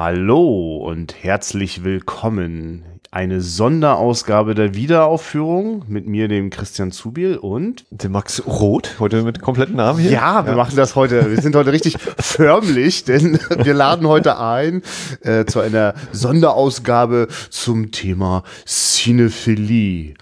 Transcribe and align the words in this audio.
Hallo 0.00 0.76
und 0.76 1.24
herzlich 1.24 1.82
willkommen. 1.82 2.84
Eine 3.10 3.40
Sonderausgabe 3.40 4.54
der 4.54 4.76
Wiederaufführung 4.76 5.82
mit 5.88 6.06
mir, 6.06 6.28
dem 6.28 6.50
Christian 6.50 6.92
Zubiel 6.92 7.36
und 7.36 7.84
dem 7.90 8.12
Max 8.12 8.46
Roth, 8.46 9.00
heute 9.00 9.24
mit 9.24 9.42
kompletten 9.42 9.74
Namen 9.74 9.98
hier. 9.98 10.12
Ja, 10.12 10.44
wir 10.44 10.52
ja. 10.52 10.56
machen 10.56 10.76
das 10.76 10.94
heute. 10.94 11.28
Wir 11.28 11.42
sind 11.42 11.56
heute 11.56 11.72
richtig 11.72 11.96
förmlich, 12.16 13.02
denn 13.06 13.40
wir 13.56 13.74
laden 13.74 14.06
heute 14.06 14.38
ein 14.38 14.82
äh, 15.22 15.46
zu 15.46 15.58
einer 15.58 15.94
Sonderausgabe 16.12 17.26
zum 17.50 17.90
Thema 17.90 18.44
Cinephilie. 18.66 20.14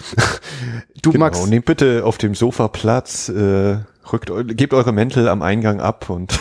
Du 1.02 1.12
genau, 1.12 1.27
Max, 1.27 1.46
nehmt 1.48 1.66
bitte 1.66 2.02
auf 2.02 2.16
dem 2.16 2.34
Sofa 2.34 2.68
Platz. 2.68 3.29
Äh 3.29 3.80
Rückt, 4.12 4.30
gebt 4.57 4.73
eure 4.73 4.93
Mäntel 4.93 5.29
am 5.29 5.43
Eingang 5.43 5.80
ab 5.80 6.09
und 6.11 6.38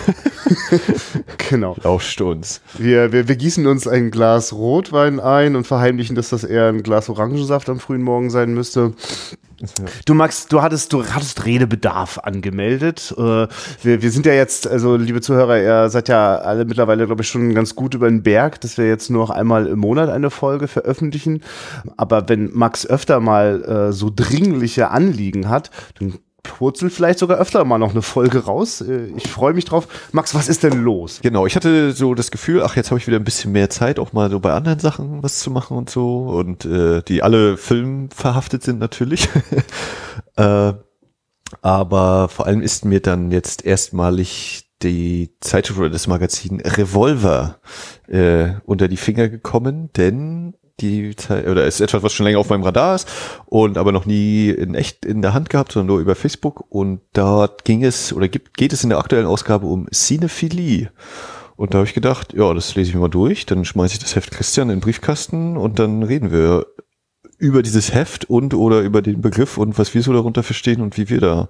genau. 1.50 1.76
lauscht 1.82 2.22
uns. 2.22 2.62
Wir, 2.78 3.12
wir, 3.12 3.28
wir 3.28 3.36
gießen 3.36 3.66
uns 3.66 3.88
ein 3.88 4.12
Glas 4.12 4.54
Rotwein 4.54 5.20
ein 5.20 5.56
und 5.56 5.66
verheimlichen, 5.66 6.16
dass 6.16 6.30
das 6.30 6.44
eher 6.44 6.68
ein 6.68 6.84
Glas 6.84 7.10
Orangensaft 7.10 7.70
am 7.70 7.80
frühen 7.80 8.04
Morgen 8.04 8.30
sein 8.30 8.54
müsste. 8.54 8.94
Du 10.06 10.14
Max, 10.14 10.48
du 10.48 10.62
hattest, 10.62 10.92
du 10.92 11.06
hattest 11.06 11.46
Redebedarf 11.46 12.20
angemeldet. 12.20 13.14
Äh, 13.18 13.48
wir, 13.82 14.02
wir 14.02 14.12
sind 14.12 14.26
ja 14.26 14.34
jetzt, 14.34 14.68
also 14.68 14.98
liebe 14.98 15.22
Zuhörer, 15.22 15.62
ihr 15.62 15.90
seid 15.90 16.10
ja 16.10 16.36
alle 16.36 16.66
mittlerweile, 16.66 17.06
glaube 17.06 17.22
ich, 17.22 17.30
schon 17.30 17.56
ganz 17.56 17.76
gut 17.76 17.94
über 17.94 18.10
den 18.10 18.22
Berg, 18.22 18.60
dass 18.62 18.78
wir 18.78 18.88
jetzt 18.88 19.10
nur 19.10 19.22
noch 19.22 19.30
einmal 19.30 19.68
im 19.68 19.80
Monat 19.80 20.10
eine 20.10 20.30
Folge 20.30 20.68
veröffentlichen. 20.68 21.42
Aber 21.96 22.28
wenn 22.28 22.52
Max 22.54 22.86
öfter 22.86 23.20
mal 23.20 23.64
äh, 23.64 23.94
so 23.94 24.12
dringliche 24.14 24.92
Anliegen 24.92 25.50
hat, 25.50 25.72
dann 26.00 26.16
purzel 26.46 26.90
vielleicht 26.90 27.20
sogar 27.20 27.38
öfter 27.38 27.66
mal 27.66 27.78
noch 27.78 27.92
eine 27.92 28.02
Folge 28.02 28.46
raus. 28.46 28.82
Äh, 28.82 29.08
ich 29.16 29.28
freue 29.28 29.54
mich 29.54 29.66
drauf. 29.66 29.88
Max, 30.12 30.34
was 30.34 30.48
ist 30.48 30.64
denn 30.64 30.84
los? 30.84 31.20
Genau, 31.22 31.46
ich 31.46 31.56
hatte 31.56 31.92
so 31.92 32.16
das 32.16 32.32
Gefühl, 32.32 32.62
ach, 32.64 32.76
jetzt 32.76 32.92
habe 32.92 33.00
ich 33.00 33.08
wieder 33.08 33.18
ein 33.18 33.24
bisschen 33.24 33.52
mehr 33.52 33.70
Zeit, 33.70 34.00
auch 34.00 34.14
mal 34.14 34.30
so 34.30 34.40
bei 34.40 34.54
anderen 34.54 34.80
Sachen 34.80 35.24
was 35.24 35.40
zu 35.40 35.52
machen 35.52 35.78
und 35.78 35.90
so. 35.90 36.26
Und 36.28 36.66
äh, 36.66 37.02
die 37.04 37.24
alle 37.24 37.58
Film 37.58 38.10
verhaftet 38.12 38.64
sind 38.64 38.80
natürlich. 38.80 39.28
äh, 40.38 40.74
aber 41.62 42.30
vor 42.30 42.48
allem 42.48 42.62
ist 42.62 42.86
mir 42.86 43.02
dann 43.02 43.32
jetzt 43.32 43.66
erstmalig 43.66 44.66
die 44.82 45.36
Zeitschrift 45.40 45.80
oder 45.80 45.90
das 45.90 46.08
Magazin 46.08 46.62
Revolver 46.62 47.60
äh, 48.08 48.54
unter 48.66 48.88
die 48.88 48.98
Finger 48.98 49.30
gekommen, 49.30 49.90
denn 49.96 50.56
die 50.82 51.16
oder 51.30 51.66
ist 51.66 51.80
etwas, 51.80 52.04
was 52.04 52.14
schon 52.14 52.26
länger 52.26 52.40
auf 52.40 52.50
meinem 52.50 52.64
Radar 52.64 52.96
ist 52.96 53.08
und 53.46 53.78
aber 53.78 53.92
noch 53.92 54.06
nie 54.06 54.50
in 54.50 54.76
echt 54.76 55.06
in 55.06 55.22
der 55.22 55.34
Hand 55.34 55.50
gehabt, 55.50 55.72
sondern 55.72 55.88
nur 55.88 56.00
über 56.00 56.16
Facebook. 56.16 56.66
Und 56.70 57.02
dort 57.14 57.64
ging 57.66 57.84
es 57.84 58.12
oder 58.12 58.28
gibt, 58.28 58.58
geht 58.58 58.74
es 58.74 58.84
in 58.84 58.90
der 58.90 59.00
aktuellen 59.00 59.26
Ausgabe 59.26 59.68
um 59.68 59.88
Cinephilie. 59.92 60.92
Und 61.56 61.74
da 61.74 61.78
habe 61.78 61.88
ich 61.88 61.94
gedacht, 61.94 62.34
ja, 62.34 62.54
das 62.54 62.76
lese 62.76 62.90
ich 62.90 62.96
mir 62.96 63.02
mal 63.02 63.08
durch, 63.08 63.46
dann 63.46 63.64
schmeiße 63.64 63.94
ich 63.94 64.00
das 64.00 64.16
Heft 64.16 64.32
Christian 64.32 64.70
in 64.70 64.78
den 64.78 64.82
Briefkasten 64.82 65.56
und 65.56 65.80
dann 65.80 66.04
reden 66.04 66.32
wir 66.32 66.66
über 67.38 67.62
dieses 67.62 67.94
Heft 67.94 68.30
und 68.30 68.54
oder 68.54 68.82
über 68.82 69.02
den 69.02 69.22
Begriff 69.22 69.58
und 69.58 69.78
was 69.78 69.94
wir 69.94 70.02
so 70.02 70.14
darunter 70.14 70.44
verstehen 70.44 70.82
und 70.82 70.98
wie 70.98 71.10
wir 71.10 71.20
da 71.20 71.50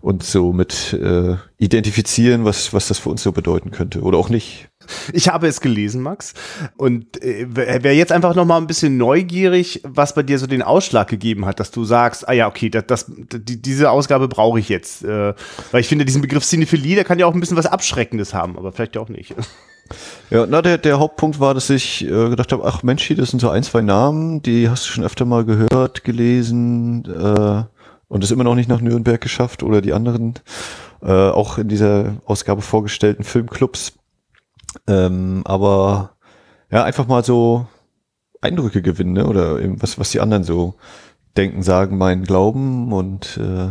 uns 0.00 0.30
so 0.30 0.52
mit 0.52 0.92
äh, 0.92 1.36
identifizieren, 1.58 2.44
was, 2.44 2.72
was 2.72 2.88
das 2.88 2.98
für 2.98 3.10
uns 3.10 3.22
so 3.22 3.32
bedeuten 3.32 3.70
könnte 3.70 4.02
oder 4.02 4.18
auch 4.18 4.28
nicht. 4.28 4.68
Ich 5.12 5.28
habe 5.28 5.48
es 5.48 5.60
gelesen, 5.60 6.02
Max. 6.02 6.34
Und 6.76 7.22
äh, 7.22 7.46
wäre 7.54 7.94
jetzt 7.94 8.12
einfach 8.12 8.34
noch 8.34 8.44
mal 8.44 8.58
ein 8.58 8.66
bisschen 8.66 8.96
neugierig, 8.96 9.82
was 9.84 10.14
bei 10.14 10.22
dir 10.22 10.38
so 10.38 10.46
den 10.46 10.62
Ausschlag 10.62 11.08
gegeben 11.08 11.46
hat, 11.46 11.60
dass 11.60 11.70
du 11.70 11.84
sagst, 11.84 12.28
ah 12.28 12.32
ja, 12.32 12.48
okay, 12.48 12.70
das, 12.70 12.86
das, 12.86 13.06
die, 13.08 13.60
diese 13.60 13.90
Ausgabe 13.90 14.28
brauche 14.28 14.60
ich 14.60 14.68
jetzt. 14.68 15.04
Äh, 15.04 15.34
weil 15.72 15.80
ich 15.80 15.88
finde, 15.88 16.04
diesen 16.04 16.22
Begriff 16.22 16.44
Cinephilie, 16.44 16.94
der 16.94 17.04
kann 17.04 17.18
ja 17.18 17.26
auch 17.26 17.34
ein 17.34 17.40
bisschen 17.40 17.56
was 17.56 17.66
Abschreckendes 17.66 18.34
haben, 18.34 18.56
aber 18.56 18.72
vielleicht 18.72 18.96
auch 18.96 19.08
nicht. 19.08 19.34
Ja, 20.30 20.46
na, 20.46 20.62
der, 20.62 20.78
der 20.78 20.98
Hauptpunkt 20.98 21.40
war, 21.40 21.54
dass 21.54 21.70
ich 21.70 22.04
äh, 22.04 22.28
gedacht 22.28 22.52
habe, 22.52 22.64
ach 22.64 22.82
Mensch, 22.82 23.04
hier, 23.04 23.16
das 23.16 23.30
sind 23.30 23.40
so 23.40 23.48
ein, 23.48 23.62
zwei 23.62 23.80
Namen, 23.80 24.42
die 24.42 24.68
hast 24.68 24.86
du 24.86 24.90
schon 24.90 25.04
öfter 25.04 25.24
mal 25.24 25.44
gehört, 25.44 26.04
gelesen 26.04 27.04
äh, 27.06 27.64
und 28.08 28.24
es 28.24 28.30
immer 28.30 28.44
noch 28.44 28.54
nicht 28.54 28.68
nach 28.68 28.80
Nürnberg 28.80 29.20
geschafft 29.20 29.62
oder 29.62 29.80
die 29.80 29.92
anderen 29.92 30.34
äh, 31.02 31.12
auch 31.12 31.58
in 31.58 31.68
dieser 31.68 32.16
Ausgabe 32.26 32.62
vorgestellten 32.62 33.24
Filmclubs. 33.24 33.94
Ähm, 34.86 35.42
aber 35.44 36.16
ja, 36.70 36.84
einfach 36.84 37.06
mal 37.06 37.24
so 37.24 37.66
Eindrücke 38.40 38.82
gewinnen, 38.82 39.14
ne? 39.14 39.26
oder 39.26 39.60
eben 39.60 39.80
was, 39.82 39.98
was 39.98 40.10
die 40.10 40.20
anderen 40.20 40.44
so 40.44 40.74
denken, 41.36 41.62
sagen, 41.62 41.98
meinen, 41.98 42.24
glauben 42.24 42.92
und 42.92 43.38
äh, 43.38 43.70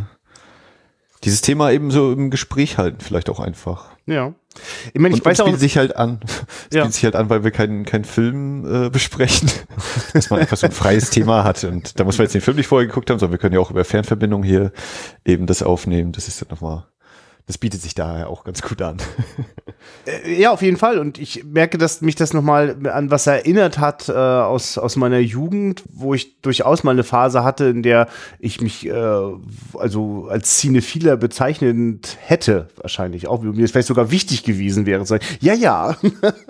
dieses 1.23 1.41
Thema 1.41 1.71
eben 1.71 1.91
so 1.91 2.11
im 2.11 2.29
Gespräch 2.29 2.77
halten, 2.77 3.01
vielleicht 3.01 3.29
auch 3.29 3.39
einfach. 3.39 3.89
Ja. 4.05 4.33
Ich 4.93 4.99
meine, 4.99 5.15
ich 5.15 5.21
und, 5.21 5.25
weiß 5.25 5.39
und 5.41 5.55
auch. 5.55 5.57
sich 5.57 5.77
halt 5.77 5.95
an. 5.95 6.19
Ja. 6.73 6.81
bietet 6.81 6.95
sich 6.95 7.03
halt 7.05 7.15
an, 7.15 7.29
weil 7.29 7.43
wir 7.43 7.51
keinen 7.51 7.85
keinen 7.85 8.03
Film 8.03 8.85
äh, 8.85 8.89
besprechen, 8.89 9.49
dass 10.13 10.29
man 10.29 10.39
einfach 10.39 10.57
so 10.57 10.67
ein 10.67 10.73
freies 10.73 11.09
Thema 11.09 11.43
hat. 11.43 11.63
Und 11.63 11.99
da 11.99 12.03
muss 12.03 12.17
man 12.17 12.25
jetzt 12.25 12.33
den 12.33 12.41
Film 12.41 12.57
nicht 12.57 12.67
vorher 12.67 12.87
geguckt 12.87 13.09
haben, 13.09 13.19
sondern 13.19 13.33
wir 13.33 13.39
können 13.39 13.53
ja 13.53 13.61
auch 13.61 13.71
über 13.71 13.85
Fernverbindung 13.85 14.43
hier 14.43 14.71
eben 15.23 15.45
das 15.45 15.63
aufnehmen. 15.63 16.11
Das 16.11 16.27
ist 16.27 16.41
dann 16.41 16.49
nochmal 16.49 16.85
das 17.47 17.57
bietet 17.57 17.81
sich 17.81 17.95
daher 17.95 18.29
auch 18.29 18.43
ganz 18.43 18.61
gut 18.61 18.81
an. 18.81 18.97
Äh, 20.05 20.41
ja, 20.41 20.51
auf 20.51 20.61
jeden 20.61 20.77
Fall. 20.77 20.97
Und 20.97 21.17
ich 21.17 21.43
merke, 21.45 21.77
dass 21.77 22.01
mich 22.01 22.15
das 22.15 22.33
nochmal 22.33 22.75
an 22.91 23.11
was 23.11 23.27
erinnert 23.27 23.77
hat 23.77 24.09
äh, 24.09 24.13
aus, 24.13 24.77
aus 24.77 24.95
meiner 24.95 25.19
Jugend, 25.19 25.83
wo 25.89 26.13
ich 26.13 26.41
durchaus 26.41 26.83
mal 26.83 26.91
eine 26.91 27.03
Phase 27.03 27.43
hatte, 27.43 27.65
in 27.65 27.83
der 27.83 28.07
ich 28.39 28.59
mich 28.59 28.85
äh, 28.87 28.91
also 29.77 30.27
als 30.29 30.57
Cinephiler 30.57 31.15
bezeichnend 31.17 32.17
hätte, 32.19 32.67
wahrscheinlich 32.81 33.27
auch, 33.27 33.43
wie 33.43 33.47
mir 33.47 33.63
es 33.63 33.71
vielleicht 33.71 33.87
sogar 33.87 34.11
wichtig 34.11 34.43
gewesen 34.43 34.85
wäre. 34.85 35.03
Zu 35.03 35.09
sagen, 35.09 35.25
ja, 35.39 35.53
ja. 35.53 35.95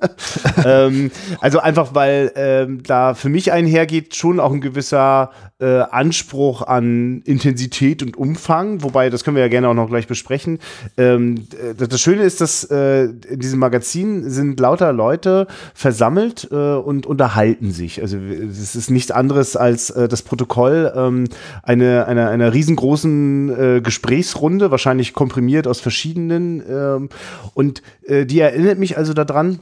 ähm, 0.66 1.12
also 1.40 1.60
einfach, 1.60 1.94
weil 1.94 2.32
ähm, 2.36 2.82
da 2.84 3.14
für 3.14 3.30
mich 3.30 3.52
einhergeht 3.52 4.16
schon 4.16 4.40
auch 4.40 4.52
ein 4.52 4.62
gewisser 4.62 5.32
äh, 5.60 5.80
Anspruch 5.80 6.62
an 6.62 7.22
Intensität 7.24 8.04
und 8.04 8.18
Umfang, 8.18 8.84
wobei, 8.84 9.10
das 9.10 9.24
können 9.24 9.36
wir 9.36 9.44
ja 9.44 9.50
gerne 9.50 9.70
auch 9.70 9.74
noch 9.74 9.90
gleich 9.90 10.08
besprechen. 10.08 10.60
Ähm, 10.98 11.48
das 11.78 12.00
Schöne 12.00 12.24
ist, 12.24 12.42
dass 12.42 12.64
äh, 12.70 13.06
in 13.06 13.40
diesem 13.40 13.60
Magazin 13.60 14.30
sind 14.30 14.60
lauter 14.60 14.94
Leute 14.94 15.48
versammelt 15.74 16.48
äh, 16.52 16.56
und 16.56 17.06
unterhalten 17.06 17.72
sich. 17.72 18.02
Also 18.02 18.18
es 18.18 18.76
ist 18.76 18.90
nichts 18.90 19.12
anderes 19.12 19.56
als 19.56 19.90
äh, 19.90 20.08
das 20.08 20.22
Protokoll 20.22 20.92
ähm, 20.96 21.26
eine, 21.64 22.08
einer, 22.08 22.30
einer 22.30 22.54
riesengroßen 22.54 23.78
äh, 23.78 23.82
Gesprächsrunde, 23.82 24.72
wahrscheinlich 24.72 25.14
komprimiert 25.14 25.68
aus 25.68 25.80
verschiedenen. 25.80 26.64
Ähm, 26.70 27.10
und 27.54 27.82
äh, 28.06 28.26
die 28.26 28.40
erinnert 28.40 28.80
mich 28.80 28.98
also 28.98 29.14
daran, 29.14 29.60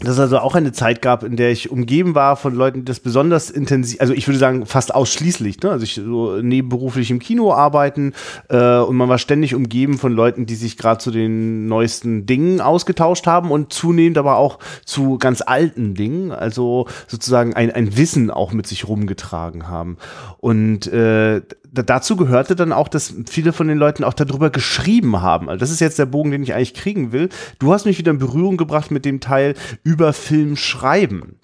dass 0.00 0.14
es 0.14 0.18
also 0.18 0.38
auch 0.38 0.54
eine 0.54 0.72
Zeit 0.72 1.02
gab, 1.02 1.22
in 1.22 1.36
der 1.36 1.50
ich 1.50 1.70
umgeben 1.70 2.14
war 2.14 2.36
von 2.36 2.54
Leuten, 2.54 2.80
die 2.80 2.84
das 2.84 3.00
besonders 3.00 3.50
intensiv, 3.50 4.00
also 4.00 4.12
ich 4.14 4.26
würde 4.26 4.38
sagen 4.38 4.66
fast 4.66 4.94
ausschließlich, 4.94 5.60
ne? 5.60 5.70
also 5.70 5.84
ich 5.84 5.94
so 5.94 6.40
nebenberuflich 6.40 7.10
im 7.10 7.18
Kino 7.18 7.52
arbeiten 7.52 8.14
äh, 8.48 8.78
und 8.78 8.96
man 8.96 9.08
war 9.08 9.18
ständig 9.18 9.54
umgeben 9.54 9.98
von 9.98 10.12
Leuten, 10.12 10.46
die 10.46 10.54
sich 10.54 10.76
gerade 10.76 10.98
zu 10.98 11.10
den 11.10 11.66
neuesten 11.66 12.26
Dingen 12.26 12.60
ausgetauscht 12.60 13.26
haben 13.26 13.50
und 13.50 13.72
zunehmend 13.72 14.18
aber 14.18 14.36
auch 14.36 14.58
zu 14.84 15.18
ganz 15.18 15.42
alten 15.42 15.94
Dingen, 15.94 16.32
also 16.32 16.86
sozusagen 17.06 17.54
ein, 17.54 17.70
ein 17.70 17.96
Wissen 17.96 18.30
auch 18.30 18.52
mit 18.52 18.66
sich 18.66 18.88
rumgetragen 18.88 19.68
haben. 19.68 19.98
Und 20.38 20.86
äh, 20.86 21.42
dazu 21.72 22.16
gehörte 22.16 22.54
dann 22.54 22.72
auch, 22.72 22.88
dass 22.88 23.14
viele 23.28 23.52
von 23.52 23.66
den 23.66 23.78
Leuten 23.78 24.04
auch 24.04 24.12
darüber 24.12 24.50
geschrieben 24.50 25.22
haben. 25.22 25.48
Also 25.48 25.60
das 25.60 25.70
ist 25.70 25.80
jetzt 25.80 25.98
der 25.98 26.06
Bogen, 26.06 26.30
den 26.30 26.42
ich 26.42 26.54
eigentlich 26.54 26.74
kriegen 26.74 27.12
will. 27.12 27.30
Du 27.58 27.72
hast 27.72 27.86
mich 27.86 27.98
wieder 27.98 28.10
in 28.10 28.18
Berührung 28.18 28.58
gebracht 28.58 28.90
mit 28.90 29.06
dem 29.06 29.20
Teil 29.20 29.54
über 29.82 30.12
Film 30.12 30.56
schreiben. 30.56 31.36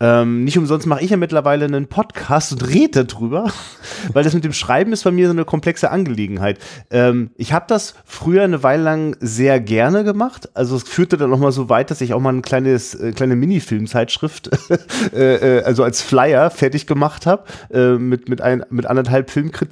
Ähm, 0.00 0.44
nicht 0.44 0.58
umsonst 0.58 0.86
mache 0.86 1.02
ich 1.02 1.10
ja 1.10 1.16
mittlerweile 1.16 1.64
einen 1.64 1.86
Podcast 1.86 2.52
und 2.52 2.68
rede 2.68 3.04
darüber, 3.04 3.52
weil 4.12 4.24
das 4.24 4.34
mit 4.34 4.44
dem 4.44 4.52
Schreiben 4.52 4.92
ist 4.92 5.04
bei 5.04 5.10
mir 5.10 5.26
so 5.26 5.32
eine 5.32 5.44
komplexe 5.44 5.90
Angelegenheit. 5.90 6.58
Ähm, 6.90 7.30
ich 7.36 7.52
habe 7.52 7.66
das 7.68 7.94
früher 8.04 8.42
eine 8.42 8.62
Weile 8.64 8.82
lang 8.82 9.16
sehr 9.20 9.60
gerne 9.60 10.02
gemacht. 10.02 10.48
Also 10.54 10.76
es 10.76 10.84
führte 10.84 11.16
dann 11.16 11.30
noch 11.30 11.38
mal 11.38 11.52
so 11.52 11.68
weit, 11.68 11.90
dass 11.90 12.00
ich 12.00 12.14
auch 12.14 12.20
mal 12.20 12.32
ein 12.32 12.42
kleines, 12.42 12.94
äh, 12.94 13.12
kleine 13.12 13.36
Minifilmzeitschrift, 13.36 14.50
äh, 15.12 15.58
äh, 15.58 15.62
also 15.62 15.84
als 15.84 16.02
Flyer 16.02 16.50
fertig 16.50 16.86
gemacht 16.86 17.26
habe 17.26 17.44
äh, 17.70 17.92
mit 17.92 18.28
mit 18.28 18.40
ein, 18.40 18.64
mit 18.70 18.86
anderthalb 18.86 19.30
Filmkritiken 19.30 19.67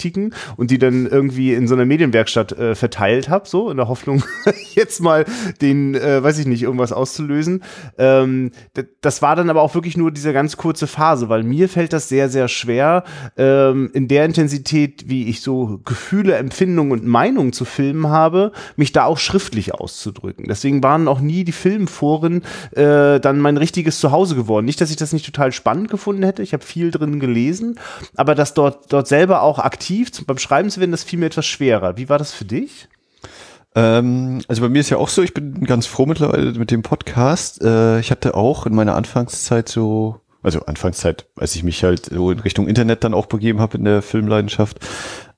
und 0.56 0.70
die 0.70 0.78
dann 0.78 1.06
irgendwie 1.06 1.54
in 1.54 1.69
so 1.69 1.75
einer 1.75 1.84
Medienwerkstatt 1.84 2.52
äh, 2.52 2.75
verteilt 2.75 3.28
habe, 3.28 3.48
so 3.48 3.70
in 3.70 3.76
der 3.76 3.88
Hoffnung 3.88 4.22
jetzt 4.75 5.00
mal 5.00 5.25
den, 5.60 5.94
äh, 5.94 6.22
weiß 6.22 6.38
ich 6.38 6.46
nicht, 6.46 6.62
irgendwas 6.62 6.93
auszulösen. 6.93 7.62
Ähm, 7.98 8.52
das 9.00 9.22
war 9.22 9.37
dann 9.37 9.50
aber 9.50 9.62
auch 9.62 9.75
wirklich 9.75 9.96
nur 9.96 10.10
diese 10.10 10.32
ganz 10.32 10.56
kurze 10.56 10.87
Phase, 10.87 11.28
weil 11.28 11.43
mir 11.43 11.69
fällt 11.69 11.93
das 11.93 12.08
sehr, 12.08 12.28
sehr 12.28 12.48
schwer, 12.48 13.04
ähm, 13.37 13.90
in 13.93 14.08
der 14.08 14.25
Intensität, 14.25 15.08
wie 15.08 15.28
ich 15.28 15.40
so 15.40 15.81
Gefühle, 15.84 16.37
Empfindungen 16.37 16.92
und 16.92 17.06
Meinungen 17.06 17.52
zu 17.52 17.64
Filmen 17.64 18.08
habe, 18.08 18.52
mich 18.76 18.92
da 18.92 19.04
auch 19.04 19.19
schriftlich 19.19 19.75
auszudrücken. 19.75 20.46
Deswegen 20.49 20.82
waren 20.82 21.08
auch 21.08 21.20
nie 21.20 21.44
die 21.44 21.52
Filmforen 21.52 22.42
äh, 22.72 23.20
dann 23.20 23.40
mein 23.40 23.56
richtiges 23.56 24.00
Zuhause 24.00 24.34
geworden. 24.34 24.66
Nicht, 24.66 24.81
dass 24.81 24.90
ich 24.90 24.96
das 24.96 25.12
nicht 25.12 25.26
total 25.26 25.52
spannend 25.52 25.90
gefunden 25.90 26.22
hätte, 26.22 26.42
ich 26.42 26.52
habe 26.52 26.64
viel 26.64 26.90
drin 26.90 27.20
gelesen, 27.20 27.78
aber 28.14 28.34
das 28.34 28.54
dort, 28.54 28.92
dort 28.92 29.08
selber 29.08 29.42
auch 29.42 29.58
aktiv 29.58 29.86
beim 30.27 30.38
Schreiben 30.38 30.71
zu 30.71 30.81
werden, 30.81 30.91
das 30.91 31.05
fiel 31.05 31.19
mir 31.19 31.27
etwas 31.27 31.47
schwerer. 31.47 31.97
Wie 31.97 32.09
war 32.09 32.19
das 32.19 32.33
für 32.33 32.44
dich? 32.44 32.88
Ähm, 33.75 34.41
also 34.49 34.62
bei 34.62 34.69
mir 34.69 34.81
ist 34.81 34.91
ja 34.91 34.97
auch 34.97 35.09
so, 35.09 35.23
ich 35.23 35.35
bin 35.35 35.65
ganz 35.65 35.87
froh 35.87 36.06
mittlerweile 36.06 36.53
mit 36.53 36.71
dem 36.71 36.83
Podcast. 36.83 37.62
Äh, 37.62 38.00
ich 38.00 38.11
hatte 38.11 38.35
auch 38.35 38.67
in 38.67 38.75
meiner 38.75 38.97
Anfangszeit 38.97 39.69
so, 39.69 40.21
also 40.43 40.61
Anfangszeit, 40.62 41.27
als 41.37 41.55
ich 41.55 41.62
mich 41.62 41.85
halt 41.85 42.06
so 42.06 42.31
in 42.31 42.38
Richtung 42.38 42.69
Internet 42.69 43.05
dann 43.05 43.15
auch 43.15 43.27
begeben 43.27 43.61
habe 43.61 43.77
in 43.77 43.85
der 43.85 44.00
Filmleidenschaft, 44.00 44.79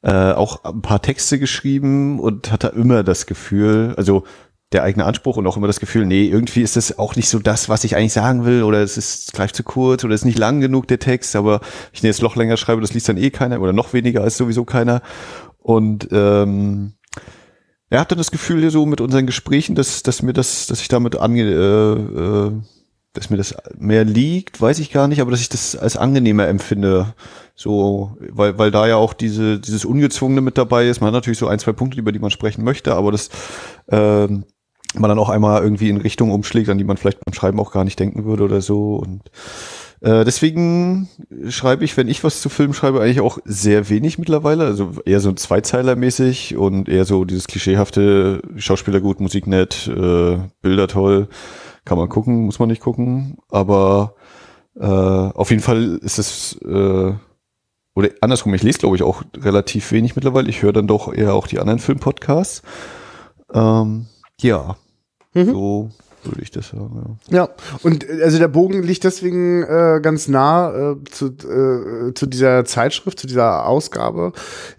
äh, 0.02 0.32
auch 0.32 0.64
ein 0.64 0.82
paar 0.82 1.02
Texte 1.02 1.40
geschrieben 1.40 2.20
und 2.20 2.52
hatte 2.52 2.68
immer 2.68 3.02
das 3.02 3.26
Gefühl, 3.26 3.94
also 3.96 4.24
der 4.72 4.82
eigene 4.82 5.06
Anspruch 5.06 5.36
und 5.36 5.46
auch 5.46 5.56
immer 5.56 5.66
das 5.66 5.80
Gefühl, 5.80 6.04
nee, 6.04 6.26
irgendwie 6.26 6.60
ist 6.60 6.76
das 6.76 6.98
auch 6.98 7.16
nicht 7.16 7.28
so 7.28 7.38
das, 7.38 7.68
was 7.68 7.84
ich 7.84 7.96
eigentlich 7.96 8.12
sagen 8.12 8.44
will 8.44 8.62
oder 8.62 8.82
es 8.82 8.98
ist 8.98 9.32
gleich 9.32 9.54
zu 9.54 9.62
kurz 9.62 10.04
oder 10.04 10.14
es 10.14 10.20
ist 10.20 10.26
nicht 10.26 10.38
lang 10.38 10.60
genug 10.60 10.86
der 10.88 10.98
Text, 10.98 11.36
aber 11.36 11.60
ich 11.92 12.02
jetzt 12.02 12.22
noch 12.22 12.36
länger 12.36 12.58
schreibe, 12.58 12.82
das 12.82 12.92
liest 12.92 13.08
dann 13.08 13.16
eh 13.16 13.30
keiner 13.30 13.60
oder 13.60 13.72
noch 13.72 13.94
weniger 13.94 14.22
als 14.22 14.36
sowieso 14.36 14.64
keiner. 14.64 15.00
Und 15.58 16.08
ähm, 16.12 16.92
er 17.90 18.00
hat 18.00 18.10
dann 18.10 18.18
das 18.18 18.30
Gefühl 18.30 18.60
hier 18.60 18.70
so 18.70 18.84
mit 18.84 19.00
unseren 19.00 19.26
Gesprächen, 19.26 19.74
dass, 19.74 20.02
dass 20.02 20.22
mir 20.22 20.34
das, 20.34 20.66
dass 20.66 20.82
ich 20.82 20.88
damit 20.88 21.16
ange, 21.16 21.42
äh, 21.42 21.92
äh, 22.20 22.52
dass 23.14 23.30
mir 23.30 23.38
das 23.38 23.54
mehr 23.78 24.04
liegt, 24.04 24.60
weiß 24.60 24.78
ich 24.80 24.92
gar 24.92 25.08
nicht, 25.08 25.20
aber 25.22 25.30
dass 25.30 25.40
ich 25.40 25.48
das 25.48 25.76
als 25.76 25.96
angenehmer 25.96 26.46
empfinde. 26.46 27.14
So, 27.54 28.16
weil, 28.20 28.58
weil 28.58 28.70
da 28.70 28.86
ja 28.86 28.96
auch 28.96 29.14
diese, 29.14 29.58
dieses 29.58 29.84
Ungezwungene 29.84 30.42
mit 30.42 30.58
dabei 30.58 30.88
ist. 30.88 31.00
Man 31.00 31.08
hat 31.08 31.14
natürlich 31.14 31.38
so 31.38 31.48
ein, 31.48 31.58
zwei 31.58 31.72
Punkte, 31.72 31.98
über 31.98 32.12
die 32.12 32.20
man 32.20 32.30
sprechen 32.30 32.62
möchte, 32.62 32.94
aber 32.94 33.10
das 33.10 33.30
ähm, 33.88 34.44
man 34.94 35.08
dann 35.08 35.18
auch 35.18 35.28
einmal 35.28 35.62
irgendwie 35.62 35.90
in 35.90 35.98
Richtung 35.98 36.30
umschlägt, 36.30 36.68
an 36.68 36.78
die 36.78 36.84
man 36.84 36.96
vielleicht 36.96 37.24
beim 37.24 37.34
Schreiben 37.34 37.60
auch 37.60 37.72
gar 37.72 37.84
nicht 37.84 37.98
denken 37.98 38.24
würde 38.24 38.44
oder 38.44 38.60
so. 38.60 38.96
Und 38.96 39.22
äh, 40.00 40.24
deswegen 40.24 41.08
schreibe 41.48 41.84
ich, 41.84 41.96
wenn 41.96 42.08
ich 42.08 42.24
was 42.24 42.40
zu 42.40 42.48
Filmen 42.48 42.74
schreibe, 42.74 43.00
eigentlich 43.00 43.20
auch 43.20 43.38
sehr 43.44 43.88
wenig 43.90 44.18
mittlerweile. 44.18 44.64
Also 44.64 44.92
eher 45.04 45.20
so 45.20 45.28
ein 45.28 45.36
Zweizeiler-mäßig 45.36 46.56
und 46.56 46.88
eher 46.88 47.04
so 47.04 47.24
dieses 47.24 47.46
klischeehafte 47.46 48.42
Schauspieler 48.56 49.00
gut, 49.00 49.20
Musik 49.20 49.46
nett, 49.46 49.88
äh, 49.88 50.38
Bilder 50.62 50.88
toll. 50.88 51.28
Kann 51.84 51.98
man 51.98 52.08
gucken, 52.08 52.46
muss 52.46 52.58
man 52.58 52.68
nicht 52.68 52.82
gucken. 52.82 53.38
Aber 53.50 54.14
äh, 54.78 54.84
auf 54.84 55.50
jeden 55.50 55.62
Fall 55.62 55.98
ist 56.02 56.18
es 56.18 56.58
äh, 56.62 57.12
oder 57.94 58.10
andersrum, 58.20 58.54
ich 58.54 58.62
lese, 58.62 58.78
glaube 58.78 58.94
ich, 58.94 59.02
auch 59.02 59.24
relativ 59.36 59.90
wenig 59.90 60.14
mittlerweile. 60.14 60.48
Ich 60.48 60.62
höre 60.62 60.72
dann 60.72 60.86
doch 60.86 61.12
eher 61.12 61.34
auch 61.34 61.48
die 61.48 61.58
anderen 61.58 61.80
Filmpodcasts. 61.80 62.62
Ähm, 63.52 64.06
ja, 64.40 64.76
mhm. 65.34 65.46
so 65.46 65.90
würde 66.24 66.42
ich 66.42 66.50
das 66.50 66.68
sagen. 66.68 67.18
Ja. 67.28 67.36
ja, 67.36 67.48
und 67.82 68.08
äh, 68.08 68.22
also 68.22 68.38
der 68.38 68.48
Bogen 68.48 68.82
liegt 68.82 69.04
deswegen 69.04 69.62
äh, 69.62 70.00
ganz 70.02 70.28
nah 70.28 70.92
äh, 70.92 70.96
zu, 71.10 71.26
äh, 71.26 72.14
zu 72.14 72.26
dieser 72.26 72.64
Zeitschrift, 72.64 73.18
zu 73.20 73.26
dieser 73.26 73.66
Ausgabe, 73.66 74.32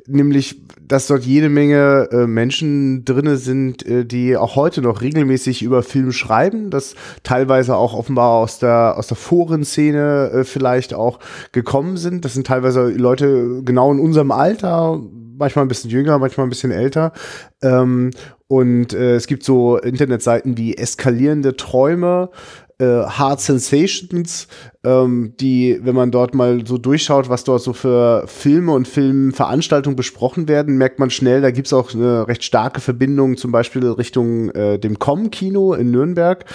nämlich 0.07 0.61
dass 0.89 1.05
dort 1.05 1.23
jede 1.23 1.49
Menge 1.49 2.09
äh, 2.11 2.25
Menschen 2.25 3.05
drinne 3.05 3.37
sind, 3.37 3.85
äh, 3.85 4.05
die 4.05 4.35
auch 4.35 4.55
heute 4.55 4.81
noch 4.81 5.01
regelmäßig 5.01 5.61
über 5.61 5.83
Film 5.83 6.11
schreiben, 6.11 6.71
das 6.71 6.95
teilweise 7.21 7.75
auch 7.75 7.93
offenbar 7.93 8.31
aus 8.31 8.57
der 8.57 8.95
aus 8.97 9.07
der 9.07 9.15
Forenszene 9.15 10.31
äh, 10.33 10.43
vielleicht 10.43 10.95
auch 10.95 11.19
gekommen 11.51 11.97
sind. 11.97 12.25
Das 12.25 12.33
sind 12.33 12.47
teilweise 12.47 12.89
Leute 12.89 13.61
genau 13.63 13.91
in 13.91 13.99
unserem 13.99 14.31
Alter, 14.31 14.99
manchmal 15.37 15.63
ein 15.65 15.69
bisschen 15.69 15.91
jünger, 15.91 16.17
manchmal 16.17 16.47
ein 16.47 16.49
bisschen 16.49 16.71
älter. 16.71 17.13
Ähm, 17.61 18.09
und 18.49 18.93
äh, 18.93 19.13
es 19.15 19.27
gibt 19.27 19.43
so 19.43 19.77
Internetseiten 19.77 20.57
wie 20.57 20.75
eskalierende 20.75 21.55
Träume, 21.55 22.31
äh, 22.79 22.85
Hard 22.85 23.41
Sensations, 23.41 24.47
ähm, 24.85 25.33
die, 25.41 25.77
wenn 25.81 25.95
man 25.95 26.09
dort 26.09 26.33
mal 26.33 26.65
so 26.65 26.77
durchschaut, 26.77 27.27
was 27.27 27.43
dort 27.43 27.61
so 27.61 27.73
für 27.73 28.25
Filme 28.27 28.71
und 28.71 28.87
Filmveranstaltungen 28.87 29.97
besprochen 29.97 30.47
werden, 30.47 30.77
merkt 30.77 30.99
man 30.99 31.09
schnell, 31.09 31.41
da 31.41 31.51
gibt's 31.51 31.73
auch 31.73 31.93
eine 31.93 32.27
recht 32.29 32.45
starke 32.45 32.79
Verbindung 32.79 33.35
zum 33.35 33.51
Beispiel 33.51 33.85
Richtung 33.85 34.51
äh, 34.51 34.79
dem 34.79 34.97
Com-Kino 34.97 35.73
in 35.73 35.91
Nürnberg, 35.91 36.45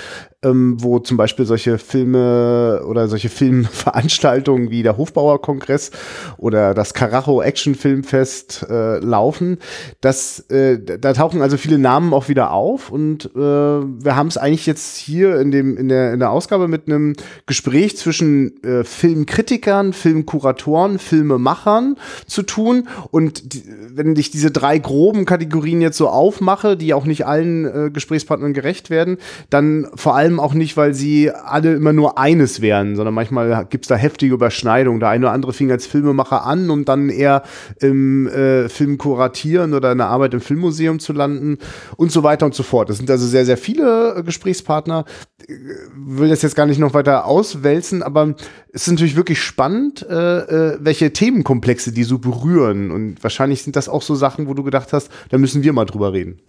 ähm, 0.42 0.76
wo 0.78 1.00
zum 1.00 1.18
Beispiel 1.18 1.44
solche 1.44 1.76
Filme 1.76 2.82
oder 2.86 3.08
solche 3.08 3.28
Filmveranstaltungen 3.28 4.70
wie 4.70 4.82
der 4.82 4.96
Hofbauerkongress 4.96 5.90
oder 6.38 6.72
das 6.72 6.94
Carajo 6.94 7.42
Action 7.42 7.74
Filmfest 7.74 8.66
äh, 8.70 9.00
laufen. 9.00 9.58
Das, 10.00 10.40
äh, 10.48 10.78
da 10.78 11.12
tauchen 11.12 11.42
also 11.42 11.58
viele 11.58 11.78
Namen 11.78 12.14
auch 12.14 12.28
wieder 12.28 12.52
auf 12.52 12.90
und 12.90 13.26
äh, 13.36 13.38
wir 13.38 14.16
haben 14.16 14.28
es 14.28 14.38
eigentlich 14.38 14.64
jetzt 14.64 14.96
hier 14.96 15.38
in 15.40 15.50
dem 15.50 15.76
in 15.76 15.88
der 15.88 16.14
in 16.14 16.20
der 16.20 16.30
Ausgabe 16.30 16.68
mit 16.68 16.86
einem 16.86 17.14
Gespräch 17.44 17.98
zwischen 17.98 18.13
äh, 18.20 18.84
Filmkritikern, 18.84 19.92
Filmkuratoren, 19.92 20.98
Filmemachern 20.98 21.96
zu 22.26 22.42
tun 22.42 22.88
und 23.10 23.54
die, 23.54 23.62
wenn 23.94 24.16
ich 24.16 24.30
diese 24.30 24.50
drei 24.50 24.78
groben 24.78 25.24
Kategorien 25.24 25.80
jetzt 25.80 25.96
so 25.96 26.08
aufmache, 26.08 26.76
die 26.76 26.92
auch 26.92 27.04
nicht 27.06 27.26
allen 27.26 27.64
äh, 27.64 27.90
Gesprächspartnern 27.90 28.52
gerecht 28.52 28.90
werden, 28.90 29.18
dann 29.48 29.88
vor 29.94 30.16
allem 30.16 30.34
allem 30.34 30.40
auch 30.40 30.54
nicht, 30.54 30.76
weil 30.76 30.94
sie 30.94 31.30
alle 31.30 31.74
immer 31.74 31.92
nur 31.92 32.18
eines 32.18 32.60
wären, 32.60 32.96
sondern 32.96 33.14
manchmal 33.14 33.66
gibt 33.66 33.84
es 33.84 33.88
da 33.88 33.96
heftige 33.96 34.34
Überschneidungen. 34.34 35.00
Der 35.00 35.10
eine 35.10 35.26
oder 35.26 35.32
andere 35.32 35.52
fing 35.52 35.70
als 35.70 35.86
Filmemacher 35.86 36.44
an, 36.44 36.70
um 36.70 36.84
dann 36.84 37.10
eher 37.10 37.42
im 37.80 38.26
äh, 38.26 38.68
Film 38.68 38.98
kuratieren 38.98 39.74
oder 39.74 39.90
eine 39.90 40.06
Arbeit 40.06 40.34
im 40.34 40.40
Filmmuseum 40.40 40.98
zu 40.98 41.12
landen 41.12 41.58
und 41.96 42.10
so 42.10 42.22
weiter 42.22 42.46
und 42.46 42.54
so 42.54 42.62
fort. 42.62 42.88
Das 42.88 42.96
sind 42.98 43.10
also 43.10 43.26
sehr, 43.26 43.44
sehr 43.44 43.56
viele 43.56 44.16
äh, 44.16 44.22
Gesprächspartner. 44.22 45.04
Ich 45.46 45.54
äh, 45.54 45.58
will 45.94 46.28
das 46.28 46.42
jetzt 46.42 46.56
gar 46.56 46.66
nicht 46.66 46.78
noch 46.78 46.94
weiter 46.94 47.26
auswälzen, 47.26 48.02
aber 48.04 48.34
es 48.72 48.82
ist 48.82 48.92
natürlich 48.92 49.16
wirklich 49.16 49.40
spannend, 49.40 50.06
äh, 50.08 50.74
äh, 50.74 50.78
welche 50.80 51.12
Themenkomplexe 51.12 51.92
die 51.92 52.04
so 52.04 52.18
berühren. 52.18 52.90
Und 52.90 53.22
wahrscheinlich 53.22 53.62
sind 53.62 53.76
das 53.76 53.88
auch 53.88 54.02
so 54.02 54.14
Sachen, 54.14 54.46
wo 54.46 54.54
du 54.54 54.62
gedacht 54.62 54.92
hast, 54.92 55.10
da 55.30 55.38
müssen 55.38 55.62
wir 55.62 55.72
mal 55.72 55.84
drüber 55.84 56.12
reden. 56.12 56.40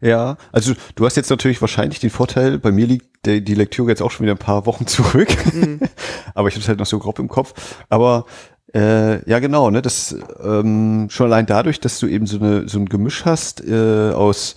Ja, 0.00 0.36
also 0.50 0.74
du 0.96 1.06
hast 1.06 1.16
jetzt 1.16 1.30
natürlich 1.30 1.60
wahrscheinlich 1.60 2.00
den 2.00 2.10
Vorteil, 2.10 2.58
bei 2.58 2.72
mir 2.72 2.86
liegt 2.88 3.24
die, 3.24 3.42
die 3.42 3.54
Lektüre 3.54 3.88
jetzt 3.88 4.02
auch 4.02 4.10
schon 4.10 4.24
wieder 4.24 4.34
ein 4.34 4.38
paar 4.38 4.66
Wochen 4.66 4.88
zurück, 4.88 5.28
mhm. 5.54 5.78
aber 6.34 6.48
ich 6.48 6.54
habe 6.54 6.62
es 6.62 6.68
halt 6.68 6.80
noch 6.80 6.86
so 6.86 6.98
grob 6.98 7.20
im 7.20 7.28
Kopf. 7.28 7.54
Aber 7.88 8.26
äh, 8.74 9.28
ja, 9.30 9.38
genau, 9.38 9.70
ne, 9.70 9.80
das 9.80 10.16
ähm, 10.42 11.06
schon 11.08 11.26
allein 11.26 11.46
dadurch, 11.46 11.78
dass 11.78 12.00
du 12.00 12.08
eben 12.08 12.26
so 12.26 12.38
eine 12.38 12.68
so 12.68 12.80
ein 12.80 12.86
Gemisch 12.86 13.24
hast 13.24 13.64
äh, 13.64 14.10
aus 14.12 14.56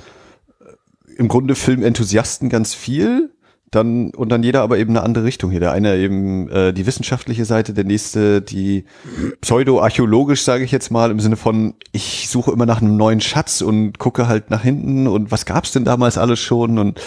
äh, 0.62 1.14
im 1.18 1.28
Grunde 1.28 1.54
Filmenthusiasten 1.54 2.50
ganz 2.50 2.74
viel, 2.74 3.35
dann 3.72 4.12
und 4.12 4.30
dann 4.30 4.44
jeder 4.44 4.62
aber 4.62 4.78
eben 4.78 4.92
eine 4.92 5.04
andere 5.04 5.24
Richtung 5.26 5.52
hier. 5.52 5.60
Der 5.60 5.72
eine 5.72 5.98
eben 5.98 6.50
äh, 6.50 6.74
die 6.74 6.86
wissenschaftliche 6.86 7.46
Seite, 7.46 7.74
der 7.74 7.84
nächste 7.84 8.42
die 8.42 8.86
pseudo-archäologisch, 9.42 10.44
sage 10.44 10.64
ich 10.64 10.72
jetzt 10.72 10.92
mal, 10.92 11.12
im 11.12 11.20
Sinne 11.20 11.36
von, 11.36 11.74
ich 11.92 12.30
suche 12.30 12.52
immer 12.52 12.66
nach 12.66 12.82
einem 12.82 12.96
neuen 12.96 13.22
Schatz 13.22 13.62
und 13.62 14.00
gucke 14.00 14.28
halt 14.28 14.50
nach 14.50 14.62
hinten. 14.62 15.08
Und 15.08 15.32
was 15.32 15.46
gab's 15.46 15.72
denn 15.72 15.84
damals 15.84 16.18
alles 16.18 16.40
schon? 16.40 16.78
Und 16.78 17.00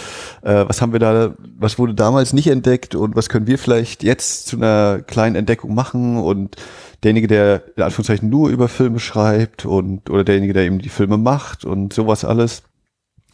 äh, 0.43 0.65
was 0.67 0.81
haben 0.81 0.91
wir 0.91 0.99
da, 0.99 1.33
was 1.57 1.79
wurde 1.79 1.95
damals 1.95 2.33
nicht 2.33 2.47
entdeckt? 2.47 2.93
Und 2.93 3.15
was 3.15 3.29
können 3.29 3.47
wir 3.47 3.57
vielleicht 3.57 4.03
jetzt 4.03 4.47
zu 4.47 4.57
einer 4.57 4.99
kleinen 5.01 5.35
Entdeckung 5.35 5.73
machen? 5.73 6.17
Und 6.17 6.57
derjenige, 7.03 7.27
der 7.27 7.63
in 7.75 7.83
Anführungszeichen 7.83 8.29
nur 8.29 8.49
über 8.49 8.67
Filme 8.67 8.99
schreibt 8.99 9.65
und 9.65 10.09
oder 10.09 10.23
derjenige, 10.23 10.53
der 10.53 10.63
eben 10.63 10.79
die 10.79 10.89
Filme 10.89 11.17
macht 11.17 11.65
und 11.65 11.93
sowas 11.93 12.25
alles 12.25 12.63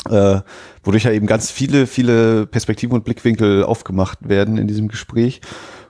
äh, 0.10 0.42
wodurch 0.84 1.04
ja 1.04 1.12
eben 1.12 1.28
ganz 1.28 1.52
viele, 1.52 1.88
viele 1.88 2.46
Perspektiven 2.46 2.94
und 2.94 3.04
Blickwinkel 3.04 3.64
aufgemacht 3.64 4.28
werden 4.28 4.58
in 4.58 4.68
diesem 4.68 4.88
Gespräch, 4.88 5.42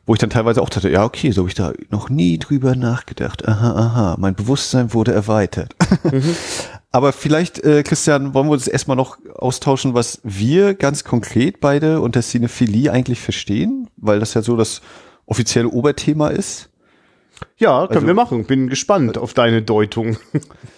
wo 0.05 0.13
ich 0.13 0.19
dann 0.19 0.29
teilweise 0.29 0.62
auch 0.62 0.69
dachte, 0.69 0.89
ja, 0.89 1.03
okay, 1.03 1.31
so 1.31 1.41
habe 1.41 1.50
ich 1.50 1.55
da 1.55 1.74
noch 1.89 2.10
nie 2.10 2.38
drüber 2.38 2.75
nachgedacht. 2.75 3.48
Aha, 3.48 3.72
aha, 3.72 4.15
mein 4.19 4.36
Bewusstsein 4.36 4.93
wurde 4.93 5.13
erweitert. 5.13 5.75
Mhm. 6.03 6.36
Aber 6.91 7.12
vielleicht, 7.12 7.62
äh, 7.65 7.84
Christian, 7.84 8.34
wollen 8.34 8.48
wir 8.48 8.53
uns 8.53 8.67
erstmal 8.67 8.95
noch 8.95 9.17
austauschen, 9.36 9.93
was 9.95 10.22
wir 10.24 10.75
ganz 10.75 11.03
konkret 11.03 11.60
beide 11.60 12.00
unter 12.00 12.22
Cinephilie 12.22 12.89
eigentlich 12.89 13.19
verstehen, 13.19 13.89
weil 13.98 14.22
das 14.22 14.34
ja 14.34 14.41
so 14.41 14.55
das 14.55 14.81
offizielle 15.25 15.67
Oberthema 15.67 16.29
ist. 16.29 16.69
Ja, 17.57 17.88
können 17.88 17.98
also, 17.98 18.07
wir 18.07 18.13
machen. 18.13 18.45
Bin 18.45 18.69
gespannt 18.69 19.17
auf 19.17 19.34
deine 19.34 19.62
Deutung. 19.62 20.17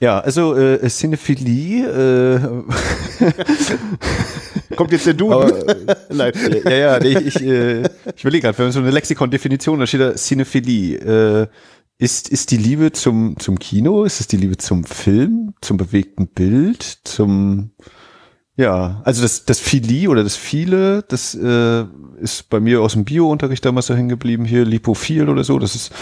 Ja, 0.00 0.20
also 0.20 0.54
äh, 0.56 0.86
Cinephilie. 0.88 1.86
Äh, 1.86 2.40
Kommt 4.76 4.92
jetzt 4.92 5.06
der? 5.06 5.14
Aber, 5.14 5.52
Nein. 6.10 6.32
Ja, 6.64 6.70
ja, 6.70 6.98
nee, 6.98 7.12
ich, 7.12 7.36
ich, 7.36 7.42
äh, 7.42 7.82
ich 8.14 8.22
überlege 8.22 8.42
gerade, 8.42 8.58
wenn 8.58 8.66
man 8.66 8.72
so 8.72 8.80
eine 8.80 8.90
Lexikon-Definition, 8.90 9.80
da 9.80 9.86
steht 9.86 10.00
da 10.00 10.14
Cinephilie. 10.14 10.98
Äh, 10.98 11.46
ist, 11.98 12.28
ist 12.28 12.50
die 12.50 12.58
Liebe 12.58 12.92
zum, 12.92 13.38
zum 13.38 13.58
Kino? 13.58 14.04
Ist 14.04 14.20
es 14.20 14.26
die 14.26 14.36
Liebe 14.36 14.58
zum 14.58 14.84
Film, 14.84 15.54
zum 15.62 15.78
bewegten 15.78 16.28
Bild, 16.28 16.82
zum 17.04 17.70
ja, 18.58 19.02
also 19.04 19.20
das, 19.20 19.44
das 19.44 19.60
Philie 19.60 20.08
oder 20.08 20.24
das 20.24 20.34
Viele, 20.34 21.02
das 21.02 21.34
äh, 21.34 21.84
ist 22.18 22.48
bei 22.48 22.58
mir 22.58 22.80
aus 22.80 22.94
dem 22.94 23.04
Bio-Unterricht 23.04 23.62
damals 23.64 23.86
so 23.86 23.94
hängen 23.94 24.08
geblieben, 24.08 24.46
hier 24.46 24.64
Lipophil 24.64 25.28
oder 25.28 25.44
so. 25.44 25.58
Das 25.58 25.74
ist 25.74 25.92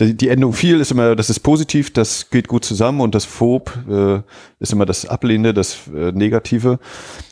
die, 0.00 0.28
Endung 0.28 0.52
viel 0.52 0.80
ist 0.80 0.90
immer, 0.90 1.14
das 1.14 1.30
ist 1.30 1.40
positiv, 1.40 1.92
das 1.92 2.30
geht 2.30 2.48
gut 2.48 2.64
zusammen 2.64 3.00
und 3.00 3.14
das 3.14 3.24
Phob 3.24 3.72
äh, 3.88 4.20
ist 4.58 4.72
immer 4.72 4.86
das 4.86 5.06
Ablehnende, 5.06 5.52
das 5.52 5.78
äh, 5.94 6.12
Negative. 6.12 6.78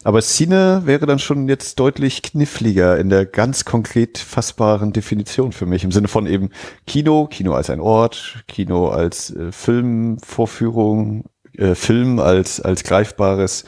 Aber 0.05 0.21
Cine 0.21 0.83
wäre 0.85 1.07
dann 1.07 1.19
schon 1.19 1.49
jetzt 1.49 1.81
deutlich 1.81 2.23
kniffliger 2.23 2.99
in 2.99 3.09
der 3.09 3.27
ganz 3.27 3.65
konkret 3.65 4.19
fassbaren 4.19 4.93
Definition 4.93 5.53
für 5.53 5.67
mich. 5.67 5.85
Im 5.85 5.93
Sinne 5.93 6.09
von 6.09 6.27
eben 6.27 6.51
Kino, 6.87 7.27
Kino 7.27 7.55
als 7.55 7.71
ein 7.71 7.81
Ort, 7.81 8.45
Kino 8.49 8.89
als 8.89 9.35
äh, 9.35 9.51
Filmvorführung, 9.51 11.25
äh, 11.57 11.75
Film 11.75 12.19
als, 12.19 12.61
als 12.61 12.85
greifbares 12.85 13.65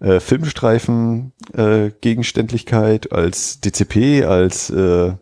äh, 0.00 0.20
Filmstreifen 0.20 1.32
äh, 1.54 1.90
Gegenständlichkeit, 2.00 3.12
als 3.12 3.60
DCP, 3.60 4.24
als 4.24 4.70
äh, 4.70 5.12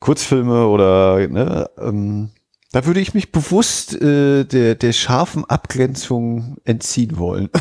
Kurzfilme 0.00 0.66
oder 0.66 1.26
ne, 1.28 1.70
ähm, 1.78 2.30
da 2.72 2.84
würde 2.84 3.00
ich 3.00 3.14
mich 3.14 3.32
bewusst 3.32 4.00
äh, 4.00 4.44
der, 4.44 4.74
der 4.74 4.92
scharfen 4.92 5.44
Abgrenzung 5.44 6.58
entziehen 6.64 7.18
wollen. 7.18 7.50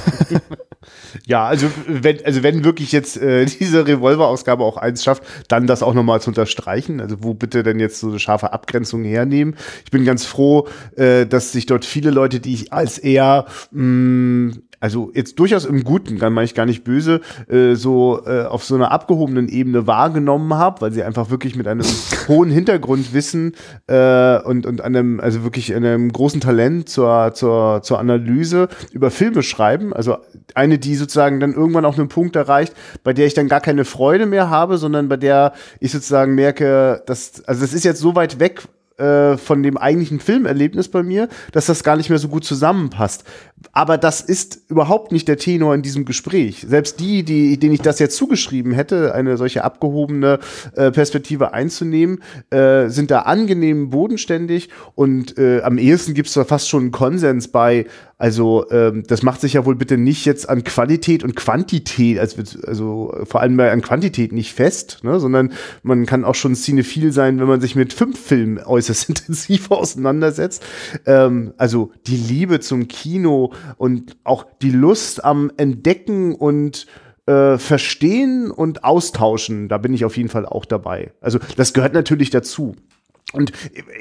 Ja, 1.25 1.47
also 1.47 1.69
wenn, 1.87 2.23
also 2.25 2.43
wenn 2.43 2.63
wirklich 2.63 2.91
jetzt 2.91 3.17
äh, 3.17 3.45
diese 3.45 3.87
Revolver-Ausgabe 3.87 4.63
auch 4.63 4.77
eins 4.77 5.03
schafft, 5.03 5.23
dann 5.47 5.67
das 5.67 5.83
auch 5.83 5.93
nochmal 5.93 6.21
zu 6.21 6.29
unterstreichen. 6.29 7.01
Also 7.01 7.23
wo 7.23 7.33
bitte 7.33 7.63
denn 7.63 7.79
jetzt 7.79 7.99
so 7.99 8.09
eine 8.09 8.19
scharfe 8.19 8.53
Abgrenzung 8.53 9.03
hernehmen? 9.03 9.55
Ich 9.85 9.91
bin 9.91 10.05
ganz 10.05 10.25
froh, 10.25 10.67
äh, 10.95 11.25
dass 11.25 11.51
sich 11.51 11.65
dort 11.65 11.85
viele 11.85 12.11
Leute, 12.11 12.39
die 12.39 12.53
ich 12.53 12.73
als 12.73 12.97
eher 12.97 13.45
mh, 13.71 14.55
also 14.79 15.11
jetzt 15.13 15.39
durchaus 15.39 15.65
im 15.65 15.83
Guten, 15.83 16.19
dann 16.19 16.33
meine 16.33 16.45
ich 16.45 16.53
gar 16.53 16.65
nicht 16.65 16.83
böse, 16.83 17.21
äh, 17.49 17.73
so 17.73 18.21
äh, 18.25 18.43
auf 18.43 18.63
so 18.63 18.75
einer 18.75 18.91
abgehobenen 18.91 19.47
Ebene 19.47 19.87
wahrgenommen 19.87 20.53
habe, 20.53 20.81
weil 20.81 20.91
sie 20.91 21.03
einfach 21.03 21.29
wirklich 21.29 21.55
mit 21.55 21.67
einem 21.67 21.85
hohen 22.27 22.49
Hintergrundwissen 22.51 23.55
äh, 23.87 24.39
und, 24.41 24.65
und 24.65 24.81
einem, 24.81 25.19
also 25.19 25.43
wirklich 25.43 25.73
einem 25.73 26.11
großen 26.11 26.41
Talent 26.41 26.89
zur, 26.89 27.33
zur, 27.33 27.81
zur 27.81 27.99
Analyse 27.99 28.67
über 28.91 29.09
Filme 29.09 29.41
schreiben. 29.41 29.93
Also 29.93 30.17
eine, 30.53 30.77
die 30.77 30.95
sozusagen 30.95 31.39
dann 31.39 31.53
irgendwann 31.53 31.85
auch 31.85 31.97
einen 31.97 32.09
Punkt 32.09 32.35
erreicht, 32.35 32.73
bei 33.03 33.13
der 33.13 33.25
ich 33.25 33.33
dann 33.33 33.47
gar 33.47 33.61
keine 33.61 33.85
Freude 33.85 34.25
mehr 34.25 34.49
habe, 34.49 34.77
sondern 34.77 35.09
bei 35.09 35.17
der 35.17 35.53
ich 35.79 35.91
sozusagen 35.91 36.35
merke, 36.35 37.01
dass, 37.05 37.43
also 37.45 37.61
das 37.61 37.73
ist 37.73 37.83
jetzt 37.83 37.99
so 37.99 38.15
weit 38.15 38.39
weg 38.39 38.63
äh, 38.97 39.37
von 39.37 39.63
dem 39.63 39.77
eigentlichen 39.77 40.19
Filmerlebnis 40.19 40.89
bei 40.89 41.03
mir, 41.03 41.29
dass 41.51 41.67
das 41.67 41.83
gar 41.83 41.95
nicht 41.97 42.09
mehr 42.09 42.19
so 42.19 42.29
gut 42.29 42.43
zusammenpasst. 42.43 43.23
Aber 43.71 43.97
das 43.97 44.21
ist 44.21 44.61
überhaupt 44.69 45.11
nicht 45.11 45.27
der 45.27 45.37
Tenor 45.37 45.75
in 45.75 45.81
diesem 45.81 46.05
Gespräch. 46.05 46.65
Selbst 46.67 46.99
die, 46.99 47.23
die, 47.23 47.59
denen 47.59 47.73
ich 47.73 47.81
das 47.81 47.99
jetzt 47.99 48.17
zugeschrieben 48.17 48.71
hätte, 48.71 49.13
eine 49.13 49.37
solche 49.37 49.63
abgehobene 49.63 50.39
äh, 50.75 50.91
Perspektive 50.91 51.53
einzunehmen, 51.53 52.23
äh, 52.49 52.89
sind 52.89 53.11
da 53.11 53.19
angenehm 53.21 53.89
bodenständig 53.89 54.69
und 54.95 55.37
äh, 55.37 55.61
am 55.61 55.77
ehesten 55.77 56.13
gibt 56.13 56.29
es 56.29 56.33
da 56.33 56.43
fast 56.43 56.69
schon 56.69 56.83
einen 56.83 56.91
Konsens 56.91 57.47
bei, 57.49 57.85
also 58.17 58.65
ähm, 58.71 59.03
das 59.05 59.21
macht 59.21 59.41
sich 59.41 59.53
ja 59.53 59.65
wohl 59.65 59.75
bitte 59.75 59.97
nicht 59.97 60.25
jetzt 60.25 60.49
an 60.49 60.63
Qualität 60.63 61.23
und 61.23 61.35
Quantität, 61.35 62.17
also, 62.17 62.41
also 62.65 63.15
vor 63.25 63.41
allem 63.41 63.59
an 63.59 63.81
Quantität 63.83 64.31
nicht 64.31 64.53
fest, 64.53 64.99
ne, 65.03 65.19
sondern 65.19 65.53
man 65.83 66.07
kann 66.07 66.25
auch 66.25 66.33
schon 66.33 66.55
cinephil 66.55 67.11
sein, 67.11 67.39
wenn 67.39 67.47
man 67.47 67.61
sich 67.61 67.75
mit 67.75 67.93
fünf 67.93 68.19
Filmen 68.19 68.57
äußerst 68.65 69.09
intensiv 69.09 69.69
auseinandersetzt. 69.71 70.65
Ähm, 71.05 71.53
also 71.57 71.91
die 72.07 72.17
Liebe 72.17 72.59
zum 72.59 72.87
Kino 72.87 73.53
und 73.77 74.17
auch 74.23 74.45
die 74.63 74.71
Lust 74.71 75.23
am 75.23 75.51
Entdecken 75.57 76.33
und 76.33 76.87
äh, 77.27 77.59
verstehen 77.59 78.49
und 78.49 78.83
austauschen, 78.83 79.67
da 79.67 79.77
bin 79.77 79.93
ich 79.93 80.05
auf 80.05 80.17
jeden 80.17 80.29
Fall 80.29 80.47
auch 80.47 80.65
dabei. 80.65 81.11
Also 81.21 81.39
das 81.55 81.73
gehört 81.73 81.93
natürlich 81.93 82.31
dazu. 82.31 82.75
Und 83.33 83.51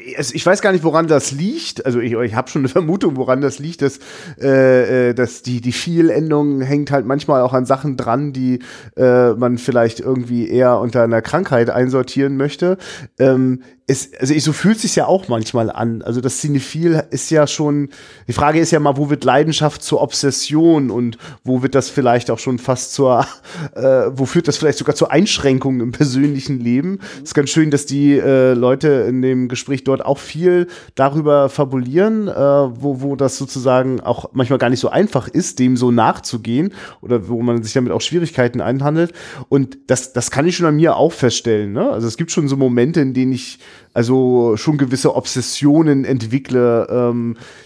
ich 0.05 0.47
weiß 0.47 0.63
gar 0.63 0.71
nicht, 0.71 0.85
woran 0.85 1.09
das 1.09 1.33
liegt. 1.33 1.85
Also 1.85 1.99
ich, 1.99 2.13
ich 2.13 2.35
habe 2.37 2.49
schon 2.49 2.61
eine 2.61 2.69
Vermutung, 2.69 3.17
woran 3.17 3.41
das 3.41 3.59
liegt, 3.59 3.83
dass, 3.83 3.99
äh, 4.41 5.09
äh, 5.09 5.15
dass 5.15 5.43
die, 5.43 5.61
die 5.61 5.73
Vielendung 5.73 6.61
hängt 6.61 6.93
halt 6.93 7.07
manchmal 7.07 7.43
auch 7.43 7.53
an 7.53 7.67
Sachen 7.67 7.97
dran, 7.97 8.33
die 8.33 8.61
äh, 8.97 9.33
man 9.33 9.59
vielleicht 9.59 9.99
irgendwie 9.99 10.49
eher 10.49 10.79
unter 10.79 11.03
einer 11.03 11.23
Krankheit 11.23 11.71
einsortieren 11.71 12.37
möchte. 12.37 12.79
Ähm, 13.19 13.63
es, 13.89 14.11
also 14.19 14.35
ich, 14.35 14.43
so 14.43 14.53
fühlt 14.53 14.81
sich 14.81 14.97
ja 14.97 15.07
auch 15.07 15.29
manchmal 15.29 15.71
an. 15.71 16.03
Also 16.03 16.21
das 16.21 16.41
Cinephil 16.41 17.05
ist 17.11 17.31
ja 17.31 17.47
schon, 17.47 17.91
die 18.27 18.33
Frage 18.33 18.59
ist 18.59 18.73
ja 18.73 18.81
mal, 18.81 18.97
wo 18.97 19.11
wird 19.11 19.23
Leidenschaft 19.23 19.81
zur 19.81 20.03
Obsession 20.03 20.91
und 20.91 21.19
wo 21.45 21.63
wird 21.63 21.77
das 21.77 21.89
vielleicht 21.89 22.33
auch 22.33 22.41
schon 22.41 22.59
fast 22.59 22.95
zur, 22.95 23.25
äh, 23.77 23.83
wo 24.11 24.27
führt 24.27 24.49
das 24.49 24.57
vielleicht 24.57 24.79
sogar 24.79 24.97
zur 24.97 25.13
Einschränkung 25.13 25.81
im 25.81 25.93
persönlichen 25.93 26.59
Leben? 26.59 26.99
Es 27.19 27.31
ist 27.31 27.35
ganz 27.35 27.51
schön, 27.51 27.71
dass 27.71 27.87
die 27.87 28.19
äh, 28.19 28.55
Leute 28.55 28.89
in 29.09 29.23
dem 29.23 29.47
Gespräch 29.47 29.85
dort 29.85 30.05
auch 30.05 30.19
viel 30.19 30.67
darüber 30.97 31.49
fabulieren, 31.49 32.27
äh, 32.27 32.35
wo, 32.35 33.03
wo 33.03 33.15
das 33.15 33.39
sozusagen 33.39 34.01
auch 34.01 34.31
manchmal 34.33 34.59
gar 34.59 34.71
nicht 34.71 34.81
so 34.81 34.89
einfach 34.89 35.29
ist, 35.29 35.61
dem 35.61 35.77
so 35.77 35.93
nachzugehen 35.93 36.75
oder 37.03 37.29
wo 37.29 37.41
man 37.41 37.63
sich 37.63 37.75
damit 37.75 37.93
auch 37.93 38.01
Schwierigkeiten 38.01 38.61
einhandelt. 38.61 39.13
Und 39.49 39.79
das, 39.87 40.13
das 40.13 40.33
kann 40.33 40.45
ich 40.45 40.57
schon 40.57 40.67
an 40.67 40.75
mir 40.75 40.97
auch 40.97 41.13
feststellen. 41.13 41.73
Ne? 41.73 41.89
Also 41.89 42.09
es 42.09 42.17
gibt 42.17 42.33
schon 42.33 42.49
so 42.49 42.57
Momente, 42.57 43.01
in 43.01 43.15
denen 43.15 43.31
ich 43.31 43.61
also 43.95 44.57
schon 44.57 44.79
gewisse 44.79 45.15
Obsessionen 45.15 46.05
entwickle, 46.05 46.87
ähm, 46.91 47.37
äh, 47.37 47.66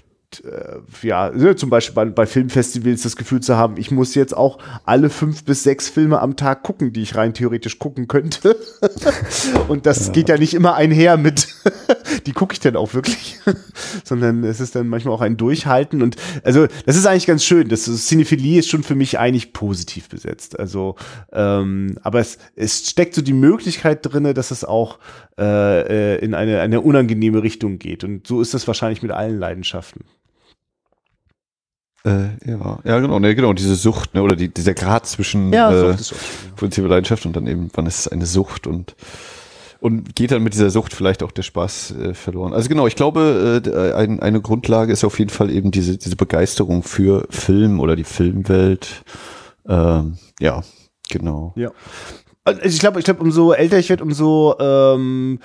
ja, 1.02 1.30
ne, 1.30 1.56
zum 1.56 1.70
Beispiel 1.70 1.94
bei, 1.94 2.04
bei, 2.04 2.26
Filmfestivals 2.26 3.02
das 3.02 3.16
Gefühl 3.16 3.40
zu 3.40 3.56
haben, 3.56 3.76
ich 3.76 3.90
muss 3.90 4.14
jetzt 4.14 4.36
auch 4.36 4.58
alle 4.84 5.10
fünf 5.10 5.44
bis 5.44 5.64
sechs 5.64 5.88
Filme 5.88 6.20
am 6.20 6.36
Tag 6.36 6.62
gucken, 6.62 6.92
die 6.92 7.02
ich 7.02 7.16
rein 7.16 7.34
theoretisch 7.34 7.78
gucken 7.78 8.06
könnte. 8.06 8.56
Und 9.68 9.86
das 9.86 10.06
ja. 10.06 10.12
geht 10.12 10.28
ja 10.28 10.38
nicht 10.38 10.54
immer 10.54 10.74
einher 10.74 11.16
mit, 11.16 11.48
die 12.26 12.32
gucke 12.32 12.52
ich 12.52 12.60
denn 12.60 12.76
auch 12.76 12.94
wirklich, 12.94 13.40
sondern 14.04 14.44
es 14.44 14.60
ist 14.60 14.76
dann 14.76 14.86
manchmal 14.86 15.14
auch 15.14 15.20
ein 15.20 15.36
Durchhalten. 15.36 16.00
Und 16.00 16.16
also 16.44 16.66
das 16.86 16.96
ist 16.96 17.06
eigentlich 17.06 17.26
ganz 17.26 17.44
schön. 17.44 17.68
Das 17.68 17.84
Cinephilie 17.84 18.60
ist 18.60 18.68
schon 18.68 18.84
für 18.84 18.94
mich 18.94 19.18
eigentlich 19.18 19.52
positiv 19.52 20.08
besetzt. 20.08 20.58
Also, 20.58 20.94
ähm, 21.32 21.98
aber 22.02 22.20
es, 22.20 22.38
es 22.54 22.88
steckt 22.88 23.14
so 23.14 23.22
die 23.22 23.32
Möglichkeit 23.32 23.98
drinne, 24.02 24.32
dass 24.32 24.52
es 24.52 24.64
auch 24.64 25.00
äh, 25.38 26.14
äh 26.14 26.24
in 26.24 26.34
eine, 26.34 26.60
eine 26.60 26.80
unangenehme 26.80 27.42
Richtung 27.42 27.78
geht. 27.78 28.04
Und 28.04 28.26
so 28.26 28.40
ist 28.40 28.54
das 28.54 28.66
wahrscheinlich 28.68 29.02
mit 29.02 29.10
allen 29.10 29.38
Leidenschaften. 29.38 30.04
Äh, 32.04 32.30
ja, 32.46 32.78
ja, 32.84 32.98
genau, 32.98 33.18
ne, 33.18 33.34
genau, 33.34 33.52
diese 33.52 33.74
Sucht, 33.74 34.14
ne, 34.14 34.22
oder 34.22 34.34
die, 34.34 34.48
dieser 34.48 34.72
Grad 34.74 35.06
zwischen 35.06 35.52
ja, 35.52 35.90
äh, 35.90 35.96
positiver 36.56 36.88
Leidenschaft 36.88 37.26
und 37.26 37.36
dann 37.36 37.46
eben, 37.46 37.68
wann 37.74 37.86
ist 37.86 38.00
es 38.00 38.08
eine 38.08 38.26
Sucht 38.26 38.66
und 38.66 38.94
und 39.80 40.14
geht 40.14 40.30
dann 40.30 40.42
mit 40.42 40.52
dieser 40.52 40.70
Sucht 40.70 40.92
vielleicht 40.92 41.22
auch 41.22 41.32
der 41.32 41.42
Spaß 41.42 41.92
äh, 41.92 42.14
verloren. 42.14 42.52
Also 42.52 42.68
genau, 42.68 42.86
ich 42.86 42.96
glaube, 42.96 43.62
äh, 43.64 43.94
ein, 43.94 44.20
eine 44.20 44.40
Grundlage 44.42 44.92
ist 44.92 45.04
auf 45.04 45.18
jeden 45.18 45.30
Fall 45.30 45.50
eben 45.50 45.70
diese, 45.70 45.96
diese 45.96 46.16
Begeisterung 46.16 46.82
für 46.82 47.26
Film 47.30 47.80
oder 47.80 47.96
die 47.96 48.04
Filmwelt. 48.04 49.02
Ähm, 49.66 50.18
ja, 50.38 50.62
genau. 51.08 51.54
Ja. 51.56 51.70
Also 52.42 52.62
ich 52.62 52.78
glaube, 52.78 52.98
ich 52.98 53.04
glaube, 53.04 53.20
umso 53.20 53.52
älter 53.52 53.78
ich 53.78 53.90
werde, 53.90 54.02
umso 54.02 54.56
ähm, 54.58 55.40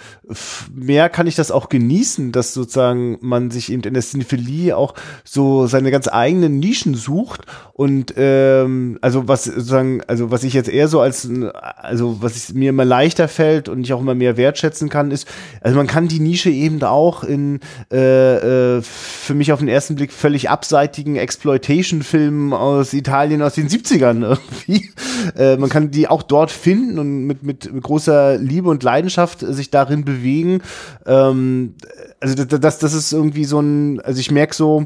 mehr 0.73 1.09
kann 1.09 1.27
ich 1.27 1.35
das 1.35 1.51
auch 1.51 1.67
genießen, 1.67 2.31
dass 2.31 2.53
sozusagen 2.53 3.17
man 3.19 3.51
sich 3.51 3.69
eben 3.69 3.83
in 3.83 3.93
der 3.93 4.01
Cinephilie 4.01 4.77
auch 4.77 4.93
so 5.25 5.67
seine 5.67 5.91
ganz 5.91 6.07
eigenen 6.07 6.57
Nischen 6.59 6.95
sucht 6.95 7.41
und 7.73 8.13
ähm, 8.15 8.97
also 9.01 9.27
was 9.27 9.43
sozusagen, 9.43 10.03
also 10.07 10.31
was 10.31 10.45
ich 10.45 10.53
jetzt 10.53 10.69
eher 10.69 10.87
so 10.87 11.01
als, 11.01 11.29
also 11.75 12.21
was 12.21 12.53
mir 12.53 12.69
immer 12.69 12.85
leichter 12.85 13.27
fällt 13.27 13.67
und 13.67 13.81
ich 13.81 13.91
auch 13.91 13.99
immer 13.99 14.15
mehr 14.15 14.37
wertschätzen 14.37 14.87
kann, 14.87 15.11
ist, 15.11 15.27
also 15.59 15.75
man 15.75 15.87
kann 15.87 16.07
die 16.07 16.21
Nische 16.21 16.49
eben 16.49 16.81
auch 16.81 17.25
in 17.25 17.59
äh, 17.91 18.77
äh, 18.77 18.81
für 18.81 19.33
mich 19.33 19.51
auf 19.51 19.59
den 19.59 19.67
ersten 19.67 19.95
Blick 19.95 20.13
völlig 20.13 20.49
abseitigen 20.49 21.17
Exploitation-Filmen 21.17 22.53
aus 22.53 22.93
Italien 22.93 23.41
aus 23.41 23.55
den 23.55 23.67
70ern 23.67 24.21
irgendwie. 24.65 24.89
Äh, 25.37 25.57
man 25.57 25.69
kann 25.69 25.91
die 25.91 26.07
auch 26.07 26.23
dort 26.23 26.51
finden 26.51 26.85
finden 26.86 27.00
und 27.00 27.25
mit, 27.25 27.44
mit, 27.44 27.70
großer 27.82 28.38
Liebe 28.38 28.70
und 28.70 28.84
Leidenschaft 28.84 29.39
sich 29.39 29.72
darin 29.72 30.06
bewegen. 30.06 30.62
Ähm, 31.06 31.75
also 32.20 32.44
das, 32.44 32.80
das 32.80 32.94
ist 32.94 33.12
irgendwie 33.12 33.46
so 33.46 33.60
ein, 33.60 34.00
also 34.01 34.20
ich 34.20 34.32
merke 34.32 34.56
so, 34.56 34.86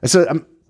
also 0.00 0.24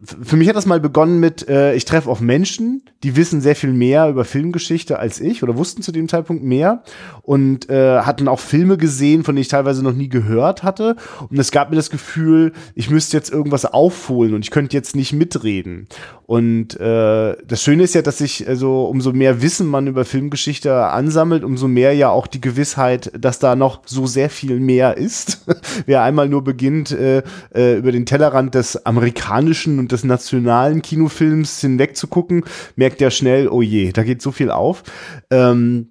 für 0.04 0.36
mich 0.36 0.48
hat 0.48 0.56
das 0.56 0.66
mal 0.66 0.80
begonnen 0.80 1.20
mit, 1.20 1.48
äh, 1.48 1.74
ich 1.74 1.84
treffe 1.84 2.10
auf 2.10 2.20
Menschen, 2.20 2.82
die 3.02 3.16
wissen 3.16 3.40
sehr 3.40 3.56
viel 3.56 3.72
mehr 3.72 4.08
über 4.08 4.24
Filmgeschichte 4.24 4.98
als 4.98 5.20
ich 5.20 5.42
oder 5.42 5.56
wussten 5.56 5.82
zu 5.82 5.92
dem 5.92 6.08
Zeitpunkt 6.08 6.42
mehr 6.42 6.82
und 7.22 7.68
äh, 7.70 8.00
hatten 8.00 8.28
auch 8.28 8.40
Filme 8.40 8.76
gesehen, 8.76 9.24
von 9.24 9.34
denen 9.34 9.42
ich 9.42 9.48
teilweise 9.48 9.82
noch 9.82 9.92
nie 9.92 10.08
gehört 10.08 10.62
hatte. 10.62 10.96
Und 11.28 11.38
es 11.38 11.50
gab 11.50 11.70
mir 11.70 11.76
das 11.76 11.90
Gefühl, 11.90 12.52
ich 12.74 12.90
müsste 12.90 13.16
jetzt 13.16 13.30
irgendwas 13.30 13.66
aufholen 13.66 14.34
und 14.34 14.44
ich 14.44 14.50
könnte 14.50 14.76
jetzt 14.76 14.96
nicht 14.96 15.12
mitreden. 15.12 15.86
Und 16.26 16.80
äh, 16.80 17.36
das 17.46 17.62
Schöne 17.62 17.82
ist 17.82 17.94
ja, 17.94 18.00
dass 18.00 18.18
sich 18.18 18.48
also 18.48 18.86
umso 18.86 19.12
mehr 19.12 19.42
Wissen 19.42 19.66
man 19.66 19.86
über 19.86 20.06
Filmgeschichte 20.06 20.74
ansammelt, 20.74 21.44
umso 21.44 21.68
mehr 21.68 21.92
ja 21.92 22.08
auch 22.08 22.26
die 22.26 22.40
Gewissheit, 22.40 23.12
dass 23.18 23.38
da 23.38 23.56
noch 23.56 23.82
so 23.84 24.06
sehr 24.06 24.30
viel 24.30 24.58
mehr 24.58 24.96
ist. 24.96 25.44
Wer 25.86 26.02
einmal 26.02 26.28
nur 26.28 26.42
beginnt, 26.42 26.92
äh, 26.92 27.22
äh, 27.54 27.76
über 27.76 27.92
den 27.92 28.06
Tellerrand 28.06 28.54
des 28.54 28.86
amerikanischen 28.86 29.78
und 29.78 29.92
des 29.94 30.04
nationalen 30.04 30.82
Kinofilms 30.82 31.60
hinweg 31.60 31.96
zu 31.96 32.08
gucken, 32.08 32.44
merkt 32.76 33.00
ja 33.00 33.10
schnell, 33.10 33.48
oh 33.48 33.62
je, 33.62 33.92
da 33.92 34.02
geht 34.02 34.20
so 34.20 34.32
viel 34.32 34.50
auf. 34.50 34.82
Ähm, 35.30 35.90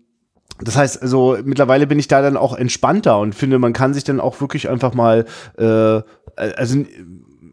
das 0.62 0.78
heißt, 0.78 1.02
also 1.02 1.38
mittlerweile 1.44 1.88
bin 1.88 2.00
ich 2.00 2.08
da 2.08 2.22
dann 2.22 2.38
auch 2.38 2.56
entspannter 2.56 3.20
und 3.20 3.34
finde, 3.34 3.60
man 3.60 3.74
kann 3.74 3.94
sich 3.94 4.04
dann 4.04 4.20
auch 4.20 4.40
wirklich 4.40 4.70
einfach 4.70 4.94
mal, 4.94 5.26
äh, 5.58 6.02
also 6.36 6.86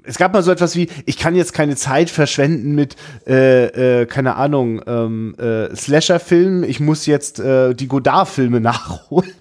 es 0.04 0.18
gab 0.18 0.32
mal 0.32 0.42
so 0.42 0.50
etwas 0.50 0.76
wie, 0.76 0.88
ich 1.06 1.18
kann 1.18 1.34
jetzt 1.34 1.52
keine 1.52 1.76
Zeit 1.76 2.10
verschwenden 2.10 2.74
mit, 2.74 2.96
äh, 3.26 4.02
äh, 4.02 4.06
keine 4.06 4.36
Ahnung, 4.36 4.82
ähm, 4.86 5.34
äh, 5.38 5.74
Slasher-Filmen, 5.74 6.64
ich 6.64 6.80
muss 6.80 7.06
jetzt 7.06 7.40
äh, 7.40 7.74
die 7.74 7.88
Godard-Filme 7.88 8.60
nachholen. 8.60 9.32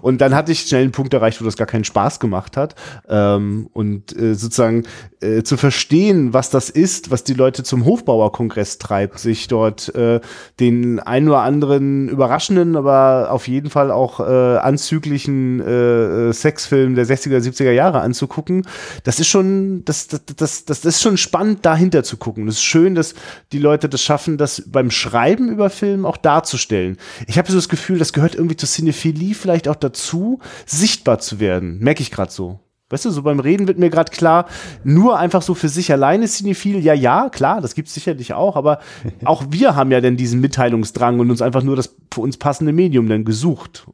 Und 0.00 0.20
dann 0.20 0.34
hatte 0.34 0.52
ich 0.52 0.62
schnell 0.62 0.82
einen 0.82 0.92
Punkt 0.92 1.14
erreicht, 1.14 1.40
wo 1.40 1.44
das 1.44 1.56
gar 1.56 1.66
keinen 1.66 1.84
Spaß 1.84 2.20
gemacht 2.20 2.56
hat. 2.56 2.74
Ähm, 3.08 3.68
und 3.72 4.16
äh, 4.16 4.34
sozusagen 4.34 4.84
äh, 5.20 5.42
zu 5.42 5.56
verstehen, 5.56 6.32
was 6.32 6.50
das 6.50 6.68
ist, 6.68 7.10
was 7.10 7.24
die 7.24 7.34
Leute 7.34 7.62
zum 7.62 7.84
Hofbauerkongress 7.84 8.78
treibt, 8.78 9.18
sich 9.18 9.48
dort 9.48 9.94
äh, 9.94 10.20
den 10.60 10.98
ein 11.00 11.28
oder 11.28 11.40
anderen 11.40 12.08
überraschenden, 12.08 12.76
aber 12.76 13.28
auf 13.30 13.48
jeden 13.48 13.70
Fall 13.70 13.90
auch 13.90 14.20
äh, 14.20 14.56
anzüglichen 14.58 15.60
äh, 15.60 16.28
äh 16.28 16.32
Sexfilm 16.32 16.94
der 16.94 17.06
60er, 17.06 17.38
70er 17.38 17.70
Jahre 17.70 18.00
anzugucken, 18.00 18.66
das 19.04 19.20
ist 19.20 19.28
schon, 19.28 19.84
das, 19.84 19.91
das, 19.92 20.24
das, 20.36 20.64
das 20.64 20.84
ist 20.84 21.02
schon 21.02 21.16
spannend, 21.16 21.64
dahinter 21.64 22.04
zu 22.04 22.16
gucken. 22.16 22.48
Es 22.48 22.56
ist 22.56 22.62
schön, 22.62 22.94
dass 22.94 23.14
die 23.52 23.58
Leute 23.58 23.88
das 23.88 24.02
schaffen, 24.02 24.38
das 24.38 24.64
beim 24.66 24.90
Schreiben 24.90 25.48
über 25.48 25.70
Film 25.70 26.06
auch 26.06 26.16
darzustellen. 26.16 26.96
Ich 27.26 27.38
habe 27.38 27.50
so 27.50 27.56
das 27.56 27.68
Gefühl, 27.68 27.98
das 27.98 28.12
gehört 28.12 28.34
irgendwie 28.34 28.56
zur 28.56 28.68
Cinephilie 28.68 29.34
vielleicht 29.34 29.68
auch 29.68 29.76
dazu, 29.76 30.38
sichtbar 30.66 31.18
zu 31.18 31.40
werden. 31.40 31.78
Merke 31.78 32.02
ich 32.02 32.10
gerade 32.10 32.32
so. 32.32 32.60
Weißt 32.92 33.06
du, 33.06 33.10
so 33.10 33.22
beim 33.22 33.40
Reden 33.40 33.68
wird 33.68 33.78
mir 33.78 33.88
gerade 33.88 34.12
klar, 34.12 34.46
nur 34.84 35.18
einfach 35.18 35.40
so 35.40 35.54
für 35.54 35.70
sich 35.70 35.90
alleine 35.90 36.28
Cinephil, 36.28 36.78
ja, 36.84 36.92
ja, 36.92 37.30
klar, 37.30 37.62
das 37.62 37.74
gibt's 37.74 37.94
sicherlich 37.94 38.34
auch, 38.34 38.54
aber 38.54 38.80
auch 39.24 39.44
wir 39.48 39.74
haben 39.74 39.90
ja 39.90 40.02
dann 40.02 40.18
diesen 40.18 40.42
Mitteilungsdrang 40.42 41.18
und 41.18 41.30
uns 41.30 41.40
einfach 41.40 41.62
nur 41.62 41.74
das 41.74 41.96
für 42.12 42.20
uns 42.20 42.36
passende 42.36 42.74
Medium 42.74 43.08
dann 43.08 43.24
gesucht. 43.24 43.86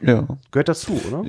Ja. 0.00 0.26
Gehört 0.50 0.70
dazu, 0.70 0.98
oder? 1.06 1.24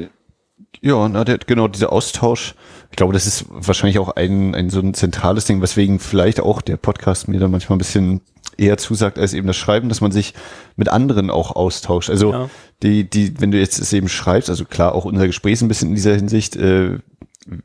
Ja, 0.81 1.09
na, 1.09 1.25
der, 1.25 1.37
genau, 1.39 1.67
dieser 1.67 1.91
Austausch, 1.91 2.55
ich 2.91 2.97
glaube, 2.97 3.13
das 3.13 3.27
ist 3.27 3.45
wahrscheinlich 3.49 3.99
auch 3.99 4.15
ein, 4.15 4.55
ein 4.55 4.69
so 4.69 4.79
ein 4.79 4.93
zentrales 4.93 5.45
Ding, 5.45 5.61
weswegen 5.61 5.99
vielleicht 5.99 6.39
auch 6.39 6.61
der 6.61 6.77
Podcast 6.77 7.27
mir 7.27 7.39
dann 7.39 7.51
manchmal 7.51 7.75
ein 7.75 7.79
bisschen 7.79 8.21
eher 8.57 8.77
zusagt 8.77 9.19
als 9.19 9.33
eben 9.33 9.47
das 9.47 9.57
Schreiben, 9.57 9.89
dass 9.89 10.01
man 10.01 10.11
sich 10.11 10.33
mit 10.75 10.89
anderen 10.89 11.29
auch 11.29 11.55
austauscht. 11.55 12.09
Also 12.09 12.31
ja. 12.31 12.49
die, 12.83 13.09
die, 13.09 13.39
wenn 13.39 13.51
du 13.51 13.59
jetzt 13.59 13.79
es 13.79 13.91
eben 13.93 14.07
schreibst, 14.07 14.49
also 14.49 14.65
klar, 14.65 14.95
auch 14.95 15.05
unser 15.05 15.27
Gespräch 15.27 15.53
ist 15.53 15.61
ein 15.61 15.67
bisschen 15.67 15.89
in 15.89 15.95
dieser 15.95 16.15
Hinsicht, 16.15 16.55
äh, 16.55 16.99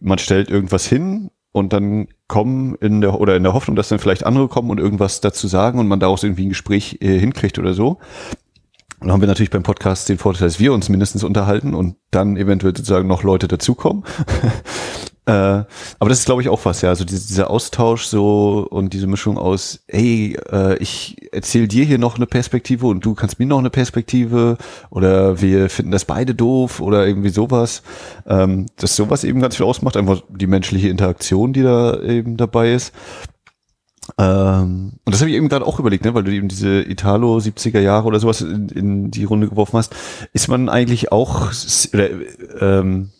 man 0.00 0.18
stellt 0.18 0.50
irgendwas 0.50 0.86
hin 0.86 1.30
und 1.52 1.72
dann 1.72 2.08
kommen 2.28 2.76
in 2.76 3.00
der 3.00 3.20
oder 3.20 3.36
in 3.36 3.42
der 3.42 3.54
Hoffnung, 3.54 3.76
dass 3.76 3.88
dann 3.88 3.98
vielleicht 3.98 4.24
andere 4.24 4.48
kommen 4.48 4.70
und 4.70 4.78
irgendwas 4.78 5.20
dazu 5.20 5.48
sagen 5.48 5.78
und 5.78 5.88
man 5.88 6.00
daraus 6.00 6.22
irgendwie 6.22 6.46
ein 6.46 6.50
Gespräch 6.50 6.98
äh, 7.00 7.18
hinkriegt 7.18 7.58
oder 7.58 7.74
so. 7.74 7.98
Und 9.00 9.06
dann 9.06 9.12
haben 9.14 9.22
wir 9.22 9.28
natürlich 9.28 9.50
beim 9.50 9.62
Podcast 9.62 10.10
den 10.10 10.18
Vorteil, 10.18 10.46
dass 10.46 10.60
wir 10.60 10.74
uns 10.74 10.90
mindestens 10.90 11.24
unterhalten 11.24 11.74
und 11.74 11.96
dann 12.10 12.36
eventuell 12.36 12.76
sozusagen 12.76 13.08
noch 13.08 13.22
Leute 13.22 13.48
dazukommen. 13.48 14.04
äh, 15.26 15.32
aber 15.32 16.08
das 16.08 16.18
ist, 16.18 16.26
glaube 16.26 16.42
ich, 16.42 16.50
auch 16.50 16.66
was, 16.66 16.82
ja. 16.82 16.90
Also 16.90 17.06
diese, 17.06 17.26
dieser 17.26 17.48
Austausch 17.48 18.04
so 18.04 18.66
und 18.68 18.92
diese 18.92 19.06
Mischung 19.06 19.38
aus, 19.38 19.84
hey, 19.88 20.36
äh, 20.52 20.76
ich 20.76 21.16
erzähle 21.32 21.66
dir 21.66 21.86
hier 21.86 21.96
noch 21.96 22.16
eine 22.16 22.26
Perspektive 22.26 22.88
und 22.88 23.02
du 23.02 23.14
kannst 23.14 23.38
mir 23.38 23.46
noch 23.46 23.58
eine 23.58 23.70
Perspektive 23.70 24.58
oder 24.90 25.40
wir 25.40 25.70
finden 25.70 25.92
das 25.92 26.04
beide 26.04 26.34
doof 26.34 26.80
oder 26.80 27.06
irgendwie 27.06 27.30
sowas. 27.30 27.82
Ähm, 28.26 28.66
dass 28.76 28.96
sowas 28.96 29.24
eben 29.24 29.40
ganz 29.40 29.56
viel 29.56 29.64
ausmacht, 29.64 29.96
einfach 29.96 30.22
die 30.28 30.46
menschliche 30.46 30.90
Interaktion, 30.90 31.54
die 31.54 31.62
da 31.62 32.02
eben 32.02 32.36
dabei 32.36 32.74
ist. 32.74 32.92
Ähm, 34.20 34.92
und 35.04 35.14
das 35.14 35.20
habe 35.22 35.30
ich 35.30 35.36
eben 35.36 35.48
gerade 35.48 35.66
auch 35.66 35.80
überlegt, 35.80 36.04
ne, 36.04 36.12
weil 36.12 36.24
du 36.24 36.32
eben 36.32 36.48
diese 36.48 36.82
Italo 36.82 37.38
70er 37.38 37.80
Jahre 37.80 38.06
oder 38.06 38.20
sowas 38.20 38.42
in, 38.42 38.68
in 38.68 39.10
die 39.10 39.24
Runde 39.24 39.48
geworfen 39.48 39.78
hast. 39.78 39.96
Ist 40.34 40.48
man 40.48 40.68
eigentlich 40.68 41.10
auch 41.10 41.50
oder, 41.92 42.10
ähm, 42.60 43.10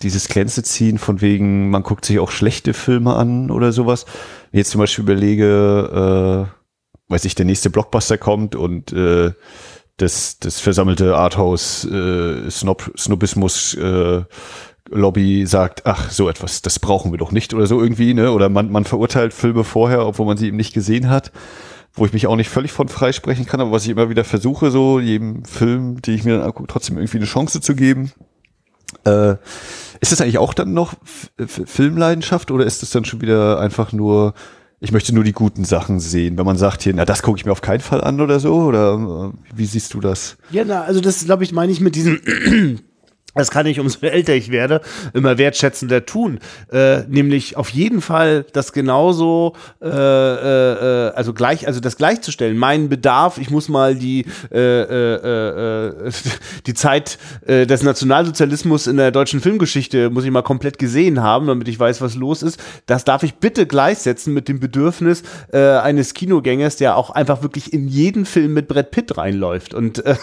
dieses 0.00 0.28
Glänze 0.28 0.62
ziehen 0.62 0.96
von 0.96 1.20
wegen, 1.20 1.68
man 1.68 1.82
guckt 1.82 2.06
sich 2.06 2.18
auch 2.18 2.30
schlechte 2.30 2.72
Filme 2.72 3.14
an 3.14 3.50
oder 3.50 3.72
sowas. 3.72 4.06
Wenn 4.50 4.60
ich 4.60 4.64
jetzt 4.64 4.70
zum 4.70 4.78
Beispiel 4.78 5.04
überlege, 5.04 6.48
äh, 6.48 7.12
weiß 7.12 7.26
ich, 7.26 7.34
der 7.34 7.44
nächste 7.44 7.68
Blockbuster 7.68 8.16
kommt 8.16 8.54
und 8.54 8.92
äh, 8.92 9.32
das, 9.98 10.38
das 10.38 10.60
versammelte 10.60 11.16
Arthouse 11.16 11.84
äh, 11.84 12.48
Snob, 12.50 12.90
Snobismus 12.96 13.74
äh, 13.74 14.22
Lobby 14.90 15.46
sagt, 15.46 15.86
ach, 15.86 16.10
so 16.10 16.28
etwas, 16.28 16.62
das 16.62 16.78
brauchen 16.78 17.12
wir 17.12 17.18
doch 17.18 17.32
nicht 17.32 17.54
oder 17.54 17.66
so 17.66 17.80
irgendwie, 17.80 18.14
ne? 18.14 18.32
Oder 18.32 18.48
man, 18.48 18.70
man 18.70 18.84
verurteilt 18.84 19.34
Filme 19.34 19.64
vorher, 19.64 20.06
obwohl 20.06 20.26
man 20.26 20.36
sie 20.36 20.48
eben 20.48 20.56
nicht 20.56 20.74
gesehen 20.74 21.10
hat, 21.10 21.32
wo 21.94 22.06
ich 22.06 22.12
mich 22.12 22.26
auch 22.26 22.36
nicht 22.36 22.48
völlig 22.48 22.72
von 22.72 22.88
freisprechen 22.88 23.46
kann, 23.46 23.60
aber 23.60 23.72
was 23.72 23.84
ich 23.84 23.90
immer 23.90 24.08
wieder 24.10 24.24
versuche, 24.24 24.70
so 24.70 25.00
jedem 25.00 25.44
Film, 25.44 26.00
den 26.00 26.14
ich 26.14 26.24
mir 26.24 26.38
dann 26.38 26.46
angucke, 26.46 26.68
trotzdem 26.68 26.96
irgendwie 26.96 27.18
eine 27.18 27.26
Chance 27.26 27.60
zu 27.60 27.74
geben. 27.74 28.12
Äh, 29.04 29.32
ist 30.00 30.12
das 30.12 30.20
eigentlich 30.20 30.38
auch 30.38 30.54
dann 30.54 30.72
noch 30.72 30.94
F 31.36 31.62
Filmleidenschaft 31.66 32.50
oder 32.50 32.64
ist 32.64 32.82
das 32.82 32.90
dann 32.90 33.04
schon 33.04 33.20
wieder 33.20 33.60
einfach 33.60 33.92
nur, 33.92 34.32
ich 34.80 34.92
möchte 34.92 35.14
nur 35.14 35.24
die 35.24 35.32
guten 35.32 35.64
Sachen 35.64 36.00
sehen, 36.00 36.38
wenn 36.38 36.46
man 36.46 36.56
sagt 36.56 36.82
hier, 36.82 36.94
na, 36.94 37.04
das 37.04 37.22
gucke 37.22 37.38
ich 37.38 37.44
mir 37.44 37.52
auf 37.52 37.60
keinen 37.60 37.80
Fall 37.80 38.00
an 38.00 38.20
oder 38.20 38.40
so? 38.40 38.54
Oder 38.54 39.32
äh, 39.34 39.56
wie 39.56 39.66
siehst 39.66 39.92
du 39.92 40.00
das? 40.00 40.38
Ja, 40.50 40.64
na, 40.64 40.82
also 40.82 41.00
das 41.00 41.24
glaube 41.24 41.44
ich, 41.44 41.52
meine 41.52 41.72
ich 41.72 41.80
mit 41.80 41.96
diesem 41.96 42.78
das 43.38 43.50
kann 43.50 43.66
ich, 43.66 43.80
umso 43.80 43.98
älter 44.06 44.34
ich 44.34 44.50
werde, 44.50 44.80
immer 45.12 45.38
wertschätzender 45.38 46.04
tun. 46.06 46.40
Äh, 46.72 47.02
nämlich 47.08 47.56
auf 47.56 47.70
jeden 47.70 48.00
Fall 48.00 48.44
das 48.52 48.72
genauso, 48.72 49.54
äh, 49.80 49.88
äh, 49.88 51.12
also 51.14 51.32
gleich, 51.32 51.66
also 51.66 51.80
das 51.80 51.96
gleichzustellen. 51.96 52.58
Mein 52.58 52.88
Bedarf, 52.88 53.38
ich 53.38 53.50
muss 53.50 53.68
mal 53.68 53.94
die, 53.94 54.26
äh, 54.52 54.58
äh, 54.58 55.84
äh, 56.06 56.10
die 56.66 56.74
Zeit 56.74 57.18
äh, 57.46 57.66
des 57.66 57.82
Nationalsozialismus 57.82 58.86
in 58.86 58.96
der 58.96 59.10
deutschen 59.10 59.40
Filmgeschichte, 59.40 60.10
muss 60.10 60.24
ich 60.24 60.30
mal 60.30 60.42
komplett 60.42 60.78
gesehen 60.78 61.22
haben, 61.22 61.46
damit 61.46 61.68
ich 61.68 61.78
weiß, 61.78 62.00
was 62.00 62.14
los 62.14 62.42
ist. 62.42 62.60
Das 62.86 63.04
darf 63.04 63.22
ich 63.22 63.34
bitte 63.34 63.66
gleichsetzen 63.66 64.34
mit 64.34 64.48
dem 64.48 64.60
Bedürfnis 64.60 65.22
äh, 65.52 65.58
eines 65.58 66.14
Kinogängers, 66.14 66.76
der 66.76 66.96
auch 66.96 67.10
einfach 67.10 67.42
wirklich 67.42 67.72
in 67.72 67.88
jeden 67.88 68.24
Film 68.24 68.54
mit 68.54 68.68
Brett 68.68 68.90
Pitt 68.90 69.16
reinläuft. 69.16 69.74
Und 69.74 70.04
äh, 70.04 70.16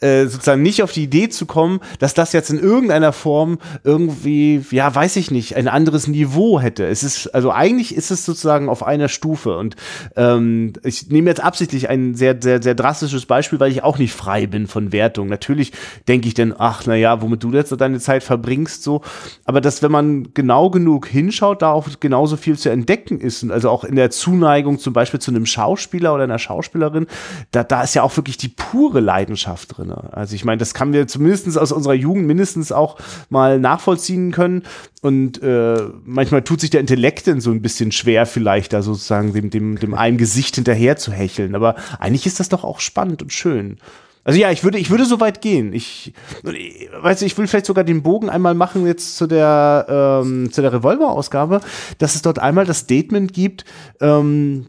äh, 0.00 0.26
sozusagen 0.26 0.62
nicht 0.62 0.82
auf 0.82 0.92
die 0.92 1.04
Idee 1.04 1.28
zu 1.28 1.46
kommen, 1.46 1.80
dass 1.98 2.14
das 2.14 2.32
jetzt 2.32 2.50
in 2.50 2.61
irgendeiner 2.62 3.12
Form 3.12 3.58
irgendwie, 3.84 4.64
ja, 4.70 4.94
weiß 4.94 5.16
ich 5.16 5.30
nicht, 5.30 5.56
ein 5.56 5.68
anderes 5.68 6.08
Niveau 6.08 6.60
hätte. 6.60 6.86
Es 6.86 7.02
ist, 7.02 7.28
also 7.34 7.50
eigentlich 7.50 7.94
ist 7.94 8.10
es 8.10 8.24
sozusagen 8.24 8.68
auf 8.68 8.82
einer 8.82 9.08
Stufe. 9.08 9.56
Und 9.56 9.76
ähm, 10.16 10.72
ich 10.84 11.10
nehme 11.10 11.28
jetzt 11.28 11.42
absichtlich 11.42 11.88
ein 11.88 12.14
sehr, 12.14 12.36
sehr, 12.40 12.62
sehr 12.62 12.74
drastisches 12.74 13.26
Beispiel, 13.26 13.60
weil 13.60 13.72
ich 13.72 13.82
auch 13.82 13.98
nicht 13.98 14.12
frei 14.12 14.46
bin 14.46 14.66
von 14.66 14.92
Wertung. 14.92 15.28
Natürlich 15.28 15.72
denke 16.08 16.28
ich 16.28 16.34
dann, 16.34 16.54
ach, 16.56 16.84
na 16.86 16.94
ja, 16.94 17.20
womit 17.20 17.42
du 17.42 17.52
jetzt 17.52 17.72
deine 17.80 18.00
Zeit 18.00 18.22
verbringst, 18.22 18.82
so. 18.82 19.02
Aber 19.44 19.60
dass, 19.60 19.82
wenn 19.82 19.92
man 19.92 20.28
genau 20.34 20.70
genug 20.70 21.06
hinschaut, 21.06 21.62
da 21.62 21.72
auch 21.72 21.88
genauso 22.00 22.36
viel 22.36 22.56
zu 22.56 22.70
entdecken 22.70 23.20
ist. 23.20 23.42
Und 23.42 23.50
also 23.50 23.70
auch 23.70 23.84
in 23.84 23.96
der 23.96 24.10
Zuneigung 24.10 24.78
zum 24.78 24.92
Beispiel 24.92 25.20
zu 25.20 25.30
einem 25.30 25.46
Schauspieler 25.46 26.14
oder 26.14 26.24
einer 26.24 26.38
Schauspielerin, 26.38 27.06
da, 27.50 27.64
da 27.64 27.82
ist 27.82 27.94
ja 27.94 28.02
auch 28.02 28.16
wirklich 28.16 28.36
die 28.36 28.48
pure 28.48 29.00
Leidenschaft 29.00 29.76
drin. 29.76 29.90
Also 29.90 30.34
ich 30.34 30.44
meine, 30.44 30.58
das 30.58 30.74
kann 30.74 30.92
wir 30.92 31.06
zumindest 31.06 31.58
aus 31.58 31.72
unserer 31.72 31.94
Jugend 31.94 32.26
mindestens 32.26 32.51
mindestens 32.52 32.72
auch 32.72 32.98
mal 33.30 33.58
nachvollziehen 33.58 34.32
können. 34.32 34.62
Und 35.00 35.42
äh, 35.42 35.76
manchmal 36.04 36.42
tut 36.42 36.60
sich 36.60 36.70
der 36.70 36.80
Intellekt 36.80 37.26
dann 37.26 37.40
so 37.40 37.50
ein 37.50 37.62
bisschen 37.62 37.92
schwer, 37.92 38.26
vielleicht 38.26 38.72
da 38.72 38.82
sozusagen 38.82 39.32
dem, 39.32 39.50
dem, 39.50 39.78
dem 39.78 39.94
einen 39.94 40.18
Gesicht 40.18 40.54
hinterher 40.54 40.96
zu 40.96 41.12
hecheln. 41.12 41.54
Aber 41.54 41.76
eigentlich 41.98 42.26
ist 42.26 42.40
das 42.40 42.48
doch 42.48 42.64
auch 42.64 42.80
spannend 42.80 43.22
und 43.22 43.32
schön. 43.32 43.78
Also 44.24 44.38
ja, 44.38 44.52
ich 44.52 44.62
würde, 44.62 44.78
ich 44.78 44.90
würde 44.90 45.04
so 45.04 45.18
weit 45.18 45.40
gehen. 45.40 45.72
Ich, 45.72 46.12
weiß 46.44 47.18
du, 47.18 47.26
ich 47.26 47.36
will 47.36 47.48
vielleicht 47.48 47.66
sogar 47.66 47.82
den 47.82 48.04
Bogen 48.04 48.30
einmal 48.30 48.54
machen 48.54 48.86
jetzt 48.86 49.16
zu 49.16 49.26
der, 49.26 50.22
ähm, 50.22 50.52
zu 50.52 50.62
der 50.62 50.72
Revolver-Ausgabe, 50.72 51.60
dass 51.98 52.14
es 52.14 52.22
dort 52.22 52.38
einmal 52.38 52.64
das 52.64 52.78
Statement 52.78 53.32
gibt, 53.32 53.64
ähm, 54.00 54.68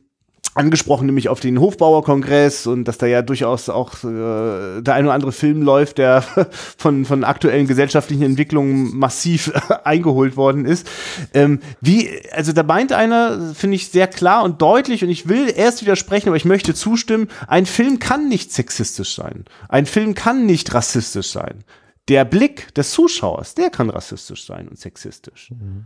angesprochen, 0.56 1.06
nämlich 1.08 1.30
auf 1.30 1.40
den 1.40 1.60
Hofbauerkongress 1.60 2.68
und 2.68 2.86
dass 2.86 2.98
da 2.98 3.08
ja 3.08 3.22
durchaus 3.22 3.70
auch 3.70 4.04
äh, 4.04 4.82
der 4.82 4.94
ein 4.94 5.06
oder 5.06 5.14
andere 5.14 5.32
Film 5.32 5.62
läuft, 5.62 5.98
der 5.98 6.22
von, 6.78 7.06
von 7.06 7.24
aktuellen 7.24 7.68
gesellschaftlichen 7.68 8.24
Entwicklungen 8.24 8.98
massiv 8.98 9.52
eingeholt 9.84 10.38
worden 10.38 10.66
ist. 10.66 10.90
Ähm, 11.34 11.60
wie, 11.82 12.10
also 12.32 12.54
da 12.54 12.64
meint 12.64 12.94
einer, 12.94 13.54
finde 13.54 13.76
ich, 13.76 13.90
sehr 13.90 14.08
klar 14.08 14.44
und 14.44 14.62
deutlich 14.62 15.04
und 15.04 15.10
ich 15.10 15.28
will 15.28 15.52
erst 15.56 15.82
widersprechen, 15.82 16.30
aber 16.30 16.38
ich 16.38 16.46
möchte 16.46 16.74
zustimmen, 16.74 17.30
ein 17.48 17.66
Film 17.66 18.00
kann 18.00 18.30
nicht 18.30 18.52
sexistisch 18.52 19.16
sein. 19.16 19.46
Ein 19.70 19.86
Film 19.86 20.14
kann 20.14 20.46
nicht 20.46 20.74
rassistisch 20.74 21.32
sein. 21.32 21.64
Der 22.10 22.26
Blick 22.26 22.74
des 22.76 22.92
Zuschauers, 22.92 23.56
der 23.56 23.70
kann 23.70 23.90
rassistisch 23.90 24.46
sein 24.46 24.68
und 24.68 24.78
sexistisch. 24.78 25.52
Mhm. 25.52 25.86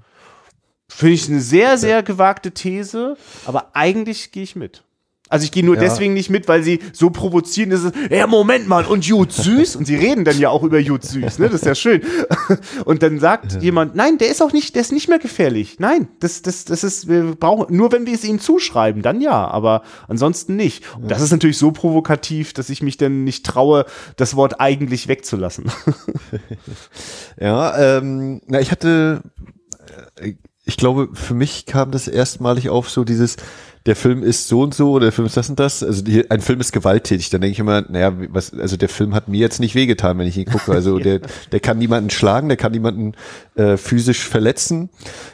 Finde 0.89 1.13
ich 1.13 1.30
eine 1.30 1.41
sehr, 1.41 1.78
sehr 1.78 2.02
gewagte 2.04 2.52
These, 2.52 3.17
aber 3.45 3.71
eigentlich 3.73 4.32
gehe 4.32 4.43
ich 4.43 4.56
mit. 4.56 4.84
Also 5.30 5.43
ich 5.43 5.52
gehe 5.52 5.65
nur 5.65 5.76
ja. 5.76 5.82
deswegen 5.82 6.13
nicht 6.13 6.30
mit, 6.30 6.47
weil 6.47 6.63
sie 6.63 6.80
so 6.93 7.10
provozieren, 7.10 7.69
dass 7.69 7.84
es, 7.84 7.91
ja, 8.10 8.28
Moment 8.28 8.67
mal, 8.67 8.86
und 8.86 9.06
Jud 9.06 9.32
süß? 9.32 9.76
Und 9.76 9.86
sie 9.86 9.95
reden 9.95 10.23
dann 10.23 10.39
ja 10.39 10.50
auch 10.50 10.63
über 10.63 10.80
Jud 10.80 11.04
süß, 11.04 11.39
ne? 11.39 11.50
Das 11.50 11.62
ist 11.62 11.65
ja 11.65 11.76
schön. 11.76 12.02
Und 12.86 13.04
dann 13.04 13.19
sagt 13.19 13.62
jemand, 13.62 13.95
nein, 13.95 14.17
der 14.17 14.30
ist 14.30 14.41
auch 14.41 14.54
nicht, 14.54 14.76
der 14.76 14.82
ist 14.82 14.91
nicht 14.91 15.10
mehr 15.10 15.19
gefährlich. 15.19 15.78
Nein, 15.80 16.08
das, 16.19 16.41
das, 16.41 16.63
das 16.65 16.84
ist, 16.84 17.10
wir 17.10 17.36
brauchen, 17.36 17.76
nur 17.76 17.91
wenn 17.91 18.06
wir 18.06 18.13
es 18.13 18.23
ihm 18.23 18.39
zuschreiben, 18.39 19.02
dann 19.02 19.19
ja, 19.19 19.47
aber 19.47 19.84
ansonsten 20.08 20.56
nicht. 20.56 20.84
Und 20.95 21.12
das 21.12 21.21
ist 21.21 21.32
natürlich 21.32 21.58
so 21.58 21.71
provokativ, 21.71 22.54
dass 22.54 22.69
ich 22.69 22.82
mich 22.82 22.97
dann 22.97 23.23
nicht 23.23 23.45
traue, 23.45 23.86
das 24.15 24.36
Wort 24.36 24.62
eigentlich 24.62 25.08
wegzulassen. 25.10 25.69
ja, 27.39 27.97
ähm, 27.97 28.41
na, 28.47 28.62
ich 28.62 28.71
hatte, 28.71 29.21
äh, 30.15 30.36
ich 30.67 30.75
glaube, 30.75 31.10
für 31.13 31.34
mich 31.34 31.65
kam 31.65 31.91
das 31.91 32.08
erstmalig 32.10 32.69
auf 32.69 32.89
so 32.89 33.06
dieses, 33.06 33.38
der 33.86 33.95
Film 33.95 34.21
ist 34.21 34.49
so 34.49 34.62
und 34.62 34.73
so 34.73 34.91
oder 34.91 35.06
der 35.06 35.12
Film 35.13 35.27
ist 35.27 35.38
das 35.38 35.49
und 35.49 35.60
das. 35.62 35.82
Also 35.82 36.03
die, 36.03 36.30
ein 36.30 36.41
Film 36.41 36.60
ist 36.60 36.73
gewalttätig. 36.73 37.30
Dann 37.30 37.39
denke 37.39 37.53
ich 37.53 37.60
immer, 37.60 37.86
naja, 37.88 38.13
was, 38.30 38.53
also 38.53 38.75
der 38.75 38.89
Film 38.89 39.15
hat 39.15 39.30
mir 39.30 39.39
jetzt 39.39 39.62
nicht 39.62 39.75
wehgetan, 39.75 40.19
wenn 40.19 40.27
ich 40.27 40.38
ihn 40.38 40.45
gucke. 40.45 40.73
Also 40.73 40.99
der, 40.99 41.21
der 41.53 41.62
kann 41.62 41.77
niemanden 41.77 42.10
schlagen, 42.10 42.49
der 42.49 42.58
kann 42.58 42.73
niemanden 42.73 43.13
äh, 43.56 43.77
physisch 43.77 44.27
verletzen. 44.27 44.89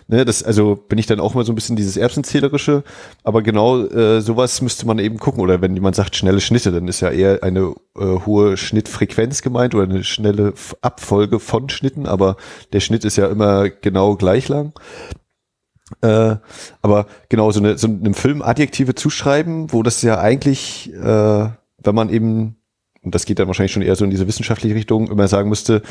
Ne, 0.08 0.24
das, 0.24 0.44
also 0.44 0.76
bin 0.76 1.00
ich 1.00 1.08
dann 1.08 1.20
auch 1.20 1.34
mal 1.34 1.44
so 1.46 1.52
ein 1.52 1.56
bisschen 1.56 1.76
dieses 1.76 1.98
Erbsenzählerische. 1.98 2.84
Aber 3.24 3.42
genau 3.42 3.86
äh, 3.88 4.22
sowas 4.22 4.62
müsste 4.62 4.86
man 4.86 5.00
eben 5.00 5.18
gucken. 5.18 5.42
Oder 5.42 5.60
wenn 5.62 5.74
jemand 5.74 5.96
sagt 5.96 6.16
schnelle 6.16 6.40
Schnitte, 6.40 6.72
dann 6.72 6.88
ist 6.88 7.02
ja 7.02 7.10
eher 7.10 7.42
eine 7.42 7.74
äh, 7.98 8.20
hohe 8.24 8.56
Schnittfrequenz 8.56 9.42
gemeint 9.42 9.74
oder 9.74 9.86
eine 9.86 10.04
schnelle 10.04 10.54
Abfolge 10.82 11.40
von 11.40 11.70
Schnitten. 11.70 12.06
Aber 12.06 12.38
der 12.72 12.82
Schnitt 12.82 13.04
ist 13.04 13.18
ja 13.18 13.26
immer 13.30 13.72
genau 13.72 14.16
gleich 14.16 14.48
lang. 14.48 14.74
Äh, 16.02 16.36
aber 16.82 17.08
genau, 17.30 17.52
so, 17.52 17.60
eine, 17.60 17.78
so 17.78 17.88
einem 17.88 18.14
Film 18.14 18.42
Adjektive 18.42 18.96
zuschreiben, 18.96 19.72
wo 19.72 19.84
das 19.84 20.02
ja 20.02 20.20
eigentlich, 20.20 20.92
äh, 20.94 21.50
wenn 21.84 21.96
man 21.96 22.10
eben, 22.10 22.58
und 23.02 23.16
das 23.16 23.26
geht 23.26 23.40
dann 23.40 23.48
wahrscheinlich 23.48 23.74
schon 23.74 23.82
eher 23.82 23.96
so 23.96 24.06
in 24.06 24.12
diese 24.12 24.28
wissenschaftliche 24.28 24.76
Richtung, 24.76 25.10
immer 25.10 25.28
sagen 25.28 25.50
müsste, 25.50 25.82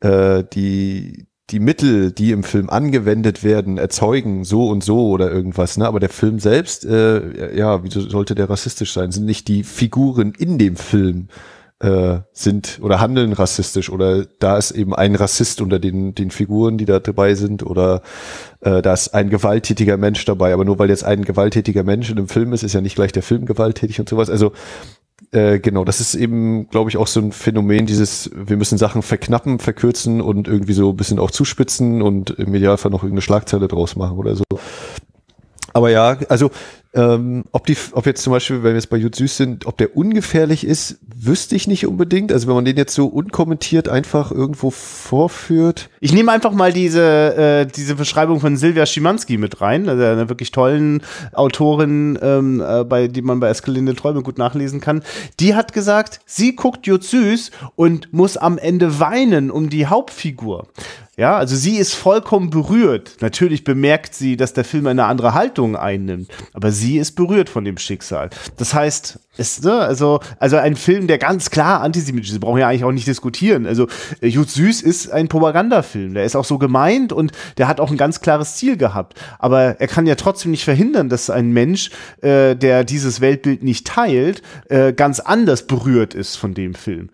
äh, 0.00 0.44
die, 0.52 1.26
die 1.50 1.60
Mittel, 1.60 2.12
die 2.12 2.30
im 2.30 2.42
Film 2.42 2.70
angewendet 2.70 3.44
werden, 3.44 3.76
erzeugen 3.76 4.44
so 4.44 4.68
und 4.68 4.82
so 4.82 5.08
oder 5.08 5.30
irgendwas, 5.30 5.76
ne? 5.76 5.86
Aber 5.86 6.00
der 6.00 6.08
Film 6.08 6.38
selbst, 6.38 6.86
äh, 6.86 7.56
ja, 7.56 7.84
wieso 7.84 8.00
sollte 8.00 8.34
der 8.34 8.48
rassistisch 8.48 8.94
sein? 8.94 9.12
Sind 9.12 9.26
nicht 9.26 9.48
die 9.48 9.62
Figuren 9.62 10.32
in 10.38 10.56
dem 10.56 10.76
Film 10.76 11.28
äh, 11.80 12.20
sind 12.32 12.78
oder 12.82 13.00
handeln 13.00 13.32
rassistisch 13.34 13.90
oder 13.90 14.24
da 14.38 14.56
ist 14.56 14.70
eben 14.70 14.94
ein 14.94 15.14
Rassist 15.14 15.60
unter 15.60 15.78
den, 15.78 16.14
den 16.14 16.30
Figuren, 16.30 16.78
die 16.78 16.86
da 16.86 16.98
dabei 16.98 17.34
sind 17.34 17.64
oder 17.64 18.00
äh, 18.64 18.82
da 18.82 18.92
ist 18.92 19.14
ein 19.14 19.30
gewalttätiger 19.30 19.96
Mensch 19.96 20.24
dabei. 20.24 20.52
Aber 20.52 20.64
nur 20.64 20.78
weil 20.78 20.88
jetzt 20.88 21.04
ein 21.04 21.24
gewalttätiger 21.24 21.84
Mensch 21.84 22.10
in 22.10 22.18
einem 22.18 22.28
Film 22.28 22.52
ist, 22.52 22.62
ist 22.62 22.72
ja 22.72 22.80
nicht 22.80 22.96
gleich 22.96 23.12
der 23.12 23.22
Film 23.22 23.46
gewalttätig 23.46 24.00
und 24.00 24.08
sowas. 24.08 24.30
Also 24.30 24.52
äh, 25.30 25.58
genau, 25.58 25.84
das 25.84 26.00
ist 26.00 26.14
eben, 26.14 26.68
glaube 26.70 26.90
ich, 26.90 26.96
auch 26.96 27.06
so 27.06 27.20
ein 27.20 27.32
Phänomen, 27.32 27.86
dieses, 27.86 28.30
wir 28.34 28.56
müssen 28.56 28.78
Sachen 28.78 29.02
verknappen, 29.02 29.58
verkürzen 29.58 30.20
und 30.20 30.48
irgendwie 30.48 30.72
so 30.72 30.90
ein 30.90 30.96
bisschen 30.96 31.18
auch 31.18 31.30
zuspitzen 31.30 32.02
und 32.02 32.30
im 32.30 32.54
Idealfall 32.54 32.90
noch 32.90 33.02
irgendeine 33.02 33.22
Schlagzeile 33.22 33.68
draus 33.68 33.96
machen 33.96 34.18
oder 34.18 34.34
so. 34.34 34.44
Aber 35.72 35.90
ja, 35.90 36.18
also 36.28 36.50
ähm, 36.94 37.44
ob 37.50 37.66
die, 37.66 37.76
ob 37.92 38.06
jetzt 38.06 38.22
zum 38.22 38.32
Beispiel, 38.32 38.56
wenn 38.56 38.72
wir 38.72 38.74
jetzt 38.74 38.90
bei 38.90 38.96
Jud 38.96 39.14
Süß 39.14 39.36
sind, 39.36 39.66
ob 39.66 39.76
der 39.78 39.96
ungefährlich 39.96 40.64
ist, 40.64 40.98
wüsste 41.16 41.56
ich 41.56 41.66
nicht 41.66 41.86
unbedingt. 41.86 42.30
Also 42.32 42.46
wenn 42.46 42.54
man 42.54 42.64
den 42.64 42.76
jetzt 42.76 42.94
so 42.94 43.06
unkommentiert 43.06 43.88
einfach 43.88 44.30
irgendwo 44.30 44.70
vorführt. 44.70 45.90
Ich 46.00 46.12
nehme 46.12 46.30
einfach 46.30 46.52
mal 46.52 46.72
diese, 46.72 47.36
äh, 47.36 47.66
diese 47.66 47.96
Beschreibung 47.96 48.40
von 48.40 48.56
Silvia 48.56 48.86
Schimanski 48.86 49.38
mit 49.38 49.60
rein, 49.60 49.88
also 49.88 50.04
einer 50.04 50.28
wirklich 50.28 50.52
tollen 50.52 51.02
Autorin, 51.32 52.18
ähm, 52.22 52.60
äh, 52.60 52.84
bei, 52.84 53.08
die 53.08 53.22
man 53.22 53.40
bei 53.40 53.48
Eskelinde 53.48 53.94
Träume 53.94 54.22
gut 54.22 54.38
nachlesen 54.38 54.80
kann. 54.80 55.02
Die 55.40 55.54
hat 55.54 55.72
gesagt, 55.72 56.20
sie 56.26 56.54
guckt 56.54 56.86
Jud 56.86 57.02
Süß 57.02 57.50
und 57.74 58.12
muss 58.12 58.36
am 58.36 58.58
Ende 58.58 59.00
weinen 59.00 59.50
um 59.50 59.68
die 59.68 59.86
Hauptfigur. 59.86 60.68
Ja, 61.16 61.36
also 61.36 61.54
sie 61.54 61.76
ist 61.76 61.94
vollkommen 61.94 62.50
berührt. 62.50 63.18
Natürlich 63.20 63.62
bemerkt 63.62 64.14
sie, 64.14 64.36
dass 64.36 64.52
der 64.52 64.64
Film 64.64 64.88
eine 64.88 65.04
andere 65.04 65.32
Haltung 65.32 65.76
einnimmt, 65.76 66.28
aber 66.52 66.72
sie 66.72 66.83
ist 66.98 67.12
berührt 67.12 67.48
von 67.48 67.64
dem 67.64 67.78
Schicksal. 67.78 68.30
Das 68.56 68.74
heißt, 68.74 69.18
es, 69.36 69.62
ne, 69.62 69.78
also, 69.78 70.20
also 70.38 70.56
ein 70.56 70.76
Film, 70.76 71.06
der 71.06 71.18
ganz 71.18 71.50
klar 71.50 71.80
antisemitisch 71.80 72.30
ist, 72.30 72.40
brauchen 72.40 72.56
wir 72.56 72.62
ja 72.62 72.68
eigentlich 72.68 72.84
auch 72.84 72.92
nicht 72.92 73.06
diskutieren. 73.06 73.66
Also, 73.66 73.88
äh, 74.20 74.28
Jut 74.28 74.50
Süß 74.50 74.82
ist 74.82 75.10
ein 75.10 75.28
Propagandafilm, 75.28 76.14
der 76.14 76.24
ist 76.24 76.36
auch 76.36 76.44
so 76.44 76.58
gemeint 76.58 77.12
und 77.12 77.32
der 77.58 77.66
hat 77.66 77.80
auch 77.80 77.90
ein 77.90 77.96
ganz 77.96 78.20
klares 78.20 78.56
Ziel 78.56 78.76
gehabt. 78.76 79.20
Aber 79.38 79.80
er 79.80 79.88
kann 79.88 80.06
ja 80.06 80.14
trotzdem 80.14 80.50
nicht 80.50 80.64
verhindern, 80.64 81.08
dass 81.08 81.30
ein 81.30 81.52
Mensch, 81.52 81.90
äh, 82.20 82.54
der 82.54 82.84
dieses 82.84 83.20
Weltbild 83.20 83.62
nicht 83.62 83.86
teilt, 83.86 84.42
äh, 84.68 84.92
ganz 84.92 85.20
anders 85.20 85.66
berührt 85.66 86.14
ist 86.14 86.36
von 86.36 86.54
dem 86.54 86.74
Film. 86.74 87.10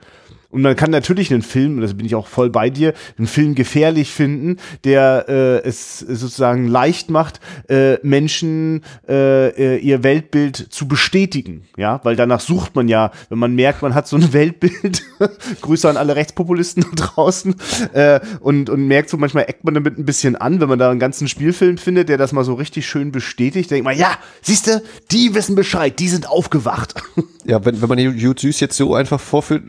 Und 0.50 0.62
man 0.62 0.74
kann 0.74 0.90
natürlich 0.90 1.32
einen 1.32 1.42
Film, 1.42 1.80
das 1.80 1.94
bin 1.94 2.06
ich 2.06 2.14
auch 2.14 2.26
voll 2.26 2.50
bei 2.50 2.70
dir, 2.70 2.92
einen 3.18 3.28
Film 3.28 3.54
gefährlich 3.54 4.10
finden, 4.10 4.56
der 4.84 5.26
äh, 5.28 5.68
es 5.68 6.00
sozusagen 6.00 6.66
leicht 6.66 7.08
macht, 7.08 7.40
äh, 7.68 7.98
Menschen 8.02 8.82
äh, 9.08 9.78
ihr 9.78 10.02
Weltbild 10.02 10.56
zu 10.56 10.88
bestätigen. 10.88 11.62
Ja, 11.76 12.00
weil 12.02 12.16
danach 12.16 12.40
sucht 12.40 12.74
man 12.74 12.88
ja, 12.88 13.12
wenn 13.28 13.38
man 13.38 13.54
merkt, 13.54 13.82
man 13.82 13.94
hat 13.94 14.08
so 14.08 14.16
ein 14.16 14.32
Weltbild. 14.32 15.02
Grüße 15.60 15.88
an 15.88 15.96
alle 15.96 16.16
Rechtspopulisten 16.16 16.84
da 16.94 17.06
draußen. 17.06 17.54
Äh, 17.92 18.20
und, 18.40 18.70
und 18.70 18.86
merkt 18.86 19.10
so, 19.10 19.16
manchmal 19.16 19.44
eckt 19.44 19.64
man 19.64 19.74
damit 19.74 19.98
ein 19.98 20.04
bisschen 20.04 20.34
an, 20.34 20.60
wenn 20.60 20.68
man 20.68 20.78
da 20.78 20.90
einen 20.90 21.00
ganzen 21.00 21.28
Spielfilm 21.28 21.78
findet, 21.78 22.08
der 22.08 22.18
das 22.18 22.32
mal 22.32 22.44
so 22.44 22.54
richtig 22.54 22.88
schön 22.88 23.12
bestätigt. 23.12 23.70
Denkt 23.70 23.84
man, 23.84 23.96
ja, 23.96 24.18
siehst 24.42 24.66
du, 24.66 24.82
die 25.12 25.34
wissen 25.34 25.54
Bescheid, 25.54 25.98
die 25.98 26.08
sind 26.08 26.28
aufgewacht. 26.28 26.94
Ja, 27.46 27.64
wenn, 27.64 27.80
wenn 27.80 27.88
man 27.88 27.98
Jut 27.98 28.38
Süß 28.40 28.60
jetzt 28.60 28.76
so 28.76 28.94
einfach 28.94 29.18
vorführt, 29.18 29.62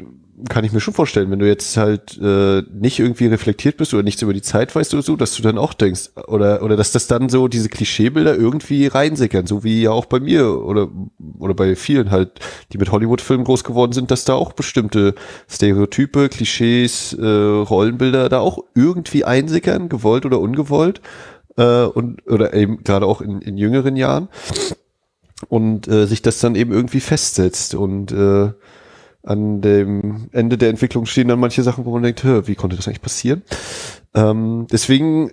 kann 0.49 0.63
ich 0.63 0.71
mir 0.71 0.79
schon 0.79 0.93
vorstellen, 0.93 1.31
wenn 1.31 1.39
du 1.39 1.47
jetzt 1.47 1.77
halt 1.77 2.17
äh, 2.21 2.61
nicht 2.71 2.99
irgendwie 2.99 3.27
reflektiert 3.27 3.77
bist 3.77 3.93
oder 3.93 4.03
nichts 4.03 4.21
über 4.21 4.33
die 4.33 4.41
Zeit 4.41 4.73
weißt 4.75 4.93
oder 4.93 5.03
so, 5.03 5.15
dass 5.15 5.35
du 5.35 5.41
dann 5.41 5.57
auch 5.57 5.73
denkst, 5.73 6.09
oder, 6.27 6.63
oder 6.63 6.75
dass 6.75 6.91
das 6.91 7.07
dann 7.07 7.29
so 7.29 7.47
diese 7.47 7.69
Klischeebilder 7.69 8.35
irgendwie 8.35 8.87
reinsickern, 8.87 9.47
so 9.47 9.63
wie 9.63 9.83
ja 9.83 9.91
auch 9.91 10.05
bei 10.05 10.19
mir 10.19 10.47
oder, 10.63 10.89
oder 11.39 11.53
bei 11.53 11.75
vielen 11.75 12.11
halt, 12.11 12.39
die 12.73 12.77
mit 12.77 12.91
Hollywood-Filmen 12.91 13.45
groß 13.45 13.63
geworden 13.63 13.93
sind, 13.93 14.11
dass 14.11 14.25
da 14.25 14.33
auch 14.33 14.53
bestimmte 14.53 15.15
Stereotype, 15.49 16.29
Klischees, 16.29 17.13
äh, 17.13 17.25
Rollenbilder 17.25 18.29
da 18.29 18.39
auch 18.39 18.59
irgendwie 18.75 19.25
einsickern, 19.25 19.89
gewollt 19.89 20.25
oder 20.25 20.39
ungewollt, 20.39 21.01
äh, 21.57 21.83
und, 21.83 22.27
oder 22.27 22.53
eben 22.53 22.83
gerade 22.83 23.05
auch 23.05 23.21
in, 23.21 23.41
in 23.41 23.57
jüngeren 23.57 23.95
Jahren. 23.95 24.29
Und 25.49 25.87
äh, 25.87 26.05
sich 26.05 26.21
das 26.21 26.39
dann 26.39 26.53
eben 26.53 26.71
irgendwie 26.71 26.99
festsetzt 26.99 27.73
und 27.73 28.11
äh, 28.11 28.51
an 29.23 29.61
dem 29.61 30.29
Ende 30.31 30.57
der 30.57 30.69
Entwicklung 30.69 31.05
stehen 31.05 31.27
dann 31.27 31.39
manche 31.39 31.63
Sachen, 31.63 31.85
wo 31.85 31.91
man 31.91 32.03
denkt, 32.03 32.25
wie 32.25 32.55
konnte 32.55 32.75
das 32.75 32.87
eigentlich 32.87 33.01
passieren? 33.01 33.43
Ähm, 34.13 34.67
deswegen 34.71 35.31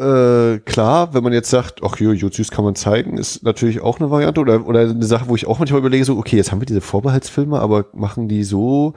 äh, 0.00 0.60
klar, 0.60 1.12
wenn 1.12 1.22
man 1.22 1.34
jetzt 1.34 1.50
sagt, 1.50 1.80
ach 1.84 1.96
jo, 1.98 2.12
Jutsus 2.12 2.50
kann 2.50 2.64
man 2.64 2.74
zeigen, 2.74 3.18
ist 3.18 3.42
natürlich 3.42 3.82
auch 3.82 4.00
eine 4.00 4.10
Variante 4.10 4.40
oder, 4.40 4.66
oder 4.66 4.80
eine 4.80 5.04
Sache, 5.04 5.28
wo 5.28 5.36
ich 5.36 5.46
auch 5.46 5.58
manchmal 5.58 5.80
überlege, 5.80 6.04
so, 6.06 6.16
okay, 6.16 6.36
jetzt 6.36 6.52
haben 6.52 6.60
wir 6.60 6.66
diese 6.66 6.80
Vorbehaltsfilme, 6.80 7.60
aber 7.60 7.86
machen 7.92 8.26
die 8.26 8.44
so 8.44 8.94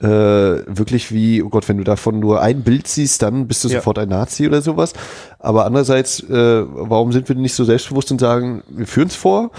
äh, 0.00 0.06
wirklich 0.06 1.12
wie, 1.12 1.42
oh 1.42 1.50
Gott, 1.50 1.68
wenn 1.68 1.76
du 1.76 1.84
davon 1.84 2.20
nur 2.20 2.40
ein 2.40 2.62
Bild 2.62 2.88
siehst, 2.88 3.22
dann 3.22 3.48
bist 3.48 3.64
du 3.64 3.68
ja. 3.68 3.78
sofort 3.78 3.98
ein 3.98 4.08
Nazi 4.08 4.46
oder 4.46 4.62
sowas. 4.62 4.94
Aber 5.38 5.66
andererseits, 5.66 6.20
äh, 6.20 6.64
warum 6.66 7.12
sind 7.12 7.28
wir 7.28 7.36
nicht 7.36 7.54
so 7.54 7.64
selbstbewusst 7.64 8.10
und 8.10 8.20
sagen, 8.20 8.62
wir 8.68 8.86
führen 8.86 9.08
es 9.08 9.16
vor, 9.16 9.50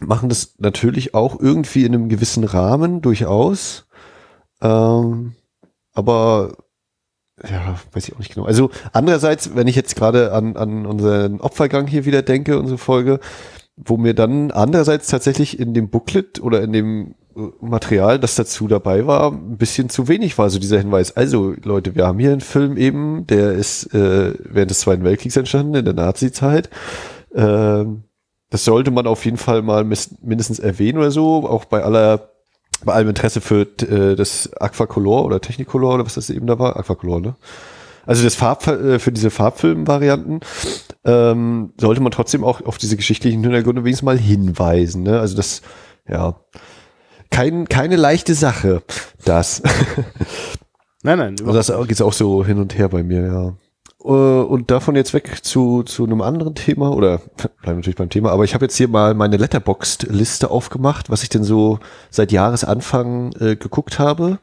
machen 0.00 0.28
das 0.28 0.54
natürlich 0.58 1.14
auch 1.14 1.38
irgendwie 1.38 1.84
in 1.84 1.94
einem 1.94 2.08
gewissen 2.08 2.44
Rahmen 2.44 3.00
durchaus. 3.00 3.86
Ähm, 4.60 5.34
aber 5.92 6.56
ja, 7.42 7.78
weiß 7.92 8.08
ich 8.08 8.14
auch 8.14 8.18
nicht 8.18 8.34
genau. 8.34 8.46
Also 8.46 8.70
andererseits, 8.92 9.54
wenn 9.56 9.66
ich 9.66 9.76
jetzt 9.76 9.96
gerade 9.96 10.32
an, 10.32 10.56
an 10.56 10.86
unseren 10.86 11.40
Opfergang 11.40 11.86
hier 11.86 12.04
wieder 12.04 12.22
denke, 12.22 12.58
unsere 12.58 12.78
Folge, 12.78 13.18
wo 13.76 13.96
mir 13.96 14.14
dann 14.14 14.52
andererseits 14.52 15.08
tatsächlich 15.08 15.58
in 15.58 15.74
dem 15.74 15.88
Booklet 15.90 16.40
oder 16.40 16.62
in 16.62 16.72
dem 16.72 17.14
äh, 17.36 17.40
Material, 17.60 18.20
das 18.20 18.36
dazu 18.36 18.68
dabei 18.68 19.06
war, 19.06 19.32
ein 19.32 19.58
bisschen 19.58 19.88
zu 19.90 20.06
wenig 20.06 20.38
war, 20.38 20.48
so 20.48 20.60
dieser 20.60 20.78
Hinweis. 20.78 21.16
Also 21.16 21.54
Leute, 21.64 21.96
wir 21.96 22.06
haben 22.06 22.20
hier 22.20 22.30
einen 22.30 22.40
Film 22.40 22.76
eben, 22.76 23.26
der 23.26 23.52
ist 23.52 23.92
äh, 23.94 24.34
während 24.38 24.70
des 24.70 24.80
Zweiten 24.80 25.02
Weltkriegs 25.02 25.36
entstanden, 25.36 25.74
in 25.74 25.84
der 25.84 25.94
Nazi-Zeit. 25.94 26.70
Ähm, 27.34 28.04
das 28.54 28.64
sollte 28.64 28.92
man 28.92 29.08
auf 29.08 29.24
jeden 29.24 29.36
Fall 29.36 29.62
mal 29.62 29.82
mindestens 29.82 30.60
erwähnen 30.60 30.98
oder 30.98 31.10
so, 31.10 31.44
auch 31.44 31.64
bei 31.64 31.82
aller 31.82 32.30
bei 32.84 32.92
allem 32.92 33.08
Interesse 33.08 33.40
für 33.40 33.62
äh, 33.62 34.14
das 34.14 34.52
Aquacolor 34.60 35.24
oder 35.24 35.40
Technicolor 35.40 35.94
oder 35.94 36.06
was 36.06 36.14
das 36.14 36.30
eben 36.30 36.46
da 36.46 36.56
war, 36.56 36.76
Aquacolor, 36.76 37.20
ne? 37.20 37.34
Also 38.06 38.22
das 38.22 38.36
Farb 38.36 38.64
äh, 38.68 39.00
für 39.00 39.10
diese 39.10 39.30
Farbfilmvarianten 39.30 40.38
ähm, 41.04 41.72
sollte 41.78 42.00
man 42.00 42.12
trotzdem 42.12 42.44
auch 42.44 42.64
auf 42.64 42.78
diese 42.78 42.96
geschichtlichen 42.96 43.42
Hintergründe 43.42 43.82
wenigstens 43.82 44.04
mal 44.04 44.18
hinweisen. 44.18 45.02
Ne? 45.02 45.18
Also 45.18 45.36
das, 45.36 45.62
ja, 46.08 46.36
kein, 47.30 47.68
keine 47.68 47.96
leichte 47.96 48.34
Sache, 48.34 48.82
das. 49.24 49.62
Nein, 51.02 51.18
nein. 51.18 51.36
Also 51.44 51.52
das 51.72 51.88
geht 51.88 52.00
auch 52.00 52.12
so 52.12 52.46
hin 52.46 52.58
und 52.58 52.78
her 52.78 52.88
bei 52.88 53.02
mir, 53.02 53.26
ja. 53.26 53.56
Äh, 54.04 54.08
und 54.08 54.70
davon 54.70 54.96
jetzt 54.96 55.14
weg 55.14 55.44
zu, 55.44 55.82
zu 55.82 56.04
einem 56.04 56.20
anderen 56.20 56.54
Thema 56.54 56.90
oder 56.92 57.18
bleiben 57.62 57.78
natürlich 57.78 57.96
beim 57.96 58.10
Thema, 58.10 58.30
aber 58.30 58.44
ich 58.44 58.54
habe 58.54 58.64
jetzt 58.64 58.76
hier 58.76 58.88
mal 58.88 59.14
meine 59.14 59.36
Letterboxd-Liste 59.36 60.50
aufgemacht, 60.50 61.10
was 61.10 61.22
ich 61.22 61.30
denn 61.30 61.44
so 61.44 61.78
seit 62.10 62.30
Jahresanfang 62.30 63.32
äh, 63.40 63.56
geguckt 63.56 63.98
habe. 63.98 64.38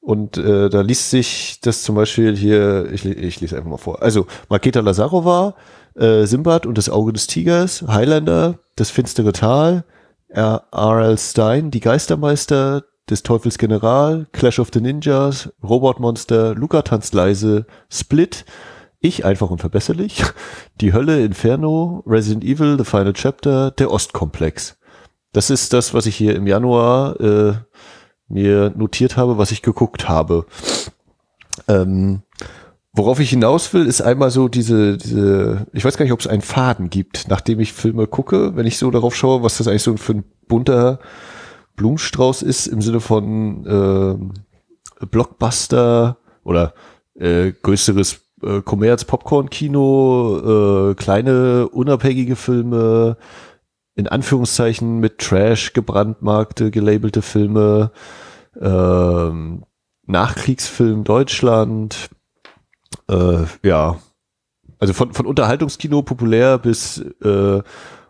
Und 0.00 0.36
äh, 0.36 0.68
da 0.68 0.82
liest 0.82 1.10
sich 1.10 1.60
das 1.62 1.82
zum 1.82 1.94
Beispiel 1.94 2.36
hier, 2.36 2.92
ich, 2.92 3.06
ich 3.06 3.40
lese 3.40 3.56
einfach 3.56 3.70
mal 3.70 3.78
vor. 3.78 4.02
Also 4.02 4.26
Marketa 4.50 4.80
Lazarova, 4.80 5.54
äh, 5.96 6.26
Simbad 6.26 6.66
und 6.66 6.76
das 6.76 6.90
Auge 6.90 7.14
des 7.14 7.26
Tigers, 7.26 7.84
Highlander, 7.88 8.58
das 8.76 8.90
finstere 8.90 9.32
Tal, 9.32 9.84
R.L. 10.28 11.16
Stein, 11.16 11.70
die 11.70 11.80
Geistermeister, 11.80 12.84
des 13.08 13.22
Teufels 13.22 13.58
General, 13.58 14.26
Clash 14.32 14.58
of 14.58 14.70
the 14.72 14.80
Ninjas, 14.80 15.50
Robot 15.62 16.00
Monster, 16.00 16.54
Luca 16.54 16.82
tanzt 16.82 17.14
leise, 17.14 17.66
Split, 17.90 18.44
Ich 19.04 19.26
einfach 19.26 19.50
unverbesserlich, 19.50 20.24
Die 20.80 20.94
Hölle, 20.94 21.22
Inferno, 21.22 22.02
Resident 22.06 22.42
Evil, 22.42 22.78
The 22.78 22.86
Final 22.86 23.12
Chapter, 23.12 23.70
der 23.70 23.90
Ostkomplex. 23.90 24.78
Das 25.32 25.50
ist 25.50 25.74
das, 25.74 25.92
was 25.92 26.06
ich 26.06 26.16
hier 26.16 26.34
im 26.34 26.46
Januar 26.46 27.20
äh, 27.20 27.52
mir 28.28 28.72
notiert 28.74 29.18
habe, 29.18 29.36
was 29.36 29.50
ich 29.52 29.60
geguckt 29.60 30.08
habe. 30.08 30.46
Ähm, 31.68 32.22
worauf 32.94 33.20
ich 33.20 33.28
hinaus 33.28 33.74
will, 33.74 33.84
ist 33.84 34.00
einmal 34.00 34.30
so 34.30 34.48
diese, 34.48 34.96
diese, 34.96 35.66
ich 35.74 35.84
weiß 35.84 35.98
gar 35.98 36.06
nicht, 36.06 36.12
ob 36.14 36.20
es 36.20 36.26
einen 36.26 36.40
Faden 36.40 36.88
gibt, 36.88 37.28
nachdem 37.28 37.60
ich 37.60 37.74
Filme 37.74 38.06
gucke, 38.06 38.56
wenn 38.56 38.66
ich 38.66 38.78
so 38.78 38.90
darauf 38.90 39.14
schaue, 39.14 39.42
was 39.42 39.58
das 39.58 39.68
eigentlich 39.68 39.82
so 39.82 39.94
für 39.98 40.14
ein 40.14 40.24
bunter 40.48 40.98
Blumenstrauß 41.76 42.40
ist 42.40 42.68
im 42.68 42.80
Sinne 42.80 43.00
von 43.00 43.66
äh, 43.66 45.04
Blockbuster 45.04 46.16
oder 46.42 46.72
äh, 47.16 47.52
größeres 47.52 48.23
äh, 48.44 48.62
Commerz 48.62 49.04
Popcorn 49.04 49.50
Kino, 49.50 50.90
äh, 50.90 50.94
kleine 50.94 51.68
unabhängige 51.68 52.36
Filme, 52.36 53.16
in 53.94 54.08
Anführungszeichen 54.08 54.98
mit 54.98 55.18
Trash 55.18 55.72
gebrandmarkte, 55.72 56.70
gelabelte 56.70 57.22
Filme, 57.22 57.92
ähm, 58.60 59.64
Nachkriegsfilm 60.06 61.04
Deutschland, 61.04 62.10
äh, 63.08 63.44
ja, 63.62 63.98
also 64.78 64.92
von, 64.92 65.12
von 65.12 65.26
Unterhaltungskino 65.26 66.02
populär 66.02 66.58
bis 66.58 66.98
äh, 67.22 67.62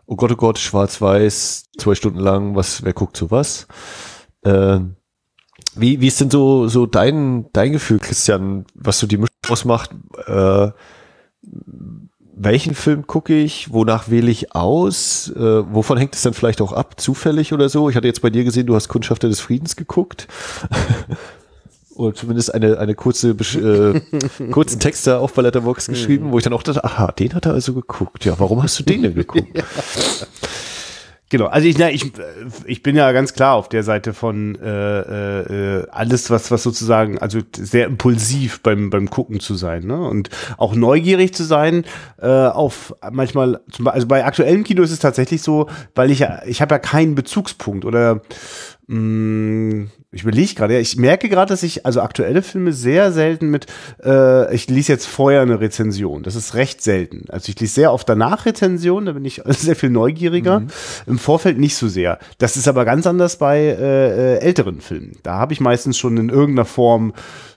oh 0.07 0.17
Gott, 0.17 0.33
oh 0.33 0.37
Gott, 0.37 0.59
schwarz-weiß, 0.59 1.71
zwei 1.79 1.95
Stunden 1.95 2.19
lang, 2.19 2.55
was, 2.55 2.85
wer 2.85 2.93
guckt 2.93 3.17
so 3.17 3.31
was? 3.31 3.67
Äh, 4.43 4.81
wie, 5.77 6.01
wie 6.01 6.07
ist 6.07 6.21
denn 6.21 6.31
so, 6.31 6.69
so 6.69 6.87
dein, 6.87 7.47
dein 7.53 7.73
Gefühl, 7.73 7.99
Christian, 7.99 8.67
was 8.75 8.99
so 8.99 9.07
die 9.07 9.17
Mischung 9.17 9.37
ausmacht? 9.49 9.91
Äh, 10.27 10.71
welchen 12.37 12.75
Film 12.75 13.07
gucke 13.07 13.35
ich, 13.35 13.73
wonach 13.73 14.11
wähle 14.11 14.31
ich 14.31 14.55
aus, 14.55 15.31
äh, 15.37 15.41
wovon 15.73 15.99
hängt 15.99 16.15
es 16.15 16.23
dann 16.23 16.35
vielleicht 16.35 16.61
auch 16.61 16.73
ab, 16.73 17.01
zufällig 17.01 17.53
oder 17.53 17.69
so? 17.69 17.89
Ich 17.89 17.97
hatte 17.97 18.07
jetzt 18.07 18.23
bei 18.23 18.31
dir 18.31 18.45
gesehen, 18.45 18.67
du 18.67 18.75
hast 18.75 18.89
Kundschafter 18.89 19.29
des 19.29 19.41
Friedens 19.41 19.77
geguckt. 19.77 20.27
oder 21.95 22.15
zumindest 22.15 22.53
eine, 22.53 22.79
eine 22.79 22.95
kurze, 22.95 23.31
äh, 23.31 24.01
kurzen 24.51 24.81
Text 24.81 25.07
da 25.07 25.19
auch 25.19 25.31
bei 25.31 25.43
Letterboxd 25.43 25.89
geschrieben, 25.89 26.33
wo 26.33 26.39
ich 26.39 26.45
dann 26.45 26.53
auch 26.53 26.63
dachte, 26.63 26.83
aha, 26.83 27.13
den 27.13 27.35
hat 27.35 27.47
er 27.47 27.53
also 27.53 27.73
geguckt. 27.73 28.25
Ja, 28.25 28.39
warum 28.39 28.63
hast 28.63 28.79
du 28.81 28.83
den 28.83 29.03
denn 29.03 29.15
geguckt? 29.15 29.49
Genau, 31.31 31.47
also 31.47 31.67
ich, 31.67 31.79
na, 31.79 31.91
ich, 31.91 32.13
ich 32.67 32.83
bin 32.83 32.97
ja 32.97 33.11
ganz 33.13 33.33
klar 33.33 33.55
auf 33.55 33.71
der 33.71 33.83
Seite 33.83 34.13
von 34.13 34.57
äh, 34.57 35.79
äh, 35.79 35.87
alles, 35.91 36.31
was, 36.31 36.51
was 36.51 36.63
sozusagen, 36.63 37.19
also 37.19 37.41
sehr 37.57 37.87
impulsiv 37.87 38.61
beim, 38.63 38.91
beim 38.91 39.09
Gucken 39.09 39.41
zu 39.41 39.55
sein, 39.55 39.87
ne? 39.87 39.99
Und 39.99 40.29
auch 40.59 40.75
neugierig 40.75 41.35
zu 41.35 41.43
sein, 41.45 41.85
äh, 42.21 42.29
auf 42.29 42.95
manchmal, 43.11 43.61
zum, 43.71 43.89
also 43.89 44.07
bei 44.07 44.25
aktuellem 44.25 44.65
Kino 44.65 44.83
ist 44.83 44.91
es 44.91 44.99
tatsächlich 44.99 45.41
so, 45.41 45.69
weil 45.95 46.11
ich 46.11 46.21
ja, 46.21 46.43
ich 46.47 46.61
habe 46.61 46.75
ja 46.75 46.79
keinen 46.79 47.15
Bezugspunkt 47.15 47.87
oder 47.87 48.21
mh, 48.87 48.99
mm, 48.99 49.91
ich 50.15 50.23
überlege 50.23 50.55
gerade, 50.55 50.75
ja, 50.75 50.81
ich 50.81 50.97
merke 50.97 51.29
gerade, 51.29 51.49
dass 51.51 51.63
ich 51.63 51.85
also 51.85 52.01
aktuelle 52.01 52.43
Filme 52.43 52.73
sehr 52.73 53.11
selten 53.13 53.51
mit, 53.51 53.67
äh, 54.05 54.55
ich 54.55 54.69
lese 54.69 54.93
jetzt 54.93 55.07
vorher 55.07 55.43
eine 55.43 55.61
Rezension. 55.61 56.23
Das 56.23 56.37
ist 56.37 56.55
recht 56.55 56.83
selten. 56.83 57.25
Also 57.29 57.51
ich 57.51 57.59
lese 57.59 57.75
sehr 57.75 57.93
oft 57.93 58.09
danach 58.09 58.47
Rezensionen, 58.47 59.07
da 59.07 59.13
bin 59.13 59.25
ich 59.25 59.43
sehr 59.47 59.77
viel 59.77 59.91
neugieriger. 59.91 60.61
Mhm. 60.61 60.69
Im 61.07 61.19
Vorfeld 61.19 61.59
nicht 61.59 61.77
so 61.77 61.89
sehr. 61.89 62.19
Das 62.39 62.57
ist 62.57 62.69
aber 62.69 62.85
ganz 62.85 63.07
anders 63.07 63.37
bei 63.39 63.59
äh, 63.59 64.37
äh 64.37 64.39
älteren 64.39 64.81
Filmen. 64.81 65.17
Da 65.23 65.35
habe 65.35 65.53
ich 65.53 65.61
meistens 65.61 65.99
schon 65.99 66.17
in 66.17 66.29
irgendeiner 66.29 66.65
Form 66.65 67.13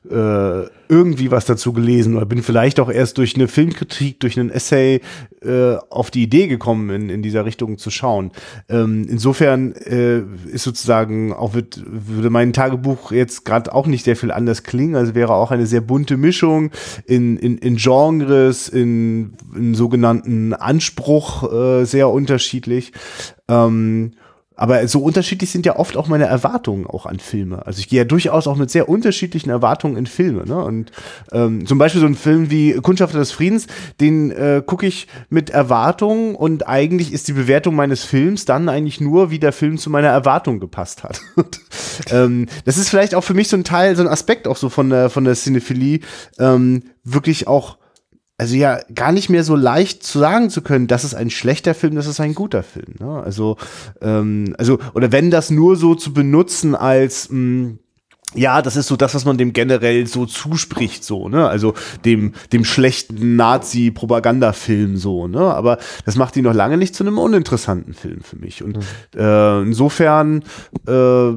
äh, 0.10 0.66
irgendwie 0.90 1.32
was 1.32 1.46
dazu 1.46 1.74
gelesen 1.74 2.16
oder 2.16 2.26
bin 2.26 2.42
vielleicht 2.42 2.80
auch 2.80 2.90
erst 2.90 3.18
durch 3.18 3.36
eine 3.36 3.48
Filmkritik, 3.48 4.20
durch 4.22 4.40
einen 4.40 4.50
Essay 4.50 5.02
äh, 5.42 5.76
auf 5.90 6.12
die 6.12 6.24
Idee 6.24 6.48
gekommen, 6.48 6.90
in, 6.90 7.10
in 7.10 7.22
dieser 7.22 7.46
Richtung 7.46 7.78
zu 7.78 7.92
schauen. 7.92 8.32
Ähm, 8.70 9.06
insofern 9.10 9.74
äh, 9.74 10.20
ist 10.50 10.64
sozusagen 10.64 11.34
auch 11.34 11.54
wird, 11.54 11.84
würde 11.86 12.30
mein 12.30 12.47
Tagebuch 12.54 13.12
jetzt 13.12 13.46
gerade 13.46 13.74
auch 13.74 13.88
nicht 13.88 14.06
sehr 14.06 14.16
viel 14.16 14.32
anders 14.32 14.64
klingen, 14.64 14.96
also 14.96 15.16
wäre 15.16 15.34
auch 15.34 15.52
eine 15.52 15.66
sehr 15.66 15.82
bunte 15.82 16.18
Mischung 16.18 16.72
in, 17.06 17.38
in, 17.38 17.58
in 17.58 17.76
Genres, 17.78 18.70
in, 18.70 19.34
in 19.56 19.74
sogenannten 19.74 20.54
Anspruch 20.54 21.52
äh, 21.52 21.86
sehr 21.86 22.10
unterschiedlich. 22.10 22.92
Ähm, 23.48 24.12
aber 24.58 24.88
so 24.88 25.02
unterschiedlich 25.02 25.52
sind 25.52 25.66
ja 25.66 25.78
oft 25.78 25.96
auch 25.96 26.08
meine 26.08 26.26
Erwartungen 26.26 26.88
auch 26.88 27.06
an 27.06 27.20
Filme. 27.20 27.66
Also 27.66 27.80
ich 27.80 27.88
gehe 27.88 28.00
ja 28.00 28.06
durchaus 28.06 28.48
auch 28.48 28.58
mit 28.58 28.72
sehr 28.72 28.90
unterschiedlichen 28.90 29.52
Erwartungen 29.52 29.96
in 29.96 30.08
Filme. 30.08 30.46
Ne? 30.46 30.58
Und 30.58 30.92
ähm, 31.32 31.66
zum 31.68 31.78
Beispiel 31.78 32.02
so 32.02 32.08
ein 32.08 32.16
Film 32.16 32.50
wie 32.50 32.74
Kundschafter 32.74 33.20
des 33.20 33.32
Friedens, 33.32 33.68
den 34.02 34.32
äh, 34.32 34.64
gucke 34.66 34.88
ich 34.88 35.08
mit 35.30 35.52
Erwartungen 35.52 36.36
und 36.36 36.68
eigentlich 36.68 37.14
ist 37.14 37.28
die 37.28 37.34
Bewertung 37.34 37.76
meines 37.76 38.04
Films 38.04 38.46
dann 38.46 38.68
eigentlich 38.68 39.00
nur, 39.00 39.30
wie 39.30 39.40
der 39.40 39.54
Film 39.54 39.78
zu 39.78 39.92
meiner 39.92 40.10
Erwartung 40.10 40.60
gepasst 40.60 41.04
hat. 41.04 41.22
ähm, 42.10 42.48
das 42.66 42.78
ist 42.78 42.90
vielleicht 42.90 43.14
auch 43.14 43.24
für 43.24 43.36
mich 43.36 43.50
so 43.50 43.58
ein 43.58 43.64
Teil, 43.64 43.96
so 43.96 44.02
ein 44.02 44.10
Aspekt 44.10 44.48
auch 44.48 44.58
so 44.58 44.70
von 44.70 44.90
der, 44.90 45.12
von 45.12 45.24
der 45.24 45.36
Cinephilie, 45.36 46.00
ähm, 46.40 46.84
wirklich 47.04 47.48
auch 47.48 47.78
also 48.38 48.56
ja 48.56 48.80
gar 48.94 49.12
nicht 49.12 49.30
mehr 49.30 49.44
so 49.44 49.56
leicht 49.56 50.04
zu 50.04 50.20
sagen 50.20 50.50
zu 50.50 50.62
können, 50.62 50.88
das 50.88 51.04
ist 51.04 51.16
ein 51.16 51.30
schlechter 51.30 51.74
Film, 51.74 51.96
das 51.96 52.08
ist 52.08 52.20
ein 52.20 52.36
guter 52.36 52.64
Film. 52.64 52.96
Ne? 53.00 53.22
Also, 53.24 53.58
ähm, 54.02 54.56
also, 54.58 54.80
oder 54.94 55.12
wenn 55.12 55.32
das 55.32 55.50
nur 55.50 55.76
so 55.76 55.96
zu 55.96 56.14
benutzen 56.14 56.76
als 56.76 57.30
mh, 57.30 57.40
mm, 57.40 57.80
ja, 58.36 58.62
das 58.62 58.76
ist 58.76 58.88
so 58.88 58.98
das, 58.98 59.16
was 59.16 59.24
man 59.24 59.38
dem 59.38 59.54
generell 59.54 60.06
so 60.06 60.26
zuspricht, 60.26 61.04
so, 61.04 61.30
ne? 61.30 61.48
Also 61.48 61.74
dem, 62.04 62.34
dem 62.52 62.66
schlechten 62.66 63.38
Nazi-Propagandafilm, 63.38 64.98
so, 64.98 65.28
ne? 65.28 65.40
Aber 65.40 65.78
das 66.06 66.18
macht 66.18 66.36
ihn 66.36 66.44
noch 66.44 66.54
lange 66.54 66.78
nicht 66.78 66.94
zu 66.94 67.04
einem 67.04 67.20
uninteressanten 67.20 67.94
Film 67.94 68.22
für 68.22 68.36
mich. 68.36 68.64
Und 68.64 68.78
mhm. 68.78 69.20
äh, 69.20 69.62
insofern, 69.62 70.44
äh, 70.88 71.32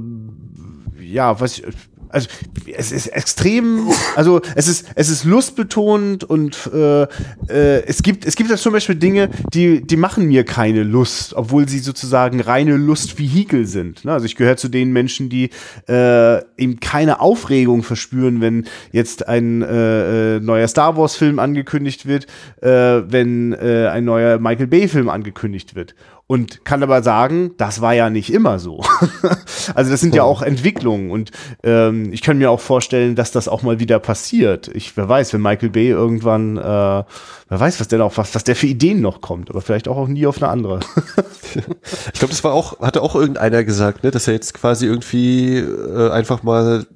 ja, 1.01 1.41
was 1.41 1.59
ich, 1.59 1.65
also 2.13 2.29
es 2.77 2.93
ist 2.93 3.09
extrem, 3.09 3.89
also 4.17 4.41
es 4.55 4.69
ist 4.69 4.87
es 4.95 5.09
ist 5.09 5.25
lustbetont 5.25 6.25
und 6.25 6.71
äh, 6.73 7.03
äh, 7.03 7.85
es 7.87 8.03
gibt 8.03 8.27
es 8.27 8.37
gibt 8.37 8.51
da 8.51 8.57
zum 8.57 8.73
Beispiel 8.73 8.97
Dinge, 8.97 9.31
die 9.53 9.81
die 9.87 9.97
machen 9.97 10.27
mir 10.27 10.45
keine 10.45 10.83
Lust, 10.83 11.35
obwohl 11.35 11.69
sie 11.69 11.79
sozusagen 11.79 12.41
reine 12.41 12.77
Lustvehikel 12.77 13.67
sind. 13.67 14.05
Ne? 14.05 14.13
Also 14.13 14.27
ich 14.27 14.37
gehöre 14.37 14.57
zu 14.57 14.69
den 14.69 14.93
Menschen, 14.93 15.29
die 15.29 15.51
äh, 15.89 16.39
eben 16.57 16.81
keine 16.81 17.21
Aufregung 17.21 17.83
verspüren, 17.83 18.41
wenn 18.41 18.67
jetzt 18.93 19.29
ein 19.29 19.63
äh, 19.63 20.37
äh 20.37 20.41
neuer 20.41 20.69
Star 20.69 20.97
Wars 20.97 21.17
Film 21.17 21.39
angekündigt 21.39 22.07
wird, 22.07 22.27
äh, 22.61 22.69
wenn 22.69 23.53
äh, 23.53 23.89
ein 23.89 24.05
neuer 24.05 24.39
Michael 24.39 24.67
Bay 24.67 24.89
Film 24.89 25.09
angekündigt 25.09 25.75
wird 25.75 25.95
und 26.31 26.65
kann 26.65 26.85
aber 26.85 27.03
sagen, 27.03 27.57
das 27.57 27.81
war 27.81 27.93
ja 27.93 28.09
nicht 28.09 28.33
immer 28.33 28.61
so. 28.61 28.85
also 29.75 29.91
das 29.91 30.01
sind 30.01 30.15
ja 30.15 30.23
auch 30.23 30.43
Entwicklungen 30.43 31.11
und 31.11 31.33
ähm, 31.65 32.13
ich 32.13 32.23
kann 32.23 32.39
mir 32.39 32.53
auch 32.53 32.61
vorstellen, 32.61 33.17
dass 33.17 33.33
das 33.33 33.49
auch 33.49 33.63
mal 33.65 33.81
wieder 33.81 33.99
passiert. 33.99 34.69
Ich, 34.73 34.97
wer 34.97 35.09
weiß, 35.09 35.33
wenn 35.33 35.43
Michael 35.43 35.71
Bay 35.71 35.89
irgendwann, 35.89 36.57
äh, 36.57 36.63
wer 36.63 37.05
weiß, 37.49 37.81
was 37.81 37.89
der 37.89 37.99
noch, 37.99 38.17
was, 38.17 38.33
was 38.33 38.45
der 38.45 38.55
für 38.55 38.69
Ideen 38.69 39.01
noch 39.01 39.21
kommt, 39.21 39.51
aber 39.51 39.61
vielleicht 39.61 39.89
auch, 39.89 39.97
auch 39.97 40.07
nie 40.07 40.25
auf 40.25 40.41
eine 40.41 40.53
andere. 40.53 40.79
ich 41.57 42.21
glaube, 42.21 42.31
das 42.31 42.45
war 42.45 42.53
auch, 42.53 42.79
hatte 42.79 43.03
auch 43.03 43.17
irgendeiner 43.17 43.65
gesagt, 43.65 44.05
ne, 44.05 44.13
dass 44.13 44.29
er 44.29 44.35
jetzt 44.35 44.55
quasi 44.55 44.87
irgendwie 44.87 45.57
äh, 45.57 46.11
einfach 46.11 46.45
mal 46.45 46.87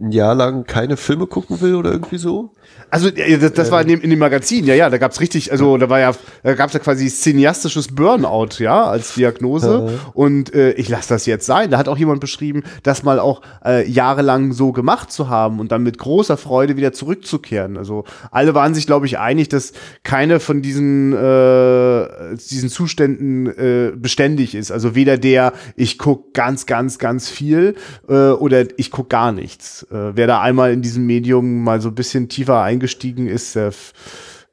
ein 0.00 0.12
Jahr 0.12 0.36
lang 0.36 0.62
keine 0.66 0.96
Filme 0.96 1.26
gucken 1.26 1.60
will 1.60 1.74
oder 1.74 1.90
irgendwie 1.90 2.18
so? 2.18 2.52
Also 2.90 3.10
das, 3.10 3.52
das 3.52 3.70
war 3.70 3.82
in 3.82 3.88
dem, 3.88 4.00
in 4.00 4.10
dem 4.10 4.18
Magazin, 4.18 4.64
ja, 4.64 4.74
ja, 4.74 4.88
da 4.88 4.98
gab's 4.98 5.20
richtig, 5.20 5.52
also 5.52 5.76
da 5.76 5.88
war 5.90 6.00
ja, 6.00 6.12
da 6.42 6.54
gab's 6.54 6.72
ja 6.72 6.80
quasi 6.80 7.08
cineastisches 7.08 7.88
Burnout, 7.88 8.58
ja, 8.58 8.84
als 8.84 9.14
Diagnose. 9.14 10.00
Und 10.14 10.54
äh, 10.54 10.72
ich 10.72 10.88
lasse 10.88 11.10
das 11.10 11.26
jetzt 11.26 11.46
sein. 11.46 11.70
Da 11.70 11.78
hat 11.78 11.88
auch 11.88 11.98
jemand 11.98 12.20
beschrieben, 12.20 12.62
das 12.82 13.02
mal 13.02 13.18
auch 13.18 13.42
äh, 13.64 13.88
jahrelang 13.88 14.52
so 14.52 14.72
gemacht 14.72 15.12
zu 15.12 15.28
haben 15.28 15.60
und 15.60 15.72
dann 15.72 15.82
mit 15.82 15.98
großer 15.98 16.36
Freude 16.36 16.76
wieder 16.76 16.92
zurückzukehren. 16.92 17.76
Also 17.76 18.04
alle 18.30 18.54
waren 18.54 18.74
sich, 18.74 18.86
glaube 18.86 19.06
ich, 19.06 19.18
einig, 19.18 19.48
dass 19.48 19.72
keine 20.02 20.40
von 20.40 20.62
diesen, 20.62 21.12
äh, 21.12 22.36
diesen 22.50 22.68
Zuständen 22.68 23.46
äh, 23.46 23.92
beständig 23.96 24.54
ist. 24.54 24.70
Also 24.70 24.94
weder 24.94 25.18
der, 25.18 25.52
ich 25.76 25.98
guck 25.98 26.34
ganz, 26.34 26.66
ganz, 26.66 26.98
ganz 26.98 27.28
viel 27.28 27.74
äh, 28.08 28.30
oder 28.30 28.64
ich 28.76 28.90
guck 28.90 29.10
gar 29.10 29.32
nichts. 29.32 29.86
Äh, 29.90 30.16
wer 30.16 30.26
da 30.26 30.40
einmal 30.40 30.72
in 30.72 30.82
diesem 30.82 31.06
Medium 31.06 31.64
mal 31.64 31.80
so 31.80 31.88
ein 31.88 31.94
bisschen 31.94 32.28
tiefer 32.28 32.62
eingestiegen 32.68 33.26
ist, 33.26 33.56
der 33.56 33.72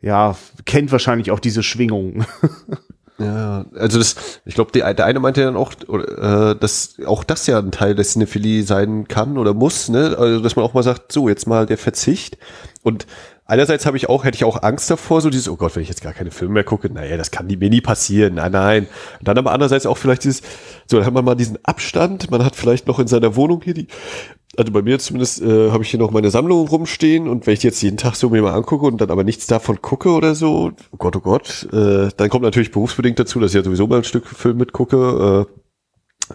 ja, 0.02 0.36
kennt 0.66 0.92
wahrscheinlich 0.92 1.32
auch 1.32 1.40
diese 1.40 1.64
Schwingung. 1.64 2.26
Ja, 3.18 3.66
also 3.76 3.98
das, 3.98 4.42
ich 4.44 4.56
glaube, 4.56 4.74
der 4.74 5.06
eine 5.06 5.20
meinte 5.22 5.42
dann 5.42 5.56
auch, 5.56 5.72
äh, 5.88 6.54
dass 6.60 6.98
auch 7.06 7.24
das 7.24 7.48
ja 7.48 7.60
ein 7.60 7.72
Teil 7.72 7.96
der 7.96 8.04
Cinephilie 8.04 8.64
sein 8.64 9.08
kann 9.08 9.38
oder 9.38 9.54
muss, 9.54 9.88
ne? 9.88 10.18
Also 10.20 10.42
dass 10.42 10.58
man 10.58 10.66
auch 10.66 10.74
mal 10.74 10.84
sagt, 10.84 11.14
so 11.14 11.30
jetzt 11.30 11.48
mal 11.48 11.66
der 11.66 11.78
Verzicht. 11.78 12.38
Und 12.84 13.08
einerseits 13.46 13.86
habe 13.86 13.96
ich 13.96 14.10
auch, 14.10 14.26
hätte 14.26 14.36
ich 14.36 14.44
auch 14.44 14.64
Angst 14.64 14.92
davor, 14.92 15.22
so 15.22 15.30
dieses, 15.30 15.48
oh 15.48 15.56
Gott, 15.56 15.76
wenn 15.76 15.84
ich 15.84 15.88
jetzt 15.88 16.02
gar 16.02 16.12
keine 16.12 16.32
Filme 16.32 16.56
mehr 16.56 16.66
gucke, 16.66 16.92
naja, 16.92 17.16
das 17.16 17.32
kann 17.32 17.48
mir 17.48 17.70
nie 17.70 17.80
passieren, 17.80 18.34
nein, 18.36 18.52
nein. 18.52 18.88
Und 19.20 19.28
dann 19.30 19.38
aber 19.38 19.54
andererseits 19.54 19.86
auch 19.86 19.98
vielleicht 19.98 20.26
dieses, 20.26 20.42
so, 20.86 20.98
dann 20.98 21.06
hat 21.06 21.14
man 21.14 21.24
mal 21.24 21.36
diesen 21.36 21.58
Abstand, 21.64 22.30
man 22.32 22.44
hat 22.44 22.58
vielleicht 22.58 22.86
noch 22.86 23.00
in 23.00 23.08
seiner 23.08 23.38
Wohnung 23.38 23.62
hier 23.64 23.76
die 23.76 23.88
also 24.58 24.72
bei 24.72 24.82
mir 24.82 25.00
zumindest 25.00 25.42
äh, 25.42 25.72
habe 25.72 25.84
ich 25.84 25.90
hier 25.90 26.00
noch 26.00 26.12
meine 26.12 26.30
Sammlung 26.30 26.68
rumstehen 26.68 27.28
und 27.28 27.46
wenn 27.48 27.54
ich 27.54 27.64
jetzt 27.64 27.82
jeden 27.82 27.98
Tag 27.98 28.16
so 28.16 28.30
mir 28.30 28.42
mal 28.42 28.54
angucke 28.54 28.86
und 28.86 29.00
dann 29.00 29.12
aber 29.12 29.24
nichts 29.24 29.48
davon 29.48 29.82
gucke 29.82 30.10
oder 30.10 30.36
so, 30.36 30.72
oh 30.92 30.98
Gott, 30.98 31.16
oh 31.16 31.22
Gott, 31.22 31.68
äh, 31.72 32.10
dann 32.16 32.30
kommt 32.30 32.44
natürlich 32.44 32.72
berufsbedingt 32.72 33.20
dazu, 33.20 33.40
dass 33.40 33.52
ich 33.52 33.56
ja 33.56 33.64
sowieso 33.64 33.88
mal 33.88 33.98
ein 33.98 34.04
Stück 34.04 34.28
Film 34.28 34.58
mitgucke 34.58 35.48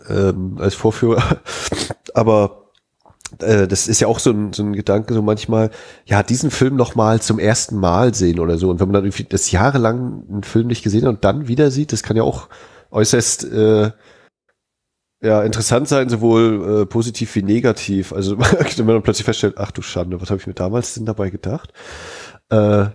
äh, 0.09 0.13
ähm, 0.13 0.57
als 0.59 0.75
Vorführer. 0.75 1.41
aber 2.15 2.71
äh, 3.39 3.67
das 3.69 3.89
ist 3.89 4.01
ja 4.01 4.09
auch 4.09 4.19
so 4.19 4.31
ein, 4.31 4.53
so 4.53 4.63
ein 4.63 4.73
Gedanke, 4.73 5.15
so 5.15 5.23
manchmal, 5.23 5.71
ja, 6.05 6.23
diesen 6.23 6.51
Film 6.51 6.77
noch 6.77 6.95
mal 6.95 7.21
zum 7.21 7.39
ersten 7.39 7.77
Mal 7.77 8.15
sehen 8.15 8.41
oder 8.41 8.59
so. 8.59 8.71
Und 8.71 8.81
wenn 8.81 8.89
man 8.89 8.95
dann 8.95 9.05
irgendwie 9.05 9.25
das 9.25 9.51
jahrelang 9.51 10.25
einen 10.29 10.43
Film 10.43 10.67
nicht 10.67 10.83
gesehen 10.83 11.03
hat 11.03 11.11
und 11.11 11.25
dann 11.25 11.49
wieder 11.49 11.71
sieht, 11.71 11.93
das 11.93 12.03
kann 12.03 12.17
ja 12.17 12.23
auch 12.23 12.49
äußerst 12.91 13.45
äh, 13.45 13.91
ja, 15.23 15.43
interessant 15.43 15.89
sein, 15.89 16.09
sowohl 16.09 16.83
äh, 16.83 16.87
positiv 16.87 17.35
wie 17.35 17.43
negativ. 17.43 18.13
Also 18.13 18.39
wenn 18.77 18.87
man 18.87 19.03
plötzlich 19.03 19.25
feststellt, 19.25 19.59
ach 19.59 19.71
du 19.71 19.83
Schande, 19.83 20.21
was 20.21 20.31
habe 20.31 20.41
ich 20.41 20.47
mir 20.47 20.55
damals 20.55 20.95
denn 20.95 21.05
dabei 21.07 21.31
gedacht? 21.31 21.73
Äh, 22.51 22.87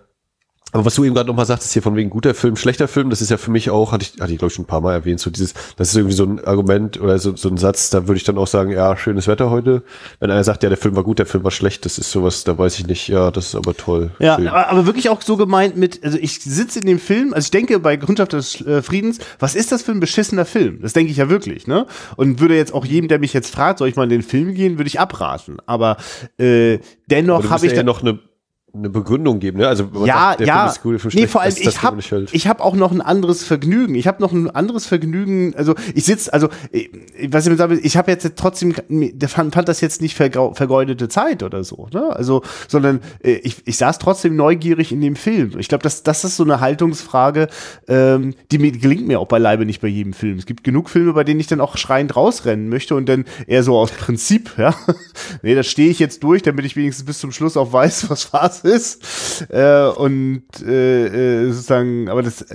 aber 0.76 0.84
was 0.84 0.96
du 0.96 1.06
eben 1.06 1.16
gerade 1.16 1.28
nochmal 1.28 1.46
sagtest, 1.46 1.72
hier 1.72 1.82
von 1.82 1.96
wegen 1.96 2.10
guter 2.10 2.34
Film, 2.34 2.58
schlechter 2.58 2.90
Film, 2.90 3.10
das 3.10 3.22
ist 3.22 3.32
ja 3.32 3.38
für 3.38 3.50
mich 3.50 3.70
auch, 3.70 3.94
hatte 3.94 4.04
ich, 4.04 4.22
hatte 4.22 4.34
ich 4.34 4.38
glaube 4.38 4.50
ich 4.50 4.56
schon 4.56 4.66
ein 4.66 4.68
paar 4.68 4.82
Mal 4.82 4.92
erwähnt, 4.92 5.22
so 5.22 5.30
dieses, 5.30 5.54
das 5.78 5.88
ist 5.88 5.96
irgendwie 5.96 6.16
so 6.16 6.26
ein 6.26 6.44
Argument 6.44 7.00
oder 7.00 7.18
so, 7.18 7.34
so 7.34 7.48
ein 7.48 7.56
Satz, 7.56 7.92
da 7.92 8.10
würde 8.10 8.18
ich 8.18 8.26
dann 8.26 8.38
auch 8.38 8.48
sagen, 8.48 8.72
ja, 8.72 8.98
schönes 8.98 9.26
Wetter 9.30 9.50
heute. 9.50 9.84
Wenn 10.20 10.32
einer 10.32 10.44
sagt, 10.44 10.64
ja, 10.64 10.70
der 10.70 10.78
Film 10.78 10.98
war 10.98 11.06
gut, 11.06 11.20
der 11.20 11.28
Film 11.28 11.46
war 11.46 11.52
schlecht, 11.52 11.86
das 11.86 11.98
ist 11.98 12.12
sowas, 12.12 12.44
da 12.44 12.58
weiß 12.58 12.78
ich 12.78 12.88
nicht, 12.88 13.08
ja, 13.08 13.32
das 13.32 13.48
ist 13.48 13.56
aber 13.56 13.74
toll. 13.74 14.12
Ja, 14.20 14.36
aber, 14.36 14.68
aber, 14.68 14.86
wirklich 14.86 15.08
auch 15.08 15.22
so 15.22 15.38
gemeint 15.38 15.78
mit, 15.78 16.04
also 16.04 16.18
ich 16.20 16.42
sitze 16.42 16.80
in 16.80 16.88
dem 16.88 17.00
Film, 17.00 17.34
also 17.34 17.46
ich 17.46 17.52
denke 17.52 17.80
bei 17.80 17.96
Kundschaft 17.96 18.34
des 18.34 18.60
äh, 18.60 18.82
Friedens, 18.82 19.20
was 19.40 19.56
ist 19.56 19.72
das 19.72 19.82
für 19.82 19.94
ein 19.94 20.02
beschissener 20.02 20.44
Film? 20.44 20.80
Das 20.82 20.92
denke 20.92 21.10
ich 21.10 21.18
ja 21.18 21.30
wirklich, 21.30 21.68
ne? 21.68 21.88
Und 22.18 22.42
würde 22.42 22.58
jetzt 22.58 22.74
auch 22.74 22.84
jedem, 22.84 23.08
der 23.08 23.20
mich 23.20 23.32
jetzt 23.32 23.50
fragt, 23.50 23.80
soll 23.80 23.88
ich 23.88 23.96
mal 23.96 24.04
in 24.04 24.10
den 24.10 24.24
Film 24.24 24.54
gehen, 24.54 24.78
würde 24.78 24.90
ich 24.90 25.00
abraten. 25.00 25.56
Aber 25.68 25.96
äh, 26.38 26.80
dennoch 27.10 27.50
habe 27.50 27.66
ich 27.66 27.72
ja 27.72 27.84
noch 27.84 28.02
eine 28.02 28.20
eine 28.78 28.90
Begründung 28.90 29.40
geben, 29.40 29.60
ne? 29.60 29.68
Also 29.68 29.90
ja, 30.06 30.36
sagt, 30.38 30.42
ja. 30.42 30.74
Cool, 30.84 31.00
nee, 31.14 31.28
vor 31.28 31.42
allem 31.42 31.54
ich 31.58 31.82
habe 31.82 32.00
ich 32.32 32.48
habe 32.48 32.64
auch 32.64 32.76
noch 32.76 32.92
ein 32.92 33.02
anderes 33.02 33.44
Vergnügen. 33.44 33.96
Ich 33.96 34.08
habe 34.08 34.22
noch 34.22 34.32
ein 34.32 34.50
anderes 34.50 34.86
Vergnügen. 34.86 35.54
Also 35.56 35.76
ich 35.94 36.06
sitze, 36.06 36.34
also 36.34 36.50
ich, 36.72 36.90
was 37.30 37.46
ich 37.46 37.52
mir 37.52 37.58
sage, 37.58 37.80
ich 37.80 37.98
habe 37.98 38.12
jetzt 38.12 38.30
trotzdem, 38.36 38.74
der 38.90 39.30
fand, 39.30 39.54
fand 39.54 39.70
das 39.70 39.82
jetzt 39.82 40.02
nicht 40.02 40.16
vergeudete 40.16 41.08
Zeit 41.08 41.44
oder 41.44 41.64
so, 41.64 41.88
ne? 41.94 42.16
Also, 42.16 42.42
sondern 42.68 43.00
äh, 43.24 43.34
ich, 43.34 43.64
ich 43.66 43.78
saß 43.78 44.00
trotzdem 44.00 44.36
neugierig 44.36 44.92
in 44.92 45.02
dem 45.02 45.16
Film. 45.16 45.58
Ich 45.58 45.68
glaube, 45.68 45.84
das 45.84 46.04
das 46.04 46.24
ist 46.24 46.38
so 46.38 46.44
eine 46.44 46.60
Haltungsfrage, 46.60 47.48
ähm, 47.88 48.34
die 48.52 48.58
mir 48.58 48.72
gelingt 48.72 49.08
mir 49.08 49.20
auch 49.20 49.28
beileibe 49.28 49.66
nicht 49.66 49.82
bei 49.82 49.88
jedem 49.88 50.14
Film. 50.14 50.38
Es 50.38 50.46
gibt 50.46 50.64
genug 50.64 50.90
Filme, 50.90 51.14
bei 51.14 51.24
denen 51.24 51.40
ich 51.40 51.48
dann 51.48 51.62
auch 51.62 51.78
schreiend 51.78 52.16
rausrennen 52.16 52.70
möchte 52.70 52.96
und 52.96 53.08
dann 53.08 53.26
eher 53.48 53.64
so 53.64 53.78
aus 53.78 53.92
Prinzip, 53.92 54.52
ja. 54.58 54.76
nee, 55.42 55.56
da 55.56 55.64
stehe 55.64 55.90
ich 55.90 56.00
jetzt 56.00 56.24
durch, 56.24 56.42
damit 56.42 56.66
ich 56.66 56.76
wenigstens 56.76 57.06
bis 57.06 57.20
zum 57.20 57.32
Schluss 57.32 57.58
auch 57.58 57.72
weiß, 57.72 58.10
was 58.10 58.26
Phase 58.26 58.65
ist. 58.66 59.46
Äh, 59.50 59.88
und 59.88 60.44
äh, 60.62 61.46
äh, 61.46 61.52
sozusagen, 61.52 62.10
aber 62.10 62.24
das 62.24 62.46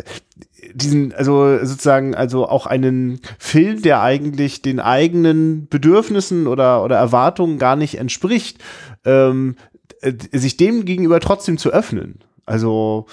diesen, 0.75 1.13
also 1.13 1.59
sozusagen, 1.65 2.15
also 2.15 2.49
auch 2.49 2.67
einen 2.67 3.21
Film, 3.39 3.83
der 3.83 4.03
eigentlich 4.03 4.63
den 4.63 4.81
eigenen 4.81 5.69
Bedürfnissen 5.69 6.47
oder, 6.47 6.85
oder 6.85 6.97
Erwartungen 6.97 7.59
gar 7.59 7.77
nicht 7.77 7.97
entspricht, 7.97 8.59
ähm, 9.05 9.57
äh, 10.01 10.13
sich 10.33 10.57
dem 10.57 10.85
gegenüber 10.85 11.21
trotzdem 11.21 11.59
zu 11.59 11.71
öffnen. 11.71 12.21
Also 12.47 13.07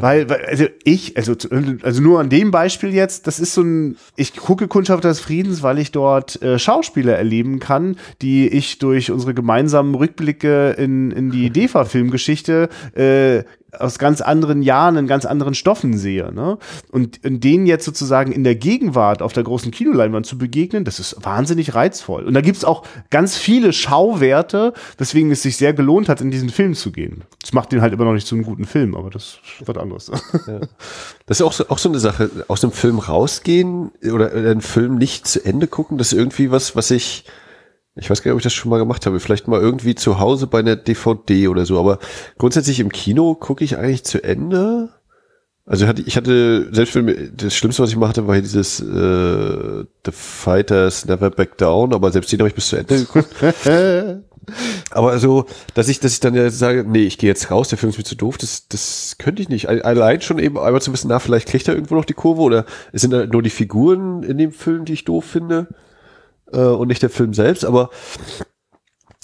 weil, 0.00 0.28
weil, 0.28 0.44
also 0.44 0.66
ich, 0.82 1.16
also, 1.16 1.34
also 1.82 2.02
nur 2.02 2.20
an 2.20 2.28
dem 2.28 2.50
Beispiel 2.50 2.92
jetzt, 2.92 3.26
das 3.26 3.38
ist 3.38 3.54
so 3.54 3.62
ein, 3.62 3.96
ich 4.16 4.36
gucke 4.36 4.68
Kundschaft 4.68 5.04
des 5.04 5.20
Friedens, 5.20 5.62
weil 5.62 5.78
ich 5.78 5.92
dort 5.92 6.40
äh, 6.42 6.58
Schauspieler 6.58 7.16
erleben 7.16 7.60
kann, 7.60 7.96
die 8.22 8.48
ich 8.48 8.78
durch 8.78 9.10
unsere 9.10 9.34
gemeinsamen 9.34 9.94
Rückblicke 9.94 10.70
in, 10.70 11.10
in 11.10 11.30
die 11.30 11.50
DEFA-Filmgeschichte 11.50 12.68
äh, 12.94 13.44
aus 13.80 13.98
ganz 13.98 14.20
anderen 14.20 14.62
Jahren, 14.62 14.96
in 14.96 15.06
ganz 15.06 15.24
anderen 15.24 15.54
Stoffen 15.54 15.96
sehe. 15.96 16.32
Ne? 16.32 16.58
Und 16.90 17.20
denen 17.22 17.66
jetzt 17.66 17.84
sozusagen 17.84 18.32
in 18.32 18.44
der 18.44 18.54
Gegenwart 18.54 19.22
auf 19.22 19.32
der 19.32 19.42
großen 19.42 19.70
Kinoleinwand 19.70 20.26
zu 20.26 20.38
begegnen, 20.38 20.84
das 20.84 21.00
ist 21.00 21.24
wahnsinnig 21.24 21.74
reizvoll. 21.74 22.24
Und 22.24 22.34
da 22.34 22.40
gibt's 22.40 22.64
auch 22.64 22.84
ganz 23.10 23.36
viele 23.36 23.72
Schauwerte, 23.72 24.72
weswegen 24.98 25.30
es 25.30 25.42
sich 25.42 25.56
sehr 25.56 25.72
gelohnt 25.72 26.08
hat, 26.08 26.20
in 26.20 26.30
diesen 26.30 26.50
Film 26.50 26.74
zu 26.74 26.92
gehen. 26.92 27.24
Das 27.40 27.52
macht 27.52 27.72
den 27.72 27.80
halt 27.80 27.92
immer 27.92 28.04
noch 28.04 28.14
nicht 28.14 28.26
zu 28.26 28.34
einem 28.34 28.44
guten 28.44 28.64
Film, 28.64 28.94
aber 28.94 29.10
das 29.10 29.38
ist 29.58 29.66
was 29.66 29.76
anderes. 29.76 30.10
Ja. 30.46 30.60
Das 31.26 31.40
ist 31.40 31.46
auch 31.46 31.52
so, 31.52 31.68
auch 31.68 31.78
so 31.78 31.88
eine 31.88 31.98
Sache, 31.98 32.28
aus 32.48 32.60
dem 32.60 32.70
Film 32.70 32.98
rausgehen 32.98 33.92
oder 34.12 34.32
einen 34.32 34.60
Film 34.60 34.96
nicht 34.96 35.26
zu 35.26 35.42
Ende 35.44 35.66
gucken, 35.68 35.96
das 35.96 36.12
ist 36.12 36.18
irgendwie 36.18 36.50
was, 36.50 36.76
was 36.76 36.90
ich 36.90 37.24
ich 37.96 38.10
weiß 38.10 38.22
gar 38.22 38.30
nicht, 38.30 38.34
ob 38.34 38.40
ich 38.40 38.44
das 38.44 38.52
schon 38.52 38.70
mal 38.70 38.78
gemacht 38.78 39.06
habe. 39.06 39.20
Vielleicht 39.20 39.46
mal 39.46 39.60
irgendwie 39.60 39.94
zu 39.94 40.18
Hause 40.18 40.46
bei 40.46 40.58
einer 40.58 40.76
DVD 40.76 41.48
oder 41.48 41.64
so. 41.64 41.78
Aber 41.78 41.98
grundsätzlich 42.38 42.80
im 42.80 42.90
Kino 42.90 43.34
gucke 43.34 43.62
ich 43.62 43.78
eigentlich 43.78 44.04
zu 44.04 44.22
Ende. 44.22 44.90
Also 45.64 45.86
ich 46.04 46.16
hatte, 46.16 46.68
selbst 46.74 46.94
wenn 46.94 47.32
das 47.36 47.54
Schlimmste, 47.54 47.82
was 47.82 47.90
ich 47.90 47.96
machte, 47.96 48.26
war 48.26 48.38
dieses 48.38 48.80
äh, 48.80 49.84
The 50.04 50.12
Fighters 50.12 51.06
Never 51.06 51.30
Back 51.30 51.56
Down, 51.56 51.94
aber 51.94 52.10
selbst 52.10 52.32
den 52.32 52.40
habe 52.40 52.48
ich 52.48 52.54
bis 52.54 52.68
zu 52.68 52.76
Ende 52.76 52.98
geguckt. 52.98 53.32
aber 54.90 55.10
also, 55.10 55.46
dass 55.72 55.88
ich, 55.88 56.00
dass 56.00 56.12
ich 56.12 56.20
dann 56.20 56.34
ja 56.34 56.50
sage, 56.50 56.84
nee, 56.86 57.04
ich 57.04 57.16
gehe 57.16 57.30
jetzt 57.30 57.50
raus, 57.50 57.68
der 57.68 57.78
Film 57.78 57.90
ist 57.90 57.96
mir 57.96 58.04
zu 58.04 58.16
doof, 58.16 58.36
das, 58.36 58.68
das 58.68 59.16
könnte 59.18 59.40
ich 59.40 59.48
nicht. 59.48 59.68
Allein 59.68 60.20
schon 60.20 60.38
eben 60.38 60.58
einmal 60.58 60.82
zu 60.82 60.92
wissen, 60.92 61.08
na, 61.08 61.18
vielleicht 61.18 61.48
kriegt 61.48 61.66
er 61.66 61.74
irgendwo 61.74 61.94
noch 61.94 62.04
die 62.04 62.12
Kurve 62.12 62.42
oder 62.42 62.66
es 62.92 63.00
sind 63.00 63.12
da 63.12 63.24
nur 63.24 63.42
die 63.42 63.48
Figuren 63.48 64.22
in 64.22 64.36
dem 64.36 64.52
Film, 64.52 64.84
die 64.84 64.92
ich 64.92 65.04
doof 65.04 65.24
finde 65.24 65.68
äh, 66.54 66.58
und 66.58 66.88
nicht 66.88 67.02
der 67.02 67.10
Film 67.10 67.34
selbst, 67.34 67.64
aber 67.64 67.90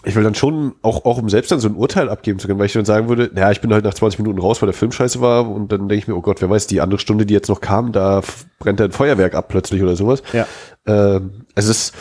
ich 0.05 0.15
will 0.15 0.23
dann 0.23 0.35
schon 0.35 0.75
auch, 0.83 1.05
auch 1.05 1.19
um 1.19 1.29
selbst 1.29 1.53
dann 1.53 1.61
so 1.61 1.69
ein 1.69 1.75
Urteil 1.75 2.09
abgeben 2.09 2.39
zu 2.39 2.47
können, 2.47 2.59
weil 2.59 2.67
ich 2.67 2.73
dann 2.73 2.87
sagen 2.87 3.09
würde, 3.09 3.31
naja, 3.35 3.51
ich 3.51 3.61
bin 3.61 3.73
halt 3.73 3.85
nach 3.85 3.93
20 3.93 4.19
Minuten 4.19 4.41
raus, 4.41 4.63
weil 4.63 4.69
der 4.69 4.75
Film 4.75 4.93
scheiße 4.93 5.21
war 5.21 5.49
und 5.49 5.73
dann 5.73 5.89
denke 5.89 5.97
ich 5.97 6.09
mir, 6.09 6.17
oh 6.17 6.23
Gott, 6.23 6.41
wer 6.41 6.49
weiß, 6.49 6.67
die 6.67 6.81
andere 6.81 6.99
Stunde, 6.99 7.27
die 7.27 7.35
jetzt 7.35 7.49
noch 7.49 7.61
kam, 7.61 7.93
da 7.93 8.23
brennt 8.59 8.81
ein 8.81 8.93
Feuerwerk 8.93 9.35
ab 9.35 9.49
plötzlich 9.49 9.83
oder 9.83 9.97
sowas. 9.97 10.23
Ja. 10.33 10.47
Ähm, 10.87 11.45
es 11.55 11.67
ist, 11.67 11.95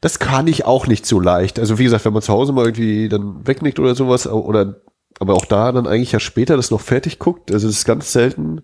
das 0.00 0.20
kann 0.20 0.46
ich 0.46 0.64
auch 0.64 0.86
nicht 0.86 1.06
so 1.06 1.18
leicht. 1.18 1.58
Also 1.58 1.78
wie 1.78 1.84
gesagt, 1.84 2.04
wenn 2.04 2.12
man 2.12 2.22
zu 2.22 2.32
Hause 2.32 2.52
mal 2.52 2.66
irgendwie 2.66 3.08
dann 3.08 3.44
wegnickt 3.46 3.80
oder 3.80 3.96
sowas, 3.96 4.28
oder 4.28 4.80
aber 5.18 5.34
auch 5.34 5.44
da 5.44 5.72
dann 5.72 5.86
eigentlich 5.86 6.12
ja 6.12 6.20
später 6.20 6.56
das 6.56 6.70
noch 6.70 6.80
fertig 6.80 7.18
guckt, 7.18 7.52
also 7.52 7.66
das 7.66 7.76
ist 7.76 7.84
ganz 7.84 8.12
selten. 8.12 8.62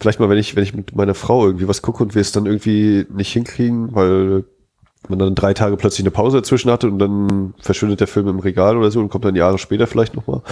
Vielleicht 0.00 0.18
mal, 0.18 0.30
wenn 0.30 0.38
ich, 0.38 0.56
wenn 0.56 0.62
ich 0.62 0.74
mit 0.74 0.96
meiner 0.96 1.14
Frau 1.14 1.44
irgendwie 1.44 1.68
was 1.68 1.82
gucke 1.82 2.02
und 2.02 2.14
wir 2.14 2.22
es 2.22 2.32
dann 2.32 2.46
irgendwie 2.46 3.06
nicht 3.10 3.32
hinkriegen, 3.32 3.94
weil 3.94 4.44
man 5.10 5.18
dann 5.18 5.34
drei 5.34 5.54
Tage 5.54 5.76
plötzlich 5.76 6.04
eine 6.04 6.10
Pause 6.10 6.38
dazwischen 6.38 6.70
hatte 6.70 6.88
und 6.88 6.98
dann 6.98 7.54
verschwindet 7.60 8.00
der 8.00 8.06
Film 8.06 8.28
im 8.28 8.38
Regal 8.38 8.76
oder 8.76 8.90
so 8.90 9.00
und 9.00 9.08
kommt 9.08 9.24
dann 9.24 9.36
Jahre 9.36 9.58
später 9.58 9.86
vielleicht 9.86 10.14
nochmal. 10.16 10.42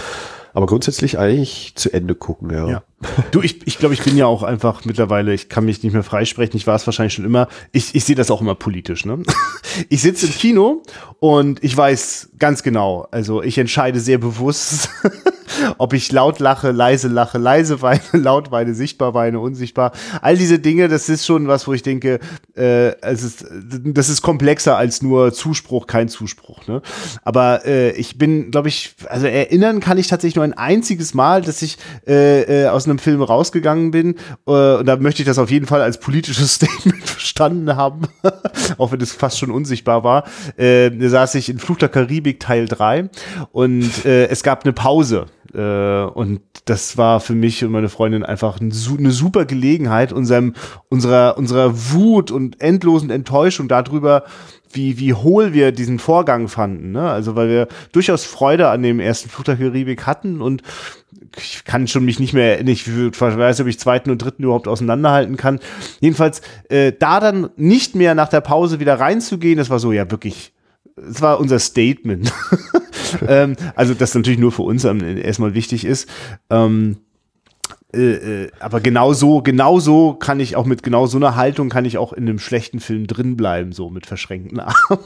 Aber 0.53 0.65
grundsätzlich 0.65 1.17
eigentlich 1.17 1.73
zu 1.75 1.91
Ende 1.93 2.15
gucken, 2.15 2.51
ja. 2.51 2.67
ja. 2.67 2.83
Du, 3.31 3.41
ich, 3.41 3.65
ich 3.65 3.77
glaube, 3.77 3.93
ich 3.93 4.03
bin 4.03 4.17
ja 4.17 4.25
auch 4.25 4.43
einfach 4.43 4.83
mittlerweile, 4.83 5.33
ich 5.33 5.47
kann 5.47 5.63
mich 5.63 5.81
nicht 5.83 5.93
mehr 5.93 6.03
freisprechen, 6.03 6.57
ich 6.57 6.67
war 6.67 6.75
es 6.75 6.85
wahrscheinlich 6.85 7.13
schon 7.13 7.23
immer. 7.23 7.47
Ich, 7.71 7.95
ich 7.95 8.03
sehe 8.03 8.15
das 8.15 8.29
auch 8.29 8.41
immer 8.41 8.55
politisch, 8.55 9.05
ne? 9.05 9.23
Ich 9.87 10.01
sitze 10.01 10.25
im 10.25 10.33
Kino 10.33 10.81
und 11.19 11.63
ich 11.63 11.77
weiß 11.77 12.31
ganz 12.39 12.63
genau, 12.63 13.07
also 13.11 13.43
ich 13.43 13.57
entscheide 13.57 13.99
sehr 13.99 14.17
bewusst, 14.17 14.89
ob 15.77 15.93
ich 15.93 16.11
laut 16.11 16.39
lache, 16.39 16.71
leise 16.71 17.07
lache, 17.07 17.37
leise 17.37 17.81
weine, 17.81 18.01
laut 18.13 18.51
weine, 18.51 18.73
sichtbar 18.73 19.13
weine, 19.13 19.39
unsichtbar. 19.39 19.91
All 20.21 20.37
diese 20.37 20.59
Dinge, 20.59 20.87
das 20.87 21.07
ist 21.07 21.25
schon 21.25 21.47
was, 21.47 21.67
wo 21.67 21.73
ich 21.73 21.83
denke, 21.83 22.19
äh, 22.55 22.99
es 23.01 23.23
ist, 23.23 23.45
das 23.51 24.09
ist 24.09 24.21
komplexer 24.21 24.75
als 24.75 25.01
nur 25.01 25.33
Zuspruch, 25.33 25.87
kein 25.87 26.09
Zuspruch. 26.09 26.67
Ne? 26.67 26.81
Aber 27.23 27.65
äh, 27.65 27.91
ich 27.91 28.17
bin, 28.17 28.51
glaube 28.51 28.69
ich, 28.69 28.95
also 29.07 29.27
erinnern 29.27 29.79
kann 29.79 29.97
ich 29.97 30.07
tatsächlich 30.07 30.35
nur 30.35 30.45
ein 30.45 30.53
einziges 30.53 31.13
Mal, 31.13 31.41
dass 31.41 31.61
ich 31.61 31.77
äh, 32.07 32.63
äh, 32.63 32.67
aus 32.67 32.87
einem 32.89 32.99
Film 32.99 33.21
rausgegangen 33.21 33.91
bin. 33.91 34.15
Äh, 34.47 34.75
und 34.77 34.85
da 34.85 34.97
möchte 34.97 35.21
ich 35.21 35.27
das 35.27 35.37
auf 35.37 35.51
jeden 35.51 35.65
Fall 35.65 35.81
als 35.81 35.99
politisches 35.99 36.53
Statement 36.55 37.03
verstanden 37.03 37.75
haben, 37.75 38.07
auch 38.77 38.91
wenn 38.91 39.01
es 39.01 39.11
fast 39.11 39.39
schon 39.39 39.51
unsichtbar 39.51 40.03
war. 40.03 40.25
Äh, 40.57 40.91
da 40.91 41.09
saß 41.09 41.35
ich 41.35 41.49
in 41.49 41.59
Fluch 41.59 41.77
der 41.77 41.89
Karibik 41.89 42.39
Teil 42.39 42.67
3 42.67 43.09
und 43.51 44.05
äh, 44.05 44.27
es 44.27 44.43
gab 44.43 44.63
eine 44.63 44.73
Pause 44.73 45.27
äh, 45.53 46.03
und 46.03 46.41
das 46.65 46.97
war 46.97 47.19
für 47.19 47.33
mich 47.33 47.63
und 47.63 47.71
meine 47.71 47.89
Freundin 47.89 48.23
einfach 48.23 48.59
eine 48.59 48.71
super 48.71 49.45
Gelegenheit, 49.45 50.13
unserem, 50.13 50.53
unserer, 50.89 51.37
unserer 51.37 51.91
Wut 51.91 52.31
und 52.31 52.61
endlosen 52.61 53.09
Enttäuschung 53.09 53.67
darüber, 53.67 54.23
wie, 54.71 54.99
wie 54.99 55.13
hohl 55.13 55.53
wir 55.53 55.71
diesen 55.71 55.99
Vorgang 55.99 56.47
fanden. 56.47 56.91
Ne? 56.91 57.09
Also 57.09 57.35
weil 57.35 57.49
wir 57.49 57.67
durchaus 57.91 58.25
Freude 58.25 58.69
an 58.69 58.83
dem 58.83 58.99
ersten 58.99 59.29
Flug 59.29 59.45
der 59.45 59.57
Karibik 59.57 60.05
hatten 60.05 60.41
und 60.41 60.61
ich 61.37 61.63
kann 61.63 61.87
schon 61.87 62.05
mich 62.05 62.19
nicht 62.19 62.33
mehr, 62.33 62.65
ich 62.67 62.87
weiß, 62.87 63.61
ob 63.61 63.67
ich 63.67 63.79
zweiten 63.79 64.09
und 64.09 64.19
dritten 64.19 64.43
überhaupt 64.43 64.67
auseinanderhalten 64.67 65.37
kann. 65.37 65.59
Jedenfalls 65.99 66.41
äh, 66.69 66.91
da 66.97 67.19
dann 67.19 67.49
nicht 67.55 67.95
mehr 67.95 68.15
nach 68.15 68.29
der 68.29 68.41
Pause 68.41 68.79
wieder 68.79 68.99
reinzugehen, 68.99 69.57
das 69.57 69.69
war 69.69 69.79
so 69.79 69.91
ja 69.91 70.09
wirklich 70.09 70.53
es 71.07 71.21
war 71.21 71.39
unser 71.39 71.59
Statement. 71.59 72.31
ähm, 73.27 73.55
also 73.75 73.93
das 73.93 74.13
natürlich 74.15 74.39
nur 74.39 74.51
für 74.51 74.63
uns 74.63 74.83
erstmal 74.83 75.53
wichtig 75.53 75.85
ist. 75.85 76.09
Ähm, 76.49 76.97
äh, 77.93 78.43
äh, 78.43 78.51
aber 78.59 78.81
genau 78.81 79.13
so, 79.13 79.41
genau 79.41 79.79
so 79.79 80.13
kann 80.13 80.39
ich 80.39 80.55
auch 80.55 80.65
mit 80.65 80.83
genau 80.83 81.07
so 81.07 81.17
einer 81.17 81.35
Haltung 81.35 81.69
kann 81.69 81.85
ich 81.85 81.97
auch 81.97 82.13
in 82.13 82.27
einem 82.27 82.37
schlechten 82.37 82.79
Film 82.79 83.07
drin 83.07 83.35
bleiben, 83.35 83.71
so 83.71 83.89
mit 83.89 84.05
verschränkten 84.05 84.59
Armen. 84.59 84.99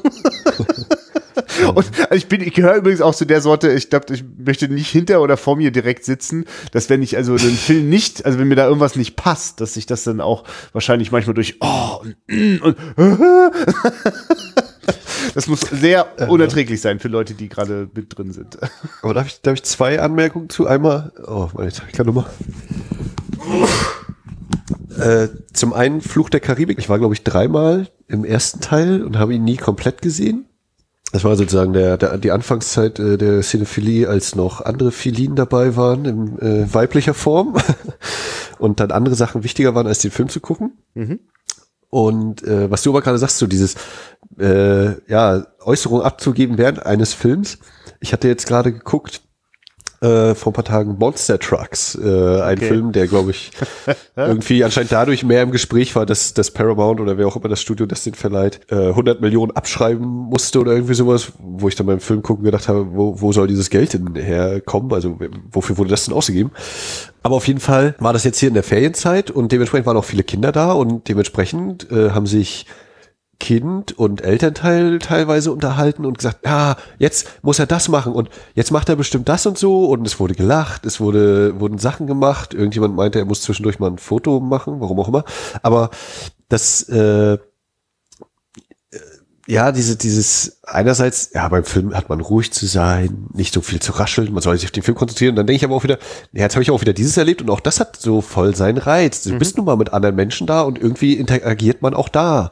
Und 1.76 1.92
also 2.02 2.16
ich 2.16 2.28
bin, 2.28 2.42
ich 2.42 2.54
gehöre 2.54 2.76
übrigens 2.76 3.02
auch 3.02 3.16
zu 3.16 3.26
der 3.26 3.42
Sorte, 3.42 3.72
ich 3.72 3.90
glaube, 3.90 4.14
ich 4.14 4.24
möchte 4.38 4.68
nicht 4.68 4.90
hinter 4.90 5.22
oder 5.22 5.38
vor 5.38 5.56
mir 5.56 5.72
direkt 5.72 6.04
sitzen, 6.04 6.46
dass 6.72 6.90
wenn 6.90 7.02
ich 7.02 7.16
also 7.16 7.34
einen 7.34 7.56
Film 7.56 7.90
nicht, 7.90 8.26
also 8.26 8.38
wenn 8.38 8.48
mir 8.48 8.56
da 8.56 8.66
irgendwas 8.68 8.96
nicht 8.96 9.16
passt, 9.16 9.62
dass 9.62 9.78
ich 9.78 9.86
das 9.86 10.04
dann 10.04 10.20
auch 10.20 10.44
wahrscheinlich 10.74 11.12
manchmal 11.12 11.34
durch 11.36 11.58
oh 11.62 12.02
und, 12.02 12.62
und 12.62 12.78
Das 15.36 15.48
muss 15.48 15.62
sehr 15.62 16.30
unerträglich 16.30 16.82
sein 16.82 17.00
für 17.00 17.08
Leute, 17.08 17.34
die 17.34 17.50
gerade 17.50 17.90
mit 17.96 18.18
drin 18.18 18.34
sind. 18.34 18.58
Aber 19.02 19.14
darf 19.14 19.28
ich, 19.28 19.42
darf 19.42 19.56
ich 19.56 19.64
zwei 19.64 20.02
Anmerkungen 20.02 20.50
zu? 20.50 20.68
Einmal, 20.68 21.12
oh, 21.26 21.48
meine 21.54 21.72
Zeitkannummer. 21.72 22.30
Äh, 25.00 25.30
zum 25.54 25.74
einen 25.74 26.02
Fluch 26.02 26.30
der 26.30 26.40
Karibik. 26.40 26.78
Ich 26.78 26.90
war, 26.90 27.00
glaube 27.00 27.14
ich, 27.14 27.24
dreimal 27.24 27.88
im 28.08 28.26
ersten 28.26 28.60
Teil 28.60 29.04
und 29.04 29.18
habe 29.18 29.34
ihn 29.34 29.44
nie 29.44 29.58
komplett 29.58 30.02
gesehen. 30.02 30.46
Das 31.12 31.24
war 31.24 31.36
sozusagen 31.36 31.74
der, 31.74 31.98
der, 31.98 32.18
die 32.18 32.32
Anfangszeit 32.32 33.00
äh, 33.00 33.18
der 33.18 33.42
Cinephilie, 33.42 34.10
als 34.10 34.36
noch 34.36 34.62
andere 34.62 34.92
Philien 34.92 35.36
dabei 35.36 35.76
waren 35.76 36.06
in 36.06 36.40
äh, 36.40 36.74
weiblicher 36.74 37.14
Form 37.14 37.56
und 38.60 38.80
dann 38.80 38.92
andere 38.92 39.16
Sachen 39.16 39.44
wichtiger 39.44 39.76
waren, 39.76 39.88
als 39.88 40.00
den 40.00 40.12
Film 40.12 40.30
zu 40.30 40.40
gucken. 40.40 40.74
Mhm. 40.96 41.20
Und 41.90 42.44
äh, 42.44 42.72
was 42.72 42.82
du 42.82 42.90
aber 42.90 43.04
gerade 43.04 43.20
sagst, 43.20 43.38
so 43.38 43.46
dieses 43.46 43.76
äh, 44.40 45.10
ja, 45.10 45.46
Äußerung 45.62 46.02
abzugeben 46.02 46.58
während 46.58 46.86
eines 46.86 47.14
Films. 47.14 47.60
Ich 48.00 48.14
hatte 48.14 48.28
jetzt 48.28 48.48
gerade 48.48 48.74
geguckt, 48.74 49.22
äh, 50.04 50.36
vor 50.36 50.52
ein 50.52 50.54
paar 50.54 50.66
Tagen 50.66 50.98
Monster 51.00 51.40
Trucks, 51.40 51.96
äh, 51.96 52.42
ein 52.42 52.58
okay. 52.58 52.68
Film, 52.68 52.92
der, 52.92 53.08
glaube 53.08 53.32
ich, 53.32 53.52
irgendwie 54.18 54.64
anscheinend 54.64 54.92
dadurch 54.92 55.24
mehr 55.24 55.42
im 55.42 55.52
Gespräch 55.52 55.96
war, 55.96 56.06
dass 56.06 56.34
das 56.34 56.52
Paramount 56.52 57.00
oder 57.00 57.18
wer 57.18 57.26
auch 57.26 57.38
immer 57.38 57.48
das 57.48 57.62
Studio 57.62 57.86
das 57.86 58.04
den 58.04 58.14
verleiht, 58.14 58.60
äh, 58.70 58.90
100 58.90 59.22
Millionen 59.22 59.52
abschreiben 59.52 60.06
musste 60.06 60.60
oder 60.60 60.74
irgendwie 60.74 60.94
sowas, 60.94 61.32
wo 61.40 61.70
ich 61.70 61.76
dann 61.76 61.88
beim 61.88 62.02
Film 62.02 62.22
gucken 62.22 62.44
gedacht 62.44 62.68
habe, 62.68 62.88
wo, 62.92 63.22
wo 63.22 63.32
soll 63.32 63.48
dieses 63.48 63.70
Geld 63.70 63.94
denn 63.94 64.14
herkommen? 64.16 64.92
Also 64.92 65.18
wofür 65.50 65.78
wurde 65.78 65.92
das 65.92 66.04
denn 66.04 66.14
ausgegeben? 66.14 66.52
Aber 67.22 67.36
auf 67.36 67.48
jeden 67.48 67.62
Fall 67.62 67.96
war 68.00 68.12
das 68.12 68.26
jetzt 68.26 68.40
hier 68.40 68.50
in 68.50 68.56
der 68.56 68.64
Ferienzeit 68.64 69.32
und 69.32 69.54
dementsprechend 69.54 69.86
waren 69.86 69.96
auch 69.96 70.04
viele 70.04 70.24
Kinder 70.24 70.52
da 70.52 70.74
und 70.74 71.08
dementsprechend 71.08 71.90
äh, 71.92 72.10
haben 72.10 72.28
sich 72.28 72.66
Kind 73.40 73.98
und 73.98 74.22
Elternteil 74.22 75.00
teilweise 75.00 75.52
unterhalten 75.52 76.06
und 76.06 76.18
gesagt, 76.18 76.46
ja, 76.46 76.78
jetzt 76.98 77.44
muss 77.44 77.60
er 77.60 77.66
das 77.66 77.90
machen 77.90 78.14
und 78.14 78.30
jetzt 78.54 78.72
macht 78.72 78.90
er 78.90 78.96
bestimmt 78.96 79.28
das 79.28 79.46
und 79.46 79.58
so. 79.58 79.86
Und 79.86 80.06
es 80.08 80.20
wurde 80.20 80.36
gelacht, 80.36 80.86
es 80.86 81.00
wurde, 81.00 81.60
wurden 81.60 81.78
Sachen 81.78 82.08
gemacht, 82.08 82.54
irgendjemand 82.54 82.96
meinte, 82.96 83.20
er 83.20 83.26
muss 83.26 83.42
zwischendurch 83.42 83.80
mal 83.80 83.92
ein 83.92 83.98
Foto 83.98 84.40
machen, 84.40 84.80
warum 84.80 85.00
auch 85.00 85.08
immer, 85.08 85.26
aber 85.62 85.90
das, 86.48 86.88
äh, 86.90 87.38
ja, 89.46 89.74
diese, 89.74 89.98
dieses, 89.98 90.60
einerseits, 90.64 91.32
ja, 91.34 91.48
beim 91.50 91.66
Film 91.66 91.94
hat 91.94 92.08
man 92.08 92.22
ruhig 92.22 92.54
zu 92.54 92.66
sein, 92.66 93.28
nicht 93.34 93.54
so 93.54 93.62
viel 93.62 93.82
zu 93.82 93.92
rascheln, 93.92 94.32
man 94.32 94.42
soll 94.42 94.56
sich 94.58 94.68
auf 94.68 94.72
den 94.72 94.84
Film 94.84 94.96
konzentrieren. 94.96 95.36
dann 95.36 95.48
denke 95.48 95.58
ich 95.58 95.66
aber 95.66 95.76
auch 95.76 95.84
wieder, 95.84 95.98
ja, 96.32 96.44
jetzt 96.44 96.56
habe 96.56 96.64
ich 96.64 96.72
auch 96.72 96.82
wieder 96.82 96.94
dieses 96.94 97.18
erlebt 97.18 97.42
und 97.42 97.50
auch 97.50 97.60
das 97.60 97.80
hat 97.80 97.98
so 97.98 98.22
voll 98.22 98.56
seinen 98.56 98.78
Reiz. 98.78 99.24
Du 99.24 99.34
mhm. 99.34 99.40
bist 99.40 99.58
nun 99.58 99.66
mal 99.66 99.76
mit 99.76 99.92
anderen 99.92 100.16
Menschen 100.16 100.48
da 100.48 100.62
und 100.62 100.80
irgendwie 100.80 101.14
interagiert 101.14 101.82
man 101.82 101.94
auch 101.94 102.08
da. 102.08 102.52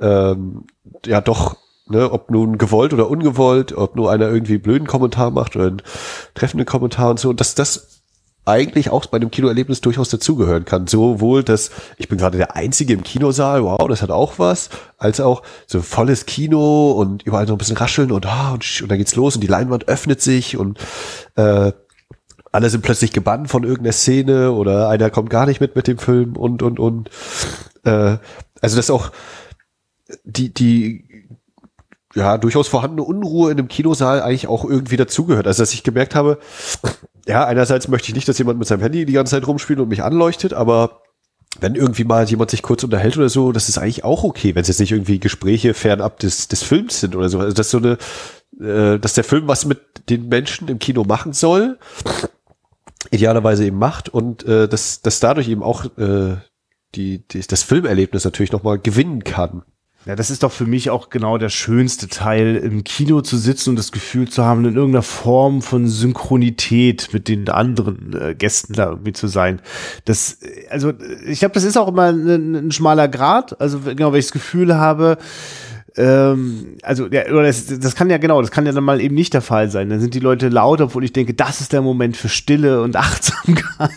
Ja, 0.00 0.32
ähm, 0.32 0.64
ja 1.04 1.20
doch, 1.20 1.56
ne, 1.88 2.10
ob 2.10 2.30
nun 2.30 2.56
gewollt 2.56 2.94
oder 2.94 3.10
ungewollt, 3.10 3.72
ob 3.72 3.96
nur 3.96 4.10
einer 4.10 4.28
irgendwie 4.28 4.56
blöden 4.56 4.86
Kommentar 4.86 5.30
macht 5.30 5.56
oder 5.56 5.66
einen 5.66 5.82
treffenden 6.34 6.66
Kommentar 6.66 7.10
und 7.10 7.20
so. 7.20 7.28
Und 7.28 7.40
das, 7.40 7.54
das 7.54 7.99
eigentlich 8.50 8.90
auch 8.90 9.06
bei 9.06 9.18
dem 9.18 9.30
Kinoerlebnis 9.30 9.80
durchaus 9.80 10.08
dazugehören 10.08 10.64
kann. 10.64 10.86
Sowohl, 10.86 11.42
dass 11.42 11.70
ich 11.96 12.08
bin 12.08 12.18
gerade 12.18 12.36
der 12.36 12.56
Einzige 12.56 12.92
im 12.92 13.02
Kinosaal, 13.02 13.62
wow, 13.62 13.88
das 13.88 14.02
hat 14.02 14.10
auch 14.10 14.38
was, 14.38 14.70
als 14.98 15.20
auch 15.20 15.42
so 15.66 15.80
volles 15.80 16.26
Kino 16.26 16.90
und 16.92 17.22
überall 17.22 17.46
so 17.46 17.54
ein 17.54 17.58
bisschen 17.58 17.76
rascheln 17.76 18.12
und, 18.12 18.26
ah, 18.26 18.52
und, 18.52 18.82
und 18.82 18.90
dann 18.90 18.98
geht's 18.98 19.16
los 19.16 19.36
und 19.36 19.40
die 19.40 19.46
Leinwand 19.46 19.88
öffnet 19.88 20.20
sich 20.20 20.56
und 20.56 20.78
äh, 21.36 21.72
alle 22.52 22.68
sind 22.68 22.82
plötzlich 22.82 23.12
gebannt 23.12 23.48
von 23.48 23.64
irgendeiner 23.64 23.92
Szene 23.92 24.52
oder 24.52 24.88
einer 24.88 25.10
kommt 25.10 25.30
gar 25.30 25.46
nicht 25.46 25.60
mit 25.60 25.76
mit 25.76 25.86
dem 25.86 25.98
Film 25.98 26.36
und 26.36 26.62
und 26.62 26.80
und. 26.80 27.10
Äh, 27.84 28.16
also 28.60 28.76
das 28.76 28.90
auch 28.90 29.12
die 30.24 30.52
die 30.52 31.04
ja 32.14 32.38
durchaus 32.38 32.66
vorhandene 32.66 33.04
Unruhe 33.04 33.52
in 33.52 33.56
dem 33.56 33.68
Kinosaal 33.68 34.20
eigentlich 34.22 34.48
auch 34.48 34.64
irgendwie 34.64 34.96
dazugehört. 34.96 35.46
Also 35.46 35.62
dass 35.62 35.72
ich 35.72 35.84
gemerkt 35.84 36.14
habe, 36.14 36.38
ja, 37.26 37.44
einerseits 37.44 37.88
möchte 37.88 38.08
ich 38.08 38.14
nicht, 38.14 38.28
dass 38.28 38.38
jemand 38.38 38.58
mit 38.58 38.68
seinem 38.68 38.80
Handy 38.80 39.04
die 39.06 39.12
ganze 39.12 39.32
Zeit 39.32 39.46
rumspielt 39.46 39.80
und 39.80 39.88
mich 39.88 40.02
anleuchtet, 40.02 40.52
aber 40.52 41.02
wenn 41.58 41.74
irgendwie 41.74 42.04
mal 42.04 42.28
jemand 42.28 42.50
sich 42.50 42.62
kurz 42.62 42.84
unterhält 42.84 43.16
oder 43.16 43.28
so, 43.28 43.52
das 43.52 43.68
ist 43.68 43.78
eigentlich 43.78 44.04
auch 44.04 44.22
okay, 44.24 44.54
wenn 44.54 44.62
es 44.62 44.68
jetzt 44.68 44.80
nicht 44.80 44.92
irgendwie 44.92 45.18
Gespräche 45.18 45.74
fernab 45.74 46.18
des, 46.20 46.48
des 46.48 46.62
Films 46.62 47.00
sind 47.00 47.16
oder 47.16 47.28
so. 47.28 47.40
Also 47.40 47.52
dass 47.52 47.70
so 47.70 47.78
eine, 47.78 47.98
äh, 48.60 48.98
dass 48.98 49.14
der 49.14 49.24
Film 49.24 49.48
was 49.48 49.64
mit 49.64 49.80
den 50.08 50.28
Menschen 50.28 50.68
im 50.68 50.78
Kino 50.78 51.04
machen 51.04 51.32
soll, 51.32 51.78
idealerweise 53.10 53.64
eben 53.64 53.78
macht 53.78 54.08
und 54.08 54.44
äh, 54.44 54.68
dass, 54.68 55.02
dass 55.02 55.20
dadurch 55.20 55.48
eben 55.48 55.62
auch 55.62 55.86
äh, 55.98 56.36
die, 56.94 57.26
die, 57.26 57.40
das 57.40 57.62
Filmerlebnis 57.62 58.24
natürlich 58.24 58.52
nochmal 58.52 58.78
gewinnen 58.78 59.24
kann. 59.24 59.62
Ja, 60.06 60.16
das 60.16 60.30
ist 60.30 60.42
doch 60.42 60.52
für 60.52 60.64
mich 60.64 60.88
auch 60.88 61.10
genau 61.10 61.36
der 61.36 61.50
schönste 61.50 62.08
Teil, 62.08 62.56
im 62.56 62.84
Kino 62.84 63.20
zu 63.20 63.36
sitzen 63.36 63.70
und 63.70 63.76
das 63.76 63.92
Gefühl 63.92 64.30
zu 64.30 64.42
haben, 64.42 64.64
in 64.64 64.74
irgendeiner 64.74 65.02
Form 65.02 65.60
von 65.60 65.88
Synchronität 65.88 67.10
mit 67.12 67.28
den 67.28 67.46
anderen 67.50 68.18
äh, 68.18 68.34
Gästen 68.34 68.72
da 68.72 68.88
irgendwie 68.88 69.12
zu 69.12 69.26
sein. 69.26 69.60
Das, 70.06 70.38
also 70.70 70.94
ich 71.26 71.40
glaube, 71.40 71.52
das 71.52 71.64
ist 71.64 71.76
auch 71.76 71.88
immer 71.88 72.12
ein, 72.12 72.54
ein 72.54 72.72
schmaler 72.72 73.08
Grad. 73.08 73.60
Also 73.60 73.80
genau, 73.80 74.12
wenn 74.12 74.20
ich 74.20 74.26
das 74.26 74.32
Gefühl 74.32 74.76
habe, 74.76 75.18
ähm, 75.96 76.76
also 76.82 77.06
ja, 77.06 77.26
oder 77.26 77.44
das, 77.44 77.66
das 77.66 77.94
kann 77.94 78.10
ja 78.10 78.18
genau, 78.18 78.40
das 78.40 78.50
kann 78.50 78.66
ja 78.66 78.72
dann 78.72 78.84
mal 78.84 79.00
eben 79.00 79.14
nicht 79.14 79.34
der 79.34 79.42
Fall 79.42 79.70
sein. 79.70 79.88
Dann 79.90 80.00
sind 80.00 80.14
die 80.14 80.20
Leute 80.20 80.48
laut, 80.48 80.80
obwohl 80.80 81.04
ich 81.04 81.12
denke, 81.12 81.34
das 81.34 81.60
ist 81.60 81.72
der 81.72 81.82
Moment 81.82 82.16
für 82.16 82.28
Stille 82.28 82.82
und 82.82 82.96
Achtsamkeit. 83.00 83.90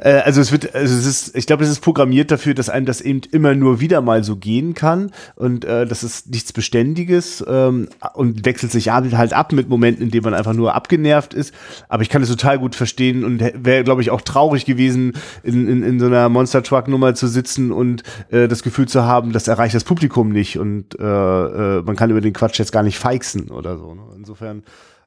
äh, 0.00 0.20
also 0.20 0.40
es 0.40 0.52
wird, 0.52 0.74
also 0.74 0.94
es 0.96 1.06
ist, 1.06 1.36
ich 1.36 1.46
glaube, 1.46 1.64
es 1.64 1.70
ist 1.70 1.80
programmiert 1.80 2.30
dafür, 2.30 2.54
dass 2.54 2.68
einem 2.68 2.86
das 2.86 3.00
eben 3.00 3.20
immer 3.30 3.54
nur 3.54 3.80
wieder 3.80 4.00
mal 4.00 4.24
so 4.24 4.36
gehen 4.36 4.74
kann 4.74 5.10
und 5.36 5.64
äh, 5.64 5.86
das 5.86 6.02
ist 6.02 6.30
nichts 6.30 6.52
Beständiges 6.52 7.44
ähm, 7.46 7.88
und 8.14 8.44
wechselt 8.44 8.72
sich 8.72 8.90
halt 8.90 9.32
ab 9.32 9.52
mit 9.52 9.68
Momenten, 9.68 10.04
in 10.04 10.10
denen 10.10 10.24
man 10.24 10.34
einfach 10.34 10.54
nur 10.54 10.74
abgenervt 10.74 11.34
ist. 11.34 11.54
Aber 11.88 12.02
ich 12.02 12.08
kann 12.08 12.22
es 12.22 12.28
total 12.28 12.58
gut 12.58 12.74
verstehen 12.74 13.24
und 13.24 13.40
wäre, 13.40 13.84
glaube 13.84 14.02
ich, 14.02 14.10
auch 14.10 14.20
traurig 14.20 14.64
gewesen, 14.64 15.12
in, 15.42 15.68
in, 15.68 15.82
in 15.82 16.00
so 16.00 16.06
einer 16.06 16.28
Monster 16.28 16.62
Truck 16.62 16.88
Nummer 16.88 17.14
zu 17.14 17.28
sitzen 17.28 17.72
und 17.72 18.02
äh, 18.30 18.48
das 18.48 18.62
Gefühl 18.62 18.86
zu 18.86 19.04
haben, 19.04 19.32
das 19.32 19.48
erreicht 19.48 19.74
das 19.74 19.84
Publikum 19.84 20.30
nicht 20.30 20.58
und 20.58 20.98
äh, 21.04 21.78
äh, 21.78 21.82
man 21.82 21.96
kann 21.96 22.10
über 22.10 22.20
den 22.20 22.32
Quatsch 22.32 22.58
jetzt 22.58 22.72
gar 22.72 22.82
nicht 22.82 22.98
feixen 22.98 23.50
oder 23.50 23.76
so. 23.76 23.94
Ne? 23.94 24.02
Insofern 24.16 24.62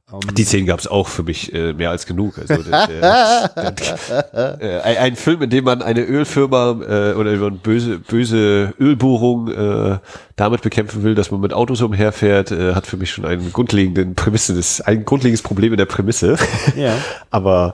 um, 0.10 0.22
die 0.34 0.45
Szene 0.45 0.66
gab 0.66 0.80
es 0.80 0.88
auch 0.88 1.10
für 1.10 1.24
mich 1.24 1.54
äh, 1.54 1.74
mehr 1.74 1.89
als 1.89 2.06
genug. 2.06 2.38
Also 2.39 2.64
der, 2.64 2.88
der, 2.88 3.72
der, 3.72 4.62
äh, 4.62 4.80
ein, 5.00 5.18
Film, 5.18 5.41
in 5.41 5.50
dem 5.50 5.66
man 5.66 5.82
eine 5.82 6.02
Ölfirma 6.02 6.80
äh, 6.82 7.14
oder 7.14 7.32
eine 7.32 7.52
böse 7.52 8.00
böse 8.00 8.74
Ölbohrung 8.80 9.50
äh, 9.50 9.98
damit 10.38 10.62
bekämpfen 10.62 11.04
will, 11.04 11.16
dass 11.16 11.32
man 11.32 11.42
mit 11.42 11.52
Autos 11.52 11.82
umherfährt, 11.82 12.52
äh, 12.52 12.76
hat 12.76 12.86
für 12.86 12.96
mich 12.96 13.12
schon 13.12 13.26
einen 13.26 13.52
grundlegenden 13.52 14.14
Prämisse, 14.14 14.54
das 14.54 14.82
ein 14.82 15.04
grundlegendes 15.04 15.42
Problem 15.42 15.74
in 15.74 15.78
der 15.78 15.86
Prämisse. 15.86 16.38
Ja. 16.76 16.94
Aber 17.32 17.74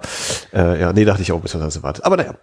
äh, 0.54 0.80
ja, 0.80 0.94
nee, 0.94 1.04
dachte 1.04 1.22
ich 1.22 1.32
auch 1.32 1.38
ein 1.38 1.42
bisschen 1.42 1.62
warte. 1.84 2.06
Aber 2.06 2.16
naja. 2.16 2.36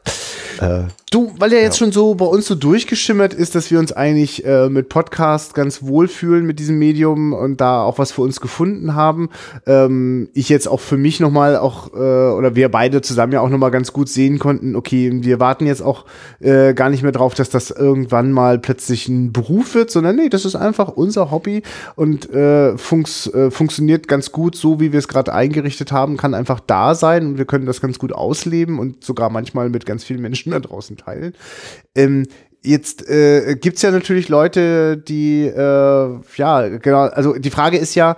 Äh, 0.61 0.89
du, 1.11 1.33
weil 1.39 1.51
der 1.51 1.63
jetzt 1.63 1.81
ja. 1.81 1.87
schon 1.87 1.93
so 1.93 2.15
bei 2.15 2.27
uns 2.27 2.47
so 2.47 2.55
durchgeschimmert 2.55 3.33
ist, 3.33 3.55
dass 3.55 3.71
wir 3.71 3.79
uns 3.79 3.93
eigentlich 3.93 4.45
äh, 4.45 4.69
mit 4.69 4.91
Podcast 4.91 5.55
ganz 5.55 5.83
wohlfühlen 5.83 6.45
mit 6.45 6.59
diesem 6.59 6.79
Medium 6.79 7.33
und 7.33 7.61
da 7.61 7.83
auch 7.83 7.99
was 7.99 8.13
für 8.13 8.21
uns 8.23 8.41
gefunden 8.41 8.95
haben. 8.95 9.31
Ähm, 9.67 10.29
ich 10.35 10.51
jetzt 10.51 10.69
auch 10.69 10.81
für 10.81 10.99
mich 10.99 11.19
nochmal 11.21 11.57
auch, 11.57 11.95
äh, 11.95 11.97
oder 11.97 12.57
wir 12.57 12.69
beide 12.69 13.01
zusammen 13.01 13.33
ja 13.33 13.41
auch 13.41 13.49
nochmal 13.49 13.71
ganz 13.71 13.93
gut 13.93 14.09
sehen 14.09 14.39
konnten, 14.39 14.77
okay, 14.77 15.11
wir 15.23 15.41
warten 15.41 15.67
jetzt 15.67 15.83
auch 15.83 16.05
äh, 16.41 16.75
gar 16.75 16.91
nicht 16.91 17.03
mehr 17.03 17.13
drauf, 17.13 17.35
dass 17.35 17.49
das 17.49 17.71
irgendwann 17.71 18.33
mal 18.33 18.59
plötzlich 18.59 19.09
ein 19.09 19.33
Beruf 19.33 19.75
wird, 19.75 19.91
sondern 19.91 20.10
nee, 20.13 20.29
das 20.29 20.45
ist 20.45 20.57
einfach 20.57 20.89
unser 20.89 21.31
Hobby 21.31 21.63
und 21.97 22.31
äh, 22.31 22.77
funks, 22.77 23.27
äh, 23.29 23.51
funktioniert 23.51 24.09
ganz 24.09 24.33
gut, 24.33 24.57
so 24.57 24.81
wie 24.81 24.93
wir 24.93 24.99
es 24.99 25.09
gerade 25.09 25.33
eingerichtet 25.33 25.93
haben, 25.93 26.17
kann 26.17 26.35
einfach 26.35 26.61
da 26.61 26.95
sein 26.95 27.27
und 27.27 27.39
wir 27.39 27.45
können 27.45 27.67
das 27.67 27.81
ganz 27.81 27.99
gut 27.99 28.13
ausleben 28.13 28.79
und 28.79 29.05
sogar 29.05 29.31
manchmal 29.31 29.69
mit 29.69 29.87
ganz 29.87 30.05
vielen 30.05 30.23
Menschen 30.23 30.53
da 30.53 30.61
draußen 30.61 30.97
teilen. 30.97 31.35
Ähm, 31.95 32.27
jetzt 32.63 33.09
äh, 33.09 33.57
gibt 33.57 33.81
ja 33.83 33.91
natürlich 33.91 34.29
Leute, 34.29 34.97
die, 34.97 35.47
äh, 35.47 36.21
ja, 36.37 36.69
genau, 36.69 37.03
also 37.03 37.35
die 37.35 37.51
Frage 37.51 37.79
ist 37.79 37.95
ja, 37.95 38.17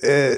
äh, 0.00 0.36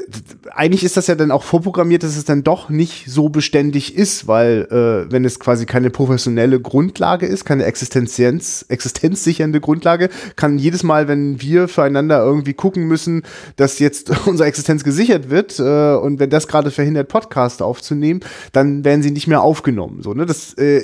eigentlich 0.54 0.84
ist 0.84 0.96
das 0.96 1.06
ja 1.06 1.14
dann 1.14 1.30
auch 1.30 1.42
vorprogrammiert, 1.42 2.02
dass 2.02 2.16
es 2.16 2.24
dann 2.24 2.42
doch 2.42 2.70
nicht 2.70 3.10
so 3.10 3.28
beständig 3.28 3.94
ist, 3.94 4.26
weil 4.26 4.66
äh, 4.70 5.12
wenn 5.12 5.26
es 5.26 5.38
quasi 5.38 5.66
keine 5.66 5.90
professionelle 5.90 6.60
Grundlage 6.60 7.26
ist, 7.26 7.44
keine 7.44 7.64
Existenz, 7.64 8.64
existenzsichernde 8.68 9.60
Grundlage, 9.60 10.08
kann 10.36 10.56
jedes 10.56 10.82
Mal, 10.82 11.08
wenn 11.08 11.42
wir 11.42 11.68
füreinander 11.68 12.24
irgendwie 12.24 12.54
gucken 12.54 12.84
müssen, 12.84 13.22
dass 13.56 13.78
jetzt 13.80 14.10
unsere 14.26 14.48
Existenz 14.48 14.82
gesichert 14.82 15.28
wird 15.28 15.58
äh, 15.58 15.94
und 15.94 16.20
wenn 16.20 16.30
das 16.30 16.48
gerade 16.48 16.70
verhindert, 16.70 17.08
Podcast 17.08 17.60
aufzunehmen, 17.60 18.20
dann 18.52 18.82
werden 18.82 19.02
sie 19.02 19.10
nicht 19.10 19.26
mehr 19.26 19.42
aufgenommen. 19.42 20.00
So, 20.02 20.14
ne? 20.14 20.24
Das, 20.24 20.54
äh, 20.56 20.80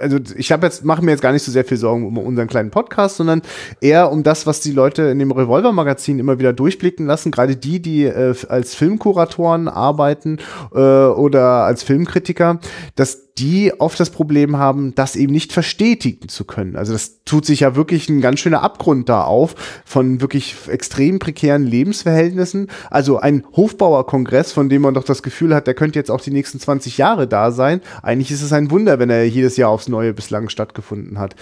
also 0.00 0.18
ich 0.34 0.50
habe 0.50 0.64
jetzt 0.64 0.82
mache 0.82 1.04
mir 1.04 1.10
jetzt 1.10 1.20
gar 1.20 1.32
nicht 1.32 1.42
so 1.42 1.52
sehr 1.52 1.66
viel 1.66 1.76
Sorgen 1.76 2.06
um 2.06 2.16
unseren 2.16 2.48
kleinen 2.48 2.70
Podcast, 2.70 3.18
sondern 3.18 3.42
eher 3.82 4.10
um 4.10 4.22
das, 4.22 4.46
was 4.46 4.60
die 4.60 4.72
Leute 4.72 5.02
in 5.02 5.18
dem 5.18 5.30
Revolver-Magazin 5.30 6.18
immer 6.18 6.38
wieder 6.38 6.54
durchblicken 6.54 7.04
lassen, 7.04 7.30
gerade 7.30 7.56
die, 7.56 7.82
die 7.82 8.13
äh, 8.14 8.34
als 8.48 8.74
Filmkuratoren 8.74 9.68
arbeiten 9.68 10.38
äh, 10.74 10.78
oder 10.78 11.64
als 11.64 11.82
Filmkritiker, 11.82 12.58
dass 12.94 13.23
die 13.38 13.72
oft 13.80 13.98
das 13.98 14.10
Problem 14.10 14.58
haben, 14.58 14.94
das 14.94 15.16
eben 15.16 15.32
nicht 15.32 15.52
verstetigen 15.52 16.28
zu 16.28 16.44
können. 16.44 16.76
Also 16.76 16.92
das 16.92 17.24
tut 17.24 17.44
sich 17.44 17.60
ja 17.60 17.74
wirklich 17.74 18.08
ein 18.08 18.20
ganz 18.20 18.38
schöner 18.38 18.62
Abgrund 18.62 19.08
da 19.08 19.24
auf 19.24 19.56
von 19.84 20.20
wirklich 20.20 20.54
extrem 20.68 21.18
prekären 21.18 21.64
Lebensverhältnissen. 21.64 22.68
Also 22.90 23.18
ein 23.18 23.44
Hofbauerkongress, 23.56 24.52
von 24.52 24.68
dem 24.68 24.82
man 24.82 24.94
doch 24.94 25.02
das 25.02 25.24
Gefühl 25.24 25.52
hat, 25.52 25.66
der 25.66 25.74
könnte 25.74 25.98
jetzt 25.98 26.12
auch 26.12 26.20
die 26.20 26.30
nächsten 26.30 26.60
20 26.60 26.96
Jahre 26.96 27.26
da 27.26 27.50
sein. 27.50 27.80
Eigentlich 28.02 28.30
ist 28.30 28.42
es 28.42 28.52
ein 28.52 28.70
Wunder, 28.70 29.00
wenn 29.00 29.10
er 29.10 29.26
jedes 29.26 29.56
Jahr 29.56 29.70
aufs 29.70 29.88
Neue 29.88 30.14
bislang 30.14 30.48
stattgefunden 30.48 31.18
hat. 31.18 31.34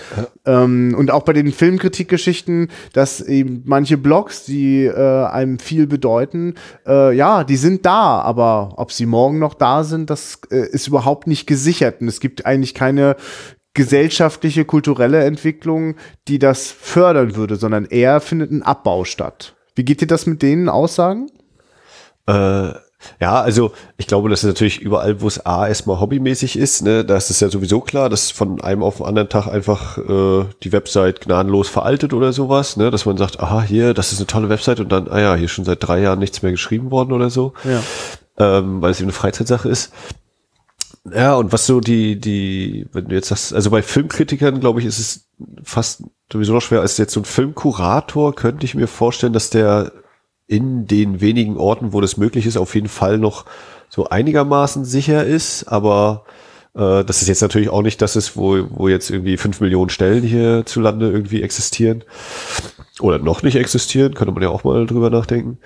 Ja. 0.46 0.62
Ähm, 0.64 0.94
und 0.96 1.10
auch 1.10 1.24
bei 1.24 1.34
den 1.34 1.52
Filmkritikgeschichten, 1.52 2.68
dass 2.94 3.20
eben 3.20 3.64
manche 3.66 3.98
Blogs, 3.98 4.46
die 4.46 4.84
äh, 4.86 5.26
einem 5.26 5.58
viel 5.58 5.86
bedeuten, 5.86 6.54
äh, 6.86 7.14
ja, 7.14 7.44
die 7.44 7.56
sind 7.56 7.84
da, 7.84 8.20
aber 8.22 8.74
ob 8.76 8.92
sie 8.92 9.04
morgen 9.04 9.38
noch 9.38 9.52
da 9.52 9.84
sind, 9.84 10.08
das 10.08 10.40
äh, 10.50 10.68
ist 10.70 10.86
überhaupt 10.86 11.26
nicht 11.26 11.46
gesichert 11.46 11.81
gesichert. 11.82 12.00
Und 12.00 12.08
es 12.08 12.20
gibt 12.20 12.46
eigentlich 12.46 12.74
keine 12.74 13.16
gesellschaftliche, 13.74 14.64
kulturelle 14.64 15.24
Entwicklung, 15.24 15.96
die 16.28 16.38
das 16.38 16.70
fördern 16.70 17.36
würde, 17.36 17.56
sondern 17.56 17.86
eher 17.86 18.20
findet 18.20 18.50
ein 18.50 18.62
Abbau 18.62 19.04
statt. 19.04 19.54
Wie 19.74 19.84
geht 19.84 20.02
dir 20.02 20.06
das 20.06 20.26
mit 20.26 20.42
denen 20.42 20.68
Aussagen? 20.68 21.28
Äh, 22.26 22.72
ja, 23.18 23.40
also 23.40 23.72
ich 23.96 24.06
glaube, 24.06 24.28
das 24.28 24.44
ist 24.44 24.48
natürlich 24.48 24.80
überall, 24.80 25.22
wo 25.22 25.26
es 25.26 25.44
A 25.44 25.66
erstmal 25.66 25.98
hobbymäßig 25.98 26.56
ist, 26.56 26.82
ne, 26.82 27.04
da 27.04 27.16
ist 27.16 27.30
es 27.30 27.40
ja 27.40 27.48
sowieso 27.48 27.80
klar, 27.80 28.10
dass 28.10 28.30
von 28.30 28.60
einem 28.60 28.82
auf 28.82 28.98
den 28.98 29.06
anderen 29.06 29.30
Tag 29.30 29.48
einfach 29.48 29.98
äh, 29.98 30.44
die 30.62 30.70
Website 30.70 31.22
gnadenlos 31.22 31.68
veraltet 31.68 32.12
oder 32.12 32.32
sowas, 32.32 32.76
ne, 32.76 32.90
dass 32.90 33.06
man 33.06 33.16
sagt, 33.16 33.40
aha, 33.40 33.62
hier, 33.62 33.94
das 33.94 34.12
ist 34.12 34.18
eine 34.18 34.26
tolle 34.26 34.50
Website 34.50 34.80
und 34.80 34.92
dann, 34.92 35.08
ah 35.08 35.18
ja, 35.18 35.34
hier 35.34 35.48
schon 35.48 35.64
seit 35.64 35.82
drei 35.82 36.00
Jahren 36.02 36.18
nichts 36.18 36.42
mehr 36.42 36.52
geschrieben 36.52 36.90
worden 36.90 37.12
oder 37.12 37.30
so. 37.30 37.54
Ja. 37.64 37.82
Ähm, 38.38 38.82
weil 38.82 38.90
es 38.92 39.00
eben 39.00 39.06
eine 39.06 39.14
Freizeitsache 39.14 39.68
ist. 39.68 39.92
Ja, 41.10 41.34
und 41.34 41.52
was 41.52 41.66
so 41.66 41.80
die, 41.80 42.18
die, 42.20 42.86
wenn 42.92 43.06
du 43.06 43.14
jetzt 43.14 43.28
sagst, 43.28 43.52
also 43.52 43.70
bei 43.70 43.82
Filmkritikern, 43.82 44.60
glaube 44.60 44.80
ich, 44.80 44.86
ist 44.86 45.00
es 45.00 45.28
fast 45.64 46.04
sowieso 46.32 46.52
noch 46.52 46.62
schwer, 46.62 46.80
als 46.80 46.96
jetzt 46.96 47.12
so 47.12 47.20
ein 47.20 47.24
Filmkurator 47.24 48.34
könnte 48.34 48.64
ich 48.64 48.74
mir 48.74 48.86
vorstellen, 48.86 49.32
dass 49.32 49.50
der 49.50 49.92
in 50.46 50.86
den 50.86 51.20
wenigen 51.20 51.56
Orten, 51.56 51.92
wo 51.92 52.00
das 52.00 52.16
möglich 52.16 52.46
ist, 52.46 52.56
auf 52.56 52.74
jeden 52.74 52.88
Fall 52.88 53.18
noch 53.18 53.46
so 53.88 54.08
einigermaßen 54.08 54.84
sicher 54.84 55.24
ist, 55.24 55.64
aber 55.64 56.24
äh, 56.74 57.04
das 57.04 57.20
ist 57.22 57.28
jetzt 57.28 57.42
natürlich 57.42 57.68
auch 57.68 57.82
nicht 57.82 58.00
das 58.00 58.16
ist, 58.16 58.36
wo, 58.36 58.64
wo 58.70 58.88
jetzt 58.88 59.10
irgendwie 59.10 59.36
fünf 59.36 59.60
Millionen 59.60 59.90
Stellen 59.90 60.22
hierzulande 60.22 61.10
irgendwie 61.10 61.42
existieren 61.42 62.04
oder 63.00 63.18
noch 63.18 63.42
nicht 63.42 63.56
existieren, 63.56 64.14
könnte 64.14 64.32
man 64.32 64.42
ja 64.42 64.50
auch 64.50 64.64
mal 64.64 64.86
drüber 64.86 65.10
nachdenken. 65.10 65.58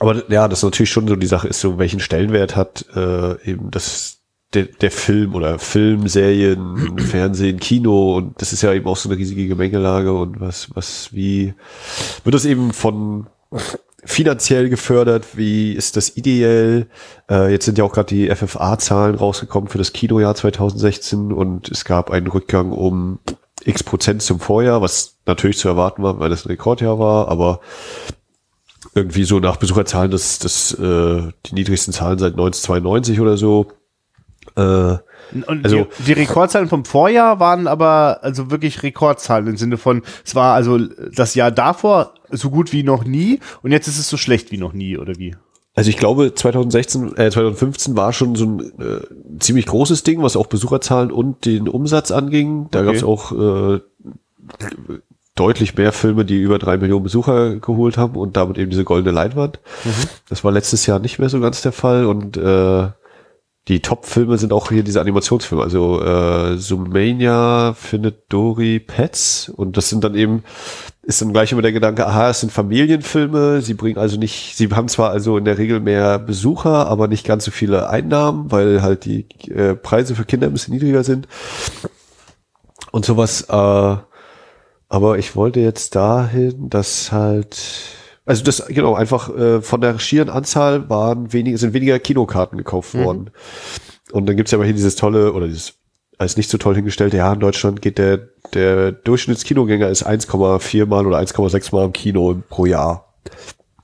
Aber 0.00 0.30
ja, 0.30 0.48
das 0.48 0.60
ist 0.60 0.64
natürlich 0.64 0.90
schon 0.90 1.06
so 1.06 1.14
die 1.14 1.26
Sache 1.26 1.48
ist 1.48 1.60
so, 1.60 1.78
welchen 1.78 2.00
Stellenwert 2.00 2.56
hat 2.56 2.86
äh, 2.96 3.40
eben 3.48 3.70
das 3.70 4.16
der, 4.54 4.64
der 4.64 4.90
Film 4.90 5.34
oder 5.34 5.58
Film, 5.58 6.08
Serien, 6.08 6.98
Fernsehen, 6.98 7.60
Kino 7.60 8.16
und 8.16 8.40
das 8.40 8.52
ist 8.52 8.62
ja 8.62 8.72
eben 8.72 8.86
auch 8.86 8.96
so 8.96 9.08
eine 9.08 9.18
riesige 9.18 9.46
Gemengelage 9.46 10.12
und 10.12 10.40
was, 10.40 10.74
was, 10.74 11.12
wie 11.12 11.54
wird 12.24 12.34
das 12.34 12.46
eben 12.46 12.72
von 12.72 13.26
finanziell 14.02 14.70
gefördert, 14.70 15.36
wie 15.36 15.72
ist 15.72 15.96
das 15.96 16.16
ideell? 16.16 16.86
Äh, 17.30 17.52
jetzt 17.52 17.66
sind 17.66 17.76
ja 17.76 17.84
auch 17.84 17.92
gerade 17.92 18.08
die 18.08 18.34
FFA-Zahlen 18.34 19.14
rausgekommen 19.14 19.68
für 19.68 19.78
das 19.78 19.92
Kinojahr 19.92 20.34
2016 20.34 21.32
und 21.32 21.70
es 21.70 21.84
gab 21.84 22.10
einen 22.10 22.26
Rückgang 22.26 22.72
um 22.72 23.18
x 23.62 23.82
Prozent 23.84 24.22
zum 24.22 24.40
Vorjahr, 24.40 24.80
was 24.80 25.18
natürlich 25.26 25.58
zu 25.58 25.68
erwarten 25.68 26.02
war, 26.02 26.18
weil 26.18 26.30
das 26.30 26.46
ein 26.46 26.48
Rekordjahr 26.48 26.98
war, 26.98 27.28
aber 27.28 27.60
irgendwie 28.94 29.24
so 29.24 29.40
nach 29.40 29.56
Besucherzahlen 29.56 30.10
das, 30.10 30.38
das 30.38 30.72
äh, 30.74 31.32
die 31.46 31.54
niedrigsten 31.54 31.92
Zahlen 31.92 32.18
seit 32.18 32.32
1992 32.32 33.20
oder 33.20 33.36
so. 33.36 33.68
Äh, 34.56 34.96
und 35.46 35.64
also, 35.64 35.86
die, 35.98 36.04
die, 36.04 36.12
Rekordzahlen 36.14 36.68
vom 36.68 36.84
Vorjahr 36.84 37.38
waren 37.38 37.68
aber 37.68 38.18
also 38.22 38.50
wirklich 38.50 38.82
Rekordzahlen 38.82 39.46
im 39.46 39.56
Sinne 39.56 39.76
von, 39.76 40.02
es 40.24 40.34
war 40.34 40.54
also 40.54 40.78
das 40.78 41.34
Jahr 41.34 41.52
davor 41.52 42.14
so 42.30 42.50
gut 42.50 42.72
wie 42.72 42.82
noch 42.82 43.04
nie 43.04 43.38
und 43.62 43.70
jetzt 43.70 43.86
ist 43.86 43.98
es 43.98 44.08
so 44.08 44.16
schlecht 44.16 44.50
wie 44.50 44.58
noch 44.58 44.72
nie, 44.72 44.96
oder 44.96 45.16
wie? 45.18 45.36
Also 45.74 45.88
ich 45.88 45.98
glaube 45.98 46.34
2016, 46.34 47.16
äh, 47.16 47.30
2015 47.30 47.96
war 47.96 48.12
schon 48.12 48.34
so 48.34 48.44
ein 48.44 48.60
äh, 48.80 49.38
ziemlich 49.38 49.66
großes 49.66 50.02
Ding, 50.02 50.20
was 50.20 50.36
auch 50.36 50.48
Besucherzahlen 50.48 51.12
und 51.12 51.46
den 51.46 51.68
Umsatz 51.68 52.10
anging. 52.10 52.66
Da 52.72 52.80
okay. 52.80 52.86
gab 52.86 52.94
es 52.96 53.04
auch 53.04 53.32
äh, 53.32 53.80
deutlich 55.40 55.74
mehr 55.74 55.92
Filme, 55.92 56.26
die 56.26 56.36
über 56.36 56.58
drei 56.58 56.76
Millionen 56.76 57.02
Besucher 57.02 57.56
geholt 57.56 57.96
haben 57.96 58.14
und 58.14 58.36
damit 58.36 58.58
eben 58.58 58.68
diese 58.68 58.84
goldene 58.84 59.14
Leinwand. 59.14 59.58
Mhm. 59.84 60.08
Das 60.28 60.44
war 60.44 60.52
letztes 60.52 60.84
Jahr 60.84 60.98
nicht 60.98 61.18
mehr 61.18 61.30
so 61.30 61.40
ganz 61.40 61.62
der 61.62 61.72
Fall 61.72 62.04
und 62.04 62.36
äh, 62.36 62.88
die 63.66 63.80
Top-Filme 63.80 64.36
sind 64.36 64.52
auch 64.52 64.68
hier 64.68 64.82
diese 64.82 65.00
Animationsfilme. 65.00 65.64
Also 65.64 66.02
äh, 66.02 66.58
Zoomania 66.58 67.72
findet 67.72 68.30
Dory 68.30 68.80
Pets 68.80 69.48
und 69.48 69.78
das 69.78 69.88
sind 69.88 70.04
dann 70.04 70.14
eben 70.14 70.44
ist 71.02 71.22
dann 71.22 71.32
gleich 71.32 71.50
immer 71.52 71.62
der 71.62 71.72
Gedanke, 71.72 72.06
aha, 72.06 72.28
es 72.28 72.40
sind 72.40 72.52
Familienfilme, 72.52 73.62
sie 73.62 73.72
bringen 73.72 73.96
also 73.96 74.18
nicht, 74.18 74.56
sie 74.56 74.68
haben 74.68 74.88
zwar 74.88 75.10
also 75.10 75.38
in 75.38 75.46
der 75.46 75.56
Regel 75.56 75.80
mehr 75.80 76.18
Besucher, 76.18 76.86
aber 76.86 77.08
nicht 77.08 77.26
ganz 77.26 77.46
so 77.46 77.50
viele 77.50 77.88
Einnahmen, 77.88 78.52
weil 78.52 78.82
halt 78.82 79.06
die 79.06 79.26
äh, 79.48 79.74
Preise 79.74 80.14
für 80.14 80.26
Kinder 80.26 80.48
ein 80.48 80.52
bisschen 80.52 80.74
niedriger 80.74 81.02
sind. 81.02 81.26
Und 82.92 83.06
sowas, 83.06 83.46
äh, 83.48 83.96
aber 84.90 85.18
ich 85.18 85.36
wollte 85.36 85.60
jetzt 85.60 85.94
dahin, 85.94 86.68
dass 86.68 87.12
halt, 87.12 87.56
also 88.26 88.42
das, 88.42 88.66
genau, 88.66 88.94
einfach 88.94 89.34
äh, 89.34 89.62
von 89.62 89.80
der 89.80 90.00
schieren 90.00 90.28
Anzahl 90.28 90.90
waren 90.90 91.32
weniger, 91.32 91.56
sind 91.56 91.72
weniger 91.72 91.98
Kinokarten 92.00 92.58
gekauft 92.58 92.94
mhm. 92.94 93.04
worden. 93.04 93.30
Und 94.10 94.26
dann 94.26 94.36
gibt's 94.36 94.50
ja 94.50 94.56
immer 94.56 94.64
hier 94.64 94.74
dieses 94.74 94.96
tolle, 94.96 95.32
oder 95.32 95.46
dieses 95.46 95.74
als 96.18 96.36
nicht 96.36 96.50
so 96.50 96.58
toll 96.58 96.74
hingestellte, 96.74 97.16
ja, 97.16 97.32
in 97.32 97.40
Deutschland 97.40 97.80
geht 97.80 97.98
der, 97.98 98.18
der 98.52 98.92
Durchschnittskinogänger 98.92 99.88
ist 99.88 100.06
1,4 100.06 100.84
mal 100.84 101.06
oder 101.06 101.18
1,6 101.18 101.74
mal 101.74 101.86
im 101.86 101.92
Kino 101.92 102.42
pro 102.50 102.66
Jahr. 102.66 103.14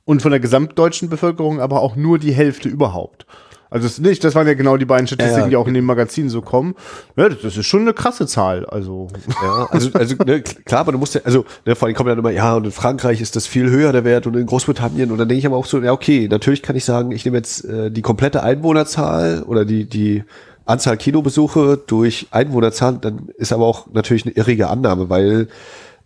Und 0.04 0.22
von 0.22 0.32
der 0.32 0.40
gesamtdeutschen 0.40 1.08
Bevölkerung 1.08 1.60
aber 1.60 1.80
auch 1.80 1.94
nur 1.96 2.18
die 2.18 2.32
Hälfte 2.32 2.68
überhaupt. 2.68 3.26
Also 3.68 3.88
das 3.88 3.98
nicht, 3.98 4.22
das 4.22 4.34
waren 4.34 4.46
ja 4.46 4.54
genau 4.54 4.76
die 4.76 4.84
beiden 4.84 5.06
Statistiken, 5.06 5.38
ja, 5.38 5.44
ja. 5.44 5.48
die 5.48 5.56
auch 5.56 5.66
in 5.66 5.74
dem 5.74 5.84
Magazin 5.84 6.28
so 6.28 6.40
kommen. 6.40 6.74
Ja, 7.16 7.28
das 7.28 7.56
ist 7.56 7.66
schon 7.66 7.80
eine 7.80 7.94
krasse 7.94 8.26
Zahl. 8.26 8.64
Also 8.66 9.08
ja, 9.42 9.66
also, 9.70 9.90
also 9.92 10.14
ne, 10.24 10.42
klar, 10.42 10.80
aber 10.80 10.92
du 10.92 10.98
musst 10.98 11.14
ja, 11.14 11.22
also 11.24 11.44
ne, 11.64 11.74
vor 11.74 11.86
allem 11.86 11.96
kommen 11.96 12.08
dann 12.08 12.18
immer, 12.18 12.30
ja, 12.30 12.54
und 12.54 12.64
in 12.64 12.70
Frankreich 12.70 13.20
ist 13.20 13.34
das 13.34 13.46
viel 13.46 13.68
höher 13.70 13.92
der 13.92 14.04
Wert 14.04 14.26
und 14.26 14.36
in 14.36 14.46
Großbritannien. 14.46 15.10
Und 15.10 15.18
dann 15.18 15.28
denke 15.28 15.40
ich 15.40 15.46
aber 15.46 15.56
auch 15.56 15.66
so, 15.66 15.80
ja, 15.80 15.92
okay, 15.92 16.28
natürlich 16.30 16.62
kann 16.62 16.76
ich 16.76 16.84
sagen, 16.84 17.10
ich 17.10 17.24
nehme 17.24 17.38
jetzt 17.38 17.64
äh, 17.64 17.90
die 17.90 18.02
komplette 18.02 18.42
Einwohnerzahl 18.42 19.42
oder 19.42 19.64
die 19.64 19.84
die 19.84 20.22
Anzahl 20.66 20.96
Kinobesuche 20.96 21.78
durch 21.86 22.26
Einwohnerzahl, 22.32 22.98
dann 23.00 23.28
ist 23.36 23.52
aber 23.52 23.64
auch 23.64 23.86
natürlich 23.92 24.26
eine 24.26 24.34
irrige 24.34 24.68
Annahme, 24.68 25.08
weil 25.08 25.48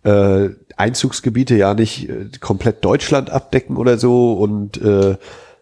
äh, 0.03 0.49
Einzugsgebiete 0.77 1.55
ja 1.55 1.73
nicht 1.73 2.09
äh, 2.09 2.29
komplett 2.39 2.85
Deutschland 2.85 3.29
abdecken 3.29 3.75
oder 3.77 3.97
so 3.97 4.33
und 4.33 4.81
äh, 4.81 5.17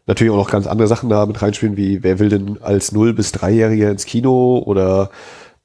natürlich 0.09 0.33
auch 0.33 0.37
noch 0.37 0.49
ganz 0.49 0.67
andere 0.67 0.87
Sachen 0.87 1.07
da 1.07 1.25
mit 1.25 1.41
reinspielen, 1.41 1.77
wie 1.77 2.03
wer 2.03 2.19
will 2.19 2.29
denn 2.29 2.57
als 2.61 2.91
Null- 2.91 3.13
bis 3.13 3.31
Dreijähriger 3.31 3.91
ins 3.91 4.05
Kino 4.05 4.61
oder 4.65 5.11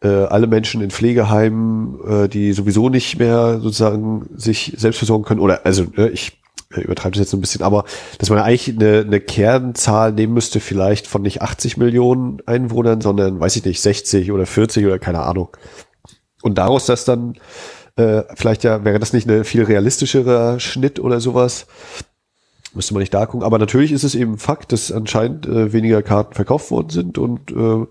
äh, 0.02 0.08
alle 0.08 0.46
Menschen 0.46 0.82
in 0.82 0.90
Pflegeheimen, 0.90 1.98
äh, 2.06 2.28
die 2.28 2.52
sowieso 2.52 2.90
nicht 2.90 3.18
mehr 3.18 3.58
sozusagen 3.60 4.28
sich 4.36 4.74
selbst 4.76 4.98
versorgen 4.98 5.24
können 5.24 5.40
oder 5.40 5.64
also 5.64 5.84
ne, 5.96 6.10
ich 6.10 6.38
äh, 6.74 6.82
übertreibe 6.82 7.12
das 7.12 7.20
jetzt 7.20 7.30
so 7.30 7.38
ein 7.38 7.40
bisschen, 7.40 7.62
aber 7.62 7.84
dass 8.18 8.28
man 8.28 8.38
eigentlich 8.38 8.68
eine, 8.68 9.00
eine 9.00 9.18
Kernzahl 9.18 10.12
nehmen 10.12 10.34
müsste, 10.34 10.60
vielleicht 10.60 11.06
von 11.06 11.22
nicht 11.22 11.40
80 11.40 11.78
Millionen 11.78 12.42
Einwohnern, 12.44 13.00
sondern 13.00 13.40
weiß 13.40 13.56
ich 13.56 13.64
nicht, 13.64 13.80
60 13.80 14.30
oder 14.30 14.44
40 14.44 14.84
oder 14.84 14.98
keine 14.98 15.20
Ahnung. 15.20 15.48
Und 16.42 16.58
daraus 16.58 16.84
das 16.84 17.06
dann 17.06 17.38
äh, 17.96 18.24
vielleicht 18.34 18.62
ja, 18.62 18.84
wäre 18.84 18.98
das 18.98 19.14
nicht 19.14 19.26
eine 19.26 19.44
viel 19.44 19.62
realistischere 19.62 20.60
Schnitt 20.60 21.00
oder 21.00 21.18
sowas, 21.20 21.66
müsste 22.74 22.94
man 22.94 23.00
nicht 23.00 23.14
da 23.14 23.26
gucken. 23.26 23.44
Aber 23.44 23.58
natürlich 23.58 23.92
ist 23.92 24.04
es 24.04 24.14
eben 24.14 24.38
Fakt, 24.38 24.72
dass 24.72 24.92
anscheinend 24.92 25.46
äh, 25.46 25.72
weniger 25.72 26.02
Karten 26.02 26.34
verkauft 26.34 26.70
worden 26.70 26.90
sind 26.90 27.18
und 27.18 27.50
äh, 27.50 27.54
man 27.54 27.88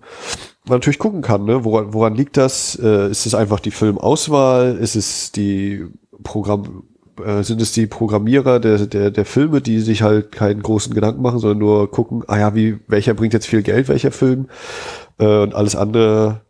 natürlich 0.67 0.99
gucken 0.99 1.21
kann, 1.21 1.45
ne? 1.45 1.63
woran, 1.65 1.93
woran 1.93 2.15
liegt 2.15 2.37
das? 2.37 2.77
Äh, 2.81 3.09
ist 3.09 3.25
es 3.25 3.35
einfach 3.35 3.59
die 3.59 3.71
Filmauswahl? 3.71 4.77
Ist 4.77 4.95
es 4.95 5.31
die 5.31 5.85
Programm 6.23 6.83
äh, 7.23 7.43
sind 7.43 7.61
es 7.61 7.71
die 7.71 7.85
Programmierer 7.87 8.59
der, 8.59 8.85
der, 8.87 9.11
der 9.11 9.25
Filme, 9.25 9.61
die 9.61 9.79
sich 9.79 10.01
halt 10.01 10.31
keinen 10.31 10.63
großen 10.63 10.93
Gedanken 10.93 11.21
machen, 11.21 11.39
sondern 11.39 11.59
nur 11.59 11.91
gucken, 11.91 12.23
ah 12.27 12.39
ja, 12.39 12.55
wie, 12.55 12.79
welcher 12.87 13.13
bringt 13.13 13.33
jetzt 13.33 13.47
viel 13.47 13.61
Geld, 13.61 13.87
welcher 13.87 14.11
Film 14.11 14.47
äh, 15.19 15.41
und 15.41 15.53
alles 15.53 15.75
andere 15.75 16.41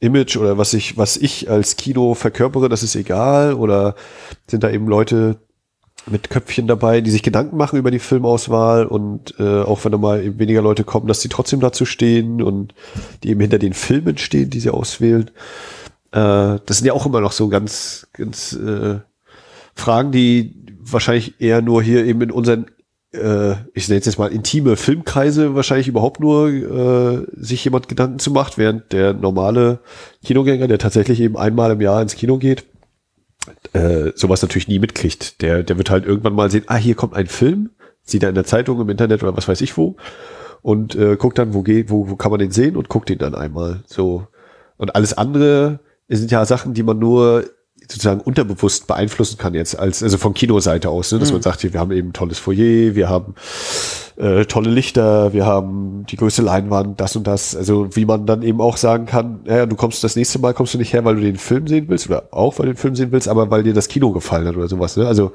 Image 0.00 0.36
oder 0.36 0.58
was 0.58 0.74
ich, 0.74 0.98
was 0.98 1.16
ich 1.16 1.48
als 1.48 1.76
Kino 1.76 2.14
verkörpere, 2.14 2.68
das 2.68 2.82
ist 2.82 2.96
egal 2.96 3.54
oder 3.54 3.94
sind 4.48 4.64
da 4.64 4.70
eben 4.70 4.86
Leute 4.88 5.38
mit 6.06 6.30
Köpfchen 6.30 6.66
dabei, 6.66 7.00
die 7.00 7.10
sich 7.10 7.22
Gedanken 7.22 7.56
machen 7.56 7.78
über 7.78 7.90
die 7.90 7.98
Filmauswahl 7.98 8.86
und 8.86 9.34
äh, 9.38 9.62
auch 9.62 9.84
wenn 9.84 9.92
da 9.92 9.98
mal 9.98 10.38
weniger 10.38 10.62
Leute 10.62 10.84
kommen, 10.84 11.06
dass 11.06 11.20
die 11.20 11.28
trotzdem 11.28 11.60
dazu 11.60 11.84
stehen 11.84 12.42
und 12.42 12.74
die 13.22 13.30
eben 13.30 13.40
hinter 13.40 13.58
den 13.58 13.72
Filmen 13.72 14.18
stehen, 14.18 14.50
die 14.50 14.60
sie 14.60 14.70
auswählen. 14.70 15.30
Äh, 16.10 16.58
das 16.66 16.78
sind 16.78 16.86
ja 16.86 16.92
auch 16.92 17.06
immer 17.06 17.20
noch 17.20 17.32
so 17.32 17.48
ganz, 17.48 18.08
ganz 18.12 18.52
äh, 18.52 18.98
Fragen, 19.74 20.12
die 20.12 20.56
wahrscheinlich 20.80 21.40
eher 21.40 21.62
nur 21.62 21.82
hier 21.82 22.04
eben 22.04 22.20
in 22.22 22.30
unseren 22.30 22.66
äh, 23.12 23.52
ich 23.74 23.88
nenne 23.88 24.00
es 24.00 24.06
jetzt 24.06 24.18
mal 24.18 24.32
intime 24.32 24.76
Filmkreise 24.76 25.54
wahrscheinlich 25.54 25.88
überhaupt 25.88 26.20
nur 26.20 26.48
äh, 26.48 27.26
sich 27.36 27.64
jemand 27.64 27.88
Gedanken 27.88 28.18
zu 28.18 28.30
macht, 28.30 28.58
während 28.58 28.92
der 28.92 29.12
normale 29.12 29.80
Kinogänger, 30.24 30.66
der 30.66 30.78
tatsächlich 30.78 31.20
eben 31.20 31.36
einmal 31.36 31.72
im 31.72 31.80
Jahr 31.80 32.00
ins 32.02 32.14
Kino 32.14 32.38
geht, 32.38 32.64
äh, 33.72 34.12
sowas 34.14 34.42
natürlich 34.42 34.68
nie 34.68 34.78
mitkriegt. 34.78 35.42
Der, 35.42 35.62
der 35.62 35.78
wird 35.78 35.90
halt 35.90 36.06
irgendwann 36.06 36.34
mal 36.34 36.50
sehen, 36.50 36.64
ah, 36.66 36.76
hier 36.76 36.94
kommt 36.94 37.14
ein 37.14 37.26
Film, 37.26 37.70
sieht 38.02 38.22
er 38.22 38.28
in 38.28 38.34
der 38.34 38.44
Zeitung, 38.44 38.80
im 38.80 38.88
Internet 38.88 39.22
oder 39.22 39.36
was 39.36 39.48
weiß 39.48 39.60
ich 39.60 39.76
wo 39.76 39.96
und 40.62 40.94
äh, 40.94 41.16
guckt 41.16 41.38
dann, 41.38 41.54
wo 41.54 41.62
geht, 41.62 41.90
wo, 41.90 42.08
wo 42.08 42.16
kann 42.16 42.30
man 42.30 42.40
den 42.40 42.52
sehen 42.52 42.76
und 42.76 42.88
guckt 42.88 43.10
ihn 43.10 43.18
dann 43.18 43.34
einmal. 43.34 43.82
So. 43.86 44.28
Und 44.76 44.94
alles 44.94 45.12
andere 45.12 45.80
sind 46.08 46.30
ja 46.30 46.44
Sachen, 46.44 46.72
die 46.72 46.84
man 46.84 46.98
nur 46.98 47.44
sozusagen 47.88 48.20
unterbewusst 48.20 48.86
beeinflussen 48.86 49.38
kann 49.38 49.54
jetzt 49.54 49.78
als 49.78 50.02
also 50.02 50.18
von 50.18 50.34
Kinoseite 50.34 50.88
aus, 50.88 51.12
ne, 51.12 51.18
dass 51.18 51.28
mhm. 51.28 51.36
man 51.36 51.42
sagt, 51.42 51.60
hier, 51.60 51.72
wir 51.72 51.80
haben 51.80 51.92
eben 51.92 52.12
tolles 52.12 52.38
Foyer, 52.38 52.94
wir 52.94 53.08
haben 53.08 53.34
äh, 54.16 54.44
tolle 54.44 54.70
Lichter, 54.70 55.32
wir 55.32 55.46
haben 55.46 56.04
die 56.08 56.16
größte 56.16 56.42
Leinwand, 56.42 57.00
das 57.00 57.16
und 57.16 57.26
das. 57.26 57.56
Also 57.56 57.94
wie 57.96 58.04
man 58.04 58.26
dann 58.26 58.42
eben 58.42 58.60
auch 58.60 58.76
sagen 58.76 59.06
kann, 59.06 59.40
ja, 59.46 59.66
du 59.66 59.76
kommst 59.76 60.04
das 60.04 60.16
nächste 60.16 60.38
Mal 60.38 60.54
kommst 60.54 60.74
du 60.74 60.78
nicht 60.78 60.92
her, 60.92 61.04
weil 61.04 61.16
du 61.16 61.22
den 61.22 61.36
Film 61.36 61.66
sehen 61.66 61.86
willst 61.88 62.08
oder 62.08 62.28
auch 62.30 62.58
weil 62.58 62.66
du 62.66 62.72
den 62.72 62.78
Film 62.78 62.94
sehen 62.94 63.12
willst, 63.12 63.28
aber 63.28 63.50
weil 63.50 63.62
dir 63.62 63.74
das 63.74 63.88
Kino 63.88 64.12
gefallen 64.12 64.46
hat 64.46 64.56
oder 64.56 64.68
sowas. 64.68 64.96
Ne? 64.96 65.06
Also 65.06 65.32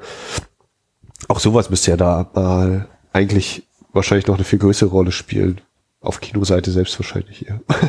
auch 1.28 1.40
sowas 1.40 1.70
müsste 1.70 1.92
ja 1.92 1.96
da 1.96 2.30
mal 2.34 2.88
eigentlich 3.12 3.64
wahrscheinlich 3.92 4.26
noch 4.26 4.36
eine 4.36 4.44
viel 4.44 4.58
größere 4.58 4.90
Rolle 4.90 5.12
spielen. 5.12 5.60
Auf 6.00 6.20
Kinoseite 6.20 6.70
selbst 6.70 6.98
wahrscheinlich, 6.98 7.40
ja. 7.40 7.60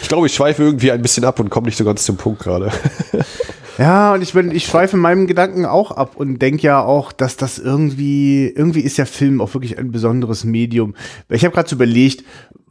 Ich 0.00 0.08
glaube, 0.08 0.26
ich 0.26 0.34
schweife 0.34 0.62
irgendwie 0.62 0.92
ein 0.92 1.02
bisschen 1.02 1.24
ab 1.24 1.40
und 1.40 1.50
komme 1.50 1.66
nicht 1.66 1.76
so 1.76 1.84
ganz 1.84 2.04
zum 2.04 2.16
Punkt 2.16 2.40
gerade. 2.40 2.70
Ja, 3.78 4.14
und 4.14 4.22
ich 4.22 4.32
bin, 4.32 4.50
ich 4.50 4.66
schweife 4.66 4.96
in 4.96 5.02
meinem 5.02 5.28
Gedanken 5.28 5.64
auch 5.64 5.92
ab 5.92 6.16
und 6.16 6.42
denke 6.42 6.62
ja 6.62 6.82
auch, 6.82 7.12
dass 7.12 7.36
das 7.36 7.60
irgendwie, 7.60 8.48
irgendwie 8.48 8.80
ist 8.80 8.96
ja 8.96 9.04
Film 9.04 9.40
auch 9.40 9.54
wirklich 9.54 9.78
ein 9.78 9.92
besonderes 9.92 10.42
Medium. 10.42 10.96
Ich 11.28 11.44
habe 11.44 11.54
gerade 11.54 11.68
so 11.68 11.76
überlegt, 11.76 12.24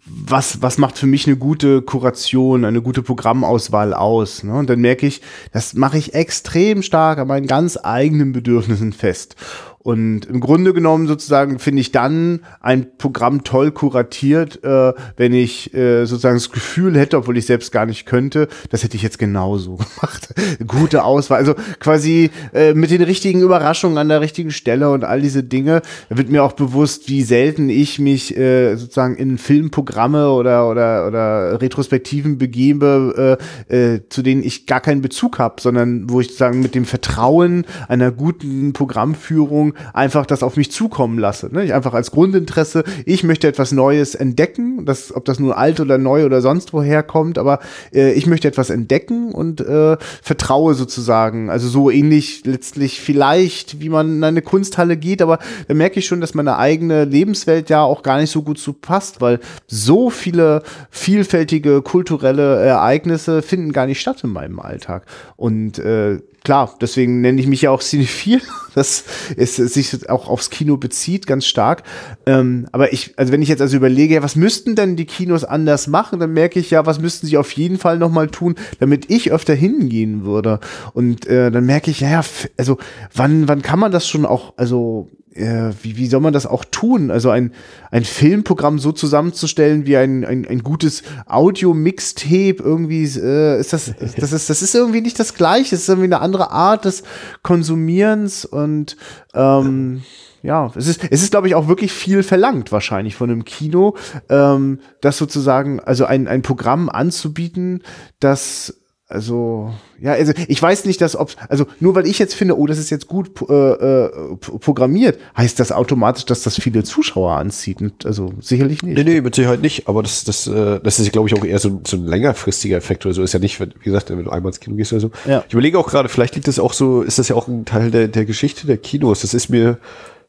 was, 0.05 0.61
was 0.61 0.77
macht 0.77 0.97
für 0.97 1.05
mich 1.05 1.27
eine 1.27 1.37
gute 1.37 1.81
Kuration, 1.81 2.65
eine 2.65 2.81
gute 2.81 3.03
Programmauswahl 3.03 3.93
aus? 3.93 4.43
Ne? 4.43 4.53
Und 4.53 4.69
dann 4.69 4.79
merke 4.79 5.07
ich, 5.07 5.21
das 5.51 5.73
mache 5.73 5.97
ich 5.97 6.13
extrem 6.13 6.81
stark 6.81 7.19
an 7.19 7.27
meinen 7.27 7.47
ganz 7.47 7.77
eigenen 7.81 8.31
Bedürfnissen 8.31 8.93
fest. 8.93 9.35
Und 9.79 10.25
im 10.25 10.41
Grunde 10.41 10.73
genommen 10.73 11.07
sozusagen 11.07 11.59
finde 11.59 11.79
ich 11.79 11.93
dann 11.93 12.41
ein 12.59 12.97
Programm 12.97 13.45
toll 13.45 13.71
kuratiert, 13.71 14.61
äh, 14.63 14.93
wenn 15.15 15.33
ich 15.33 15.73
äh, 15.73 16.03
sozusagen 16.03 16.35
das 16.35 16.51
Gefühl 16.51 16.97
hätte, 16.97 17.17
obwohl 17.17 17.37
ich 17.37 17.45
selbst 17.45 17.71
gar 17.71 17.85
nicht 17.85 18.05
könnte, 18.05 18.49
das 18.69 18.83
hätte 18.83 18.97
ich 18.97 19.01
jetzt 19.01 19.17
genauso 19.17 19.75
gemacht. 19.77 20.33
Gute 20.67 21.05
Auswahl, 21.05 21.37
also 21.37 21.55
quasi 21.79 22.31
äh, 22.53 22.73
mit 22.73 22.91
den 22.91 23.01
richtigen 23.01 23.39
Überraschungen 23.39 23.97
an 23.97 24.09
der 24.09 24.19
richtigen 24.19 24.51
Stelle 24.51 24.89
und 24.89 25.05
all 25.05 25.21
diese 25.21 25.43
Dinge. 25.43 25.81
Da 26.09 26.17
wird 26.17 26.29
mir 26.29 26.43
auch 26.43 26.53
bewusst, 26.53 27.07
wie 27.07 27.21
selten 27.21 27.69
ich 27.69 27.97
mich 27.97 28.35
äh, 28.35 28.75
sozusagen 28.75 29.15
in 29.15 29.37
Filmprogramme 29.37 30.31
oder 30.31 30.69
oder 30.69 31.07
oder 31.07 31.61
Retrospektiven 31.61 32.37
begebe, 32.37 33.39
äh, 33.69 33.93
äh, 33.95 34.01
zu 34.09 34.21
denen 34.21 34.43
ich 34.43 34.65
gar 34.65 34.81
keinen 34.81 35.01
Bezug 35.01 35.39
habe, 35.39 35.61
sondern 35.61 36.09
wo 36.09 36.19
ich 36.19 36.27
sozusagen 36.27 36.59
mit 36.61 36.75
dem 36.75 36.85
Vertrauen 36.85 37.65
einer 37.87 38.11
guten 38.11 38.73
Programmführung 38.73 39.66
einfach 39.93 40.25
das 40.25 40.43
auf 40.43 40.57
mich 40.57 40.71
zukommen 40.71 41.19
lasse. 41.19 41.49
Ne? 41.51 41.63
Ich 41.63 41.73
einfach 41.73 41.93
als 41.93 42.11
Grundinteresse, 42.11 42.83
ich 43.05 43.23
möchte 43.23 43.47
etwas 43.47 43.71
Neues 43.71 44.15
entdecken, 44.15 44.85
das, 44.85 45.15
ob 45.15 45.25
das 45.25 45.39
nun 45.39 45.51
alt 45.51 45.79
oder 45.79 45.97
neu 45.97 46.25
oder 46.25 46.41
sonst 46.41 46.73
woher 46.73 47.03
kommt, 47.03 47.37
aber 47.37 47.59
äh, 47.93 48.11
ich 48.13 48.27
möchte 48.27 48.47
etwas 48.47 48.69
entdecken 48.69 49.31
und 49.31 49.61
äh, 49.61 49.97
vertraue 50.21 50.73
sozusagen. 50.73 51.49
Also 51.49 51.67
so 51.67 51.89
ähnlich 51.89 52.45
letztlich 52.45 53.01
vielleicht, 53.01 53.79
wie 53.79 53.89
man 53.89 54.17
in 54.17 54.23
eine 54.23 54.41
Kunsthalle 54.41 54.97
geht, 54.97 55.21
aber 55.21 55.39
da 55.67 55.73
merke 55.73 55.99
ich 55.99 56.05
schon, 56.05 56.21
dass 56.21 56.33
meine 56.33 56.57
eigene 56.57 57.05
Lebenswelt 57.05 57.69
ja 57.69 57.83
auch 57.83 58.03
gar 58.03 58.19
nicht 58.19 58.31
so 58.31 58.41
gut 58.41 58.59
zu 58.59 58.73
passt, 58.73 59.21
weil 59.21 59.39
so 59.67 60.09
viele 60.09 60.63
vielfältige 60.89 61.81
kulturelle 61.81 62.57
Ereignisse 62.61 63.41
finden 63.41 63.71
gar 63.71 63.85
nicht 63.85 63.99
statt 63.99 64.23
in 64.23 64.31
meinem 64.31 64.59
Alltag. 64.59 65.05
Und 65.35 65.79
äh, 65.79 66.19
klar, 66.47 66.77
deswegen 66.79 67.19
nenne 67.19 67.41
ich 67.41 67.47
mich 67.47 67.63
ja 67.63 67.71
auch 67.71 67.81
Cinephil, 67.81 68.41
dass 68.73 69.03
es 69.35 69.57
sich 69.57 70.09
auch 70.09 70.29
aufs 70.29 70.49
Kino 70.49 70.77
bezieht, 70.77 71.27
ganz 71.27 71.45
stark. 71.45 71.83
Ähm, 72.25 72.69
aber 72.71 72.93
ich, 72.93 73.15
also 73.17 73.33
wenn 73.33 73.41
ich 73.41 73.49
jetzt 73.49 73.61
also 73.61 73.75
überlege, 73.75 74.13
ja, 74.13 74.23
was 74.23 74.37
müssten 74.37 74.73
denn 74.73 74.95
die 74.95 75.03
Kinos 75.03 75.43
anders 75.43 75.87
machen, 75.87 76.21
dann 76.21 76.31
merke 76.31 76.57
ich 76.61 76.71
ja, 76.71 76.85
was 76.85 77.01
müssten 77.01 77.27
sie 77.27 77.37
auf 77.37 77.51
jeden 77.51 77.77
Fall 77.77 77.97
nochmal 77.97 78.29
tun, 78.29 78.55
damit 78.79 79.11
ich 79.11 79.33
öfter 79.33 79.55
hingehen 79.55 80.23
würde. 80.23 80.61
Und 80.93 81.27
äh, 81.27 81.51
dann 81.51 81.65
merke 81.65 81.91
ich, 81.91 81.99
ja, 81.99 82.23
also 82.55 82.77
wann, 83.13 83.49
wann 83.49 83.61
kann 83.61 83.79
man 83.79 83.91
das 83.91 84.07
schon 84.07 84.25
auch, 84.25 84.53
also 84.55 85.09
äh, 85.37 85.73
wie, 85.81 85.97
wie 85.97 86.07
soll 86.07 86.21
man 86.21 86.33
das 86.33 86.45
auch 86.45 86.65
tun? 86.65 87.11
Also 87.11 87.29
ein, 87.29 87.53
ein 87.91 88.03
Filmprogramm 88.03 88.79
so 88.79 88.91
zusammenzustellen 88.91 89.85
wie 89.85 89.97
ein, 89.97 90.25
ein, 90.25 90.45
ein 90.47 90.63
gutes 90.63 91.03
Audio-Mixtape 91.25 92.57
irgendwie, 92.59 93.03
äh, 93.03 93.59
ist 93.59 93.73
das, 93.73 93.93
das 94.17 94.33
ist, 94.33 94.49
das 94.49 94.61
ist 94.61 94.75
irgendwie 94.75 95.01
nicht 95.01 95.19
das 95.19 95.33
Gleiche, 95.33 95.75
es 95.75 95.83
ist 95.83 95.89
irgendwie 95.89 96.07
eine 96.07 96.21
andere 96.21 96.51
Art 96.51 96.85
des 96.85 97.03
Konsumierens 97.43 98.45
und 98.45 98.97
ähm, 99.33 100.03
ja, 100.43 100.71
es 100.75 100.87
ist, 100.87 101.03
es 101.09 101.23
ist, 101.23 101.31
glaube 101.31 101.47
ich, 101.47 101.55
auch 101.55 101.67
wirklich 101.67 101.91
viel 101.91 102.23
verlangt, 102.23 102.71
wahrscheinlich 102.71 103.15
von 103.15 103.29
einem 103.29 103.43
Kino, 103.43 103.95
ähm, 104.29 104.79
das 105.01 105.17
sozusagen, 105.17 105.79
also 105.79 106.05
ein, 106.05 106.27
ein 106.27 106.41
Programm 106.41 106.89
anzubieten, 106.89 107.83
das 108.19 108.75
also, 109.09 109.73
ja, 110.01 110.11
also 110.11 110.33
ich 110.49 110.61
weiß 110.61 110.83
nicht, 110.83 110.99
dass 110.99 111.15
ob, 111.15 111.31
also 111.47 111.65
nur 111.79 111.95
weil 111.95 112.05
ich 112.05 112.19
jetzt 112.19 112.33
finde, 112.35 112.57
oh, 112.57 112.67
das 112.67 112.77
ist 112.77 112.89
jetzt 112.89 113.07
gut 113.07 113.31
äh, 113.49 113.53
äh, 113.53 114.35
programmiert, 114.35 115.17
heißt 115.37 115.61
das 115.61 115.71
automatisch, 115.71 116.25
dass 116.25 116.43
das 116.43 116.59
viele 116.59 116.83
Zuschauer 116.83 117.37
anzieht. 117.37 117.79
Und 117.81 118.05
also 118.05 118.33
sicherlich 118.41 118.83
nicht. 118.83 118.97
Nee, 118.97 119.05
nee, 119.05 119.21
mit 119.21 119.33
Sicherheit 119.33 119.61
nicht. 119.61 119.87
Aber 119.87 120.03
das, 120.03 120.25
das, 120.25 120.47
äh, 120.47 120.81
das 120.83 120.99
ist, 120.99 121.13
glaube 121.13 121.29
ich, 121.29 121.35
auch 121.35 121.45
eher 121.45 121.57
so, 121.59 121.79
so 121.87 121.95
ein 121.95 122.05
längerfristiger 122.05 122.75
Effekt 122.75 123.05
oder 123.05 123.15
so. 123.15 123.23
Ist 123.23 123.33
ja 123.33 123.39
nicht, 123.39 123.61
wie 123.61 123.67
gesagt, 123.81 124.09
wenn 124.09 124.21
du 124.21 124.29
einmal 124.29 124.49
ins 124.49 124.59
Kino 124.59 124.75
gehst 124.75 124.91
oder 124.91 124.99
so. 124.99 125.11
Ja. 125.25 125.41
Ich 125.47 125.53
überlege 125.53 125.79
auch 125.79 125.87
gerade, 125.87 126.09
vielleicht 126.09 126.35
liegt 126.35 126.49
das 126.49 126.59
auch 126.59 126.73
so, 126.73 127.01
ist 127.01 127.17
das 127.17 127.29
ja 127.29 127.37
auch 127.37 127.47
ein 127.47 127.63
Teil 127.63 127.91
der, 127.91 128.09
der 128.09 128.25
Geschichte 128.25 128.67
der 128.67 128.77
Kinos. 128.77 129.21
Das 129.21 129.33
ist 129.33 129.47
mir, 129.47 129.77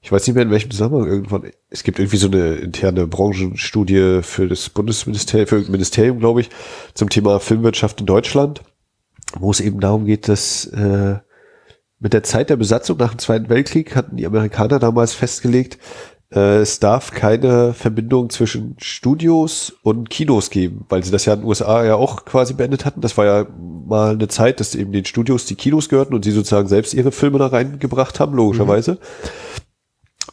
ich 0.00 0.12
weiß 0.12 0.26
nicht 0.26 0.34
mehr 0.34 0.44
in 0.44 0.50
welchem 0.50 0.70
Zusammenhang 0.70 1.08
irgendwann, 1.08 1.50
es 1.70 1.82
gibt 1.82 1.98
irgendwie 1.98 2.16
so 2.16 2.28
eine 2.28 2.54
interne 2.56 3.06
Branchenstudie 3.06 4.20
für 4.22 4.48
das 4.48 4.68
Bundesministerium, 4.70 5.46
für 5.46 5.54
irgendein 5.56 5.72
Ministerium, 5.72 6.18
glaube 6.18 6.40
ich, 6.40 6.50
zum 6.94 7.08
Thema 7.08 7.40
Filmwirtschaft 7.40 8.00
in 8.00 8.06
Deutschland 8.06 8.62
wo 9.36 9.50
es 9.50 9.60
eben 9.60 9.80
darum 9.80 10.04
geht, 10.04 10.28
dass 10.28 10.66
äh, 10.66 11.16
mit 11.98 12.12
der 12.12 12.22
Zeit 12.22 12.50
der 12.50 12.56
Besatzung 12.56 12.96
nach 12.98 13.10
dem 13.10 13.18
Zweiten 13.18 13.48
Weltkrieg 13.48 13.96
hatten 13.96 14.16
die 14.16 14.26
Amerikaner 14.26 14.78
damals 14.78 15.12
festgelegt, 15.12 15.78
äh, 16.32 16.58
es 16.58 16.78
darf 16.78 17.10
keine 17.10 17.74
Verbindung 17.74 18.30
zwischen 18.30 18.76
Studios 18.78 19.76
und 19.82 20.10
Kinos 20.10 20.50
geben, 20.50 20.84
weil 20.88 21.02
sie 21.02 21.10
das 21.10 21.24
ja 21.24 21.34
in 21.34 21.40
den 21.40 21.48
USA 21.48 21.84
ja 21.84 21.96
auch 21.96 22.24
quasi 22.24 22.54
beendet 22.54 22.84
hatten. 22.84 23.00
Das 23.00 23.16
war 23.16 23.24
ja 23.24 23.46
mal 23.86 24.12
eine 24.12 24.28
Zeit, 24.28 24.60
dass 24.60 24.74
eben 24.74 24.92
den 24.92 25.04
Studios 25.04 25.46
die 25.46 25.56
Kinos 25.56 25.88
gehörten 25.88 26.14
und 26.14 26.24
sie 26.24 26.32
sozusagen 26.32 26.68
selbst 26.68 26.94
ihre 26.94 27.12
Filme 27.12 27.38
da 27.38 27.48
reingebracht 27.48 28.20
haben, 28.20 28.34
logischerweise. 28.34 28.92
Mhm. 28.92 28.98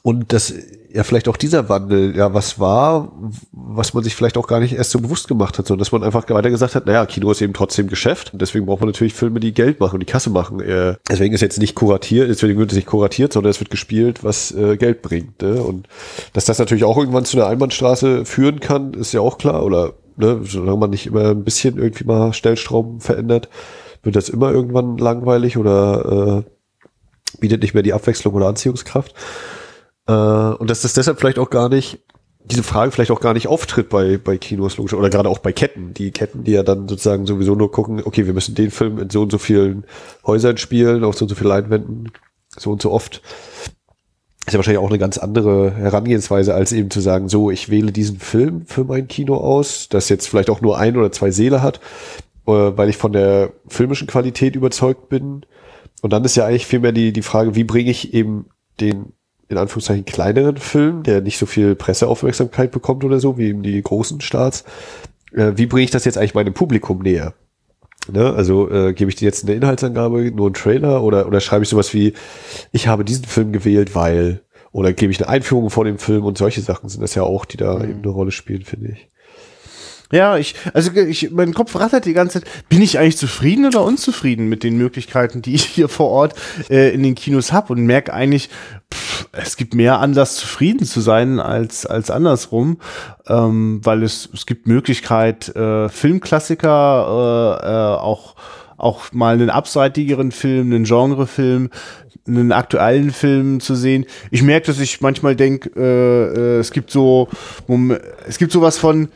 Und 0.05 0.33
das 0.33 0.53
ja 0.93 1.03
vielleicht 1.03 1.27
auch 1.27 1.35
dieser 1.35 1.67
Wandel 1.67 2.15
ja 2.15 2.31
was 2.31 2.59
war, 2.59 3.11
was 3.51 3.95
man 3.95 4.03
sich 4.03 4.13
vielleicht 4.13 4.37
auch 4.37 4.45
gar 4.45 4.59
nicht 4.59 4.73
erst 4.73 4.91
so 4.91 4.99
bewusst 4.99 5.27
gemacht 5.27 5.57
hat, 5.57 5.65
sondern 5.65 5.79
dass 5.79 5.91
man 5.91 6.03
einfach 6.03 6.29
weiter 6.29 6.51
gesagt 6.51 6.75
hat, 6.75 6.85
naja, 6.85 7.07
Kino 7.07 7.31
ist 7.31 7.41
eben 7.41 7.53
trotzdem 7.53 7.87
Geschäft 7.87 8.31
und 8.31 8.39
deswegen 8.39 8.67
braucht 8.67 8.81
man 8.81 8.89
natürlich 8.89 9.15
Filme, 9.15 9.39
die 9.39 9.51
Geld 9.51 9.79
machen 9.79 9.99
die 9.99 10.05
Kasse 10.05 10.29
machen. 10.29 10.59
Äh, 10.59 10.93
deswegen 11.09 11.33
ist 11.33 11.41
jetzt 11.41 11.57
nicht 11.57 11.73
kuratiert, 11.73 12.29
deswegen 12.29 12.59
wird 12.59 12.69
es 12.69 12.75
nicht 12.75 12.85
kuratiert, 12.85 13.33
sondern 13.33 13.49
es 13.49 13.59
wird 13.59 13.71
gespielt, 13.71 14.23
was 14.23 14.51
äh, 14.51 14.77
Geld 14.77 15.01
bringt. 15.01 15.41
Ne? 15.41 15.55
Und 15.55 15.87
dass 16.33 16.45
das 16.45 16.59
natürlich 16.59 16.83
auch 16.83 16.99
irgendwann 16.99 17.25
zu 17.25 17.37
einer 17.37 17.47
Einbahnstraße 17.47 18.25
führen 18.25 18.59
kann, 18.59 18.93
ist 18.93 19.11
ja 19.11 19.21
auch 19.21 19.39
klar. 19.39 19.65
Oder 19.65 19.93
ne, 20.17 20.41
solange 20.43 20.77
man 20.77 20.91
nicht 20.91 21.07
immer 21.07 21.31
ein 21.31 21.43
bisschen 21.43 21.79
irgendwie 21.79 22.03
mal 22.03 22.31
Stellstrauben 22.31 22.99
verändert, 22.99 23.49
wird 24.03 24.15
das 24.15 24.29
immer 24.29 24.51
irgendwann 24.51 24.99
langweilig 24.99 25.57
oder 25.57 26.43
äh, 26.45 27.39
bietet 27.39 27.63
nicht 27.63 27.73
mehr 27.73 27.81
die 27.81 27.93
Abwechslung 27.93 28.35
oder 28.35 28.45
Anziehungskraft. 28.45 29.15
Äh, 30.07 30.13
und 30.13 30.69
dass 30.69 30.81
das 30.81 30.93
deshalb 30.93 31.19
vielleicht 31.19 31.39
auch 31.39 31.49
gar 31.49 31.69
nicht, 31.69 31.99
diese 32.45 32.63
Frage 32.63 32.91
vielleicht 32.91 33.11
auch 33.11 33.21
gar 33.21 33.33
nicht 33.33 33.47
auftritt 33.47 33.89
bei, 33.89 34.17
bei 34.17 34.37
Kinos, 34.37 34.77
logisch, 34.77 34.93
oder 34.93 35.09
gerade 35.09 35.29
auch 35.29 35.39
bei 35.39 35.51
Ketten. 35.51 35.93
Die 35.93 36.11
Ketten, 36.11 36.43
die 36.43 36.51
ja 36.51 36.63
dann 36.63 36.87
sozusagen 36.87 37.25
sowieso 37.25 37.55
nur 37.55 37.71
gucken, 37.71 38.01
okay, 38.03 38.25
wir 38.27 38.33
müssen 38.33 38.55
den 38.55 38.71
Film 38.71 38.99
in 38.99 39.09
so 39.09 39.23
und 39.23 39.31
so 39.31 39.37
vielen 39.37 39.85
Häusern 40.25 40.57
spielen, 40.57 41.03
auf 41.03 41.17
so 41.17 41.25
und 41.25 41.29
so 41.29 41.35
vielen 41.35 41.49
Leinwänden. 41.49 42.11
so 42.55 42.71
und 42.71 42.81
so 42.81 42.91
oft. 42.91 43.21
Ist 44.45 44.53
ja 44.53 44.59
wahrscheinlich 44.59 44.83
auch 44.83 44.89
eine 44.89 44.99
ganz 44.99 45.17
andere 45.17 45.71
Herangehensweise, 45.73 46.53
als 46.53 46.71
eben 46.71 46.91
zu 46.91 47.01
sagen, 47.01 47.29
so, 47.29 47.49
ich 47.49 47.69
wähle 47.69 47.91
diesen 47.91 48.19
Film 48.19 48.67
für 48.67 48.83
mein 48.83 49.07
Kino 49.07 49.37
aus, 49.37 49.89
das 49.89 50.07
jetzt 50.09 50.27
vielleicht 50.27 50.51
auch 50.51 50.61
nur 50.61 50.77
ein 50.77 50.97
oder 50.97 51.11
zwei 51.11 51.31
Seele 51.31 51.63
hat, 51.63 51.79
äh, 52.45 52.51
weil 52.51 52.89
ich 52.89 52.97
von 52.97 53.11
der 53.11 53.53
filmischen 53.67 54.05
Qualität 54.05 54.55
überzeugt 54.55 55.09
bin. 55.09 55.47
Und 56.03 56.13
dann 56.13 56.23
ist 56.23 56.35
ja 56.35 56.45
eigentlich 56.45 56.67
vielmehr 56.67 56.91
die, 56.91 57.11
die 57.11 57.23
Frage, 57.23 57.55
wie 57.55 57.63
bringe 57.63 57.89
ich 57.89 58.13
eben 58.13 58.45
den 58.79 59.13
in 59.47 59.57
Anführungszeichen 59.57 60.05
kleineren 60.05 60.57
Film, 60.57 61.03
der 61.03 61.21
nicht 61.21 61.37
so 61.37 61.45
viel 61.45 61.75
Presseaufmerksamkeit 61.75 62.71
bekommt 62.71 63.03
oder 63.03 63.19
so, 63.19 63.37
wie 63.37 63.49
eben 63.49 63.63
die 63.63 63.81
großen 63.81 64.21
Starts, 64.21 64.63
äh, 65.33 65.53
wie 65.55 65.67
bringe 65.67 65.83
ich 65.83 65.91
das 65.91 66.05
jetzt 66.05 66.17
eigentlich 66.17 66.33
meinem 66.33 66.53
Publikum 66.53 67.01
näher? 67.01 67.33
Ne? 68.11 68.33
Also 68.33 68.69
äh, 68.69 68.93
gebe 68.93 69.09
ich 69.09 69.15
dir 69.15 69.25
jetzt 69.25 69.43
eine 69.43 69.55
Inhaltsangabe, 69.55 70.31
nur 70.31 70.47
einen 70.47 70.53
Trailer 70.53 71.03
oder, 71.03 71.27
oder 71.27 71.39
schreibe 71.39 71.63
ich 71.63 71.69
sowas 71.69 71.93
wie, 71.93 72.13
ich 72.71 72.87
habe 72.87 73.05
diesen 73.05 73.25
Film 73.25 73.51
gewählt, 73.51 73.95
weil, 73.95 74.41
oder 74.71 74.93
gebe 74.93 75.11
ich 75.11 75.19
eine 75.19 75.29
Einführung 75.29 75.69
vor 75.69 75.85
dem 75.85 75.97
Film 75.97 76.23
und 76.23 76.37
solche 76.37 76.61
Sachen 76.61 76.89
sind 76.89 77.01
das 77.01 77.15
ja 77.15 77.23
auch, 77.23 77.45
die 77.45 77.57
da 77.57 77.75
mhm. 77.75 77.89
eben 77.89 77.99
eine 78.03 78.11
Rolle 78.11 78.31
spielen, 78.31 78.63
finde 78.63 78.89
ich. 78.89 79.09
Ja, 80.11 80.37
ich, 80.37 80.55
also 80.73 80.91
ich, 80.91 81.31
mein 81.31 81.53
Kopf 81.53 81.75
rattert 81.75 82.05
die 82.05 82.13
ganze 82.13 82.41
Zeit. 82.41 82.49
Bin 82.69 82.81
ich 82.81 82.99
eigentlich 82.99 83.17
zufrieden 83.17 83.65
oder 83.65 83.83
unzufrieden 83.83 84.47
mit 84.47 84.63
den 84.63 84.77
Möglichkeiten, 84.77 85.41
die 85.41 85.55
ich 85.55 85.65
hier 85.65 85.89
vor 85.89 86.09
Ort 86.09 86.35
äh, 86.69 86.93
in 86.93 87.03
den 87.03 87.15
Kinos 87.15 87.51
habe 87.51 87.73
und 87.73 87.85
merke 87.85 88.13
eigentlich, 88.13 88.49
pff, 88.93 89.27
es 89.31 89.57
gibt 89.57 89.73
mehr 89.73 89.99
Anlass, 89.99 90.35
zufrieden 90.35 90.85
zu 90.85 91.01
sein 91.01 91.39
als, 91.39 91.85
als 91.85 92.11
andersrum, 92.11 92.77
ähm, 93.27 93.81
weil 93.83 94.03
es, 94.03 94.29
es 94.33 94.45
gibt 94.45 94.67
Möglichkeit, 94.67 95.55
äh, 95.55 95.89
Filmklassiker, 95.89 97.59
äh, 97.61 97.65
äh, 97.65 97.97
auch, 97.99 98.35
auch 98.77 99.11
mal 99.11 99.33
einen 99.33 99.49
abseitigeren 99.49 100.31
Film, 100.31 100.71
einen 100.71 100.83
Genrefilm, 100.83 101.69
einen 102.27 102.51
aktuellen 102.51 103.11
Film 103.11 103.59
zu 103.59 103.75
sehen. 103.75 104.05
Ich 104.31 104.41
merke, 104.41 104.67
dass 104.67 104.79
ich 104.79 105.01
manchmal 105.01 105.35
denke, 105.35 105.69
äh, 105.75 106.57
äh, 106.57 106.59
es 106.59 106.71
gibt 106.71 106.91
so, 106.91 107.29
es 108.27 108.37
gibt 108.37 108.51
sowas 108.51 108.77
von, 108.77 109.09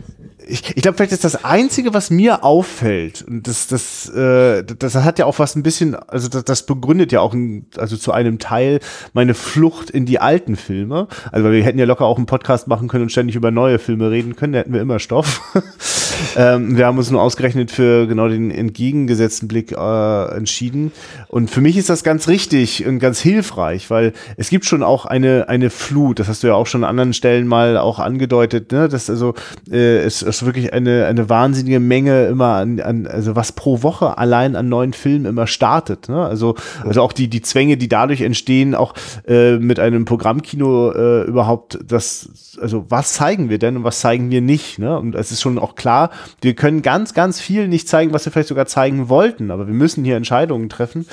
ich, 0.49 0.75
ich 0.75 0.81
glaube, 0.81 0.97
vielleicht 0.97 1.11
ist 1.11 1.23
das 1.23 1.43
Einzige, 1.43 1.93
was 1.93 2.09
mir 2.09 2.43
auffällt, 2.43 3.23
und 3.27 3.47
das, 3.47 3.67
das, 3.67 4.09
äh, 4.09 4.63
das 4.63 4.95
hat 4.95 5.19
ja 5.19 5.25
auch 5.25 5.39
was 5.39 5.55
ein 5.55 5.63
bisschen, 5.63 5.95
also 5.95 6.27
das, 6.27 6.43
das 6.43 6.65
begründet 6.65 7.11
ja 7.11 7.21
auch, 7.21 7.33
ein, 7.33 7.67
also 7.77 7.97
zu 7.97 8.11
einem 8.11 8.39
Teil 8.39 8.79
meine 9.13 9.33
Flucht 9.33 9.89
in 9.89 10.05
die 10.05 10.19
alten 10.19 10.55
Filme. 10.55 11.07
Also 11.31 11.51
wir 11.51 11.63
hätten 11.63 11.79
ja 11.79 11.85
locker 11.85 12.05
auch 12.05 12.17
einen 12.17 12.25
Podcast 12.25 12.67
machen 12.67 12.87
können 12.87 13.03
und 13.03 13.11
ständig 13.11 13.35
über 13.35 13.51
neue 13.51 13.79
Filme 13.79 14.11
reden 14.11 14.35
können, 14.35 14.53
da 14.53 14.59
hätten 14.59 14.73
wir 14.73 14.81
immer 14.81 14.99
Stoff. 14.99 15.41
ähm, 16.35 16.77
wir 16.77 16.85
haben 16.85 16.97
uns 16.97 17.11
nur 17.11 17.21
ausgerechnet 17.21 17.71
für 17.71 18.07
genau 18.07 18.27
den 18.27 18.51
entgegengesetzten 18.51 19.47
Blick 19.47 19.71
äh, 19.71 20.35
entschieden. 20.35 20.91
Und 21.27 21.49
für 21.49 21.61
mich 21.61 21.77
ist 21.77 21.89
das 21.89 22.03
ganz 22.03 22.27
richtig 22.27 22.85
und 22.85 22.99
ganz 22.99 23.19
hilfreich, 23.19 23.89
weil 23.89 24.13
es 24.37 24.49
gibt 24.49 24.65
schon 24.65 24.83
auch 24.83 25.05
eine, 25.05 25.47
eine 25.49 25.69
Flut, 25.69 26.19
das 26.19 26.27
hast 26.27 26.43
du 26.43 26.47
ja 26.47 26.55
auch 26.55 26.67
schon 26.67 26.83
an 26.83 26.89
anderen 26.89 27.13
Stellen 27.13 27.47
mal 27.47 27.77
auch 27.77 27.99
angedeutet, 27.99 28.71
ne? 28.71 28.89
dass 28.89 29.09
also 29.09 29.33
äh, 29.71 29.99
es, 29.99 30.21
es 30.21 30.38
wirklich 30.45 30.73
eine, 30.73 31.05
eine 31.05 31.29
wahnsinnige 31.29 31.79
Menge 31.79 32.27
immer 32.27 32.55
an, 32.55 32.79
an, 32.79 33.07
also 33.07 33.35
was 33.35 33.51
pro 33.51 33.83
Woche 33.83 34.17
allein 34.17 34.55
an 34.55 34.69
neuen 34.69 34.93
Filmen 34.93 35.25
immer 35.25 35.47
startet. 35.47 36.09
Ne? 36.09 36.25
Also, 36.25 36.55
also 36.85 37.01
auch 37.01 37.13
die, 37.13 37.27
die 37.27 37.41
Zwänge, 37.41 37.77
die 37.77 37.87
dadurch 37.87 38.21
entstehen, 38.21 38.75
auch 38.75 38.93
äh, 39.27 39.57
mit 39.57 39.79
einem 39.79 40.05
Programmkino 40.05 40.91
äh, 40.91 41.23
überhaupt 41.23 41.79
das, 41.85 42.57
also 42.61 42.85
was 42.89 43.13
zeigen 43.13 43.49
wir 43.49 43.59
denn 43.59 43.77
und 43.77 43.83
was 43.83 43.99
zeigen 43.99 44.31
wir 44.31 44.41
nicht? 44.41 44.79
Ne? 44.79 44.97
Und 44.97 45.15
es 45.15 45.31
ist 45.31 45.41
schon 45.41 45.59
auch 45.59 45.75
klar, 45.75 46.11
wir 46.41 46.53
können 46.55 46.81
ganz, 46.81 47.13
ganz 47.13 47.39
viel 47.39 47.67
nicht 47.67 47.87
zeigen, 47.87 48.13
was 48.13 48.25
wir 48.25 48.31
vielleicht 48.31 48.49
sogar 48.49 48.65
zeigen 48.65 49.09
wollten, 49.09 49.51
aber 49.51 49.67
wir 49.67 49.73
müssen 49.73 50.03
hier 50.03 50.17
Entscheidungen 50.17 50.69
treffen. 50.69 51.05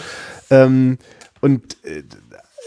Ähm, 0.51 0.99
und 1.41 1.77
äh, 1.85 2.03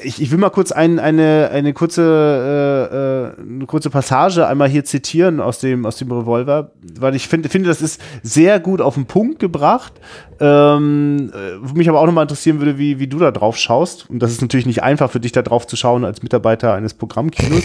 ich, 0.04 0.22
ich 0.22 0.32
will 0.32 0.38
mal 0.38 0.50
kurz 0.50 0.72
ein, 0.72 1.00
eine, 1.00 1.50
eine, 1.52 1.74
kurze, 1.74 2.02
äh, 2.02 3.42
äh, 3.42 3.42
eine 3.42 3.66
kurze 3.66 3.90
Passage 3.90 4.48
einmal 4.48 4.70
hier 4.70 4.86
zitieren 4.86 5.40
aus 5.40 5.60
dem, 5.60 5.86
aus 5.86 5.98
dem 5.98 6.12
Revolver, 6.12 6.72
weil 7.00 7.16
ich 7.16 7.28
finde, 7.28 7.50
finde, 7.50 7.70
das 7.70 7.82
ist 7.82 8.02
sehr 8.24 8.60
gut 8.60 8.82
auf 8.82 8.96
den 8.96 9.06
Punkt 9.06 9.40
gebracht. 9.40 9.94
Ähm, 10.40 11.32
äh, 11.34 11.74
mich 11.74 11.90
aber 11.90 12.00
auch 12.00 12.06
nochmal 12.06 12.24
interessieren 12.24 12.60
würde, 12.60 12.78
wie, 12.78 13.00
wie 13.00 13.08
du 13.08 13.20
da 13.20 13.32
drauf 13.32 13.58
schaust. 13.58 14.10
Und 14.10 14.20
das 14.20 14.32
ist 14.32 14.42
natürlich 14.42 14.66
nicht 14.66 14.84
einfach 14.84 15.12
für 15.12 15.20
dich 15.20 15.32
da 15.32 15.42
drauf 15.42 15.68
zu 15.68 15.76
schauen 15.76 16.06
als 16.06 16.24
Mitarbeiter 16.24 16.74
eines 16.74 16.94
Programmkinos. 16.94 17.64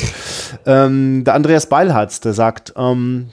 ähm, 0.66 1.24
der 1.24 1.35
Andreas 1.35 1.68
Beilharz, 1.68 2.20
der 2.20 2.32
sagt, 2.32 2.74
ähm, 2.76 3.28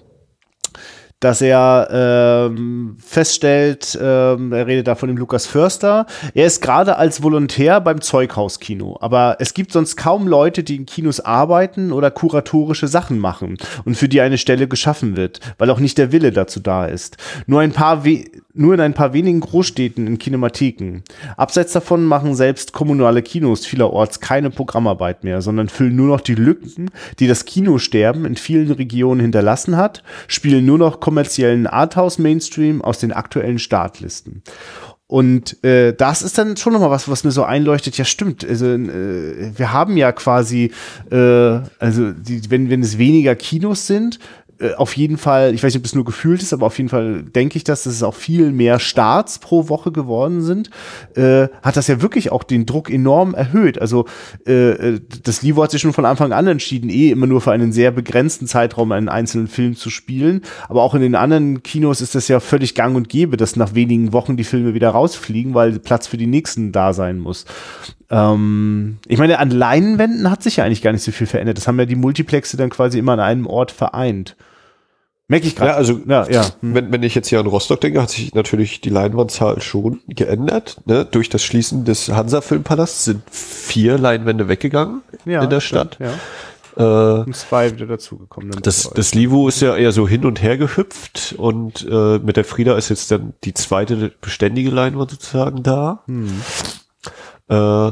dass 1.22 1.40
er 1.40 1.88
ähm, 1.92 2.98
feststellt, 3.00 3.98
ähm, 4.02 4.52
er 4.52 4.68
redet 4.68 4.88
da 4.88 4.96
von 4.96 5.08
dem 5.08 5.18
Lukas 5.18 5.46
Förster, 5.46 6.08
er 6.34 6.48
ist 6.48 6.62
gerade 6.62 6.98
als 6.98 7.24
Volontär 7.24 7.80
beim 7.80 8.02
Zeughauskino, 8.02 8.98
aber 9.00 9.38
es 9.40 9.54
gibt 9.54 9.72
sonst 9.72 9.96
kaum 9.96 10.28
Leute, 10.28 10.64
die 10.64 10.76
in 10.76 10.86
Kinos 10.86 11.20
arbeiten 11.20 11.92
oder 11.92 12.12
kuratorische 12.12 12.88
Sachen 12.88 13.20
machen 13.20 13.58
und 13.86 13.96
für 13.96 14.10
die 14.10 14.20
eine 14.20 14.40
Stelle 14.40 14.68
geschaffen 14.68 15.16
wird, 15.16 15.40
weil 15.60 15.70
auch 15.70 15.80
nicht 15.80 16.00
der 16.00 16.12
Wille 16.12 16.32
dazu 16.32 16.60
da 16.60 16.86
ist. 16.86 17.18
Nur 17.46 17.62
ein 17.62 17.72
paar 17.72 18.04
We 18.04 18.26
nur 18.54 18.74
in 18.74 18.80
ein 18.80 18.94
paar 18.94 19.14
wenigen 19.14 19.40
Großstädten 19.40 20.08
in 20.08 20.18
Kinematheken. 20.18 21.04
Abseits 21.38 21.74
davon 21.74 22.06
machen 22.06 22.36
selbst 22.36 22.74
kommunale 22.74 23.22
Kinos 23.22 23.66
vielerorts 23.66 24.20
keine 24.20 24.50
Programmarbeit 24.50 25.24
mehr, 25.24 25.42
sondern 25.42 25.70
füllen 25.70 25.96
nur 25.96 26.08
noch 26.08 26.22
die 26.22 26.36
Lücken, 26.36 26.92
die 27.20 27.28
das 27.28 27.46
Kinosterben 27.46 28.26
in 28.26 28.36
vielen 28.36 28.72
Regionen 28.72 29.22
hinterlassen 29.22 29.78
hat, 29.78 30.04
spielen 30.28 30.66
nur 30.66 30.78
noch 30.78 31.00
kommerziellen 31.00 31.68
Arthouse-Mainstream 31.68 32.82
aus 32.82 33.00
den 33.00 33.12
aktuellen 33.12 33.60
Startlisten. 33.60 34.44
Und 35.12 35.62
äh, 35.66 35.94
das 35.94 36.22
ist 36.22 36.38
dann 36.38 36.56
schon 36.56 36.72
nochmal 36.72 36.90
was, 36.90 37.10
was 37.10 37.26
mir 37.26 37.32
so 37.32 37.44
einleuchtet. 37.44 37.98
Ja, 37.98 38.06
stimmt. 38.06 38.48
Also 38.48 38.68
äh, 38.68 39.52
wir 39.54 39.74
haben 39.74 39.98
ja 39.98 40.14
quasi, 40.14 40.72
äh, 41.12 41.16
also 41.80 42.14
die, 42.14 42.50
wenn 42.50 42.70
wenn 42.70 42.82
es 42.82 42.98
weniger 42.98 43.36
Kinos 43.36 43.88
sind, 43.88 44.20
äh, 44.62 44.74
auf 44.76 44.96
jeden 44.96 45.18
Fall, 45.18 45.54
ich 45.54 45.64
weiß 45.64 45.74
nicht, 45.74 45.82
ob 45.82 45.86
es 45.86 45.96
nur 45.96 46.06
gefühlt 46.06 46.42
ist, 46.42 46.54
aber 46.54 46.66
auf 46.66 46.78
jeden 46.78 46.90
Fall 46.90 47.24
denke 47.24 47.58
ich, 47.58 47.64
dass 47.64 47.86
es 47.86 48.04
auch 48.04 48.14
viel 48.14 48.52
mehr 48.52 48.80
Starts 48.80 49.40
pro 49.40 49.70
Woche 49.70 49.92
geworden 49.92 50.42
sind, 50.42 50.70
äh, 51.16 51.48
hat 51.62 51.78
das 51.78 51.88
ja 51.88 52.02
wirklich 52.02 52.32
auch 52.32 52.44
den 52.44 52.66
Druck 52.66 52.90
enorm 52.90 53.34
erhöht. 53.34 53.80
Also 53.80 54.06
äh, 54.46 54.72
äh, 54.72 55.02
das 55.24 55.42
Livo 55.42 55.64
hat 55.64 55.72
sich 55.72 55.82
schon 55.82 55.94
von 55.94 56.06
Anfang 56.06 56.32
an 56.32 56.48
entschieden, 56.48 56.90
eh 56.90 57.10
immer 57.12 57.28
nur 57.28 57.42
für 57.42 57.52
einen 57.52 57.72
sehr 57.72 57.92
begrenzten 57.92 58.48
Zeitraum 58.48 58.92
einen 58.92 59.10
einzelnen 59.10 59.48
Film 59.48 59.76
zu 59.76 59.90
spielen. 59.90 60.42
Aber 60.70 60.84
auch 60.84 60.96
in 60.96 61.02
den 61.02 61.16
anderen 61.16 61.64
Kinos 61.64 62.02
ist 62.02 62.16
das 62.16 62.28
ja 62.28 62.40
völlig 62.40 62.76
gang 62.76 62.96
und 62.96 63.10
gäbe, 63.10 63.38
dass 63.38 63.56
nach 63.56 63.76
wenigen 63.76 64.14
Wochen 64.14 64.38
die 64.38 64.44
Filme 64.44 64.74
wieder 64.74 64.90
rausfliegen, 64.90 65.54
weil 65.54 65.80
Platz 65.80 66.08
für 66.08 66.18
die 66.18 66.28
nächsten 66.28 66.72
da 66.72 66.94
sein 66.94 67.20
muss. 67.20 67.46
Ähm, 68.10 68.98
ich 69.08 69.18
meine, 69.18 69.40
an 69.40 69.50
Leinwänden 69.50 70.30
hat 70.30 70.44
sich 70.44 70.58
ja 70.58 70.66
eigentlich 70.66 70.82
gar 70.82 70.92
nicht 70.92 71.04
so 71.04 71.12
viel 71.12 71.28
verändert. 71.28 71.58
Das 71.58 71.68
haben 71.68 71.80
ja 71.80 71.86
die 71.86 71.96
Multiplexe 71.96 72.58
dann 72.58 72.70
quasi 72.70 73.00
immer 73.00 73.14
an 73.14 73.20
einem 73.20 73.48
Ort 73.48 73.72
vereint. 73.72 74.36
Merke 75.32 75.48
ich 75.48 75.56
gerade. 75.56 75.72
Ja, 75.72 75.78
also 75.78 76.02
ja, 76.06 76.30
ja. 76.30 76.46
Hm. 76.60 76.76
Wenn, 76.76 76.92
wenn 76.92 77.04
ich 77.04 77.16
jetzt 77.16 77.30
hier 77.30 77.40
an 77.40 77.48
Rostock 77.48 77.80
denke, 77.80 78.02
hat 78.02 78.10
sich 78.10 78.36
natürlich 78.36 78.82
die 78.82 78.90
Leinwandzahl 78.90 79.62
schon 79.62 80.02
geändert. 80.10 80.82
Ne? 80.84 81.06
Durch 81.10 81.30
das 81.30 81.42
Schließen 81.42 81.86
des 81.86 82.10
Hansa-Filmpalasts 82.10 83.06
sind 83.06 83.24
vier 83.32 83.98
Leinwände 83.98 84.50
weggegangen 84.50 85.04
ja, 85.24 85.42
in 85.42 85.50
der 85.50 85.62
Stadt. 85.62 85.98
Ja. 86.02 86.12
Äh, 86.76 87.24
und 87.24 87.34
zwei 87.34 87.72
wieder 87.72 87.86
dazugekommen. 87.86 88.52
Das, 88.62 88.92
das 88.94 89.14
Livo 89.14 89.48
ist 89.48 89.62
ja 89.62 89.78
eher 89.78 89.94
so 89.94 90.06
hin 90.06 90.26
und 90.26 90.42
her 90.42 90.58
gehüpft 90.58 91.36
und 91.38 91.88
äh, 91.90 92.20
mit 92.20 92.36
der 92.36 92.44
Frieda 92.44 92.76
ist 92.76 92.90
jetzt 92.90 93.10
dann 93.10 93.32
die 93.46 93.54
zweite 93.54 94.12
beständige 94.20 94.70
Leinwand 94.70 95.12
sozusagen 95.12 95.64
da. 95.64 96.04
Hm. 96.08 96.42
Äh, 97.48 97.92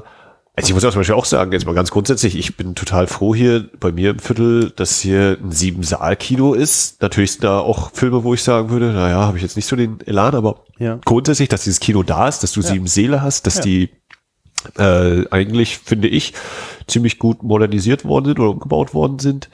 also 0.60 0.72
ich 0.72 0.74
muss 0.74 0.86
auch 0.86 0.92
zum 0.92 1.00
Beispiel 1.00 1.16
auch 1.16 1.26
sagen, 1.26 1.52
jetzt 1.54 1.66
mal 1.66 1.74
ganz 1.74 1.90
grundsätzlich, 1.90 2.38
ich 2.38 2.58
bin 2.58 2.76
total 2.76 3.08
froh 3.08 3.34
hier 3.34 3.70
bei 3.80 3.92
mir 3.92 4.12
im 4.12 4.20
Viertel, 4.20 4.72
dass 4.76 5.00
hier 5.00 5.38
ein 5.42 5.52
Sieben-Saal-Kino 5.52 6.54
ist. 6.54 7.02
Natürlich 7.02 7.34
sind 7.34 7.46
da 7.46 7.60
auch 7.60 7.92
Filme, 7.94 8.24
wo 8.24 8.34
ich 8.34 8.44
sagen 8.44 8.70
würde, 8.70 8.92
naja, 8.92 9.26
habe 9.26 9.38
ich 9.38 9.44
jetzt 9.44 9.56
nicht 9.56 9.68
so 9.68 9.76
den 9.76 10.02
Elan, 10.06 10.36
aber 10.36 10.66
ja. 10.78 11.00
grundsätzlich, 11.06 11.48
dass 11.48 11.64
dieses 11.64 11.80
Kino 11.80 12.04
da 12.04 12.28
ist, 12.28 12.44
dass 12.44 12.52
du 12.52 12.60
ja. 12.60 12.68
sieben 12.68 12.88
Seele 12.88 13.22
hast, 13.22 13.48
dass 13.48 13.56
ja. 13.56 13.62
die 13.62 13.90
äh, 14.78 15.26
eigentlich, 15.32 15.78
finde 15.78 16.10
ich, 16.10 16.34
ziemlich 16.88 17.20
gut 17.20 17.44
modernisiert 17.44 18.04
worden 18.04 18.26
sind 18.26 18.40
oder 18.40 18.50
umgebaut 18.50 18.94
worden 18.94 19.20
sind, 19.20 19.50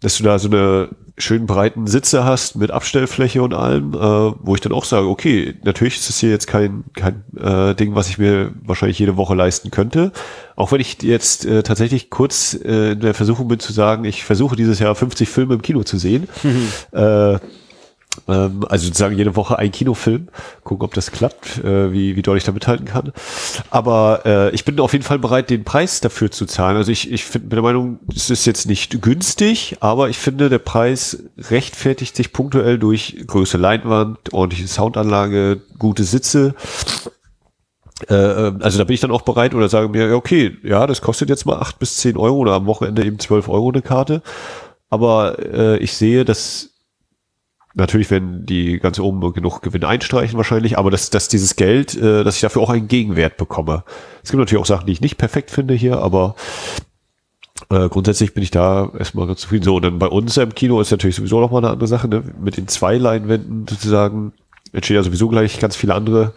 dass 0.00 0.18
du 0.18 0.24
da 0.24 0.38
so 0.38 0.48
eine 0.48 0.90
schön 1.18 1.46
breiten 1.46 1.86
Sitze 1.86 2.24
hast 2.24 2.56
mit 2.56 2.70
Abstellfläche 2.70 3.42
und 3.42 3.54
allem, 3.54 3.94
äh, 3.94 3.98
wo 3.98 4.54
ich 4.54 4.60
dann 4.60 4.72
auch 4.72 4.84
sage, 4.84 5.08
okay, 5.08 5.54
natürlich 5.62 5.96
ist 5.96 6.08
das 6.08 6.18
hier 6.18 6.30
jetzt 6.30 6.46
kein, 6.46 6.84
kein 6.94 7.22
äh, 7.38 7.74
Ding, 7.74 7.94
was 7.94 8.08
ich 8.08 8.18
mir 8.18 8.52
wahrscheinlich 8.62 8.98
jede 8.98 9.16
Woche 9.16 9.34
leisten 9.34 9.70
könnte. 9.70 10.12
Auch 10.56 10.72
wenn 10.72 10.80
ich 10.80 11.02
jetzt 11.02 11.44
äh, 11.44 11.62
tatsächlich 11.62 12.10
kurz 12.10 12.58
äh, 12.64 12.92
in 12.92 13.00
der 13.00 13.14
Versuchung 13.14 13.48
bin 13.48 13.60
zu 13.60 13.72
sagen, 13.72 14.04
ich 14.04 14.24
versuche 14.24 14.56
dieses 14.56 14.78
Jahr 14.78 14.94
50 14.94 15.28
Filme 15.28 15.54
im 15.54 15.62
Kino 15.62 15.82
zu 15.82 15.98
sehen. 15.98 16.28
Mhm. 16.42 16.68
Äh, 16.92 17.38
ähm, 18.28 18.64
also 18.68 18.86
sozusagen 18.86 19.16
jede 19.16 19.36
Woche 19.36 19.58
ein 19.58 19.72
Kinofilm. 19.72 20.28
Gucken, 20.64 20.84
ob 20.84 20.94
das 20.94 21.10
klappt, 21.10 21.58
äh, 21.64 21.92
wie, 21.92 22.16
wie 22.16 22.22
doll 22.22 22.36
ich 22.36 22.44
da 22.44 22.52
mithalten 22.52 22.86
kann. 22.86 23.12
Aber 23.70 24.22
äh, 24.24 24.50
ich 24.50 24.64
bin 24.64 24.78
auf 24.80 24.92
jeden 24.92 25.04
Fall 25.04 25.18
bereit, 25.18 25.50
den 25.50 25.64
Preis 25.64 26.00
dafür 26.00 26.30
zu 26.30 26.46
zahlen. 26.46 26.76
Also 26.76 26.92
ich, 26.92 27.10
ich 27.10 27.24
find, 27.24 27.48
bin 27.48 27.56
der 27.56 27.62
Meinung, 27.62 28.00
es 28.14 28.30
ist 28.30 28.44
jetzt 28.44 28.66
nicht 28.66 29.00
günstig, 29.02 29.76
aber 29.80 30.08
ich 30.08 30.18
finde, 30.18 30.48
der 30.48 30.58
Preis 30.58 31.24
rechtfertigt 31.38 32.16
sich 32.16 32.32
punktuell 32.32 32.78
durch 32.78 33.24
Größe 33.26 33.56
Leinwand, 33.58 34.32
ordentliche 34.32 34.68
Soundanlage, 34.68 35.62
gute 35.78 36.04
Sitze. 36.04 36.54
Äh, 38.08 38.14
äh, 38.14 38.52
also 38.60 38.78
da 38.78 38.84
bin 38.84 38.94
ich 38.94 39.00
dann 39.00 39.10
auch 39.10 39.22
bereit 39.22 39.54
oder 39.54 39.68
sage 39.68 39.88
mir, 39.88 40.14
okay, 40.14 40.56
ja, 40.62 40.86
das 40.86 41.00
kostet 41.00 41.28
jetzt 41.28 41.46
mal 41.46 41.58
acht 41.58 41.78
bis 41.78 41.96
zehn 41.96 42.16
Euro 42.16 42.36
oder 42.36 42.52
am 42.52 42.66
Wochenende 42.66 43.04
eben 43.04 43.18
zwölf 43.18 43.48
Euro 43.48 43.70
eine 43.70 43.82
Karte. 43.82 44.22
Aber 44.90 45.38
äh, 45.38 45.78
ich 45.78 45.94
sehe, 45.94 46.24
dass 46.24 46.71
natürlich 47.74 48.10
werden 48.10 48.46
die 48.46 48.78
ganz 48.78 48.98
oben 48.98 49.32
genug 49.32 49.62
Gewinn 49.62 49.84
einstreichen 49.84 50.36
wahrscheinlich, 50.36 50.78
aber 50.78 50.90
dass, 50.90 51.10
dass 51.10 51.28
dieses 51.28 51.56
Geld, 51.56 51.94
äh, 51.94 52.24
dass 52.24 52.36
ich 52.36 52.42
dafür 52.42 52.62
auch 52.62 52.70
einen 52.70 52.88
Gegenwert 52.88 53.36
bekomme. 53.36 53.84
Es 54.22 54.30
gibt 54.30 54.38
natürlich 54.38 54.62
auch 54.62 54.66
Sachen, 54.66 54.86
die 54.86 54.92
ich 54.92 55.00
nicht 55.00 55.18
perfekt 55.18 55.50
finde 55.50 55.74
hier, 55.74 55.98
aber 55.98 56.34
äh, 57.70 57.88
grundsätzlich 57.88 58.34
bin 58.34 58.42
ich 58.42 58.50
da 58.50 58.90
erstmal 58.98 59.26
ganz 59.26 59.40
zufrieden. 59.40 59.64
So, 59.64 59.76
und 59.76 59.82
dann 59.82 59.98
bei 59.98 60.06
uns 60.06 60.36
im 60.36 60.54
Kino 60.54 60.80
ist 60.80 60.90
natürlich 60.90 61.16
sowieso 61.16 61.40
nochmal 61.40 61.64
eine 61.64 61.72
andere 61.72 61.88
Sache, 61.88 62.08
ne? 62.08 62.22
Mit 62.40 62.56
den 62.56 62.68
zwei 62.68 62.96
Leinwänden 62.96 63.66
sozusagen 63.68 64.32
entstehen 64.72 64.96
ja 64.96 65.02
sowieso 65.02 65.28
gleich 65.28 65.58
ganz 65.58 65.76
viele 65.76 65.94
andere 65.94 66.32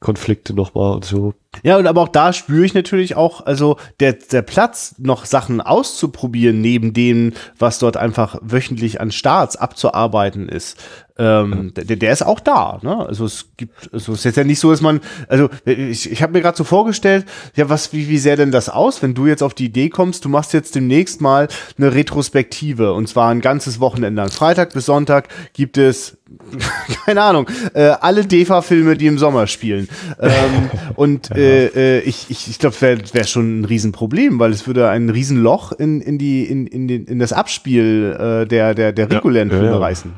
Konflikte 0.00 0.54
nochmal 0.54 0.94
und 0.94 1.04
so. 1.04 1.34
Ja, 1.62 1.76
und 1.76 1.86
aber 1.86 2.00
auch 2.00 2.08
da 2.08 2.32
spüre 2.32 2.64
ich 2.64 2.74
natürlich 2.74 3.14
auch, 3.14 3.44
also 3.44 3.76
der, 4.00 4.14
der 4.14 4.42
Platz, 4.42 4.94
noch 4.98 5.26
Sachen 5.26 5.60
auszuprobieren, 5.60 6.60
neben 6.60 6.92
dem, 6.94 7.34
was 7.58 7.78
dort 7.78 7.96
einfach 7.96 8.38
wöchentlich 8.40 9.00
an 9.00 9.12
Starts 9.12 9.56
abzuarbeiten 9.56 10.48
ist, 10.48 10.78
ähm, 11.18 11.72
der, 11.74 11.96
der 11.96 12.12
ist 12.12 12.22
auch 12.22 12.40
da. 12.40 12.80
Ne? 12.82 12.96
Also 13.06 13.26
es 13.26 13.50
gibt, 13.56 13.92
also 13.92 14.12
es 14.12 14.20
ist 14.20 14.24
jetzt 14.24 14.36
ja 14.36 14.44
nicht 14.44 14.60
so, 14.60 14.70
dass 14.70 14.80
man, 14.80 15.00
also 15.28 15.50
ich, 15.64 16.10
ich 16.10 16.22
habe 16.22 16.32
mir 16.32 16.40
gerade 16.40 16.56
so 16.56 16.64
vorgestellt, 16.64 17.26
ja, 17.54 17.68
was, 17.68 17.92
wie, 17.92 18.08
wie 18.08 18.18
sähe 18.18 18.36
denn 18.36 18.50
das 18.50 18.68
aus, 18.68 19.02
wenn 19.02 19.14
du 19.14 19.26
jetzt 19.26 19.42
auf 19.42 19.54
die 19.54 19.66
Idee 19.66 19.90
kommst, 19.90 20.24
du 20.24 20.28
machst 20.28 20.54
jetzt 20.54 20.74
demnächst 20.74 21.20
mal 21.20 21.48
eine 21.76 21.94
Retrospektive 21.94 22.94
und 22.94 23.08
zwar 23.08 23.30
ein 23.30 23.40
ganzes 23.40 23.78
Wochenende, 23.78 24.22
an 24.22 24.30
Freitag 24.30 24.72
bis 24.72 24.86
Sonntag 24.86 25.28
gibt 25.52 25.76
es 25.76 26.16
keine 27.04 27.22
Ahnung, 27.22 27.46
äh, 27.74 27.88
alle 28.00 28.24
DEFA-Filme, 28.24 28.96
die 28.96 29.06
im 29.06 29.18
Sommer 29.18 29.46
spielen. 29.46 29.88
Ähm, 30.20 30.70
und 30.96 31.30
äh, 31.32 31.41
äh, 31.42 32.00
ich, 32.00 32.26
ich, 32.30 32.48
ich 32.48 32.58
glaube, 32.58 32.80
wäre 32.80 33.00
wär 33.12 33.24
schon 33.24 33.60
ein 33.60 33.64
Riesenproblem, 33.64 34.38
weil 34.38 34.52
es 34.52 34.66
würde 34.66 34.88
ein 34.88 35.10
Riesenloch 35.10 35.72
in, 35.72 36.00
in, 36.00 36.18
die, 36.18 36.44
in, 36.44 36.66
in, 36.66 36.88
den, 36.88 37.04
in 37.06 37.18
das 37.18 37.32
Abspiel 37.32 38.16
äh, 38.18 38.46
der, 38.46 38.74
der, 38.74 38.92
der 38.92 39.10
regulären 39.10 39.50
ja, 39.50 39.56
Filme 39.56 39.70
ja, 39.70 39.78
ja. 39.78 39.80
reißen. 39.80 40.12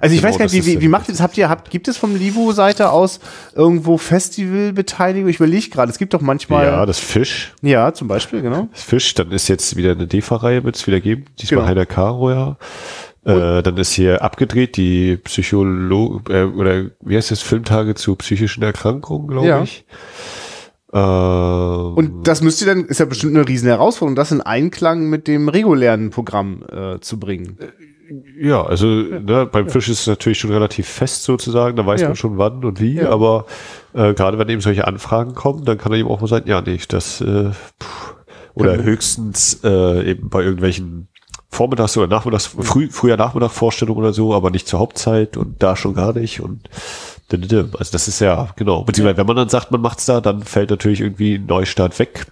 Also 0.00 0.14
ich 0.14 0.20
genau, 0.20 0.32
weiß 0.32 0.38
gar 0.38 0.44
nicht, 0.44 0.54
wie, 0.54 0.66
wie, 0.66 0.80
wie 0.80 0.88
macht 0.88 1.08
ihr 1.08 1.12
das? 1.12 1.20
Habt 1.20 1.36
ihr, 1.36 1.48
habt, 1.48 1.70
gibt 1.70 1.88
es 1.88 1.96
vom 1.96 2.14
Livo-Seite 2.16 2.90
aus 2.90 3.20
irgendwo 3.54 3.98
Festivalbeteiligung? 3.98 5.28
Ich 5.28 5.36
überlege 5.36 5.68
gerade, 5.70 5.90
es 5.90 5.98
gibt 5.98 6.14
doch 6.14 6.20
manchmal. 6.20 6.66
Ja, 6.66 6.86
das 6.86 6.98
Fisch. 6.98 7.52
Ja, 7.62 7.92
zum 7.92 8.08
Beispiel, 8.08 8.42
genau. 8.42 8.68
Das 8.72 8.82
Fisch, 8.82 9.14
dann 9.14 9.30
ist 9.32 9.48
jetzt 9.48 9.76
wieder 9.76 9.92
eine 9.92 10.06
DEFA-Reihe, 10.06 10.64
wird 10.64 10.76
es 10.76 10.86
wieder 10.86 11.00
geben. 11.00 11.24
Diesmal 11.40 11.60
genau. 11.60 11.70
Heiner 11.70 11.86
Caro, 11.86 12.30
ja. 12.30 12.56
Äh, 13.24 13.62
dann 13.62 13.76
ist 13.76 13.92
hier 13.92 14.22
abgedreht 14.22 14.76
die 14.76 15.16
Psycholo 15.16 16.20
äh, 16.28 16.42
oder 16.42 16.90
wie 17.00 17.16
heißt 17.16 17.30
das 17.30 17.40
Filmtage 17.40 17.94
zu 17.94 18.16
psychischen 18.16 18.64
Erkrankungen, 18.64 19.28
glaube 19.28 19.46
ja. 19.46 19.62
ich. 19.62 19.84
Ähm, 20.92 21.94
und 21.94 22.26
das 22.26 22.42
müsst 22.42 22.60
ihr 22.60 22.66
dann, 22.66 22.86
ist 22.86 22.98
ja 22.98 23.06
bestimmt 23.06 23.36
eine 23.36 23.46
riesen 23.46 23.68
Herausforderung, 23.68 24.16
das 24.16 24.32
in 24.32 24.40
Einklang 24.40 25.08
mit 25.08 25.28
dem 25.28 25.48
regulären 25.48 26.10
Programm 26.10 26.64
äh, 26.70 26.98
zu 27.00 27.20
bringen. 27.20 27.58
Ja, 28.38 28.64
also 28.64 28.88
ja. 28.88 29.20
Ne, 29.20 29.46
beim 29.50 29.68
Fisch 29.70 29.88
ist 29.88 30.00
es 30.00 30.06
natürlich 30.06 30.38
schon 30.38 30.52
relativ 30.52 30.86
fest 30.88 31.22
sozusagen, 31.22 31.76
da 31.76 31.86
weiß 31.86 32.00
ja. 32.00 32.08
man 32.08 32.16
schon 32.16 32.38
wann 32.38 32.64
und 32.64 32.80
wie, 32.80 33.00
aber 33.00 33.46
äh, 33.94 34.12
gerade 34.14 34.38
wenn 34.38 34.48
eben 34.48 34.60
solche 34.60 34.86
Anfragen 34.86 35.34
kommen, 35.34 35.64
dann 35.64 35.78
kann 35.78 35.92
er 35.92 35.98
eben 35.98 36.08
auch 36.08 36.20
mal 36.20 36.26
sagen, 36.26 36.48
ja, 36.48 36.60
nicht, 36.60 36.92
das 36.92 37.20
äh, 37.20 37.50
pff, 37.52 38.16
oder 38.54 38.82
höchstens 38.82 39.60
äh, 39.64 40.10
eben 40.10 40.28
bei 40.28 40.42
irgendwelchen 40.42 41.08
Vormittags- 41.52 41.96
oder 41.96 42.06
Nachmittags, 42.06 42.46
früh, 42.46 42.88
früher 42.90 43.16
Nachmittag-Vorstellung 43.16 43.96
oder 43.96 44.12
so, 44.12 44.34
aber 44.34 44.50
nicht 44.50 44.66
zur 44.66 44.80
Hauptzeit 44.80 45.36
und 45.36 45.62
da 45.62 45.76
schon 45.76 45.94
gar 45.94 46.12
nicht 46.12 46.40
und 46.40 46.68
also 47.30 47.92
das 47.92 48.08
ist 48.08 48.20
ja, 48.20 48.50
genau. 48.56 48.84
Beziehungsweise 48.84 49.16
wenn 49.16 49.26
man 49.26 49.36
dann 49.36 49.48
sagt, 49.48 49.70
man 49.70 49.80
macht's 49.80 50.04
da, 50.04 50.20
dann 50.20 50.42
fällt 50.42 50.70
natürlich 50.70 51.00
irgendwie 51.00 51.36
ein 51.36 51.46
Neustart 51.46 51.98
weg, 51.98 52.26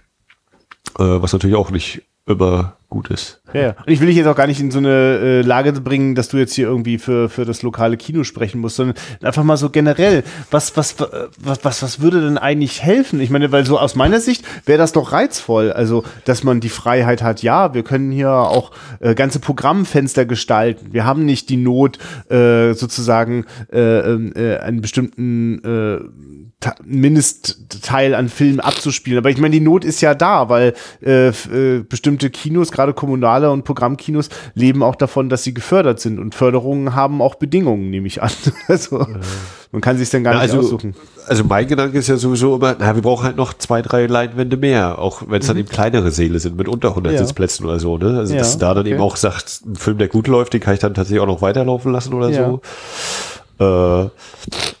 äh, 0.99 1.03
was 1.03 1.33
natürlich 1.33 1.55
auch 1.55 1.71
nicht 1.71 2.03
immer 2.25 2.77
gut 2.91 3.09
ist. 3.09 3.41
Ja, 3.53 3.69
und 3.69 3.87
ich 3.87 4.01
will 4.01 4.07
dich 4.07 4.17
jetzt 4.17 4.27
auch 4.27 4.35
gar 4.35 4.47
nicht 4.47 4.59
in 4.59 4.69
so 4.69 4.77
eine 4.77 4.89
äh, 4.89 5.41
Lage 5.41 5.71
bringen, 5.71 6.13
dass 6.13 6.27
du 6.27 6.37
jetzt 6.37 6.53
hier 6.53 6.67
irgendwie 6.67 6.97
für, 6.97 7.29
für 7.29 7.45
das 7.45 7.61
lokale 7.61 7.95
Kino 7.95 8.25
sprechen 8.25 8.59
musst, 8.59 8.75
sondern 8.75 8.97
einfach 9.21 9.45
mal 9.45 9.55
so 9.55 9.69
generell, 9.69 10.23
was, 10.51 10.75
was, 10.75 10.97
was, 10.99 11.63
was, 11.63 11.81
was 11.81 12.01
würde 12.01 12.21
denn 12.21 12.37
eigentlich 12.37 12.83
helfen? 12.83 13.21
Ich 13.21 13.29
meine, 13.29 13.51
weil 13.53 13.65
so 13.65 13.79
aus 13.79 13.95
meiner 13.95 14.19
Sicht 14.19 14.45
wäre 14.65 14.77
das 14.77 14.91
doch 14.91 15.13
reizvoll, 15.13 15.71
also, 15.71 16.03
dass 16.25 16.43
man 16.43 16.59
die 16.59 16.69
Freiheit 16.69 17.23
hat, 17.23 17.41
ja, 17.41 17.73
wir 17.73 17.83
können 17.83 18.11
hier 18.11 18.31
auch 18.31 18.71
äh, 18.99 19.15
ganze 19.15 19.39
Programmfenster 19.39 20.25
gestalten. 20.25 20.89
Wir 20.91 21.05
haben 21.05 21.23
nicht 21.23 21.49
die 21.49 21.57
Not, 21.57 21.97
äh, 22.29 22.73
sozusagen 22.73 23.45
äh, 23.71 23.79
äh, 23.79 24.57
einen 24.59 24.81
bestimmten 24.81 25.63
äh, 25.63 26.40
Mindestteil 26.83 28.13
an 28.13 28.29
Filmen 28.29 28.59
abzuspielen. 28.59 29.17
Aber 29.17 29.29
ich 29.29 29.37
meine, 29.37 29.53
die 29.53 29.59
Not 29.59 29.83
ist 29.83 30.01
ja 30.01 30.13
da, 30.13 30.49
weil 30.49 30.73
äh, 31.03 31.29
äh, 31.29 31.83
bestimmte 31.87 32.29
Kinos, 32.29 32.71
gerade 32.71 32.93
kommunale 32.93 33.49
und 33.51 33.63
Programmkinos, 33.63 34.29
leben 34.53 34.83
auch 34.83 34.95
davon, 34.95 35.29
dass 35.29 35.43
sie 35.43 35.53
gefördert 35.53 35.99
sind. 35.99 36.19
Und 36.19 36.35
Förderungen 36.35 36.95
haben 36.95 37.21
auch 37.21 37.35
Bedingungen, 37.35 37.89
nehme 37.89 38.07
ich 38.07 38.21
an. 38.21 38.31
also 38.67 39.05
man 39.71 39.81
kann 39.81 39.97
sich 39.97 40.09
dann 40.09 40.23
gar 40.23 40.33
na, 40.33 40.43
nicht 40.43 40.53
also, 40.53 40.65
aussuchen. 40.67 40.95
Also 41.27 41.43
mein 41.45 41.67
Gedanke 41.67 41.97
ist 41.97 42.07
ja 42.07 42.17
sowieso 42.17 42.55
immer, 42.55 42.75
na, 42.77 42.93
wir 42.93 43.01
brauchen 43.01 43.23
halt 43.25 43.37
noch 43.37 43.53
zwei, 43.53 43.81
drei 43.81 44.05
Leinwände 44.05 44.57
mehr, 44.57 44.99
auch 44.99 45.23
wenn 45.27 45.39
es 45.41 45.47
dann 45.47 45.55
mhm. 45.55 45.61
eben 45.61 45.69
kleinere 45.69 46.11
Säle 46.11 46.39
sind 46.39 46.57
mit 46.57 46.67
unter 46.67 46.89
100 46.89 47.13
ja. 47.13 47.19
Sitzplätzen 47.19 47.65
oder 47.65 47.79
so. 47.79 47.97
Ne? 47.97 48.17
Also 48.17 48.33
ja, 48.33 48.39
dass 48.39 48.57
da 48.57 48.73
dann 48.73 48.83
okay. 48.83 48.93
eben 48.93 49.01
auch 49.01 49.15
sagt, 49.15 49.61
ein 49.65 49.75
Film, 49.75 49.97
der 49.97 50.09
gut 50.09 50.27
läuft, 50.27 50.53
den 50.53 50.59
kann 50.59 50.73
ich 50.73 50.79
dann 50.79 50.93
tatsächlich 50.93 51.21
auch 51.21 51.27
noch 51.27 51.41
weiterlaufen 51.41 51.91
lassen 51.91 52.13
oder 52.13 52.29
ja. 52.29 52.49
so. 52.49 52.61
Äh, 53.61 54.09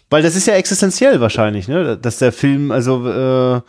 weil 0.09 0.23
das 0.23 0.35
ist 0.35 0.47
ja 0.47 0.55
existenziell 0.55 1.21
wahrscheinlich, 1.21 1.67
ne? 1.67 1.97
Dass 1.97 2.17
der 2.17 2.31
Film, 2.31 2.71
also 2.71 3.07
äh, 3.07 3.61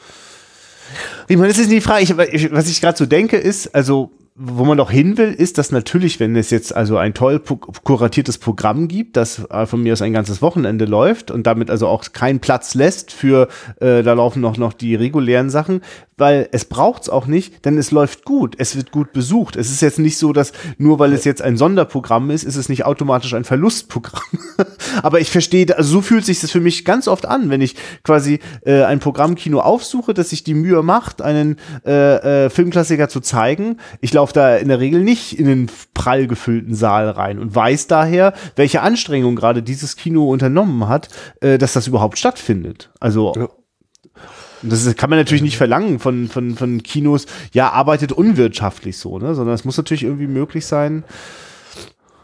ich 1.28 1.36
meine, 1.36 1.48
das 1.48 1.58
ist 1.58 1.68
nicht 1.68 1.82
die 1.84 1.88
Frage. 1.88 2.02
Ich, 2.32 2.52
was 2.52 2.68
ich 2.68 2.80
gerade 2.80 2.98
so 2.98 3.06
denke, 3.06 3.36
ist, 3.36 3.74
also 3.74 4.10
wo 4.34 4.64
man 4.64 4.78
doch 4.78 4.90
hin 4.90 5.18
will, 5.18 5.32
ist, 5.32 5.58
dass 5.58 5.72
natürlich, 5.72 6.18
wenn 6.18 6.34
es 6.36 6.50
jetzt 6.50 6.74
also 6.74 6.96
ein 6.96 7.12
toll 7.12 7.38
kuratiertes 7.38 8.38
Programm 8.38 8.88
gibt, 8.88 9.16
das 9.18 9.42
von 9.66 9.82
mir 9.82 9.92
aus 9.92 10.00
ein 10.00 10.14
ganzes 10.14 10.40
Wochenende 10.40 10.86
läuft 10.86 11.30
und 11.30 11.46
damit 11.46 11.70
also 11.70 11.86
auch 11.86 12.04
keinen 12.12 12.40
Platz 12.40 12.74
lässt 12.74 13.12
für, 13.12 13.48
äh, 13.80 14.02
da 14.02 14.14
laufen 14.14 14.40
noch, 14.40 14.56
noch 14.56 14.72
die 14.72 14.94
regulären 14.94 15.50
Sachen, 15.50 15.82
weil 16.22 16.48
es 16.52 16.64
braucht's 16.64 17.08
auch 17.08 17.26
nicht, 17.26 17.64
denn 17.64 17.76
es 17.76 17.90
läuft 17.90 18.24
gut, 18.24 18.54
es 18.58 18.76
wird 18.76 18.92
gut 18.92 19.12
besucht. 19.12 19.56
Es 19.56 19.72
ist 19.72 19.82
jetzt 19.82 19.98
nicht 19.98 20.18
so, 20.18 20.32
dass 20.32 20.52
nur 20.78 21.00
weil 21.00 21.12
es 21.12 21.24
jetzt 21.24 21.42
ein 21.42 21.56
Sonderprogramm 21.56 22.30
ist, 22.30 22.44
ist 22.44 22.54
es 22.54 22.68
nicht 22.68 22.84
automatisch 22.84 23.34
ein 23.34 23.42
Verlustprogramm. 23.42 24.22
Aber 25.02 25.18
ich 25.18 25.32
verstehe, 25.32 25.66
also 25.76 25.94
so 25.94 26.00
fühlt 26.00 26.24
sich 26.24 26.40
das 26.40 26.52
für 26.52 26.60
mich 26.60 26.84
ganz 26.84 27.08
oft 27.08 27.26
an, 27.26 27.50
wenn 27.50 27.60
ich 27.60 27.74
quasi 28.04 28.38
äh, 28.64 28.84
ein 28.84 29.00
Programmkino 29.00 29.58
aufsuche, 29.58 30.14
das 30.14 30.30
sich 30.30 30.44
die 30.44 30.54
Mühe 30.54 30.84
macht, 30.84 31.22
einen 31.22 31.56
äh, 31.84 32.44
äh, 32.44 32.50
Filmklassiker 32.50 33.08
zu 33.08 33.18
zeigen. 33.18 33.78
Ich 34.00 34.12
laufe 34.12 34.32
da 34.32 34.54
in 34.54 34.68
der 34.68 34.78
Regel 34.78 35.02
nicht 35.02 35.36
in 35.36 35.46
den 35.46 35.70
prall 35.92 36.28
gefüllten 36.28 36.76
Saal 36.76 37.10
rein 37.10 37.40
und 37.40 37.52
weiß 37.52 37.88
daher, 37.88 38.32
welche 38.54 38.82
Anstrengung 38.82 39.34
gerade 39.34 39.64
dieses 39.64 39.96
Kino 39.96 40.30
unternommen 40.30 40.86
hat, 40.86 41.08
äh, 41.40 41.58
dass 41.58 41.72
das 41.72 41.88
überhaupt 41.88 42.16
stattfindet. 42.16 42.92
Also 43.00 43.32
ja. 43.34 43.48
Das 44.62 44.94
kann 44.96 45.10
man 45.10 45.18
natürlich 45.18 45.42
nicht 45.42 45.56
verlangen 45.56 45.98
von, 45.98 46.28
von, 46.28 46.54
von 46.56 46.82
Kinos, 46.82 47.26
ja, 47.52 47.70
arbeitet 47.70 48.12
unwirtschaftlich 48.12 48.96
so, 48.96 49.18
ne? 49.18 49.34
Sondern 49.34 49.54
es 49.54 49.64
muss 49.64 49.76
natürlich 49.76 50.04
irgendwie 50.04 50.26
möglich 50.26 50.66
sein. 50.66 51.04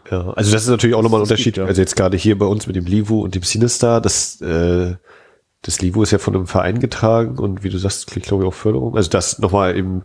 Ja, 0.09 0.31
also 0.31 0.51
das 0.51 0.63
ist 0.63 0.69
natürlich 0.69 0.95
auch 0.95 1.03
nochmal 1.03 1.19
ein 1.19 1.23
Unterschied. 1.23 1.55
Gibt, 1.55 1.57
ja. 1.57 1.65
Also 1.65 1.81
jetzt 1.81 1.95
gerade 1.95 2.17
hier 2.17 2.37
bei 2.37 2.45
uns 2.45 2.65
mit 2.67 2.75
dem 2.75 2.85
Livo 2.85 3.21
und 3.21 3.35
dem 3.35 3.43
Cinestar, 3.43 4.01
das, 4.01 4.41
äh, 4.41 4.95
das 5.61 5.81
Livo 5.81 6.01
ist 6.01 6.11
ja 6.11 6.17
von 6.17 6.35
einem 6.35 6.47
Verein 6.47 6.79
getragen 6.79 7.37
und 7.37 7.63
wie 7.63 7.69
du 7.69 7.77
sagst, 7.77 8.07
kriegt 8.07 8.27
glaube 8.27 8.43
ich 8.43 8.47
auch 8.47 8.53
Förderung. 8.53 8.95
Also 8.95 9.09
das 9.09 9.39
nochmal 9.39 9.77
eben, 9.77 10.03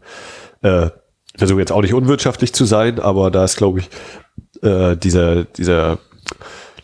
äh, 0.63 0.91
versuche 1.37 1.61
jetzt 1.61 1.73
auch 1.73 1.83
nicht 1.83 1.95
unwirtschaftlich 1.95 2.53
zu 2.53 2.65
sein, 2.65 3.01
aber 3.01 3.31
da 3.31 3.45
ist 3.45 3.57
glaube 3.57 3.81
ich 3.81 3.89
äh, 4.63 4.97
dieser, 4.97 5.45
dieser 5.45 5.99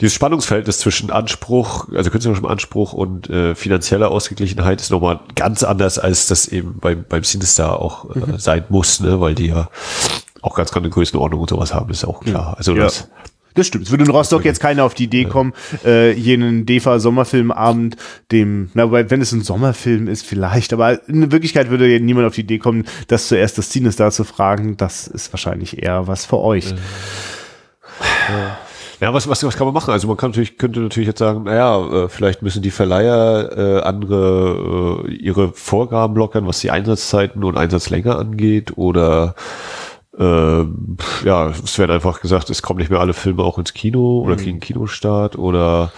dieses 0.01 0.15
Spannungsverhältnis 0.15 0.79
zwischen 0.79 1.11
Anspruch, 1.11 1.89
also 1.95 2.11
künstlerischem 2.11 2.47
Anspruch 2.47 2.93
und 2.93 3.29
äh, 3.29 3.55
finanzieller 3.55 4.11
Ausgeglichenheit 4.11 4.81
ist 4.81 4.91
nochmal 4.91 5.21
ganz 5.35 5.63
anders, 5.63 5.99
als 5.99 6.27
das 6.27 6.49
eben 6.49 6.79
beim, 6.81 7.05
beim 7.09 7.23
Cinestar 7.23 7.81
auch 7.81 8.15
äh, 8.15 8.19
mhm. 8.19 8.39
sein 8.39 8.65
muss, 8.69 9.01
ne? 9.01 9.21
weil 9.21 9.35
die 9.35 9.49
ja 9.49 9.69
auch 10.43 10.55
ganz 10.55 10.73
andere 10.73 10.91
Größenordnung 10.91 11.41
und 11.41 11.51
sowas 11.51 11.75
haben, 11.75 11.91
ist 11.91 12.05
auch 12.05 12.21
klar. 12.21 12.55
Also 12.57 12.75
ja. 12.75 12.85
das 12.85 13.09
das 13.55 13.67
stimmt. 13.67 13.87
Es 13.87 13.91
würde 13.91 14.05
in 14.05 14.11
Rostock 14.11 14.45
jetzt 14.45 14.61
keiner 14.61 14.85
auf 14.85 14.95
die 14.95 15.05
Idee 15.05 15.25
kommen, 15.25 15.55
äh, 15.85 16.13
jenen 16.13 16.67
DEFA-Sommerfilmabend, 16.67 17.97
dem, 18.31 18.71
na, 18.75 18.93
wenn 18.93 19.21
es 19.21 19.33
ein 19.33 19.43
Sommerfilm 19.43 20.07
ist, 20.07 20.25
vielleicht, 20.25 20.73
aber 20.73 21.07
in 21.09 21.33
Wirklichkeit 21.33 21.69
würde 21.69 21.99
niemand 21.99 22.29
auf 22.29 22.37
die 22.37 22.43
Idee 22.43 22.59
kommen, 22.59 22.85
das 23.09 23.27
zuerst 23.27 23.59
das 23.59 23.71
Cinestar 23.71 24.13
zu 24.13 24.23
fragen. 24.23 24.77
Das 24.77 25.09
ist 25.09 25.33
wahrscheinlich 25.33 25.83
eher 25.83 26.07
was 26.07 26.27
für 26.27 26.39
euch. 26.39 26.71
Ja. 28.29 28.59
Ja, 29.01 29.15
was, 29.15 29.27
was, 29.29 29.43
was 29.43 29.57
kann 29.57 29.67
man 29.67 29.73
machen? 29.73 29.93
Also 29.93 30.09
man 30.09 30.19
kann 30.19 30.31
natürlich, 30.31 30.59
könnte 30.59 30.81
natürlich 30.81 31.07
jetzt 31.07 31.21
sagen, 31.21 31.45
naja, 31.45 32.05
äh, 32.05 32.09
vielleicht 32.09 32.43
müssen 32.43 32.63
die 32.63 32.71
Verleiher 32.71 33.51
äh, 33.57 33.81
andere 33.81 35.07
äh, 35.07 35.13
ihre 35.13 35.53
Vorgaben 35.53 36.15
lockern, 36.17 36.47
was 36.47 36.61
die 36.61 36.71
Einsatzzeiten 36.71 37.43
und 37.43 37.57
Einsatzlänge 37.57 38.15
angeht 38.15 38.77
oder 38.77 39.35
äh, 40.19 40.65
ja, 41.25 41.49
es 41.49 41.79
werden 41.79 41.93
einfach 41.93 42.21
gesagt, 42.21 42.51
es 42.51 42.61
kommen 42.61 42.79
nicht 42.79 42.91
mehr 42.91 43.01
alle 43.01 43.15
Filme 43.15 43.43
auch 43.43 43.59
ins 43.59 43.73
Kino 43.73 44.21
oder 44.21 44.37
kriegen 44.37 44.61
Kinostart 44.61 45.39
oder 45.39 45.93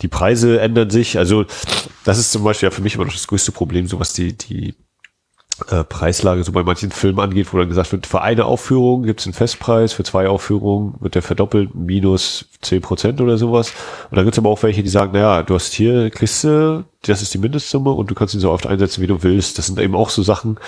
die 0.00 0.08
Preise 0.08 0.60
ändern 0.60 0.88
sich. 0.88 1.18
Also 1.18 1.44
das 2.04 2.18
ist 2.18 2.32
zum 2.32 2.42
Beispiel 2.42 2.68
ja 2.68 2.70
für 2.70 2.80
mich 2.80 2.94
immer 2.94 3.04
noch 3.04 3.12
das 3.12 3.26
größte 3.26 3.52
Problem, 3.52 3.86
so 3.86 4.00
was 4.00 4.14
die, 4.14 4.36
die 4.36 4.74
äh, 5.70 5.84
Preislage 5.84 6.44
so 6.44 6.52
bei 6.52 6.62
manchen 6.62 6.90
Filmen 6.90 7.20
angeht, 7.20 7.52
wo 7.52 7.58
dann 7.58 7.68
gesagt 7.68 7.92
wird, 7.92 8.06
für 8.06 8.22
eine 8.22 8.44
Aufführung 8.44 9.02
gibt 9.02 9.20
es 9.20 9.26
einen 9.26 9.34
Festpreis, 9.34 9.92
für 9.92 10.04
zwei 10.04 10.28
Aufführungen 10.28 10.94
wird 11.00 11.14
der 11.14 11.22
verdoppelt, 11.22 11.74
minus 11.74 12.46
zehn 12.60 12.80
Prozent 12.80 13.20
oder 13.20 13.38
sowas. 13.38 13.72
Und 14.10 14.16
dann 14.16 14.24
gibt 14.24 14.34
es 14.34 14.38
aber 14.38 14.50
auch 14.50 14.62
welche, 14.62 14.82
die 14.82 14.88
sagen, 14.88 15.12
naja, 15.12 15.42
du 15.42 15.54
hast 15.54 15.72
hier, 15.72 16.10
kriegst 16.10 16.44
du, 16.44 16.84
das 17.02 17.22
ist 17.22 17.32
die 17.32 17.38
Mindestsumme 17.38 17.90
und 17.90 18.10
du 18.10 18.14
kannst 18.14 18.34
ihn 18.34 18.40
so 18.40 18.50
oft 18.50 18.66
einsetzen, 18.66 19.02
wie 19.02 19.06
du 19.06 19.22
willst. 19.22 19.58
Das 19.58 19.66
sind 19.66 19.78
eben 19.78 19.94
auch 19.94 20.10
so 20.10 20.22
Sachen, 20.22 20.58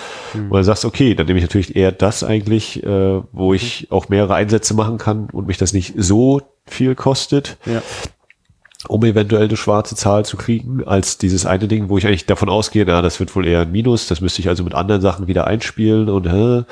wo 0.49 0.57
du 0.57 0.63
sagst, 0.63 0.85
okay, 0.85 1.15
dann 1.15 1.27
nehme 1.27 1.39
ich 1.39 1.43
natürlich 1.43 1.75
eher 1.75 1.91
das 1.91 2.23
eigentlich, 2.23 2.83
äh, 2.83 3.21
wo 3.31 3.53
ich 3.53 3.87
auch 3.91 4.09
mehrere 4.09 4.35
Einsätze 4.35 4.73
machen 4.73 4.97
kann 4.97 5.29
und 5.31 5.47
mich 5.47 5.57
das 5.57 5.73
nicht 5.73 5.93
so 5.97 6.41
viel 6.65 6.95
kostet 6.95 7.57
Ja. 7.65 7.81
Um 8.87 9.03
eventuell 9.03 9.45
eine 9.45 9.57
schwarze 9.57 9.95
Zahl 9.95 10.25
zu 10.25 10.37
kriegen, 10.37 10.83
als 10.85 11.17
dieses 11.17 11.45
eine 11.45 11.67
Ding, 11.67 11.89
wo 11.89 11.97
ich 11.97 12.05
eigentlich 12.05 12.25
davon 12.25 12.49
ausgehe, 12.49 12.85
na, 12.85 13.01
das 13.01 13.19
wird 13.19 13.35
wohl 13.35 13.47
eher 13.47 13.61
ein 13.61 13.71
Minus, 13.71 14.07
das 14.07 14.21
müsste 14.21 14.41
ich 14.41 14.49
also 14.49 14.63
mit 14.63 14.73
anderen 14.73 15.01
Sachen 15.01 15.27
wieder 15.27 15.47
einspielen 15.47 16.09
und 16.09 16.29
hä, 16.29 16.63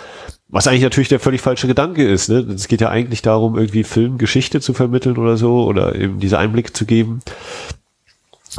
was 0.49 0.67
eigentlich 0.67 0.83
natürlich 0.83 1.07
der 1.07 1.21
völlig 1.21 1.41
falsche 1.41 1.67
Gedanke 1.67 2.05
ist. 2.05 2.27
Ne? 2.27 2.39
Es 2.53 2.67
geht 2.67 2.81
ja 2.81 2.89
eigentlich 2.89 3.21
darum, 3.21 3.57
irgendwie 3.57 3.85
Filmgeschichte 3.85 4.59
zu 4.59 4.73
vermitteln 4.73 5.17
oder 5.17 5.37
so 5.37 5.63
oder 5.63 5.95
eben 5.95 6.19
diese 6.19 6.37
Einblicke 6.37 6.73
zu 6.73 6.85
geben. 6.85 7.21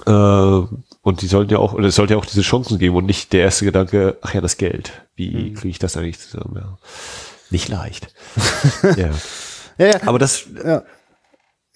Äh, 0.06 0.10
und 0.10 1.20
die 1.20 1.26
sollten 1.26 1.52
ja 1.52 1.58
auch, 1.58 1.74
oder 1.74 1.88
es 1.88 1.96
sollte 1.96 2.14
ja 2.14 2.18
auch 2.18 2.24
diese 2.24 2.40
Chancen 2.40 2.78
geben 2.78 2.96
und 2.96 3.04
nicht 3.04 3.34
der 3.34 3.42
erste 3.42 3.66
Gedanke, 3.66 4.16
ach 4.22 4.32
ja, 4.32 4.40
das 4.40 4.56
Geld. 4.56 5.02
Wie 5.16 5.52
kriege 5.52 5.68
ich 5.68 5.78
das 5.78 5.98
eigentlich 5.98 6.18
zusammen? 6.18 6.54
Ja. 6.56 6.78
Nicht 7.50 7.68
leicht. 7.68 8.08
ja. 8.96 9.10
Ja, 9.76 9.86
ja. 9.86 10.00
Aber 10.06 10.18
das, 10.18 10.44
Ja. 10.64 10.82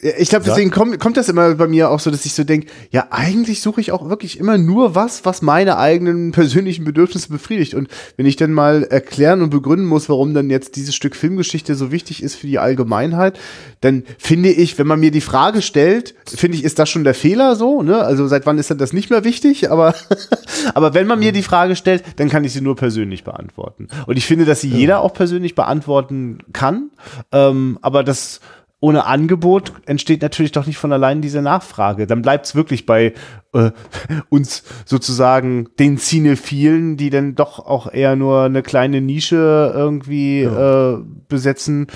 Ja, 0.01 0.13
Ich 0.19 0.29
glaube, 0.29 0.45
deswegen 0.45 0.71
kommt, 0.71 1.01
kommt 1.01 1.17
das 1.17 1.31
immer 1.31 1.55
bei 1.55 1.67
mir 1.67 1.91
auch 1.91 2.01
so, 2.01 2.11
dass 2.11 2.27
ich 2.27 2.35
so 2.35 2.45
denke, 2.45 2.67
ja, 2.91 3.07
eigentlich 3.11 3.63
suche 3.63 3.81
ich 3.81 3.93
auch 3.93 4.11
wirklich 4.11 4.39
immer 4.39 4.59
nur 4.59 4.95
was, 4.95 5.25
was 5.25 5.41
meine 5.41 5.79
eigenen 5.79 6.33
persönlichen 6.33 6.85
Bedürfnisse 6.85 7.31
befriedigt. 7.31 7.73
Und 7.73 7.89
wenn 8.19 8.27
ich 8.27 8.37
dann 8.37 8.53
mal 8.53 8.85
erklären 8.85 9.41
und 9.41 9.49
begründen 9.49 9.87
muss, 9.87 10.11
warum 10.11 10.35
dann 10.35 10.51
jetzt 10.51 10.77
dieses 10.77 10.95
Stück 10.95 11.17
Filmgeschichte 11.17 11.75
so 11.75 11.93
wichtig 11.93 12.23
ist 12.23 12.35
für 12.35 12.47
die 12.47 12.59
Allgemeinheit, 12.59 13.39
dann 13.81 14.05
finde 14.19 14.51
ich, 14.51 14.79
wenn 14.79 14.87
man 14.87 15.01
mir 15.01 15.11
die 15.11 15.23
Frage 15.23 15.63
stellt, 15.63 16.15
finde 16.27 16.59
ich, 16.59 16.65
ist 16.65 16.79
das 16.79 16.91
schon 16.91 17.05
der 17.05 17.15
Fehler 17.15 17.57
so, 17.57 17.83
ne? 17.83 17.99
Also 18.03 18.27
seit 18.27 18.45
wann 18.45 18.59
ist 18.59 18.69
denn 18.69 18.79
das 18.79 18.93
nicht 18.93 19.09
mehr 19.09 19.25
wichtig? 19.25 19.71
Aber, 19.71 19.95
aber 20.75 20.93
wenn 20.93 21.07
man 21.07 21.21
mir 21.21 21.33
die 21.33 21.43
Frage 21.43 21.75
stellt, 21.75 22.05
dann 22.17 22.29
kann 22.29 22.45
ich 22.45 22.53
sie 22.53 22.61
nur 22.61 22.77
persönlich 22.77 23.25
beantworten. 23.25 23.89
Und 24.07 24.19
ich 24.19 24.27
finde, 24.27 24.45
dass 24.45 24.61
sie 24.61 24.69
jeder 24.69 25.01
auch 25.01 25.15
persönlich 25.15 25.55
beantworten 25.55 26.39
kann. 26.53 26.91
Ähm, 27.33 27.79
aber 27.81 28.05
das, 28.05 28.41
ohne 28.81 29.07
Angebot 29.07 29.73
entsteht 29.87 30.23
natürlich 30.23 30.53
doch 30.53 30.67
nicht 30.67 30.77
von 30.77 30.93
allein 30.93 31.23
diese 31.23 31.41
Nachfrage. 31.41 32.07
Dann 32.07 32.23
bleibt 32.23 32.47
es 32.47 32.55
wirklich 32.55 32.85
bei 32.85 33.15
äh, 33.53 33.71
uns 34.29 34.65
sozusagen 34.85 35.69
den 35.79 35.97
Cinephilen, 35.97 36.97
die 36.97 37.11
dann 37.11 37.35
doch 37.35 37.59
auch 37.59 37.93
eher 37.93 38.17
nur 38.17 38.45
eine 38.45 38.63
kleine 38.63 39.01
Nische 39.01 39.73
irgendwie 39.75 40.43
äh, 40.43 40.99
besetzen. 41.29 41.87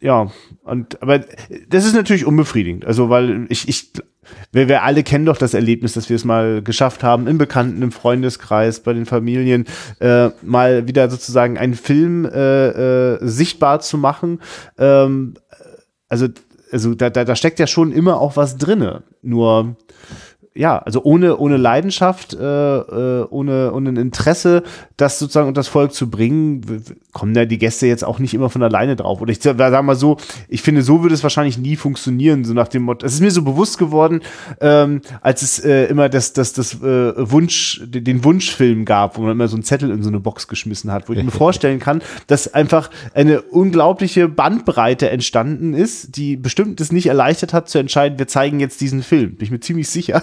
Ja, 0.00 0.30
und 0.62 1.00
aber 1.02 1.20
das 1.68 1.84
ist 1.84 1.94
natürlich 1.94 2.26
unbefriedigend. 2.26 2.84
Also, 2.84 3.10
weil 3.10 3.46
ich, 3.48 3.68
ich 3.68 3.92
wir, 4.52 4.68
wir 4.68 4.82
alle 4.82 5.02
kennen 5.02 5.26
doch 5.26 5.36
das 5.36 5.54
Erlebnis, 5.54 5.94
dass 5.94 6.08
wir 6.08 6.16
es 6.16 6.24
mal 6.24 6.62
geschafft 6.62 7.02
haben, 7.02 7.26
im 7.26 7.38
Bekannten, 7.38 7.82
im 7.82 7.92
Freundeskreis, 7.92 8.80
bei 8.80 8.92
den 8.92 9.06
Familien, 9.06 9.66
äh, 10.00 10.30
mal 10.42 10.86
wieder 10.88 11.10
sozusagen 11.10 11.58
einen 11.58 11.74
Film 11.74 12.24
äh, 12.24 12.68
äh, 12.68 13.18
sichtbar 13.22 13.80
zu 13.80 13.98
machen. 13.98 14.40
Ähm, 14.78 15.34
also, 16.14 16.28
also 16.70 16.94
da, 16.94 17.10
da, 17.10 17.24
da 17.24 17.34
steckt 17.34 17.58
ja 17.58 17.66
schon 17.66 17.90
immer 17.90 18.20
auch 18.20 18.36
was 18.36 18.56
drinne. 18.56 19.02
Nur, 19.20 19.74
ja, 20.56 20.78
also 20.78 21.02
ohne, 21.02 21.36
ohne 21.36 21.56
Leidenschaft, 21.56 22.32
äh, 22.34 22.38
äh, 22.38 23.26
ohne, 23.28 23.72
ohne 23.72 23.88
ein 23.88 23.96
Interesse, 23.96 24.62
das 24.96 25.18
sozusagen 25.18 25.48
unter 25.48 25.58
das 25.58 25.68
Volk 25.68 25.92
zu 25.92 26.08
bringen, 26.08 26.84
kommen 27.12 27.34
da 27.34 27.44
die 27.44 27.58
Gäste 27.58 27.88
jetzt 27.88 28.04
auch 28.04 28.20
nicht 28.20 28.34
immer 28.34 28.50
von 28.50 28.62
alleine 28.62 28.94
drauf. 28.94 29.20
Oder 29.20 29.32
ich 29.32 29.42
sag 29.42 29.82
mal 29.82 29.96
so, 29.96 30.16
ich 30.48 30.62
finde, 30.62 30.82
so 30.82 31.02
würde 31.02 31.14
es 31.14 31.24
wahrscheinlich 31.24 31.58
nie 31.58 31.74
funktionieren, 31.74 32.44
so 32.44 32.54
nach 32.54 32.68
dem 32.68 32.84
Motto. 32.84 33.04
Es 33.04 33.14
ist 33.14 33.20
mir 33.20 33.32
so 33.32 33.42
bewusst 33.42 33.78
geworden, 33.78 34.20
ähm, 34.60 35.00
als 35.22 35.42
es 35.42 35.58
äh, 35.64 35.86
immer 35.86 36.08
das, 36.08 36.34
das, 36.34 36.52
das 36.52 36.74
äh, 36.74 37.12
Wunsch, 37.16 37.82
den 37.84 38.04
den 38.04 38.22
Wunschfilm 38.22 38.84
gab, 38.84 39.16
wo 39.16 39.22
man 39.22 39.32
immer 39.32 39.48
so 39.48 39.56
einen 39.56 39.64
Zettel 39.64 39.90
in 39.90 40.04
so 40.04 40.08
eine 40.08 40.20
Box 40.20 40.46
geschmissen 40.46 40.92
hat, 40.92 41.08
wo 41.08 41.14
ich 41.14 41.22
mir 41.24 41.30
vorstellen 41.32 41.80
kann, 41.80 42.00
dass 42.28 42.54
einfach 42.54 42.90
eine 43.12 43.42
unglaubliche 43.42 44.28
Bandbreite 44.28 45.10
entstanden 45.10 45.74
ist, 45.74 46.16
die 46.16 46.36
bestimmt 46.36 46.80
es 46.80 46.92
nicht 46.92 47.06
erleichtert 47.06 47.52
hat 47.52 47.68
zu 47.68 47.78
entscheiden, 47.78 48.20
wir 48.20 48.28
zeigen 48.28 48.60
jetzt 48.60 48.80
diesen 48.80 49.02
Film. 49.02 49.34
Bin 49.34 49.44
ich 49.44 49.50
mir 49.50 49.60
ziemlich 49.60 49.88
sicher. 49.88 50.22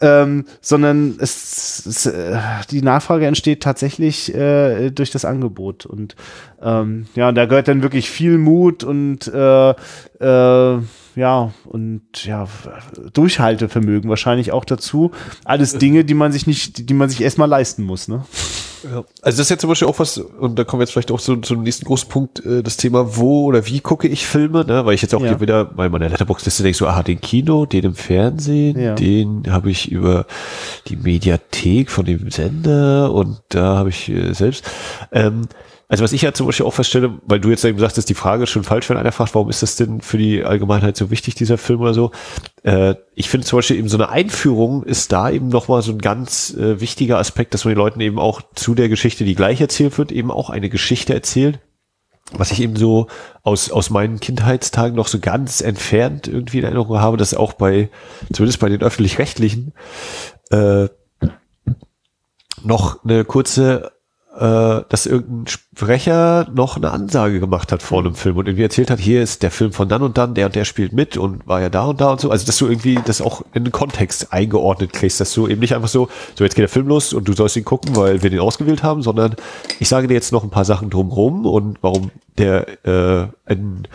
Ähm, 0.00 0.44
sondern 0.60 1.16
es, 1.18 1.86
es, 1.86 2.06
äh, 2.06 2.38
die 2.70 2.82
Nachfrage 2.82 3.26
entsteht 3.26 3.62
tatsächlich 3.62 4.34
äh, 4.34 4.90
durch 4.90 5.10
das 5.10 5.24
Angebot. 5.24 5.86
Und 5.86 6.16
ähm, 6.62 7.06
ja, 7.14 7.32
da 7.32 7.46
gehört 7.46 7.68
dann 7.68 7.82
wirklich 7.82 8.10
viel 8.10 8.38
Mut 8.38 8.84
und 8.84 9.26
äh, 9.28 9.70
äh, 9.70 10.78
ja, 11.16 11.52
und 11.64 12.24
ja, 12.24 12.48
Durchhaltevermögen 13.12 14.10
wahrscheinlich 14.10 14.52
auch 14.52 14.64
dazu. 14.64 15.12
Alles 15.44 15.78
Dinge, 15.78 16.04
die 16.04 16.14
man 16.14 16.32
sich 16.32 16.46
nicht, 16.46 16.88
die 16.88 16.94
man 16.94 17.08
sich 17.08 17.20
erstmal 17.20 17.48
leisten 17.48 17.84
muss, 17.84 18.08
ne? 18.08 18.24
Ja. 18.84 19.04
Also 19.22 19.38
das 19.38 19.38
ist 19.40 19.50
jetzt 19.50 19.60
zum 19.62 19.68
Beispiel 19.70 19.88
auch 19.88 19.98
was, 19.98 20.18
und 20.18 20.58
da 20.58 20.64
kommen 20.64 20.80
wir 20.80 20.84
jetzt 20.84 20.92
vielleicht 20.92 21.10
auch 21.10 21.20
zu, 21.20 21.36
zum 21.38 21.62
nächsten 21.62 21.84
großen 21.86 22.08
Punkt, 22.08 22.44
äh, 22.44 22.62
das 22.62 22.76
Thema, 22.76 23.16
wo 23.16 23.44
oder 23.46 23.66
wie 23.66 23.80
gucke 23.80 24.06
ich 24.08 24.26
Filme, 24.26 24.64
ne? 24.64 24.84
weil 24.84 24.94
ich 24.94 25.02
jetzt 25.02 25.14
auch 25.14 25.20
Ja. 25.22 25.28
hier 25.28 25.40
wieder 25.40 25.64
bei 25.64 25.88
meiner 25.88 26.08
Letterbox-Liste 26.08 26.62
denke, 26.62 26.76
so, 26.78 26.86
aha, 26.86 27.02
den 27.02 27.20
Kino, 27.20 27.66
den 27.66 27.84
im 27.84 27.94
Fernsehen, 27.94 28.78
Ja. 28.78 28.94
den 28.94 29.44
habe 29.50 29.70
ich 29.70 29.90
über 29.90 30.26
die 30.88 30.96
Mediathek 30.96 31.90
von 31.90 32.04
dem 32.04 32.30
Sender 32.30 33.12
und 33.12 33.40
da 33.48 33.76
habe 33.78 33.88
ich 33.88 34.08
äh, 34.08 34.32
selbst. 34.34 34.64
Ähm, 35.12 35.48
also 35.94 36.02
was 36.02 36.12
ich 36.12 36.22
ja 36.22 36.34
zum 36.34 36.46
Beispiel 36.46 36.66
auch 36.66 36.74
feststelle, 36.74 37.20
weil 37.24 37.38
du 37.38 37.50
jetzt 37.50 37.64
eben 37.64 37.78
sagtest, 37.78 38.08
die 38.08 38.14
Frage 38.14 38.42
ist 38.42 38.50
schon 38.50 38.64
falsch, 38.64 38.90
wenn 38.90 38.96
einer 38.96 39.12
fragt, 39.12 39.32
warum 39.36 39.48
ist 39.48 39.62
das 39.62 39.76
denn 39.76 40.00
für 40.00 40.18
die 40.18 40.42
Allgemeinheit 40.42 40.96
so 40.96 41.08
wichtig, 41.08 41.36
dieser 41.36 41.56
Film 41.56 41.82
oder 41.82 41.94
so. 41.94 42.10
Äh, 42.64 42.96
ich 43.14 43.28
finde 43.28 43.46
zum 43.46 43.58
Beispiel 43.58 43.76
eben 43.76 43.88
so 43.88 43.96
eine 43.96 44.08
Einführung 44.08 44.82
ist 44.82 45.12
da 45.12 45.30
eben 45.30 45.50
nochmal 45.50 45.82
so 45.82 45.92
ein 45.92 46.00
ganz 46.00 46.52
äh, 46.54 46.80
wichtiger 46.80 47.18
Aspekt, 47.18 47.54
dass 47.54 47.64
man 47.64 47.74
den 47.74 47.78
Leuten 47.78 48.00
eben 48.00 48.18
auch 48.18 48.42
zu 48.56 48.74
der 48.74 48.88
Geschichte, 48.88 49.24
die 49.24 49.36
gleich 49.36 49.60
erzählt 49.60 49.96
wird, 49.96 50.10
eben 50.10 50.32
auch 50.32 50.50
eine 50.50 50.68
Geschichte 50.68 51.14
erzählt. 51.14 51.60
Was 52.32 52.50
ich 52.50 52.60
eben 52.60 52.74
so 52.74 53.06
aus, 53.44 53.70
aus 53.70 53.90
meinen 53.90 54.18
Kindheitstagen 54.18 54.96
noch 54.96 55.06
so 55.06 55.20
ganz 55.20 55.60
entfernt 55.60 56.26
irgendwie 56.26 56.58
in 56.58 56.64
Erinnerung 56.64 56.98
habe, 56.98 57.18
dass 57.18 57.34
auch 57.34 57.52
bei, 57.52 57.88
zumindest 58.32 58.58
bei 58.58 58.68
den 58.68 58.82
öffentlich-rechtlichen, 58.82 59.74
äh, 60.50 60.88
noch 62.64 63.04
eine 63.04 63.24
kurze 63.24 63.92
äh, 64.38 64.82
dass 64.88 65.06
irgendein 65.06 65.46
Sprecher 65.46 66.48
noch 66.52 66.76
eine 66.76 66.90
Ansage 66.90 67.40
gemacht 67.40 67.70
hat 67.72 67.82
vor 67.82 68.00
einem 68.00 68.14
Film 68.14 68.36
und 68.36 68.46
irgendwie 68.46 68.64
erzählt 68.64 68.90
hat, 68.90 68.98
hier 68.98 69.22
ist 69.22 69.42
der 69.42 69.50
Film 69.50 69.72
von 69.72 69.88
dann 69.88 70.02
und 70.02 70.18
dann, 70.18 70.34
der 70.34 70.46
und 70.46 70.54
der 70.54 70.64
spielt 70.64 70.92
mit 70.92 71.16
und 71.16 71.46
war 71.46 71.60
ja 71.60 71.68
da 71.68 71.84
und 71.84 72.00
da 72.00 72.12
und 72.12 72.20
so. 72.20 72.30
Also, 72.30 72.46
dass 72.46 72.56
du 72.58 72.66
irgendwie 72.66 72.98
das 73.04 73.20
auch 73.20 73.42
in 73.54 73.64
den 73.64 73.72
Kontext 73.72 74.32
eingeordnet 74.32 74.92
kriegst, 74.92 75.20
dass 75.20 75.32
du 75.32 75.46
eben 75.46 75.60
nicht 75.60 75.74
einfach 75.74 75.88
so, 75.88 76.08
so 76.34 76.44
jetzt 76.44 76.54
geht 76.54 76.62
der 76.62 76.68
Film 76.68 76.88
los 76.88 77.12
und 77.12 77.28
du 77.28 77.32
sollst 77.32 77.56
ihn 77.56 77.64
gucken, 77.64 77.94
weil 77.96 78.22
wir 78.22 78.30
den 78.30 78.40
ausgewählt 78.40 78.82
haben, 78.82 79.02
sondern 79.02 79.36
ich 79.78 79.88
sage 79.88 80.08
dir 80.08 80.14
jetzt 80.14 80.32
noch 80.32 80.42
ein 80.42 80.50
paar 80.50 80.64
Sachen 80.64 80.90
drumherum 80.90 81.46
und 81.46 81.78
warum 81.80 82.10
der 82.36 82.84
äh, 82.86 83.28
in 83.46 83.86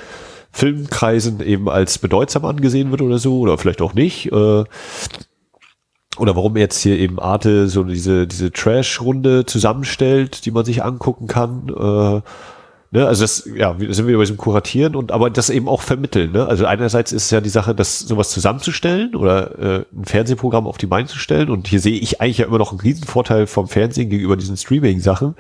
Filmkreisen 0.52 1.42
eben 1.42 1.70
als 1.70 1.98
bedeutsam 1.98 2.46
angesehen 2.46 2.92
wird 2.92 3.02
oder 3.02 3.20
so, 3.20 3.40
oder 3.40 3.58
vielleicht 3.58 3.82
auch 3.82 3.94
nicht. 3.94 4.32
Äh, 4.32 4.64
oder 6.20 6.36
warum 6.36 6.58
jetzt 6.58 6.80
hier 6.80 6.98
eben 6.98 7.20
Arte 7.20 7.68
so 7.68 7.84
diese, 7.84 8.28
diese 8.28 8.52
Trash-Runde 8.52 9.46
zusammenstellt, 9.46 10.46
die 10.46 10.52
man 10.52 10.66
sich 10.66 10.84
angucken 10.84 11.28
kann. 11.28 11.70
Äh, 11.70 12.22
ne? 12.92 13.08
Also 13.08 13.24
das, 13.24 13.50
ja, 13.56 13.80
wir 13.80 13.94
sind 13.94 14.08
wieder 14.08 14.18
bei 14.18 14.24
diesem 14.24 14.38
Kuratieren 14.38 14.96
und 14.96 15.12
aber 15.12 15.30
das 15.30 15.50
eben 15.50 15.68
auch 15.68 15.82
vermitteln. 15.82 16.32
Ne? 16.32 16.46
Also 16.46 16.66
einerseits 16.66 17.12
ist 17.12 17.26
es 17.26 17.32
ja 17.32 17.42
die 17.42 17.50
Sache, 17.50 17.76
das 17.76 18.00
sowas 18.00 18.30
zusammenzustellen 18.30 19.16
oder 19.16 19.60
äh, 19.60 19.86
ein 19.94 20.06
Fernsehprogramm 20.06 20.68
auf 20.68 20.78
die 20.78 20.86
Beine 20.86 21.08
zu 21.08 21.18
stellen. 21.18 21.50
Und 21.50 21.68
hier 21.68 21.80
sehe 21.80 22.00
ich 22.00 22.22
eigentlich 22.22 22.40
ja 22.40 22.48
immer 22.48 22.58
noch 22.58 22.72
einen 22.72 22.82
Riesenvorteil 22.82 23.48
vom 23.48 23.68
Fernsehen 23.68 24.10
gegenüber 24.10 24.38
diesen 24.38 24.58
Streaming-Sachen, 24.58 25.36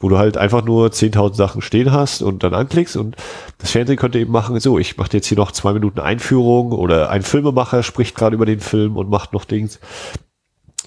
wo 0.00 0.08
du 0.08 0.18
halt 0.18 0.36
einfach 0.36 0.64
nur 0.64 0.88
10.000 0.88 1.34
Sachen 1.34 1.62
stehen 1.62 1.92
hast 1.92 2.22
und 2.22 2.42
dann 2.42 2.54
anklickst. 2.54 2.96
Und 2.96 3.16
das 3.58 3.70
Fernsehen 3.70 3.96
könnte 3.96 4.18
eben 4.18 4.32
machen, 4.32 4.58
so, 4.60 4.78
ich 4.78 4.96
mache 4.96 5.10
jetzt 5.12 5.26
hier 5.26 5.38
noch 5.38 5.52
zwei 5.52 5.72
Minuten 5.72 6.00
Einführung 6.00 6.72
oder 6.72 7.10
ein 7.10 7.22
Filmemacher 7.22 7.82
spricht 7.82 8.14
gerade 8.14 8.34
über 8.34 8.46
den 8.46 8.60
Film 8.60 8.96
und 8.96 9.10
macht 9.10 9.32
noch 9.32 9.44
Dings 9.44 9.80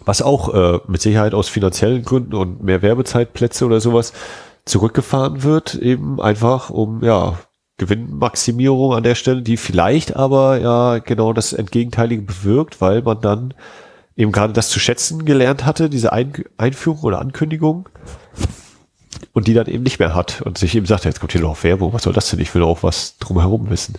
was 0.03 0.22
auch 0.22 0.53
äh, 0.53 0.80
mit 0.88 1.01
Sicherheit 1.01 1.34
aus 1.34 1.47
finanziellen 1.47 2.03
Gründen 2.03 2.36
und 2.36 2.63
mehr 2.63 2.82
Werbezeitplätze 2.82 3.66
oder 3.66 3.80
sowas 3.80 4.13
zurückgefahren 4.66 5.43
wird, 5.43 5.76
eben 5.76 6.20
einfach 6.20 6.70
um 6.70 7.03
ja 7.03 7.39
Gewinnmaximierung 7.78 8.93
an 8.93 9.03
der 9.03 9.16
Stelle, 9.16 9.41
die 9.41 9.57
vielleicht 9.57 10.16
aber 10.16 10.59
ja 10.59 10.99
genau 10.99 11.34
das 11.34 11.53
Entgegenteilige 11.53 12.22
bewirkt, 12.22 12.82
weil 12.82 13.01
man 13.01 13.22
dann 13.22 13.53
eben 14.16 14.32
gerade 14.32 14.53
das 14.53 14.70
zu 14.70 14.80
schätzen 14.80 15.26
gelernt 15.26 15.66
hatte, 15.66 15.89
diese 15.89 16.13
Ein 16.13 16.34
Einführung 16.57 17.01
oder 17.01 17.20
Ankündigung. 17.20 17.89
und 19.34 19.47
die 19.47 19.53
dann 19.53 19.68
eben 19.68 19.84
nicht 19.84 19.99
mehr 19.99 20.16
hat 20.16 20.41
und 20.41 20.57
sich 20.57 20.76
eben 20.76 20.86
sagt, 20.86 21.03
jetzt 21.03 21.20
kommt 21.20 21.34
hier 21.34 21.41
noch 21.41 21.63
Werbung, 21.63 21.93
was 21.93 22.03
soll 22.03 22.13
das 22.13 22.30
denn? 22.30 22.39
Ich 22.39 22.55
will 22.55 22.63
auch 22.63 22.84
was 22.84 23.18
drumherum 23.18 23.70
wissen. 23.70 23.95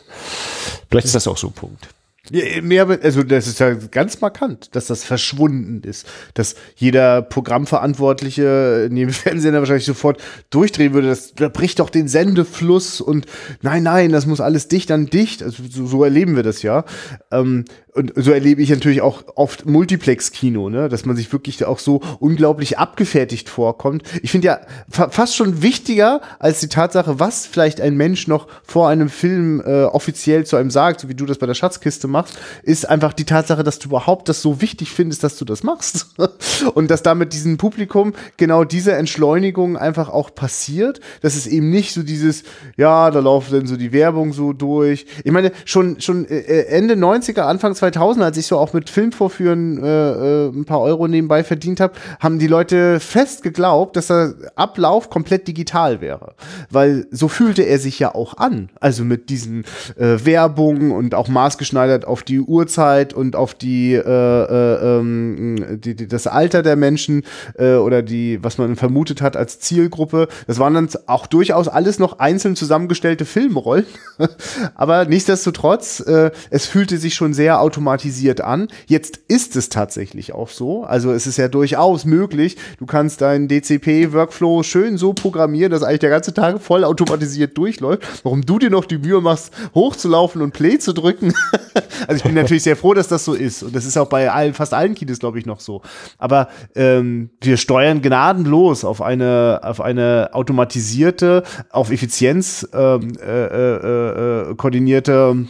Vielleicht 0.89 1.07
ist 1.07 1.15
das 1.15 1.29
auch 1.29 1.37
so 1.37 1.49
ein 1.49 1.53
Punkt. 1.53 1.89
Ja, 2.33 2.63
mehr, 2.63 2.87
also 3.03 3.23
das 3.23 3.47
ist 3.47 3.61
ja 3.61 3.75
ganz 3.75 4.21
markant, 4.21 4.75
dass 4.75 4.87
das 4.87 5.05
verschwunden 5.05 5.83
ist, 5.89 6.07
dass 6.35 6.57
jeder 6.75 7.23
Programmverantwortliche 7.23 8.89
neben 8.91 9.11
Fernsehender 9.13 9.61
wahrscheinlich 9.61 9.85
sofort 9.85 10.21
durchdrehen 10.51 10.93
würde, 10.95 11.09
das, 11.09 11.35
da 11.35 11.49
bricht 11.49 11.79
doch 11.79 11.91
den 11.91 12.09
Sendefluss 12.09 13.01
und 13.01 13.27
nein, 13.63 13.83
nein, 13.83 14.13
das 14.13 14.27
muss 14.27 14.41
alles 14.41 14.69
dicht 14.69 14.91
an 14.91 15.07
dicht, 15.07 15.43
also 15.43 15.63
so, 15.71 15.87
so 15.87 16.05
erleben 16.05 16.37
wir 16.37 16.43
das 16.43 16.63
ja. 16.63 16.85
Ähm, 17.31 17.65
und 17.97 18.13
so 18.15 18.31
erlebe 18.31 18.61
ich 18.61 18.69
natürlich 18.69 19.01
auch 19.01 19.25
oft 19.37 19.65
Multiplex-Kino, 19.65 20.69
ne? 20.69 20.91
dass 20.91 21.07
man 21.07 21.17
sich 21.17 21.33
wirklich 21.33 21.65
auch 21.65 21.79
so 21.79 22.03
unglaublich 22.21 22.79
abgefertigt 22.79 23.49
vorkommt. 23.49 24.03
Ich 24.23 24.31
finde 24.31 24.49
ja 24.49 24.61
fa 24.91 25.09
fast 25.09 25.35
schon 25.35 25.63
wichtiger 25.63 26.21
als 26.39 26.61
die 26.61 26.69
Tatsache, 26.69 27.19
was 27.19 27.47
vielleicht 27.47 27.81
ein 27.81 27.97
Mensch 27.97 28.29
noch 28.29 28.49
vor 28.63 28.89
einem 28.91 29.09
Film 29.09 29.63
äh, 29.65 29.85
offiziell 29.85 30.45
zu 30.45 30.57
einem 30.57 30.71
sagt, 30.71 31.01
so 31.01 31.09
wie 31.09 31.15
du 31.15 31.25
das 31.25 31.39
bei 31.39 31.47
der 31.47 31.55
Schatzkiste 31.55 32.07
machst, 32.07 32.35
ist 32.63 32.87
einfach 32.87 33.15
die 33.15 33.25
Tatsache, 33.25 33.65
dass 33.65 33.79
du 33.79 33.89
überhaupt 33.89 34.29
das 34.29 34.43
so 34.43 34.61
wichtig 34.61 34.91
findest, 34.91 35.25
dass 35.25 35.39
du 35.39 35.47
das 35.47 35.63
machst. 35.63 36.09
und 36.75 36.91
dass 36.91 37.03
damit 37.03 37.33
diesem 37.33 37.57
Publikum 37.57 38.13
genau 38.37 38.65
diese 38.65 38.93
Entschleunigung 38.93 39.79
einfach 39.79 40.11
auch 40.11 40.35
passiert, 40.35 41.01
dass 41.23 41.35
es 41.35 41.47
eben 41.47 41.71
nicht 41.71 41.95
so 41.95 42.03
dieses, 42.03 42.43
ja, 42.77 43.11
da 43.11 43.21
laufen 43.21 43.53
dann 43.53 43.67
so 43.67 43.77
die 43.77 43.93
Werbung 43.93 44.35
so 44.35 44.53
durch. 44.53 45.07
Ich 45.25 45.33
meine, 45.33 45.53
schon, 45.65 46.01
schon 46.03 46.27
äh, 46.27 46.65
Ende 46.67 46.95
90er, 46.95 47.41
Anfang 47.41 47.75
2000 47.75 47.86
2000, 47.93 48.25
als 48.25 48.37
ich 48.37 48.47
so 48.47 48.59
auch 48.59 48.73
mit 48.73 48.91
Filmvorführen 48.91 49.83
äh, 49.83 49.87
äh, 49.87 50.49
ein 50.49 50.65
paar 50.65 50.81
Euro 50.81 51.07
nebenbei 51.07 51.45
verdient 51.45 51.81
habe, 51.81 51.95
haben 52.21 52.39
die 52.39 52.47
Leute 52.47 53.01
fest 53.01 53.43
geglaubt, 53.43 53.97
dass 53.97 54.09
der 54.09 54.35
Ablauf 54.57 55.11
komplett 55.11 55.47
digital 55.47 56.01
wäre. 56.01 56.35
Weil 56.71 57.07
so 57.11 57.29
fühlte 57.29 57.63
er 57.63 57.79
sich 57.79 57.99
ja 57.99 58.15
auch 58.15 58.37
an. 58.39 58.71
Also 58.81 59.05
mit 59.05 59.31
diesen 59.31 59.65
äh, 59.97 60.19
Werbungen 60.25 60.91
und 60.91 61.15
auch 61.15 61.29
maßgeschneidert 61.29 62.05
auf 62.07 62.23
die 62.23 62.41
Uhrzeit 62.41 63.15
und 63.15 63.37
auf 63.37 63.55
die, 63.55 63.95
äh, 63.95 64.01
äh, 64.01 64.99
ähm, 64.99 65.81
die, 65.81 65.95
die 65.95 66.09
das 66.09 66.27
Alter 66.27 66.63
der 66.63 66.77
Menschen 66.77 67.23
äh, 67.59 67.75
oder 67.75 68.03
die, 68.03 68.43
was 68.43 68.59
man 68.59 68.77
vermutet 68.77 69.23
hat 69.23 69.37
als 69.37 69.61
Zielgruppe. 69.61 70.29
Das 70.47 70.59
waren 70.59 70.75
dann 70.75 70.89
auch 71.07 71.27
durchaus 71.27 71.69
alles 71.69 71.99
noch 71.99 72.19
einzeln 72.19 72.57
zusammengestellte 72.57 73.25
Filmrollen. 73.25 73.87
Aber 74.75 75.05
nichtsdestotrotz, 75.05 76.01
äh, 76.01 76.31
es 76.51 76.67
fühlte 76.67 76.99
sich 76.99 77.15
schon 77.15 77.35
sehr 77.35 77.61
automatisch 77.61 77.76
automatisiert 77.77 78.41
an. 78.41 78.69
Jetzt 78.87 79.21
ist 79.29 79.55
es 79.55 79.69
tatsächlich 79.69 80.33
auch 80.33 80.49
so. 80.49 80.85
Also 80.85 81.13
es 81.13 81.27
ist 81.27 81.37
ja 81.37 81.49
durchaus 81.49 82.07
möglich. 82.07 82.57
Du 82.79 82.87
kannst 82.87 83.21
deinen 83.21 83.49
DCP-Workflow 83.49 84.63
schön 84.63 84.97
so 84.97 85.13
programmieren, 85.13 85.71
dass 85.71 85.83
eigentlich 85.83 86.01
der 86.01 86.11
ganze 86.11 86.33
Tag 86.33 86.61
voll 86.63 86.85
automatisiert 86.85 87.57
durchläuft. 87.59 88.25
Warum 88.25 88.43
du 88.43 88.59
dir 88.59 88.71
noch 88.71 88.87
die 88.87 88.97
Mühe 88.97 89.21
machst, 89.21 89.53
hochzulaufen 89.75 90.41
und 90.41 90.53
Play 90.53 90.79
zu 90.79 90.95
drücken. 90.95 91.35
also 92.09 92.17
ich 92.17 92.23
bin 92.23 92.35
natürlich 92.35 92.63
sehr 92.63 92.77
froh, 92.77 92.95
dass 92.95 93.09
das 93.09 93.25
so 93.25 93.35
ist. 93.35 93.63
Und 93.63 93.77
das 93.77 93.85
ist 93.85 93.99
auch 93.99 94.09
bei 94.09 94.31
allen, 94.31 94.55
fast 94.55 94.73
allen 94.73 94.95
Kinos, 94.95 95.19
glaube 95.19 95.39
ich, 95.39 95.45
noch 95.45 95.61
so. 95.61 95.83
Aber 96.17 96.49
ähm, 96.75 97.31
wir 97.43 97.59
steuern 97.59 98.01
gnadenlos 98.01 98.85
auf 98.85 99.03
eine, 99.03 99.61
auf 99.63 99.83
eine 99.83 100.31
automatisierte, 100.33 101.43
auf 101.71 101.91
Effizienz 101.91 102.67
ähm, 102.73 103.13
äh, 103.21 103.47
äh, 103.47 104.51
äh, 104.51 104.55
koordinierte 104.55 105.47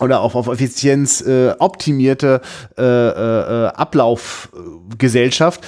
oder 0.00 0.20
auch 0.20 0.34
auf 0.34 0.48
Effizienz 0.48 1.20
äh, 1.20 1.54
optimierte 1.58 2.40
äh, 2.76 2.82
äh, 2.82 3.66
Ablaufgesellschaft, 3.68 5.66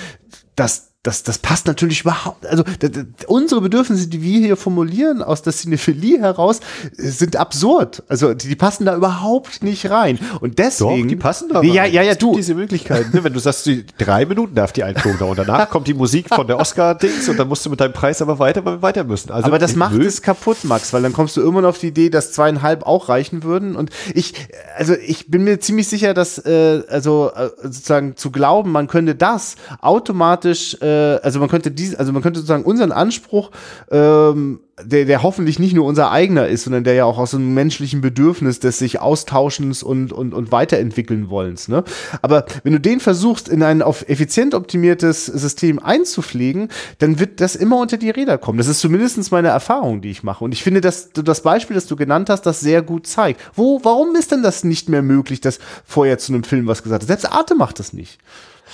dass 0.57 0.92
das, 1.03 1.25
das 1.25 1.39
passt 1.39 1.67
natürlich 1.67 2.03
überhaupt. 2.03 2.47
Also 2.47 2.63
das, 2.79 2.93
das, 2.93 3.05
unsere 3.27 3.61
Bedürfnisse, 3.61 4.07
die 4.07 4.23
wir 4.23 4.39
hier 4.39 4.57
formulieren 4.57 5.21
aus 5.21 5.43
der 5.43 5.53
Cinephilie 5.53 6.21
heraus, 6.21 6.61
sind 6.97 7.35
absurd. 7.35 8.05
Also 8.07 8.35
die, 8.35 8.47
die 8.47 8.55
passen 8.55 8.87
da 8.87 8.95
überhaupt 8.95 9.65
nicht 9.65 9.91
rein. 9.91 10.21
Und 10.41 10.61
deswegen. 10.61 11.03
Doch, 11.03 11.09
die 11.09 11.17
passen 11.17 11.49
da. 11.49 11.61
Ja, 11.63 11.85
ja, 11.87 12.03
ja, 12.03 12.15
du. 12.15 12.37
Diese 12.37 12.55
Möglichkeiten. 12.55 13.17
Ne? 13.17 13.25
Wenn 13.25 13.33
du 13.33 13.41
sagst, 13.41 13.67
die 13.67 13.85
drei 13.99 14.27
Minuten 14.27 14.55
darf 14.55 14.71
die 14.71 14.85
Einführung 14.85 15.19
dauern. 15.19 15.37
Danach 15.37 15.71
kommt 15.71 15.89
die 15.89 15.95
Musik 15.95 16.29
von 16.29 16.47
der 16.47 16.59
Oscar-Dings 16.59 17.29
und 17.29 17.37
dann 17.37 17.49
musst 17.49 17.67
du 17.67 17.71
mit 17.71 17.81
deinem 17.81 17.95
Preis 17.95 18.23
aber 18.23 18.39
weiter, 18.39 18.65
weil 18.65 18.75
wir 18.75 18.83
weiter 18.83 19.03
müssen. 19.03 19.33
Also 19.33 19.47
aber 19.47 19.59
das 19.59 19.75
macht 19.75 19.99
es 19.99 20.23
kaputt, 20.23 20.59
Max, 20.63 20.93
weil 20.93 21.03
dann 21.03 21.13
kommst 21.13 21.37
du 21.37 21.41
irgendwann 21.41 21.65
auf 21.65 21.79
die 21.79 21.89
Idee, 21.89 22.11
dass 22.11 22.31
zweieinhalb 22.31 22.87
auch 22.87 23.09
reichen 23.09 23.43
würden. 23.43 23.75
Und 23.75 23.91
ich, 24.15 24.35
also 24.77 24.95
ich 24.95 25.29
bin 25.29 25.43
mir 25.43 25.59
ziemlich 25.59 25.89
sicher, 25.89 26.15
dass 26.15 26.39
äh, 26.39 26.85
also 26.89 27.33
äh, 27.35 27.49
sozusagen 27.61 28.17
zu 28.17 28.31
glauben, 28.31 28.71
man 28.71 28.87
könnte 28.87 29.17
das 29.17 29.57
automatisch 29.81 30.77
äh, 30.81 30.92
äh, 30.93 31.21
also 31.23 31.41
man 31.41 31.49
könnte 31.49 31.71
dies, 31.71 31.95
also 31.95 32.13
man 32.13 32.23
könnte 32.23 32.41
sozusagen 32.41 32.65
unseren 32.65 32.93
Anspruch, 32.93 33.51
ähm, 33.91 34.61
der, 34.83 35.05
der 35.05 35.23
hoffentlich 35.23 35.59
nicht 35.59 35.75
nur 35.75 35.85
unser 35.85 36.11
eigener 36.11 36.49
ist, 36.49 36.65
sondern 36.65 36.85
der 36.85 36.95
ja 36.95 37.05
auch 37.05 37.19
aus 37.19 37.35
einem 37.35 37.55
menschlichen 37.55 38.01
Bedürfnis 38.01 38.59
des 38.59 38.79
sich 38.79 39.01
Austauschens 39.01 39.83
und, 39.83 40.13
und, 40.13 40.33
und 40.33 40.51
weiterentwickeln 40.51 41.29
wollens. 41.29 41.69
Ne? 41.69 41.85
Aber 42.23 42.47
wenn 42.65 42.73
du 42.73 42.81
den 42.81 43.01
versuchst, 43.01 43.49
in 43.49 43.63
ein 43.63 43.83
auf 43.83 44.09
effizient 44.09 44.55
optimiertes 44.55 45.27
System 45.27 45.79
einzupflegen, 45.79 46.69
dann 46.99 47.19
wird 47.19 47.41
das 47.41 47.55
immer 47.55 47.79
unter 47.79 47.99
die 47.99 48.11
Räder 48.11 48.39
kommen. 48.39 48.59
Das 48.59 48.67
ist 48.67 48.81
zumindest 48.81 49.31
meine 49.31 49.49
Erfahrung, 49.49 50.01
die 50.01 50.11
ich 50.11 50.23
mache. 50.23 50.45
Und 50.45 50.53
ich 50.53 50.63
finde, 50.63 50.81
dass 50.81 51.11
das 51.13 51.43
Beispiel, 51.43 51.75
das 51.75 51.87
du 51.87 51.97
genannt 51.97 52.31
hast, 52.31 52.43
das 52.43 52.61
sehr 52.61 52.83
gut 52.83 53.07
zeigt. 53.07 53.41
Wo, 53.55 53.81
warum 53.83 54.17
ist 54.17 54.33
denn 54.33 54.43
das 54.43 54.65
nicht 54.65 54.89
mehr 54.89 55.03
möglich, 55.03 55.41
dass 55.41 55.59
vorher 55.85 56.19
zu 56.19 56.33
einem 56.33 56.45
Film 56.45 56.67
was 56.67 56.83
gesagt 56.83 57.03
hat? 57.03 57.09
Selbst 57.09 57.31
Arte 57.31 57.55
macht 57.55 57.79
das 57.79 57.93
nicht. 57.93 58.19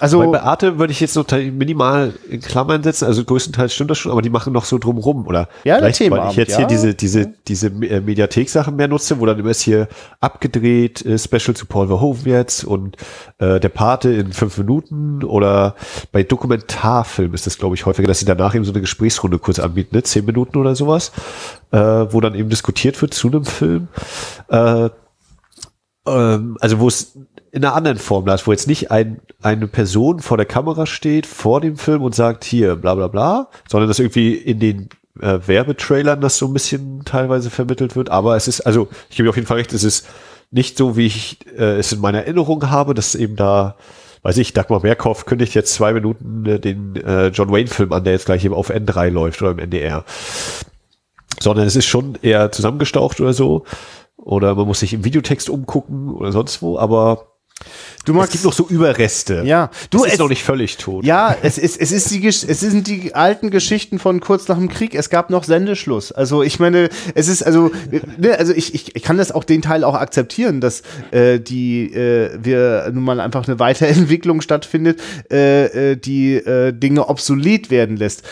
Also 0.00 0.20
Weil 0.20 0.28
bei 0.28 0.42
Arte 0.42 0.78
würde 0.78 0.92
ich 0.92 1.00
jetzt 1.00 1.16
noch 1.16 1.26
minimal 1.30 2.14
in 2.28 2.40
Klammern 2.40 2.82
setzen, 2.82 3.06
also 3.06 3.24
größtenteils 3.24 3.74
stimmt 3.74 3.90
das 3.90 3.98
schon, 3.98 4.12
aber 4.12 4.22
die 4.22 4.30
machen 4.30 4.52
noch 4.52 4.64
so 4.64 4.78
drumrum, 4.78 5.26
oder? 5.26 5.48
Ja, 5.64 5.80
der 5.80 5.92
Thema. 5.92 6.18
Weil 6.18 6.30
ich 6.30 6.36
jetzt 6.36 6.52
ja. 6.52 6.58
hier 6.58 6.66
diese, 6.66 6.94
diese, 6.94 7.32
diese 7.46 7.68
äh, 7.68 8.00
Mediathek-Sachen 8.00 8.76
mehr 8.76 8.88
nutze, 8.88 9.18
wo 9.20 9.26
dann 9.26 9.38
immer 9.38 9.50
ist 9.50 9.62
hier 9.62 9.88
abgedreht, 10.20 11.04
äh, 11.04 11.18
Special 11.18 11.54
zu 11.54 11.66
Paul 11.66 11.88
Verhoeven 11.88 12.30
jetzt 12.30 12.64
und 12.64 12.96
äh, 13.38 13.58
der 13.60 13.68
Pate 13.68 14.10
in 14.10 14.32
fünf 14.32 14.56
Minuten 14.58 15.24
oder 15.24 15.74
bei 16.12 16.22
Dokumentarfilmen 16.22 17.34
ist 17.34 17.46
das, 17.46 17.58
glaube 17.58 17.74
ich, 17.74 17.86
häufiger, 17.86 18.08
dass 18.08 18.20
sie 18.20 18.26
danach 18.26 18.54
eben 18.54 18.64
so 18.64 18.72
eine 18.72 18.80
Gesprächsrunde 18.80 19.38
kurz 19.38 19.58
anbieten, 19.58 19.94
ne? 19.94 20.02
zehn 20.02 20.24
Minuten 20.24 20.58
oder 20.58 20.74
sowas, 20.74 21.12
äh, 21.72 21.78
wo 21.78 22.20
dann 22.20 22.34
eben 22.34 22.48
diskutiert 22.48 23.00
wird 23.02 23.14
zu 23.14 23.28
einem 23.28 23.44
Film. 23.44 23.88
Äh, 24.48 24.90
ähm, 26.08 26.56
also 26.60 26.80
wo 26.80 26.88
es 26.88 27.18
in 27.50 27.64
einer 27.64 27.74
anderen 27.74 27.98
Form 27.98 28.26
las, 28.26 28.46
wo 28.46 28.52
jetzt 28.52 28.66
nicht 28.66 28.90
ein, 28.90 29.20
eine 29.42 29.68
Person 29.68 30.20
vor 30.20 30.36
der 30.36 30.46
Kamera 30.46 30.86
steht, 30.86 31.26
vor 31.26 31.60
dem 31.60 31.76
Film 31.76 32.02
und 32.02 32.14
sagt, 32.14 32.44
hier, 32.44 32.76
bla 32.76 32.94
bla 32.94 33.08
bla, 33.08 33.48
sondern 33.68 33.88
dass 33.88 33.98
irgendwie 33.98 34.34
in 34.34 34.60
den 34.60 34.88
äh, 35.20 35.38
Werbetrailern 35.46 36.20
das 36.20 36.38
so 36.38 36.46
ein 36.46 36.52
bisschen 36.52 37.04
teilweise 37.04 37.50
vermittelt 37.50 37.96
wird. 37.96 38.10
Aber 38.10 38.36
es 38.36 38.48
ist, 38.48 38.60
also 38.62 38.88
ich 39.10 39.16
gebe 39.16 39.28
auf 39.28 39.36
jeden 39.36 39.46
Fall 39.46 39.58
recht, 39.58 39.72
es 39.72 39.84
ist 39.84 40.06
nicht 40.50 40.76
so, 40.76 40.96
wie 40.96 41.06
ich 41.06 41.38
äh, 41.56 41.78
es 41.78 41.92
in 41.92 42.00
meiner 42.00 42.20
Erinnerung 42.20 42.70
habe, 42.70 42.94
dass 42.94 43.14
eben 43.14 43.36
da, 43.36 43.76
weiß 44.22 44.38
ich, 44.38 44.52
Dagmar 44.52 44.82
Merkhoff 44.82 45.26
kündigt 45.26 45.54
jetzt 45.54 45.74
zwei 45.74 45.92
Minuten 45.92 46.46
äh, 46.46 46.58
den 46.58 46.96
äh, 46.96 47.28
John 47.28 47.50
Wayne-Film 47.50 47.92
an, 47.92 48.04
der 48.04 48.14
jetzt 48.14 48.26
gleich 48.26 48.44
eben 48.44 48.54
auf 48.54 48.70
N3 48.70 49.10
läuft 49.10 49.42
oder 49.42 49.52
im 49.52 49.58
NDR. 49.58 50.04
Sondern 51.40 51.66
es 51.66 51.76
ist 51.76 51.86
schon 51.86 52.18
eher 52.22 52.50
zusammengestaucht 52.50 53.20
oder 53.20 53.32
so. 53.32 53.64
Oder 54.16 54.54
man 54.54 54.66
muss 54.66 54.80
sich 54.80 54.92
im 54.92 55.04
Videotext 55.04 55.48
umgucken 55.48 56.10
oder 56.10 56.32
sonst 56.32 56.60
wo, 56.60 56.78
aber 56.78 57.37
Du 58.04 58.14
magst, 58.14 58.28
es 58.28 58.32
gibt 58.32 58.44
noch 58.44 58.52
so 58.52 58.66
Überreste. 58.68 59.42
Ja, 59.44 59.70
du 59.90 60.04
es 60.04 60.12
ist 60.12 60.18
noch 60.18 60.28
nicht 60.28 60.42
völlig 60.42 60.76
tot. 60.78 61.04
Ja, 61.04 61.36
es 61.42 61.58
ist 61.58 61.78
es 61.78 61.92
ist 61.92 62.10
die 62.10 62.26
es 62.26 62.40
sind 62.40 62.86
die 62.86 63.14
alten 63.14 63.50
Geschichten 63.50 63.98
von 63.98 64.20
kurz 64.20 64.48
nach 64.48 64.56
dem 64.56 64.68
Krieg. 64.68 64.94
Es 64.94 65.10
gab 65.10 65.28
noch 65.28 65.44
Sendeschluss. 65.44 66.12
Also 66.12 66.42
ich 66.42 66.58
meine, 66.58 66.88
es 67.14 67.28
ist 67.28 67.42
also 67.42 67.70
ne, 68.16 68.38
also 68.38 68.54
ich, 68.54 68.74
ich, 68.74 68.96
ich 68.96 69.02
kann 69.02 69.18
das 69.18 69.32
auch 69.32 69.44
den 69.44 69.60
Teil 69.60 69.84
auch 69.84 69.94
akzeptieren, 69.94 70.60
dass 70.60 70.82
äh, 71.10 71.38
die 71.38 71.92
äh, 71.92 72.38
wir 72.40 72.90
nun 72.92 73.04
mal 73.04 73.20
einfach 73.20 73.46
eine 73.46 73.58
Weiterentwicklung 73.58 74.40
stattfindet, 74.40 75.00
äh, 75.30 75.92
äh 75.92 75.96
die 75.96 76.34
äh, 76.34 76.72
Dinge 76.72 77.08
obsolet 77.08 77.70
werden 77.70 77.96
lässt. 77.96 78.22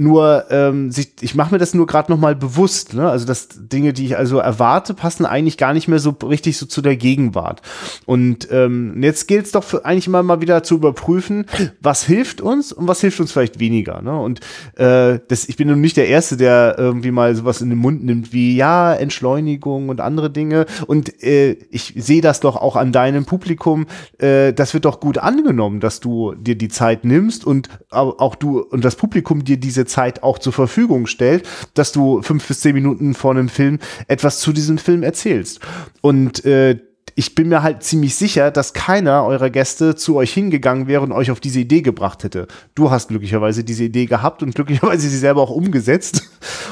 Nur, 0.00 0.44
ähm, 0.50 0.92
sich, 0.92 1.10
ich 1.20 1.34
mache 1.34 1.52
mir 1.52 1.58
das 1.58 1.74
nur 1.74 1.86
gerade 1.86 2.12
noch 2.12 2.20
mal 2.20 2.36
bewusst. 2.36 2.94
Ne? 2.94 3.10
Also, 3.10 3.26
dass 3.26 3.48
Dinge, 3.58 3.92
die 3.92 4.06
ich 4.06 4.16
also 4.16 4.38
erwarte, 4.38 4.94
passen 4.94 5.26
eigentlich 5.26 5.58
gar 5.58 5.72
nicht 5.74 5.88
mehr 5.88 5.98
so 5.98 6.10
richtig 6.22 6.56
so 6.56 6.66
zu 6.66 6.82
der 6.82 6.96
Gegenwart. 6.96 7.62
Und 8.06 8.48
ähm, 8.52 9.02
jetzt 9.02 9.26
gilt 9.26 9.46
es 9.46 9.52
doch 9.52 9.64
für, 9.64 9.84
eigentlich 9.84 10.06
immer 10.06 10.22
mal 10.22 10.40
wieder 10.40 10.62
zu 10.62 10.76
überprüfen, 10.76 11.46
was 11.80 12.04
hilft 12.04 12.40
uns 12.40 12.72
und 12.72 12.86
was 12.86 13.00
hilft 13.00 13.18
uns 13.18 13.32
vielleicht 13.32 13.58
weniger. 13.58 14.00
Ne? 14.00 14.16
Und 14.16 14.38
äh, 14.76 15.18
das, 15.26 15.48
ich 15.48 15.56
bin 15.56 15.66
nun 15.66 15.80
nicht 15.80 15.96
der 15.96 16.06
Erste, 16.06 16.36
der 16.36 16.76
irgendwie 16.78 17.10
mal 17.10 17.34
sowas 17.34 17.60
in 17.60 17.68
den 17.68 17.78
Mund 17.78 18.04
nimmt 18.04 18.32
wie 18.32 18.56
ja 18.56 18.94
Entschleunigung 18.94 19.88
und 19.88 20.00
andere 20.00 20.30
Dinge. 20.30 20.66
Und 20.86 21.22
äh, 21.24 21.56
ich 21.70 21.94
sehe 21.96 22.20
das 22.20 22.38
doch 22.38 22.54
auch 22.54 22.76
an 22.76 22.92
deinem 22.92 23.24
Publikum. 23.24 23.86
Äh, 24.18 24.52
das 24.52 24.74
wird 24.74 24.84
doch 24.84 25.00
gut 25.00 25.18
angenommen, 25.18 25.80
dass 25.80 25.98
du 25.98 26.34
dir 26.34 26.56
die 26.56 26.68
Zeit 26.68 27.04
nimmst 27.04 27.44
und 27.44 27.68
auch 27.90 28.34
du 28.36 28.60
und 28.60 28.84
das 28.84 28.96
Publikum 28.96 29.44
dir 29.44 29.58
diese 29.58 29.87
Zeit 29.88 30.22
auch 30.22 30.38
zur 30.38 30.52
Verfügung 30.52 31.06
stellt, 31.06 31.48
dass 31.74 31.92
du 31.92 32.22
fünf 32.22 32.46
bis 32.46 32.60
zehn 32.60 32.74
Minuten 32.74 33.14
vor 33.14 33.32
einem 33.32 33.48
Film 33.48 33.78
etwas 34.06 34.38
zu 34.38 34.52
diesem 34.52 34.78
Film 34.78 35.02
erzählst. 35.02 35.60
Und 36.00 36.44
äh, 36.44 36.78
ich 37.18 37.34
bin 37.34 37.48
mir 37.48 37.64
halt 37.64 37.82
ziemlich 37.82 38.14
sicher, 38.14 38.52
dass 38.52 38.74
keiner 38.74 39.24
eurer 39.24 39.50
Gäste 39.50 39.96
zu 39.96 40.14
euch 40.14 40.32
hingegangen 40.32 40.86
wäre 40.86 41.02
und 41.02 41.10
euch 41.10 41.32
auf 41.32 41.40
diese 41.40 41.58
Idee 41.58 41.82
gebracht 41.82 42.22
hätte. 42.22 42.46
Du 42.76 42.92
hast 42.92 43.08
glücklicherweise 43.08 43.64
diese 43.64 43.82
Idee 43.82 44.06
gehabt 44.06 44.44
und 44.44 44.54
glücklicherweise 44.54 45.08
sie 45.08 45.18
selber 45.18 45.42
auch 45.42 45.50
umgesetzt. 45.50 46.30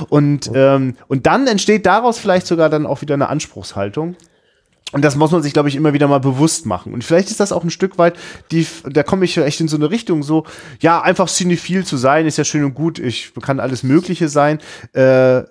Und, 0.08 0.48
ähm, 0.54 0.94
und 1.08 1.26
dann 1.26 1.48
entsteht 1.48 1.84
daraus 1.84 2.18
vielleicht 2.18 2.46
sogar 2.46 2.70
dann 2.70 2.86
auch 2.86 3.00
wieder 3.00 3.14
eine 3.14 3.28
Anspruchshaltung. 3.28 4.14
Und 4.96 5.02
das 5.02 5.14
muss 5.14 5.30
man 5.30 5.42
sich, 5.42 5.52
glaube 5.52 5.68
ich, 5.68 5.76
immer 5.76 5.92
wieder 5.92 6.08
mal 6.08 6.20
bewusst 6.20 6.64
machen. 6.64 6.94
Und 6.94 7.04
vielleicht 7.04 7.30
ist 7.30 7.38
das 7.38 7.52
auch 7.52 7.62
ein 7.62 7.68
Stück 7.68 7.98
weit, 7.98 8.14
die, 8.50 8.66
da 8.88 9.02
komme 9.02 9.26
ich 9.26 9.36
echt 9.36 9.60
in 9.60 9.68
so 9.68 9.76
eine 9.76 9.90
Richtung, 9.90 10.22
so, 10.22 10.44
ja, 10.80 11.02
einfach 11.02 11.28
cinephil 11.28 11.84
zu 11.84 11.98
sein, 11.98 12.24
ist 12.24 12.38
ja 12.38 12.44
schön 12.44 12.64
und 12.64 12.72
gut. 12.72 12.98
Ich 12.98 13.32
kann 13.42 13.60
alles 13.60 13.82
Mögliche 13.82 14.30
sein. 14.30 14.56
Äh, 14.94 15.02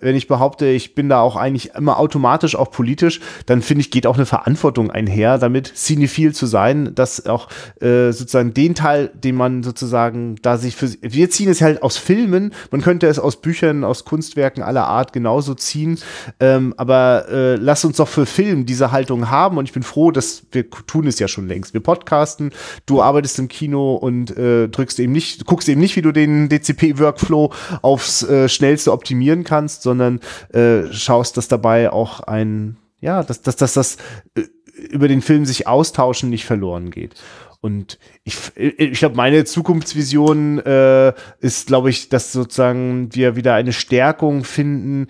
wenn 0.01 0.15
ich 0.15 0.27
behaupte, 0.27 0.65
ich 0.65 0.95
bin 0.95 1.09
da 1.09 1.19
auch 1.19 1.35
eigentlich 1.35 1.75
immer 1.75 1.99
automatisch 1.99 2.55
auch 2.55 2.71
politisch, 2.71 3.21
dann 3.45 3.61
finde 3.61 3.81
ich, 3.81 3.91
geht 3.91 4.07
auch 4.07 4.15
eine 4.15 4.25
Verantwortung 4.25 4.89
einher, 4.89 5.37
damit 5.37 5.71
cinephil 5.75 6.33
zu 6.33 6.47
sein, 6.47 6.95
dass 6.95 7.27
auch 7.27 7.47
äh, 7.81 8.11
sozusagen 8.13 8.51
den 8.51 8.73
Teil, 8.73 9.11
den 9.13 9.35
man 9.35 9.61
sozusagen 9.61 10.37
da 10.41 10.57
sich 10.57 10.75
für, 10.75 10.89
wir 11.01 11.29
ziehen 11.29 11.49
es 11.49 11.61
halt 11.61 11.83
aus 11.83 11.97
Filmen, 11.97 12.51
man 12.71 12.81
könnte 12.81 13.05
es 13.05 13.19
aus 13.19 13.39
Büchern, 13.39 13.83
aus 13.83 14.05
Kunstwerken 14.05 14.63
aller 14.63 14.87
Art 14.87 15.13
genauso 15.13 15.53
ziehen, 15.53 15.99
ähm, 16.39 16.73
aber 16.77 17.27
äh, 17.29 17.55
lass 17.57 17.85
uns 17.85 17.97
doch 17.97 18.07
für 18.07 18.25
Film 18.25 18.65
diese 18.65 18.91
Haltung 18.91 19.29
haben 19.29 19.34
und 19.43 19.65
ich 19.65 19.73
bin 19.73 19.83
froh, 19.83 20.11
dass 20.11 20.43
wir 20.51 20.69
tun 20.69 21.07
es 21.07 21.19
ja 21.19 21.27
schon 21.27 21.47
längst. 21.47 21.73
Wir 21.73 21.81
podcasten, 21.81 22.51
du 22.85 23.01
arbeitest 23.01 23.39
im 23.39 23.47
Kino 23.47 23.95
und 23.95 24.35
äh, 24.37 24.67
drückst 24.67 24.99
eben 24.99 25.11
nicht, 25.11 25.45
guckst 25.45 25.67
eben 25.69 25.81
nicht, 25.81 25.95
wie 25.95 26.01
du 26.01 26.11
den 26.11 26.49
DCP-Workflow 26.49 27.53
aufs 27.81 28.23
äh, 28.23 28.49
schnellste 28.49 28.91
optimieren 28.91 29.43
kannst, 29.43 29.81
sondern 29.83 30.19
äh, 30.53 30.91
schaust, 30.91 31.37
dass 31.37 31.47
dabei 31.47 31.91
auch 31.91 32.21
ein, 32.21 32.77
ja, 33.01 33.23
dass, 33.23 33.41
dass, 33.41 33.55
dass 33.55 33.73
das 33.73 33.97
äh, 34.35 34.43
über 34.89 35.07
den 35.07 35.21
Film 35.21 35.45
sich 35.45 35.67
austauschen 35.67 36.29
nicht 36.29 36.45
verloren 36.45 36.91
geht. 36.91 37.15
Und 37.61 37.97
ich, 38.23 38.35
ich 38.55 38.99
glaube, 38.99 39.15
meine 39.15 39.43
Zukunftsvision 39.43 40.59
äh, 40.59 41.13
ist, 41.39 41.67
glaube 41.67 41.89
ich, 41.89 42.09
dass 42.09 42.31
sozusagen 42.31 43.09
wir 43.13 43.35
wieder 43.35 43.55
eine 43.55 43.73
Stärkung 43.73 44.43
finden. 44.43 45.07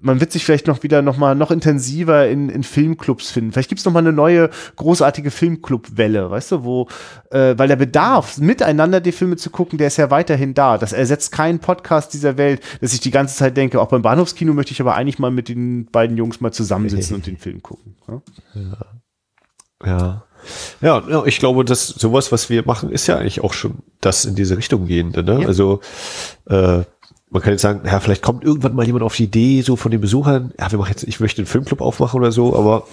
Man 0.00 0.20
wird 0.20 0.32
sich 0.32 0.44
vielleicht 0.44 0.66
noch 0.66 0.82
wieder 0.82 1.02
noch 1.02 1.18
mal 1.18 1.34
noch 1.34 1.50
intensiver 1.50 2.28
in, 2.28 2.48
in 2.48 2.62
Filmclubs 2.62 3.30
finden. 3.30 3.52
Vielleicht 3.52 3.68
gibt 3.68 3.80
es 3.80 3.84
noch 3.84 3.92
mal 3.92 3.98
eine 3.98 4.12
neue 4.12 4.50
großartige 4.76 5.30
Filmclub-Welle, 5.30 6.30
weißt 6.30 6.52
du, 6.52 6.64
wo, 6.64 6.88
äh, 7.30 7.54
weil 7.58 7.68
der 7.68 7.76
Bedarf, 7.76 8.38
miteinander 8.38 9.00
die 9.00 9.12
Filme 9.12 9.36
zu 9.36 9.50
gucken, 9.50 9.78
der 9.78 9.88
ist 9.88 9.98
ja 9.98 10.10
weiterhin 10.10 10.54
da. 10.54 10.78
Das 10.78 10.92
ersetzt 10.92 11.32
keinen 11.32 11.58
Podcast 11.58 12.14
dieser 12.14 12.36
Welt, 12.38 12.62
dass 12.80 12.94
ich 12.94 13.00
die 13.00 13.10
ganze 13.10 13.36
Zeit 13.36 13.56
denke, 13.56 13.80
auch 13.80 13.88
beim 13.88 14.02
Bahnhofskino 14.02 14.54
möchte 14.54 14.72
ich 14.72 14.80
aber 14.80 14.94
eigentlich 14.94 15.18
mal 15.18 15.30
mit 15.30 15.48
den 15.48 15.86
beiden 15.86 16.16
Jungs 16.16 16.40
mal 16.40 16.52
zusammensitzen 16.52 17.14
und 17.16 17.26
den 17.26 17.36
Film 17.36 17.62
gucken. 17.62 17.96
Ja. 18.08 18.22
ja. 18.54 18.76
ja. 19.84 20.24
Ja, 20.80 21.02
ja, 21.08 21.24
ich 21.24 21.38
glaube, 21.38 21.64
dass 21.64 21.88
sowas, 21.88 22.32
was 22.32 22.50
wir 22.50 22.64
machen, 22.64 22.90
ist 22.90 23.06
ja 23.06 23.16
eigentlich 23.16 23.42
auch 23.42 23.52
schon 23.52 23.78
das 24.00 24.24
in 24.24 24.34
diese 24.34 24.56
Richtung 24.56 24.86
gehende. 24.86 25.22
Ne? 25.22 25.42
Ja. 25.42 25.46
Also 25.46 25.80
äh, 26.48 26.82
man 27.30 27.42
kann 27.42 27.52
jetzt 27.52 27.62
sagen, 27.62 27.82
ja, 27.84 28.00
vielleicht 28.00 28.22
kommt 28.22 28.44
irgendwann 28.44 28.74
mal 28.74 28.86
jemand 28.86 29.04
auf 29.04 29.16
die 29.16 29.24
Idee, 29.24 29.62
so 29.62 29.76
von 29.76 29.90
den 29.90 30.00
Besuchern, 30.00 30.52
ja, 30.58 30.70
wir 30.70 30.78
machen 30.78 30.90
jetzt, 30.90 31.04
ich 31.04 31.20
möchte 31.20 31.42
einen 31.42 31.46
Filmclub 31.46 31.80
aufmachen 31.80 32.20
oder 32.20 32.32
so, 32.32 32.56
aber 32.56 32.86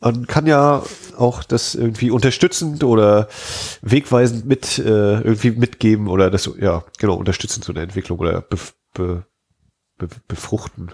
man 0.00 0.26
kann 0.26 0.46
ja 0.46 0.82
auch 1.16 1.42
das 1.42 1.74
irgendwie 1.74 2.10
unterstützend 2.10 2.84
oder 2.84 3.28
wegweisend 3.82 4.46
mit 4.46 4.78
äh, 4.78 5.20
irgendwie 5.20 5.50
mitgeben 5.50 6.08
oder 6.08 6.30
das 6.30 6.50
ja 6.60 6.84
genau 6.98 7.14
unterstützend 7.14 7.64
zu 7.64 7.72
einer 7.72 7.82
Entwicklung 7.82 8.18
oder 8.18 8.42
be, 8.42 8.56
be, 8.94 9.24
be, 9.98 10.08
befruchten. 10.28 10.92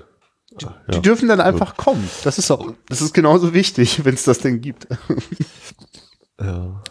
Die, 0.61 0.65
ja. 0.65 0.74
die 0.93 1.03
dürfen 1.03 1.29
dann 1.29 1.41
einfach 1.41 1.77
kommen. 1.77 2.09
Das 2.24 2.39
ist 2.39 2.51
auch, 2.51 2.73
das 2.89 3.01
ist 3.01 3.15
genauso 3.15 3.55
wichtig, 3.55 4.05
wenn 4.05 4.15
es 4.15 4.24
das 4.24 4.39
denn 4.39 4.61
gibt. 4.61 4.87
ja. 6.41 6.83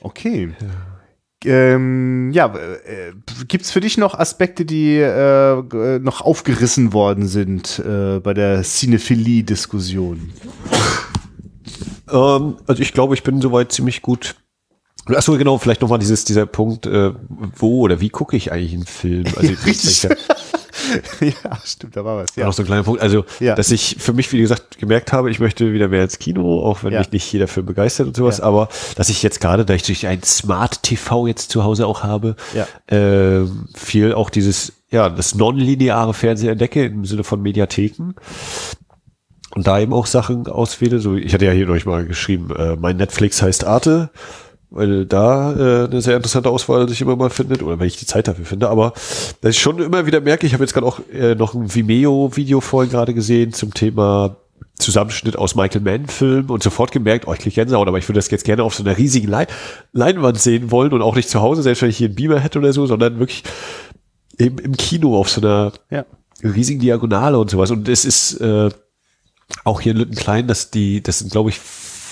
Okay. 0.00 0.54
Ja. 0.60 0.98
Ähm, 1.44 2.32
ja, 2.32 2.52
äh, 2.56 3.12
gibt's 3.46 3.70
für 3.70 3.80
dich 3.80 3.96
noch 3.96 4.18
Aspekte, 4.18 4.64
die 4.64 4.96
äh, 4.96 5.98
noch 6.00 6.20
aufgerissen 6.20 6.92
worden 6.92 7.28
sind 7.28 7.78
äh, 7.78 8.18
bei 8.18 8.34
der 8.34 8.62
Cinephilie-Diskussion? 8.62 10.32
ähm, 12.10 12.56
also 12.66 12.82
ich 12.82 12.92
glaube, 12.92 13.14
ich 13.14 13.22
bin 13.22 13.40
soweit 13.40 13.70
ziemlich 13.70 14.02
gut. 14.02 14.34
Achso, 15.06 15.38
genau, 15.38 15.58
vielleicht 15.58 15.80
nochmal 15.80 16.00
dieses, 16.00 16.24
dieser 16.24 16.44
Punkt, 16.44 16.86
äh, 16.86 17.12
wo 17.28 17.80
oder 17.80 18.00
wie 18.00 18.10
gucke 18.10 18.36
ich 18.36 18.52
eigentlich 18.52 18.74
einen 18.74 18.86
Film? 18.86 19.24
Also, 19.36 19.52
Richtig. 19.64 20.08
ja, 21.20 21.58
stimmt, 21.64 21.96
da 21.96 22.04
war 22.04 22.16
was. 22.16 22.34
Ja. 22.36 22.46
Noch 22.46 22.52
so 22.52 22.62
ein 22.62 22.66
kleiner 22.66 22.82
Punkt. 22.82 23.00
Also, 23.00 23.24
ja. 23.40 23.54
dass 23.54 23.70
ich 23.70 23.96
für 23.98 24.12
mich, 24.12 24.32
wie 24.32 24.38
gesagt, 24.38 24.78
gemerkt 24.78 25.12
habe, 25.12 25.30
ich 25.30 25.40
möchte 25.40 25.72
wieder 25.72 25.88
mehr 25.88 26.04
ins 26.04 26.18
Kino, 26.18 26.62
auch 26.62 26.84
wenn 26.84 26.92
ja. 26.92 27.00
mich 27.00 27.12
nicht 27.12 27.32
jeder 27.32 27.48
Film 27.48 27.66
begeistert 27.66 28.06
und 28.06 28.16
sowas, 28.16 28.38
ja. 28.38 28.44
aber 28.44 28.68
dass 28.96 29.08
ich 29.08 29.22
jetzt 29.22 29.40
gerade, 29.40 29.64
da 29.64 29.74
ich 29.74 29.82
durch 29.82 30.06
ein 30.06 30.22
Smart 30.22 30.82
TV 30.82 31.26
jetzt 31.26 31.50
zu 31.50 31.64
Hause 31.64 31.86
auch 31.86 32.02
habe, 32.02 32.36
ja. 32.54 32.66
äh, 32.94 33.46
viel 33.74 34.14
auch 34.14 34.30
dieses, 34.30 34.72
ja, 34.90 35.08
das 35.08 35.34
nonlineare 35.34 36.14
Fernsehen 36.14 36.50
entdecke 36.50 36.84
im 36.86 37.04
Sinne 37.04 37.24
von 37.24 37.42
Mediatheken 37.42 38.14
und 39.54 39.66
da 39.66 39.78
eben 39.80 39.92
auch 39.92 40.06
Sachen 40.06 40.46
auswähle. 40.46 41.00
So, 41.00 41.16
ich 41.16 41.34
hatte 41.34 41.44
ja 41.44 41.52
hier 41.52 41.66
neulich 41.66 41.86
mal 41.86 42.04
geschrieben, 42.06 42.54
äh, 42.56 42.76
mein 42.76 42.96
Netflix 42.96 43.42
heißt 43.42 43.64
Arte 43.64 44.10
weil 44.70 45.06
da 45.06 45.52
äh, 45.52 45.84
eine 45.86 46.00
sehr 46.02 46.16
interessante 46.16 46.50
Auswahl 46.50 46.88
sich 46.88 47.00
immer 47.00 47.16
mal 47.16 47.30
findet 47.30 47.62
oder 47.62 47.78
wenn 47.78 47.86
ich 47.86 47.96
die 47.96 48.06
Zeit 48.06 48.28
dafür 48.28 48.44
finde. 48.44 48.68
Aber 48.68 48.92
dass 49.40 49.52
ich 49.52 49.60
schon 49.60 49.78
immer 49.78 50.06
wieder 50.06 50.20
merke, 50.20 50.46
ich 50.46 50.52
habe 50.52 50.64
jetzt 50.64 50.74
gerade 50.74 50.86
auch 50.86 51.00
äh, 51.12 51.34
noch 51.34 51.54
ein 51.54 51.74
Vimeo-Video 51.74 52.60
vorhin 52.60 52.90
gerade 52.90 53.14
gesehen 53.14 53.52
zum 53.52 53.72
Thema 53.72 54.36
Zusammenschnitt 54.78 55.36
aus 55.36 55.54
Michael 55.54 55.80
Mann-Film 55.80 56.50
und 56.50 56.62
sofort 56.62 56.92
gemerkt, 56.92 57.26
oh, 57.26 57.32
ich 57.32 57.40
kriege 57.40 57.54
Gänsehaut, 57.54 57.88
aber 57.88 57.98
ich 57.98 58.08
würde 58.08 58.18
das 58.18 58.30
jetzt 58.30 58.44
gerne 58.44 58.62
auf 58.62 58.74
so 58.74 58.84
einer 58.84 58.96
riesigen 58.96 59.28
Lein 59.28 59.46
Leinwand 59.92 60.38
sehen 60.38 60.70
wollen 60.70 60.92
und 60.92 61.02
auch 61.02 61.16
nicht 61.16 61.28
zu 61.28 61.40
Hause, 61.40 61.62
selbst 61.62 61.82
wenn 61.82 61.90
ich 61.90 61.96
hier 61.96 62.08
einen 62.08 62.14
Beamer 62.14 62.38
hätte 62.38 62.58
oder 62.58 62.72
so, 62.72 62.86
sondern 62.86 63.18
wirklich 63.18 63.42
eben 64.38 64.58
im 64.58 64.76
Kino 64.76 65.16
auf 65.16 65.30
so 65.30 65.40
einer 65.40 65.72
ja. 65.90 66.04
riesigen 66.42 66.80
Diagonale 66.80 67.38
und 67.38 67.50
sowas. 67.50 67.70
Und 67.70 67.88
es 67.88 68.04
ist 68.04 68.40
äh, 68.40 68.68
auch 69.64 69.80
hier 69.80 69.92
in 69.92 69.98
Lüttenklein, 69.98 70.46
dass 70.46 70.70
die, 70.70 71.02
das 71.02 71.18
sind, 71.20 71.32
glaube 71.32 71.50
ich, 71.50 71.58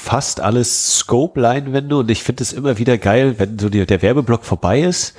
fast 0.07 0.41
alles 0.41 0.99
Scope-Leinwände 0.99 1.97
und 1.97 2.09
ich 2.13 2.23
finde 2.23 2.45
es 2.45 2.53
immer 2.53 2.79
wieder 2.79 2.97
geil, 2.97 3.35
wenn 3.39 3.59
so 3.59 3.69
die, 3.69 3.85
der 3.85 4.03
Werbeblock 4.03 4.45
vorbei 4.45 4.83
ist 4.83 5.15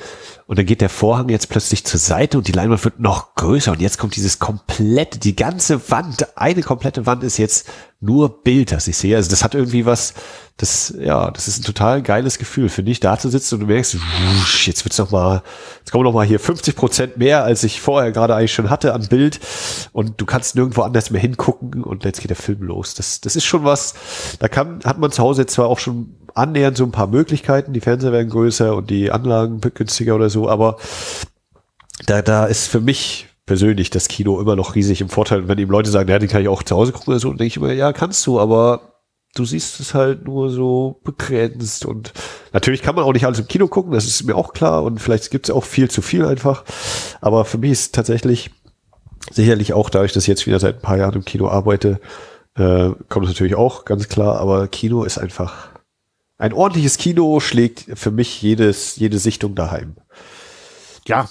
und 0.46 0.58
dann 0.58 0.66
geht 0.66 0.80
der 0.80 0.88
Vorhang 0.88 1.28
jetzt 1.28 1.50
plötzlich 1.50 1.86
zur 1.86 2.00
Seite 2.00 2.38
und 2.38 2.48
die 2.48 2.54
Leinwand 2.54 2.86
wird 2.86 3.02
noch 3.02 3.36
größer 3.36 3.74
und 3.74 3.82
jetzt 3.82 3.98
kommt 3.98 4.16
dieses 4.16 4.40
komplette, 4.40 5.20
die 5.20 5.36
ganze 5.36 5.92
Wand, 5.92 6.38
eine 6.38 6.62
komplette 6.62 7.06
Wand 7.06 7.26
ist 7.26 7.38
jetzt 7.38 7.68
nur 8.00 8.44
Bild, 8.44 8.72
das 8.72 8.88
ich 8.88 8.98
sehe. 8.98 9.16
Also 9.16 9.30
das 9.30 9.44
hat 9.44 9.56
irgendwie 9.56 9.86
was, 9.86 10.14
das, 10.58 10.94
ja, 11.00 11.32
das 11.32 11.48
ist 11.48 11.60
ein 11.60 11.64
total 11.64 12.04
geiles 12.04 12.38
Gefühl, 12.38 12.70
finde 12.70 12.92
ich, 12.92 13.00
da 13.00 13.18
zu 13.18 13.30
sitzen 13.30 13.56
und 13.56 13.62
du 13.62 13.68
merkst, 13.68 13.96
wusch, 13.96 14.68
jetzt 14.68 14.86
wird's 14.86 15.00
noch 15.00 15.10
mal, 15.10 15.42
jetzt 15.80 15.92
kommen 15.92 16.04
noch 16.04 16.14
mal 16.14 16.26
hier 16.26 16.40
50 16.40 16.76
Prozent 16.76 17.18
mehr, 17.18 17.44
als 17.44 17.64
ich 17.64 17.82
vorher 17.82 18.12
gerade 18.12 18.36
eigentlich 18.36 18.54
schon 18.54 18.70
hatte 18.70 18.94
an 18.94 19.08
Bild 19.08 19.40
und 19.94 20.22
du 20.22 20.26
kannst 20.26 20.56
nirgendwo 20.56 20.84
anders 20.84 21.10
mehr 21.10 21.22
hingucken 21.22 21.84
und 21.84 22.06
jetzt 22.06 22.22
geht 22.22 22.30
der 22.30 22.38
Film 22.38 22.62
los. 22.62 22.94
Das, 22.94 23.20
das 23.20 23.36
ist 23.36 23.46
schon 23.46 23.64
was, 23.64 23.96
da 24.40 24.48
kann, 24.48 24.82
hat 24.84 25.00
man 25.00 25.12
zu 25.12 25.24
Hause 25.24 25.42
jetzt 25.42 25.54
zwar 25.54 25.68
auch 25.68 25.80
schon 25.80 26.16
annähernd 26.36 26.78
so 26.78 26.84
ein 26.84 26.92
paar 26.92 27.08
Möglichkeiten. 27.08 27.74
Die 27.74 27.82
Fernseher 27.82 28.12
werden 28.12 28.30
größer 28.30 28.76
und 28.76 28.92
die 28.92 29.10
Anlagen 29.12 29.60
günstiger 29.60 30.16
oder 30.16 30.30
so, 30.30 30.48
aber 30.48 30.78
da, 32.06 32.22
da 32.22 32.46
ist 32.46 32.68
für 32.68 32.80
mich 32.80 33.28
persönlich 33.48 33.90
das 33.90 34.08
Kino 34.08 34.40
immer 34.40 34.56
noch 34.56 34.76
riesig 34.76 35.02
im 35.02 35.10
Vorteil. 35.10 35.48
Wenn 35.48 35.58
eben 35.58 35.72
Leute 35.72 35.90
sagen, 35.90 36.10
ja, 36.10 36.20
den 36.20 36.30
kann 36.30 36.42
ich 36.44 36.50
auch 36.50 36.62
zu 36.62 36.76
Hause 36.76 36.92
gucken 36.92 37.14
oder 37.14 37.20
so, 37.20 37.30
dann 37.30 37.38
denke 37.38 37.48
ich 37.48 37.58
immer, 37.58 37.72
ja, 37.72 37.94
kannst 37.94 38.28
du, 38.28 38.40
aber 38.40 39.00
du 39.34 39.46
siehst 39.46 39.80
es 39.80 39.94
halt 39.94 40.26
nur 40.26 40.50
so 40.50 41.00
begrenzt 41.04 41.86
und 41.86 42.14
natürlich 42.54 42.82
kann 42.82 42.96
man 42.96 43.04
auch 43.06 43.14
nicht 43.14 43.26
alles 43.26 43.40
im 43.40 43.48
Kino 43.48 43.68
gucken, 43.68 43.94
das 43.94 44.06
ist 44.06 44.24
mir 44.24 44.36
auch 44.36 44.54
klar 44.54 44.84
und 44.84 45.00
vielleicht 45.00 45.32
gibt 45.32 45.50
es 45.50 45.56
auch 45.56 45.64
viel 45.64 45.90
zu 45.90 46.02
viel 46.02 46.26
einfach. 46.26 46.64
Aber 47.22 47.46
für 47.46 47.58
mich 47.58 47.72
ist 47.72 47.96
tatsächlich 47.96 48.52
sicherlich 49.32 49.74
auch 49.74 49.90
dadurch, 49.90 50.14
dass 50.14 50.24
ich 50.24 50.28
jetzt 50.28 50.46
wieder 50.46 50.60
seit 50.60 50.76
ein 50.76 50.82
paar 50.82 50.98
Jahren 50.98 51.16
im 51.16 51.26
Kino 51.26 51.48
arbeite, 51.48 52.00
äh, 52.56 52.92
kommt 53.10 53.26
es 53.26 53.32
natürlich 53.32 53.56
auch 53.56 53.86
ganz 53.86 54.10
klar, 54.10 54.40
aber 54.40 54.68
Kino 54.68 55.04
ist 55.04 55.18
einfach 55.18 55.70
ein 56.38 56.54
ordentliches 56.54 56.98
Kino 56.98 57.40
schlägt 57.40 57.86
für 57.98 58.12
mich 58.12 58.42
jedes, 58.42 58.98
jede 58.98 59.18
Sichtung 59.18 59.56
daheim. 59.56 59.96
Ja, 61.08 61.30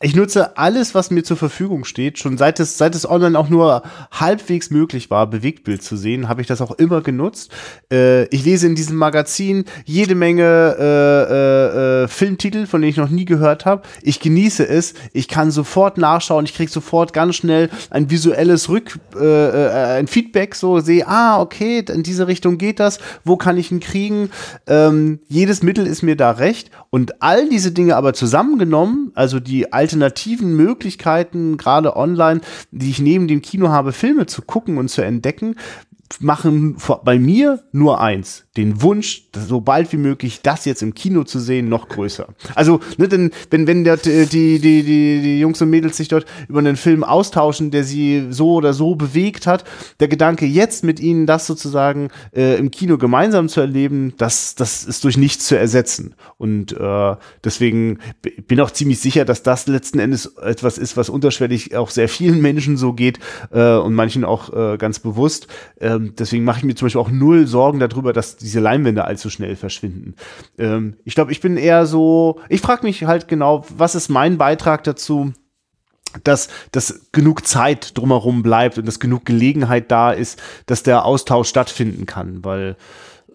ich 0.00 0.14
nutze 0.14 0.56
alles, 0.56 0.94
was 0.94 1.10
mir 1.10 1.24
zur 1.24 1.36
Verfügung 1.36 1.84
steht. 1.84 2.20
Schon 2.20 2.38
seit 2.38 2.60
es, 2.60 2.78
seit 2.78 2.94
es 2.94 3.08
online 3.08 3.36
auch 3.36 3.48
nur 3.48 3.82
halbwegs 4.12 4.70
möglich 4.70 5.10
war, 5.10 5.26
Bewegtbild 5.26 5.82
zu 5.82 5.96
sehen, 5.96 6.28
habe 6.28 6.40
ich 6.40 6.46
das 6.46 6.60
auch 6.60 6.70
immer 6.72 7.00
genutzt. 7.00 7.50
Äh, 7.92 8.26
ich 8.26 8.44
lese 8.44 8.68
in 8.68 8.76
diesem 8.76 8.96
Magazin 8.96 9.64
jede 9.84 10.14
Menge 10.14 10.76
äh, 10.78 10.84
äh, 10.84 12.04
äh 12.04 12.08
Filmtitel, 12.08 12.66
von 12.66 12.80
denen 12.80 12.90
ich 12.90 12.96
noch 12.96 13.10
nie 13.10 13.24
gehört 13.24 13.64
habe. 13.64 13.82
Ich 14.00 14.20
genieße 14.20 14.68
es. 14.68 14.94
Ich 15.12 15.26
kann 15.26 15.50
sofort 15.50 15.98
nachschauen. 15.98 16.44
Ich 16.44 16.54
kriege 16.54 16.70
sofort 16.70 17.12
ganz 17.12 17.34
schnell 17.34 17.68
ein 17.90 18.08
visuelles 18.08 18.68
Rück, 18.68 19.00
äh, 19.16 19.24
äh, 19.24 19.98
ein 19.98 20.06
Feedback. 20.06 20.54
So 20.54 20.78
sehe, 20.78 21.08
ah, 21.08 21.40
okay, 21.40 21.84
in 21.88 22.04
diese 22.04 22.28
Richtung 22.28 22.56
geht 22.56 22.78
das. 22.78 23.00
Wo 23.24 23.36
kann 23.36 23.56
ich 23.56 23.72
ihn 23.72 23.80
kriegen? 23.80 24.30
Ähm, 24.68 25.18
jedes 25.26 25.64
Mittel 25.64 25.88
ist 25.88 26.02
mir 26.02 26.14
da 26.14 26.30
recht. 26.30 26.70
Und 26.90 27.20
all 27.20 27.48
diese 27.48 27.72
Dinge 27.72 27.96
aber 27.96 28.14
zusammengenommen, 28.14 29.10
also 29.14 29.40
die 29.40 29.72
alternativen 29.88 30.54
Möglichkeiten, 30.54 31.56
gerade 31.56 31.96
online, 31.96 32.42
die 32.70 32.90
ich 32.90 33.00
neben 33.00 33.26
dem 33.26 33.40
Kino 33.40 33.70
habe, 33.70 33.92
Filme 33.92 34.26
zu 34.26 34.42
gucken 34.42 34.76
und 34.76 34.88
zu 34.88 35.00
entdecken, 35.00 35.56
machen 36.20 36.76
bei 37.04 37.18
mir 37.18 37.64
nur 37.72 38.00
eins, 38.00 38.46
den 38.58 38.82
Wunsch, 38.82 39.22
so 39.46 39.60
bald 39.60 39.92
wie 39.92 39.96
möglich 39.96 40.40
das 40.42 40.64
jetzt 40.64 40.82
im 40.82 40.92
Kino 40.92 41.22
zu 41.22 41.38
sehen, 41.38 41.68
noch 41.68 41.88
größer. 41.88 42.26
Also, 42.56 42.80
ne, 42.96 43.06
denn 43.06 43.30
wenn, 43.50 43.68
wenn 43.68 43.84
dort, 43.84 44.06
äh, 44.08 44.26
die, 44.26 44.58
die, 44.58 44.82
die, 44.82 45.20
die 45.22 45.38
Jungs 45.38 45.62
und 45.62 45.70
Mädels 45.70 45.96
sich 45.96 46.08
dort 46.08 46.26
über 46.48 46.58
einen 46.58 46.76
Film 46.76 47.04
austauschen, 47.04 47.70
der 47.70 47.84
sie 47.84 48.26
so 48.30 48.54
oder 48.54 48.74
so 48.74 48.96
bewegt 48.96 49.46
hat, 49.46 49.64
der 50.00 50.08
Gedanke, 50.08 50.44
jetzt 50.44 50.82
mit 50.82 50.98
ihnen 50.98 51.24
das 51.24 51.46
sozusagen 51.46 52.08
äh, 52.34 52.58
im 52.58 52.72
Kino 52.72 52.98
gemeinsam 52.98 53.48
zu 53.48 53.60
erleben, 53.60 54.14
das, 54.16 54.56
das 54.56 54.82
ist 54.82 55.04
durch 55.04 55.16
nichts 55.16 55.46
zu 55.46 55.56
ersetzen. 55.56 56.16
Und 56.36 56.72
äh, 56.72 57.16
deswegen 57.44 58.00
bin 58.48 58.60
auch 58.60 58.72
ziemlich 58.72 58.98
sicher, 58.98 59.24
dass 59.24 59.44
das 59.44 59.68
letzten 59.68 60.00
Endes 60.00 60.34
etwas 60.36 60.78
ist, 60.78 60.96
was 60.96 61.08
unterschwellig 61.10 61.76
auch 61.76 61.90
sehr 61.90 62.08
vielen 62.08 62.42
Menschen 62.42 62.76
so 62.76 62.92
geht 62.92 63.20
äh, 63.52 63.76
und 63.76 63.94
manchen 63.94 64.24
auch 64.24 64.52
äh, 64.52 64.78
ganz 64.78 64.98
bewusst. 64.98 65.46
Ähm, 65.80 66.14
deswegen 66.18 66.42
mache 66.42 66.58
ich 66.58 66.64
mir 66.64 66.74
zum 66.74 66.86
Beispiel 66.86 67.00
auch 67.00 67.10
null 67.10 67.46
Sorgen 67.46 67.78
darüber, 67.78 68.12
dass 68.12 68.36
diese 68.48 68.60
Leinwände 68.60 69.04
allzu 69.04 69.30
schnell 69.30 69.56
verschwinden. 69.56 70.14
Ähm, 70.58 70.96
ich 71.04 71.14
glaube, 71.14 71.32
ich 71.32 71.40
bin 71.40 71.56
eher 71.56 71.86
so, 71.86 72.40
ich 72.48 72.60
frage 72.60 72.84
mich 72.84 73.04
halt 73.04 73.28
genau, 73.28 73.64
was 73.76 73.94
ist 73.94 74.08
mein 74.08 74.38
Beitrag 74.38 74.84
dazu? 74.84 75.32
dass, 76.24 76.48
dass 76.72 77.10
genug 77.12 77.46
Zeit 77.46 77.98
drumherum 77.98 78.42
bleibt 78.42 78.78
und 78.78 78.88
dass 78.88 78.98
genug 78.98 79.26
Gelegenheit 79.26 79.90
da 79.90 80.10
ist, 80.10 80.40
dass 80.64 80.82
der 80.82 81.04
Austausch 81.04 81.50
stattfinden 81.50 82.06
kann, 82.06 82.42
weil 82.42 82.76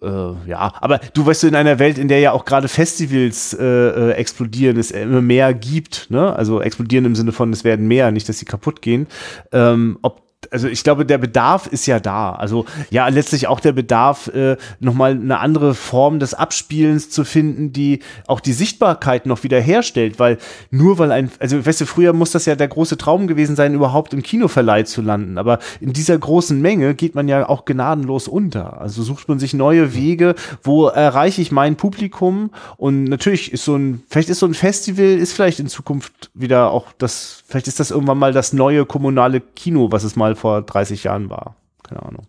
äh, 0.01 0.49
ja, 0.49 0.73
aber 0.81 0.99
du 1.13 1.25
weißt 1.25 1.43
du, 1.43 1.47
in 1.47 1.55
einer 1.55 1.79
Welt, 1.79 1.97
in 1.97 2.07
der 2.07 2.19
ja 2.19 2.33
auch 2.33 2.45
gerade 2.45 2.67
Festivals 2.67 3.53
äh, 3.53 3.63
äh, 3.63 4.11
explodieren, 4.13 4.77
es 4.77 4.91
immer 4.91 5.21
mehr 5.21 5.53
gibt, 5.53 6.07
ne? 6.09 6.35
Also 6.35 6.61
explodieren 6.61 7.05
im 7.05 7.15
Sinne 7.15 7.31
von, 7.31 7.53
es 7.53 7.63
werden 7.63 7.87
mehr, 7.87 8.11
nicht, 8.11 8.27
dass 8.27 8.39
sie 8.39 8.45
kaputt 8.45 8.81
gehen. 8.81 9.07
Ähm, 9.51 9.97
ob 10.01 10.22
also 10.51 10.67
ich 10.67 10.83
glaube, 10.83 11.05
der 11.05 11.17
Bedarf 11.17 11.67
ist 11.67 11.85
ja 11.85 11.99
da. 11.99 12.33
Also 12.33 12.65
ja, 12.89 13.07
letztlich 13.07 13.47
auch 13.47 13.59
der 13.59 13.71
Bedarf, 13.71 14.27
äh, 14.27 14.57
nochmal 14.79 15.11
eine 15.11 15.39
andere 15.39 15.73
Form 15.73 16.19
des 16.19 16.33
Abspielens 16.33 17.09
zu 17.09 17.23
finden, 17.23 17.73
die 17.73 17.99
auch 18.27 18.39
die 18.39 18.53
Sichtbarkeit 18.53 19.25
noch 19.25 19.43
wieder 19.43 19.59
herstellt, 19.59 20.19
weil 20.19 20.37
nur 20.71 20.97
weil 20.97 21.11
ein, 21.11 21.31
also 21.39 21.65
weißt 21.65 21.81
du, 21.81 21.85
früher 21.85 22.13
muss 22.13 22.31
das 22.31 22.45
ja 22.45 22.55
der 22.55 22.67
große 22.67 22.97
Traum 22.97 23.27
gewesen 23.27 23.55
sein, 23.55 23.73
überhaupt 23.73 24.13
im 24.13 24.23
Kinoverleih 24.23 24.83
zu 24.83 25.01
landen. 25.01 25.37
Aber 25.37 25.59
in 25.79 25.93
dieser 25.93 26.17
großen 26.17 26.59
Menge 26.61 26.95
geht 26.95 27.15
man 27.15 27.27
ja 27.27 27.47
auch 27.47 27.65
gnadenlos 27.65 28.27
unter. 28.27 28.81
Also 28.81 29.03
sucht 29.03 29.29
man 29.29 29.39
sich 29.39 29.53
neue 29.53 29.93
Wege, 29.93 30.35
wo 30.63 30.87
erreiche 30.87 31.41
ich 31.41 31.51
mein 31.51 31.75
Publikum 31.75 32.51
und 32.77 33.05
natürlich 33.05 33.51
ist 33.51 33.65
so 33.65 33.75
ein, 33.75 34.03
vielleicht 34.09 34.29
ist 34.29 34.39
so 34.39 34.45
ein 34.45 34.53
Festival, 34.53 35.05
ist 35.05 35.33
vielleicht 35.33 35.59
in 35.59 35.67
Zukunft 35.67 36.31
wieder 36.33 36.71
auch 36.71 36.87
das, 36.97 37.43
vielleicht 37.47 37.67
ist 37.67 37.79
das 37.79 37.91
irgendwann 37.91 38.17
mal 38.17 38.33
das 38.33 38.53
neue 38.53 38.85
kommunale 38.85 39.41
Kino, 39.41 39.91
was 39.91 40.03
es 40.03 40.15
mal 40.15 40.32
vor 40.35 40.61
30 40.61 41.03
Jahren 41.03 41.29
war. 41.29 41.55
Keine 41.83 42.03
Ahnung. 42.03 42.27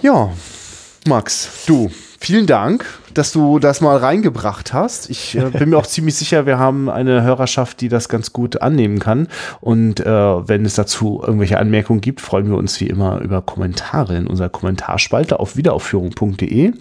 Ja, 0.00 0.32
Max, 1.06 1.64
du, 1.66 1.90
vielen 2.18 2.46
Dank, 2.46 2.86
dass 3.14 3.32
du 3.32 3.58
das 3.58 3.80
mal 3.80 3.96
reingebracht 3.96 4.72
hast. 4.72 5.10
Ich 5.10 5.36
äh, 5.36 5.50
bin 5.50 5.70
mir 5.70 5.78
auch 5.78 5.86
ziemlich 5.88 6.14
sicher, 6.14 6.46
wir 6.46 6.58
haben 6.58 6.88
eine 6.88 7.22
Hörerschaft, 7.22 7.80
die 7.80 7.88
das 7.88 8.08
ganz 8.08 8.32
gut 8.32 8.62
annehmen 8.62 8.98
kann. 8.98 9.28
Und 9.60 10.00
äh, 10.00 10.06
wenn 10.06 10.64
es 10.64 10.74
dazu 10.74 11.22
irgendwelche 11.24 11.58
Anmerkungen 11.58 12.00
gibt, 12.00 12.20
freuen 12.20 12.48
wir 12.48 12.56
uns 12.56 12.80
wie 12.80 12.86
immer 12.86 13.20
über 13.20 13.42
Kommentare 13.42 14.16
in 14.16 14.26
unserer 14.26 14.48
Kommentarspalte 14.48 15.40
auf 15.40 15.56
wiederaufführung.de. 15.56 16.72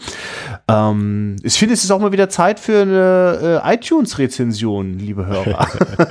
Ähm, 0.67 1.35
ich 1.43 1.53
finde, 1.53 1.73
es 1.73 1.83
ist 1.83 1.91
auch 1.91 1.99
mal 1.99 2.11
wieder 2.11 2.29
Zeit 2.29 2.59
für 2.59 2.81
eine 2.81 3.61
äh, 3.63 3.75
iTunes-Rezension, 3.75 4.99
liebe 4.99 5.25
Hörer. 5.25 5.67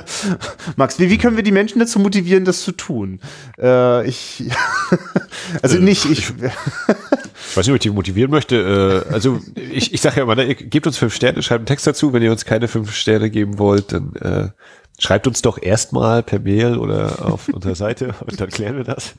Max, 0.75 0.99
wie, 0.99 1.09
wie 1.09 1.17
können 1.17 1.35
wir 1.35 1.43
die 1.43 1.51
Menschen 1.51 1.79
dazu 1.79 1.99
motivieren, 1.99 2.45
das 2.45 2.61
zu 2.61 2.71
tun? 2.71 3.19
Äh, 3.59 4.07
ich, 4.07 4.49
also 5.61 5.77
nicht, 5.77 6.05
ich, 6.05 6.33
Ich 7.49 7.57
weiß 7.57 7.65
nicht, 7.65 7.71
ob 7.71 7.75
ich 7.75 7.81
die 7.81 7.89
motivieren 7.89 8.31
möchte. 8.31 9.05
Äh, 9.07 9.13
also 9.13 9.39
ich, 9.55 9.93
ich 9.93 10.01
sage 10.01 10.17
ja 10.17 10.23
immer, 10.23 10.35
ne, 10.35 10.45
ihr 10.45 10.55
gebt 10.55 10.85
uns 10.87 10.97
fünf 10.97 11.15
Sterne, 11.15 11.41
schreibt 11.41 11.59
einen 11.59 11.65
Text 11.65 11.87
dazu. 11.87 12.13
Wenn 12.13 12.23
ihr 12.23 12.31
uns 12.31 12.45
keine 12.45 12.67
fünf 12.67 12.93
Sterne 12.93 13.29
geben 13.29 13.57
wollt, 13.59 13.93
dann 13.93 14.15
äh, 14.15 14.49
schreibt 14.99 15.27
uns 15.27 15.41
doch 15.41 15.61
erstmal 15.61 16.23
per 16.23 16.39
Mail 16.39 16.77
oder 16.77 17.25
auf 17.25 17.47
unserer 17.53 17.75
Seite 17.75 18.13
und 18.25 18.39
dann 18.39 18.49
klären 18.49 18.77
wir 18.77 18.83
das. 18.83 19.15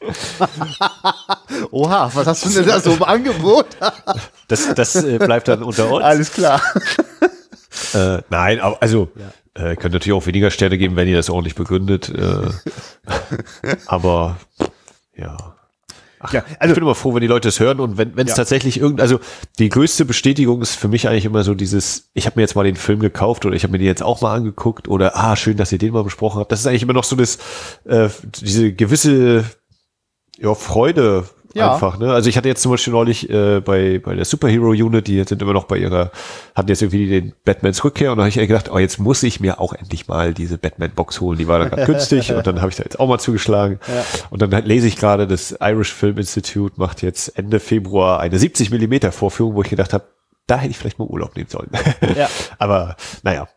oha, 1.70 2.10
was 2.14 2.26
hast 2.26 2.44
du 2.44 2.50
denn 2.50 2.66
da 2.66 2.80
so 2.80 2.92
im 2.92 3.02
Angebot? 3.02 3.66
Das, 4.48 4.74
das 4.74 4.96
äh, 4.96 5.18
bleibt 5.18 5.46
dann 5.46 5.62
unter 5.62 5.88
uns. 5.92 6.02
Alles 6.04 6.32
klar. 6.32 6.60
Äh, 7.94 8.18
nein, 8.30 8.58
aber 8.58 8.82
also 8.82 9.08
äh, 9.54 9.76
könnt 9.76 9.94
natürlich 9.94 10.12
auch 10.12 10.26
weniger 10.26 10.50
Sterne 10.50 10.76
geben, 10.76 10.96
wenn 10.96 11.06
ihr 11.06 11.16
das 11.16 11.30
ordentlich 11.30 11.54
begründet. 11.54 12.08
Äh, 12.08 12.48
aber 13.86 14.38
ja. 15.16 15.54
Ach, 16.22 16.32
Ja, 16.34 16.44
also, 16.58 16.72
ich 16.72 16.74
bin 16.74 16.84
immer 16.84 16.94
froh, 16.94 17.14
wenn 17.14 17.22
die 17.22 17.26
Leute 17.26 17.48
es 17.48 17.58
hören 17.60 17.80
und 17.80 17.96
wenn 17.96 18.14
wenn 18.14 18.26
es 18.26 18.32
Ja. 18.32 18.36
tatsächlich 18.36 18.78
irgend, 18.78 19.00
also 19.00 19.18
die 19.58 19.70
größte 19.70 20.04
Bestätigung 20.04 20.60
ist 20.60 20.74
für 20.74 20.88
mich 20.88 21.08
eigentlich 21.08 21.24
immer 21.24 21.42
so 21.44 21.54
dieses, 21.54 22.10
ich 22.12 22.26
habe 22.26 22.36
mir 22.38 22.42
jetzt 22.42 22.54
mal 22.54 22.64
den 22.64 22.76
Film 22.76 23.00
gekauft 23.00 23.46
oder 23.46 23.56
ich 23.56 23.62
habe 23.62 23.72
mir 23.72 23.78
den 23.78 23.86
jetzt 23.86 24.02
auch 24.02 24.20
mal 24.20 24.34
angeguckt 24.34 24.86
oder 24.86 25.16
ah 25.16 25.34
schön, 25.34 25.56
dass 25.56 25.72
ihr 25.72 25.78
den 25.78 25.92
mal 25.94 26.04
besprochen 26.04 26.38
habt. 26.38 26.52
Das 26.52 26.60
ist 26.60 26.66
eigentlich 26.66 26.82
immer 26.82 26.92
noch 26.92 27.04
so 27.04 27.16
das, 27.16 27.38
äh, 27.84 28.10
diese 28.40 28.72
gewisse 28.72 29.44
ja, 30.38 30.54
Freude 30.54 31.24
Ja. 31.54 31.74
einfach. 31.74 31.98
Ne? 31.98 32.12
Also 32.12 32.28
ich 32.28 32.36
hatte 32.36 32.48
jetzt 32.48 32.62
zum 32.62 32.70
Beispiel 32.70 32.92
neulich 32.92 33.28
äh, 33.28 33.60
bei, 33.60 33.98
bei 33.98 34.14
der 34.14 34.24
Superhero 34.24 34.70
Unit, 34.70 35.06
die 35.08 35.22
sind 35.24 35.42
immer 35.42 35.52
noch 35.52 35.64
bei 35.64 35.78
ihrer, 35.78 36.12
hatten 36.54 36.68
jetzt 36.68 36.82
irgendwie 36.82 37.08
den 37.08 37.32
Batmans 37.44 37.82
Rückkehr 37.82 38.12
und 38.12 38.18
da 38.18 38.22
habe 38.24 38.28
ich 38.28 38.36
gedacht, 38.36 38.70
oh, 38.70 38.78
jetzt 38.78 38.98
muss 38.98 39.22
ich 39.22 39.40
mir 39.40 39.60
auch 39.60 39.72
endlich 39.72 40.06
mal 40.06 40.32
diese 40.32 40.58
Batman-Box 40.58 41.20
holen. 41.20 41.38
Die 41.38 41.48
war 41.48 41.58
dann 41.58 41.70
gerade 41.70 41.86
günstig 41.86 42.32
und 42.32 42.46
dann 42.46 42.60
habe 42.60 42.70
ich 42.70 42.76
da 42.76 42.84
jetzt 42.84 43.00
auch 43.00 43.08
mal 43.08 43.18
zugeschlagen. 43.18 43.80
Und 44.30 44.42
dann 44.42 44.50
lese 44.64 44.86
ich 44.86 44.96
gerade, 44.96 45.26
das 45.26 45.56
Irish 45.60 45.92
Film 45.92 46.18
Institute 46.18 46.74
macht 46.76 47.02
jetzt 47.02 47.36
Ende 47.36 47.60
Februar 47.60 48.20
eine 48.20 48.38
70 48.38 48.70
Millimeter 48.70 49.12
Vorführung, 49.12 49.54
wo 49.54 49.62
ich 49.62 49.70
gedacht 49.70 49.92
habe, 49.92 50.04
da 50.46 50.58
hätte 50.58 50.70
ich 50.70 50.78
vielleicht 50.78 50.98
mal 50.98 51.06
Urlaub 51.06 51.36
nehmen 51.36 51.48
sollen. 51.48 51.70
Ja. 52.16 52.28
Aber 52.58 52.96
naja. 53.22 53.48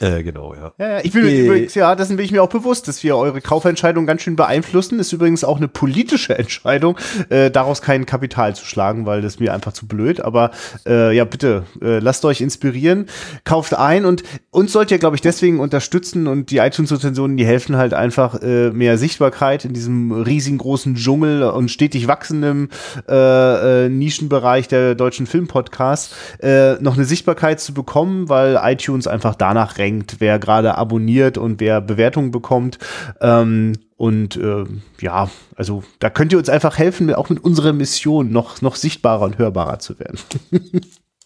Äh, 0.00 0.22
genau, 0.22 0.54
ja. 0.54 0.72
Ja, 0.78 0.88
ja, 0.88 1.00
ich 1.02 1.12
bin 1.12 1.24
mir 1.24 1.30
Äh, 1.30 1.44
übrigens, 1.44 1.74
ja, 1.74 1.94
dessen 1.94 2.16
bin 2.16 2.24
ich 2.24 2.32
mir 2.32 2.42
auch 2.42 2.48
bewusst, 2.48 2.88
dass 2.88 3.02
wir 3.02 3.16
eure 3.16 3.40
Kaufentscheidung 3.40 4.06
ganz 4.06 4.22
schön 4.22 4.36
beeinflussen. 4.36 4.98
Ist 4.98 5.12
übrigens 5.12 5.44
auch 5.44 5.56
eine 5.56 5.68
politische 5.68 6.36
Entscheidung, 6.38 6.96
äh, 7.28 7.50
daraus 7.50 7.82
kein 7.82 8.06
Kapital 8.06 8.54
zu 8.54 8.64
schlagen, 8.64 9.06
weil 9.06 9.22
das 9.22 9.38
mir 9.38 9.54
einfach 9.54 9.72
zu 9.72 9.86
blöd. 9.86 10.20
Aber 10.20 10.50
äh, 10.86 11.14
ja, 11.14 11.24
bitte, 11.24 11.64
äh, 11.80 11.98
lasst 11.98 12.24
euch 12.24 12.40
inspirieren, 12.40 13.06
kauft 13.44 13.74
ein 13.74 14.04
und 14.04 14.22
uns 14.50 14.72
sollt 14.72 14.90
ihr, 14.90 14.98
glaube 14.98 15.16
ich, 15.16 15.22
deswegen 15.22 15.60
unterstützen 15.60 16.26
und 16.26 16.50
die 16.50 16.58
iTunes-Rezensionen, 16.58 17.36
die 17.36 17.46
helfen 17.46 17.76
halt 17.76 17.94
einfach 17.94 18.40
äh, 18.42 18.70
mehr 18.70 18.98
Sichtbarkeit 18.98 19.64
in 19.64 19.72
diesem 19.72 20.12
riesigen 20.12 20.58
großen 20.58 20.94
Dschungel 20.94 21.42
und 21.44 21.70
stetig 21.70 22.08
wachsendem 22.08 22.68
äh, 23.08 23.84
äh, 23.86 23.88
Nischenbereich 23.88 24.68
der 24.68 24.94
deutschen 24.94 25.26
Filmpodcasts 25.26 26.14
äh, 26.40 26.74
noch 26.80 26.94
eine 26.94 27.04
Sichtbarkeit 27.04 27.60
zu 27.60 27.74
bekommen, 27.74 28.28
weil 28.28 28.58
iTunes 28.62 29.06
einfach 29.06 29.34
danach 29.34 29.75
rankt, 29.78 30.16
wer 30.18 30.38
gerade 30.38 30.76
abonniert 30.76 31.38
und 31.38 31.60
wer 31.60 31.80
Bewertungen 31.80 32.30
bekommt. 32.30 32.78
Ähm, 33.20 33.74
und 33.96 34.36
ähm, 34.36 34.82
ja, 35.00 35.30
also 35.54 35.82
da 35.98 36.10
könnt 36.10 36.32
ihr 36.32 36.38
uns 36.38 36.48
einfach 36.48 36.78
helfen, 36.78 37.12
auch 37.14 37.30
mit 37.30 37.42
unserer 37.42 37.72
Mission 37.72 38.30
noch, 38.30 38.60
noch 38.60 38.76
sichtbarer 38.76 39.24
und 39.24 39.38
hörbarer 39.38 39.78
zu 39.78 39.98
werden. 39.98 40.18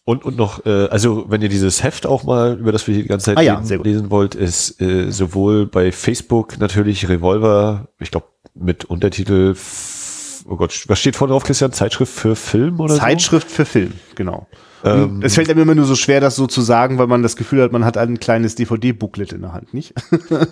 Und, 0.06 0.24
und 0.24 0.36
noch, 0.36 0.66
äh, 0.66 0.86
also 0.86 1.26
wenn 1.28 1.40
ihr 1.40 1.48
dieses 1.48 1.84
Heft 1.84 2.04
auch 2.04 2.24
mal, 2.24 2.58
über 2.58 2.72
das 2.72 2.88
wir 2.88 2.94
die 2.94 3.04
ganze 3.04 3.26
Zeit 3.26 3.38
Ah 3.38 3.42
ja, 3.42 3.60
gut. 3.60 3.84
lesen 3.84 4.10
wollt, 4.10 4.34
ist 4.34 4.80
äh, 4.80 5.10
sowohl 5.12 5.66
bei 5.66 5.92
Facebook 5.92 6.58
natürlich 6.58 7.08
Revolver, 7.08 7.86
ich 8.00 8.10
glaube 8.10 8.26
mit 8.54 8.86
Untertitel, 8.86 9.54
oh 10.48 10.56
Gott, 10.56 10.84
was 10.88 10.98
steht 10.98 11.14
vorne 11.14 11.32
drauf, 11.32 11.44
Christian? 11.44 11.72
Zeitschrift 11.72 12.12
für 12.12 12.34
Film 12.34 12.80
oder 12.80 12.96
Zeitschrift 12.96 13.48
für 13.50 13.64
Film, 13.64 13.92
genau. 14.20 14.46
Ähm, 14.84 15.22
es 15.22 15.34
fällt 15.34 15.48
einem 15.48 15.62
immer 15.62 15.74
nur 15.74 15.86
so 15.86 15.94
schwer, 15.94 16.20
das 16.20 16.36
so 16.36 16.46
zu 16.46 16.60
sagen, 16.60 16.98
weil 16.98 17.06
man 17.06 17.22
das 17.22 17.36
Gefühl 17.36 17.62
hat, 17.62 17.72
man 17.72 17.86
hat 17.86 17.96
ein 17.96 18.20
kleines 18.20 18.54
DVD-Booklet 18.54 19.32
in 19.32 19.40
der 19.40 19.54
Hand, 19.54 19.72
nicht? 19.72 19.94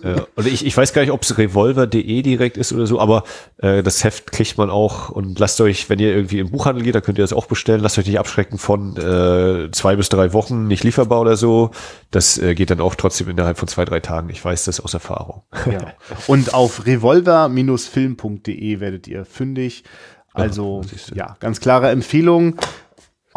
Ja. 0.03 0.27
Und 0.36 0.47
ich, 0.47 0.65
ich 0.65 0.77
weiß 0.77 0.93
gar 0.93 1.03
nicht, 1.03 1.12
ob 1.12 1.23
es 1.23 1.39
revolver.de 1.39 2.23
direkt 2.23 2.57
ist 2.57 2.73
oder 2.73 2.86
so, 2.86 3.01
aber 3.01 3.24
äh, 3.59 3.82
das 3.82 4.05
Heft 4.05 4.32
kriegt 4.32 4.57
man 4.59 4.70
auch 4.70 5.11
und 5.11 5.39
lasst 5.39 5.61
euch, 5.61 5.90
wenn 5.90 5.99
ihr 5.99 6.15
irgendwie 6.15 6.39
im 6.39 6.51
Buchhandel 6.51 6.85
geht, 6.85 6.95
da 6.95 7.01
könnt 7.01 7.19
ihr 7.19 7.24
das 7.24 7.32
auch 7.32 7.47
bestellen, 7.47 7.81
lasst 7.81 7.99
euch 7.99 8.07
nicht 8.07 8.19
abschrecken 8.19 8.59
von 8.59 8.97
äh, 8.97 9.70
zwei 9.73 9.97
bis 9.97 10.09
drei 10.09 10.32
Wochen, 10.32 10.66
nicht 10.66 10.85
lieferbar 10.85 11.20
oder 11.20 11.36
so. 11.36 11.73
Das 12.11 12.39
äh, 12.39 12.55
geht 12.55 12.70
dann 12.70 12.81
auch 12.81 12.95
trotzdem 12.95 13.28
innerhalb 13.28 13.59
von 13.59 13.69
zwei, 13.69 13.85
drei 13.85 14.01
Tagen. 14.01 14.31
Ich 14.31 14.43
weiß 14.45 14.65
das 14.65 14.81
aus 14.81 14.95
Erfahrung. 14.95 15.43
Ja. 15.70 15.93
Und 16.27 16.55
auf 16.55 16.86
revolver-film.de 16.86 18.81
werdet 18.81 19.09
ihr 19.09 19.27
fündig. 19.27 19.85
Also, 20.32 20.82
ja, 21.15 21.36
ganz 21.40 21.61
klare 21.61 21.90
Empfehlung. 21.90 22.57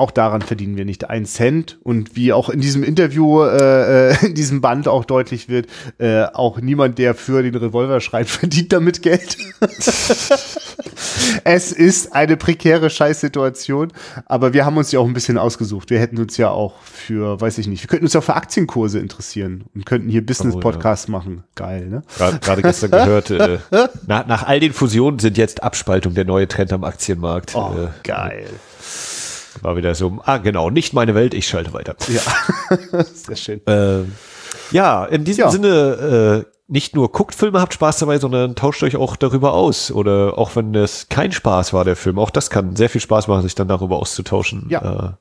Auch 0.02 0.10
daran 0.10 0.42
verdienen 0.42 0.78
wir 0.78 0.86
nicht 0.86 1.12
einen 1.12 1.28
Cent. 1.28 1.78
Und 1.84 2.16
wie 2.16 2.34
auch 2.34 2.50
in 2.50 2.60
diesem 2.60 2.82
Interview, 2.82 3.44
äh, 3.44 4.10
äh 4.10 4.16
in 4.26 4.34
diesem 4.34 4.60
Band 4.60 4.88
auch 4.88 5.06
deutlich 5.06 5.48
wird, 5.48 5.68
äh, 6.00 6.24
auch 6.24 6.60
niemand, 6.60 6.98
der 6.98 7.14
für 7.14 7.44
den 7.44 7.54
Revolver 7.54 8.02
schreibt, 8.02 8.30
verdient 8.32 8.74
damit 8.74 9.04
Geld. 9.04 9.38
es 11.44 11.72
ist 11.72 12.16
eine 12.16 12.36
prekäre 12.36 12.90
Scheißsituation, 12.90 13.94
aber 14.26 14.54
wir 14.54 14.66
haben 14.66 14.76
uns 14.76 14.92
ja 14.92 15.00
auch 15.00 15.06
ein 15.06 15.14
bisschen 15.14 15.38
ausgesucht. 15.38 15.92
Wir 15.92 16.00
hätten 16.00 16.18
uns 16.18 16.36
ja 16.36 16.50
auch 16.50 16.82
für, 16.82 17.40
weiß 17.40 17.60
ich 17.60 17.68
nicht, 17.68 17.84
wir 17.84 17.88
könnten 17.88 18.06
uns 18.06 18.14
ja 18.14 18.22
auch 18.22 18.26
für 18.26 18.36
Aktienkurse 18.36 18.98
interessieren 18.98 19.66
und 19.76 19.86
könnten 19.86 20.10
hier 20.10 20.26
Business-Podcasts 20.26 21.10
oh, 21.10 21.12
ja. 21.12 21.18
machen. 21.20 21.44
Geil, 21.54 21.86
ne? 21.90 22.02
Gerade 22.18 22.64
gestern 22.64 22.90
gehört, 22.90 23.30
äh, 23.30 23.60
nach, 24.08 24.26
nach 24.26 24.48
all 24.48 24.60
den 24.60 24.74
Fusionen 24.74 25.20
sind 25.20 25.38
jetzt 25.38 25.62
Abspaltung 25.62 26.16
der 26.16 26.26
neue 26.26 26.48
Trend 26.48 26.74
am 26.74 26.84
Aktienmarkt. 26.84 27.54
Oh, 27.54 27.76
äh, 27.78 27.90
geil. 28.02 28.48
War 29.62 29.76
wieder 29.76 29.96
so, 29.96 30.20
ah 30.24 30.38
genau, 30.38 30.70
nicht 30.70 30.94
meine 30.94 31.16
Welt, 31.16 31.34
ich 31.34 31.48
schalte 31.48 31.74
weiter. 31.74 31.96
Ja, 32.08 33.04
sehr 33.14 33.36
schön. 33.36 33.66
Äh, 33.68 34.04
ja, 34.72 35.06
in 35.06 35.24
diesem 35.26 35.46
ja. 35.46 35.52
Sinne, 35.52 36.46
äh, 36.48 36.52
nicht 36.68 36.96
nur 36.96 37.12
guckt 37.12 37.36
Filme, 37.36 37.60
habt 37.60 37.74
Spaß 37.74 38.00
dabei, 38.00 38.18
sondern 38.18 38.56
tauscht 38.56 38.82
euch 38.84 38.96
auch 38.96 39.18
darüber 39.18 39.54
aus. 39.54 39.92
Oder 39.92 40.38
auch 40.38 40.56
wenn 40.56 40.72
das 40.72 41.10
kein 41.10 41.34
Spaß 41.34 41.74
war, 41.74 41.84
der 41.84 41.98
Film, 41.98 42.18
auch 42.18 42.30
das 42.30 42.50
kann 42.50 42.78
sehr 42.78 42.90
viel 42.90 43.02
Spaß 43.02 43.28
machen, 43.28 43.42
sich 43.42 43.56
dann 43.56 43.68
darüber 43.68 43.98
auszutauschen. 43.98 44.68
Ja. 44.70 45.18
Äh, 45.20 45.21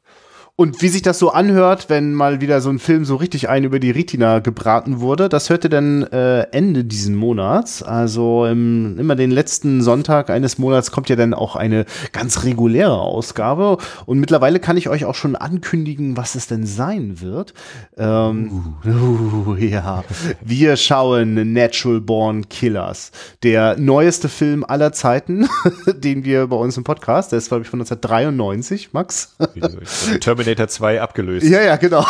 und 0.60 0.82
wie 0.82 0.88
sich 0.88 1.00
das 1.00 1.18
so 1.18 1.30
anhört, 1.30 1.88
wenn 1.88 2.12
mal 2.12 2.42
wieder 2.42 2.60
so 2.60 2.68
ein 2.68 2.78
Film 2.78 3.06
so 3.06 3.16
richtig 3.16 3.48
ein 3.48 3.64
über 3.64 3.80
die 3.80 3.90
Retina 3.90 4.40
gebraten 4.40 5.00
wurde, 5.00 5.30
das 5.30 5.48
hörte 5.48 5.70
dann 5.70 6.02
äh, 6.02 6.42
Ende 6.52 6.84
diesen 6.84 7.14
Monats. 7.14 7.82
Also 7.82 8.44
im, 8.44 8.98
immer 8.98 9.16
den 9.16 9.30
letzten 9.30 9.80
Sonntag 9.80 10.28
eines 10.28 10.58
Monats 10.58 10.90
kommt 10.90 11.08
ja 11.08 11.16
dann 11.16 11.32
auch 11.32 11.56
eine 11.56 11.86
ganz 12.12 12.44
reguläre 12.44 13.00
Ausgabe. 13.00 13.78
Und 14.04 14.20
mittlerweile 14.20 14.60
kann 14.60 14.76
ich 14.76 14.90
euch 14.90 15.06
auch 15.06 15.14
schon 15.14 15.34
ankündigen, 15.34 16.18
was 16.18 16.34
es 16.34 16.46
denn 16.46 16.66
sein 16.66 17.22
wird. 17.22 17.54
Ähm, 17.96 18.76
uh. 18.84 18.90
Uh, 18.90 19.54
ja, 19.58 20.04
wir 20.42 20.76
schauen 20.76 21.54
Natural 21.54 22.02
Born 22.02 22.50
Killers, 22.50 23.12
der 23.44 23.78
neueste 23.78 24.28
Film 24.28 24.62
aller 24.68 24.92
Zeiten, 24.92 25.48
den 25.86 26.26
wir 26.26 26.48
bei 26.48 26.56
uns 26.56 26.76
im 26.76 26.84
Podcast, 26.84 27.32
der 27.32 27.38
ist 27.38 27.48
glaube 27.48 27.62
ich 27.62 27.70
von 27.70 27.80
1993, 27.80 28.92
Max. 28.92 29.38
Terminator 30.20 30.49
Terminator 30.50 30.68
2 30.68 31.00
abgelöst. 31.00 31.46
Ja, 31.46 31.62
ja, 31.62 31.76
genau. 31.76 32.04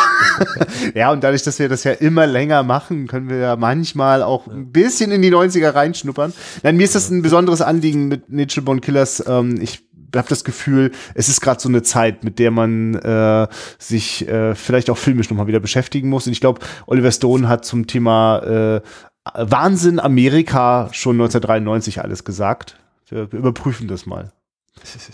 ja, 0.95 1.11
und 1.11 1.23
dadurch, 1.23 1.43
dass 1.43 1.59
wir 1.59 1.69
das 1.69 1.83
ja 1.83 1.91
immer 1.91 2.27
länger 2.27 2.63
machen, 2.63 3.07
können 3.07 3.29
wir 3.29 3.37
ja 3.37 3.55
manchmal 3.55 4.23
auch 4.23 4.47
ein 4.47 4.71
bisschen 4.71 5.11
in 5.11 5.21
die 5.21 5.31
90er 5.31 5.73
reinschnuppern. 5.73 6.33
Nein, 6.63 6.77
mir 6.77 6.83
ist 6.83 6.95
das 6.95 7.09
ein 7.09 7.21
besonderes 7.21 7.61
Anliegen 7.61 8.07
mit 8.07 8.31
Nature 8.31 8.63
Born 8.63 8.81
Killers. 8.81 9.23
Ähm, 9.27 9.59
ich 9.61 9.83
habe 10.15 10.27
das 10.27 10.43
Gefühl, 10.43 10.91
es 11.15 11.29
ist 11.29 11.41
gerade 11.41 11.61
so 11.61 11.69
eine 11.69 11.83
Zeit, 11.83 12.23
mit 12.23 12.39
der 12.39 12.51
man 12.51 12.95
äh, 12.95 13.47
sich 13.77 14.27
äh, 14.27 14.55
vielleicht 14.55 14.89
auch 14.89 14.97
filmisch 14.97 15.29
nochmal 15.29 15.47
wieder 15.47 15.59
beschäftigen 15.59 16.09
muss. 16.09 16.27
Und 16.27 16.33
ich 16.33 16.41
glaube, 16.41 16.61
Oliver 16.87 17.11
Stone 17.11 17.47
hat 17.47 17.63
zum 17.63 17.87
Thema 17.87 18.39
äh, 18.39 18.81
Wahnsinn 19.35 19.99
Amerika 19.99 20.89
schon 20.91 21.15
1993 21.15 22.01
alles 22.01 22.23
gesagt. 22.23 22.77
Wir, 23.07 23.31
wir 23.31 23.39
überprüfen 23.39 23.87
das 23.87 24.05
mal. 24.05 24.31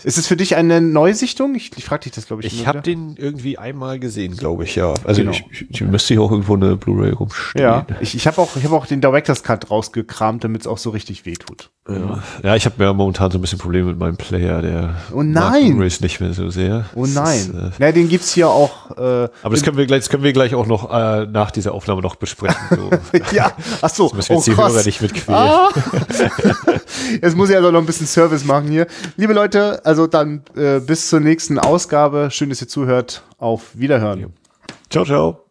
Ist 0.04 0.16
es 0.16 0.26
für 0.26 0.36
dich 0.36 0.56
eine 0.56 0.80
Neusichtung? 0.80 1.54
Ich, 1.54 1.76
ich 1.76 1.84
frage 1.84 2.04
dich 2.04 2.12
das, 2.12 2.26
glaube 2.26 2.42
ich. 2.42 2.52
Ich 2.52 2.66
habe 2.66 2.80
den 2.80 3.16
irgendwie 3.16 3.58
einmal 3.58 3.98
gesehen, 3.98 4.36
glaube 4.36 4.64
ich, 4.64 4.76
ja. 4.76 4.94
Also 5.04 5.20
genau. 5.20 5.32
ich, 5.32 5.66
ich, 5.68 5.80
müsste 5.82 6.14
hier 6.14 6.22
auch 6.22 6.30
irgendwo 6.30 6.54
eine 6.54 6.76
Blu-ray 6.76 7.10
rumstehen. 7.10 7.62
Ja, 7.62 7.86
ich, 8.00 8.14
ich 8.14 8.26
habe 8.26 8.40
auch, 8.40 8.56
ich 8.56 8.64
hab 8.64 8.72
auch 8.72 8.86
den 8.86 9.00
Director's 9.00 9.42
Cut 9.42 9.70
rausgekramt, 9.70 10.44
damit 10.44 10.62
es 10.62 10.66
auch 10.66 10.78
so 10.78 10.90
richtig 10.90 11.26
wehtut. 11.26 11.70
Ja, 11.88 12.22
ja 12.42 12.56
ich 12.56 12.66
habe 12.66 12.82
ja 12.82 12.92
momentan 12.92 13.30
so 13.30 13.38
ein 13.38 13.40
bisschen 13.40 13.58
Probleme 13.58 13.88
mit 13.88 13.98
meinem 13.98 14.16
Player, 14.16 14.62
der 14.62 14.94
oh 15.12 15.22
nein. 15.22 15.72
Blu-rays 15.72 16.00
nicht 16.00 16.20
mehr 16.20 16.32
so 16.32 16.50
sehr. 16.50 16.86
Oh 16.94 17.06
nein. 17.06 17.38
Ist, 17.38 17.80
äh, 17.80 17.84
ja, 17.84 17.92
den 17.92 18.08
gibt's 18.08 18.32
hier 18.32 18.48
auch. 18.48 18.90
Äh, 18.92 19.28
aber 19.42 19.50
das 19.50 19.62
können 19.62 19.76
wir 19.76 19.86
gleich, 19.86 20.00
das 20.00 20.08
können 20.08 20.22
wir 20.22 20.32
gleich 20.32 20.54
auch 20.54 20.66
noch 20.66 20.92
äh, 20.92 21.26
nach 21.26 21.50
dieser 21.50 21.74
Aufnahme 21.74 22.00
noch 22.00 22.16
besprechen. 22.16 22.56
So. 22.70 22.90
ja, 23.32 23.52
ach 23.82 23.90
so. 23.90 24.08
Das 24.08 24.28
müssen 24.28 24.28
wir 24.30 24.36
jetzt 24.36 24.48
oh, 24.48 24.50
die 24.50 24.56
krass. 24.56 24.72
Hörer 24.72 24.84
nicht 24.84 25.02
mitquälen. 25.02 25.40
Ah. 25.40 25.68
jetzt 27.22 27.36
muss 27.36 27.50
ich 27.50 27.56
also 27.56 27.70
noch 27.70 27.80
ein 27.80 27.86
bisschen 27.86 28.06
Service 28.06 28.44
machen 28.44 28.68
hier. 28.68 28.86
Liebe 29.16 29.34
Leute, 29.48 29.84
also 29.86 30.06
dann 30.06 30.42
äh, 30.56 30.78
bis 30.78 31.08
zur 31.08 31.20
nächsten 31.20 31.58
Ausgabe. 31.58 32.28
Schön, 32.30 32.50
dass 32.50 32.60
ihr 32.60 32.68
zuhört. 32.68 33.22
Auf 33.38 33.78
Wiederhören. 33.78 34.34
Ciao, 34.90 35.04
ciao. 35.06 35.47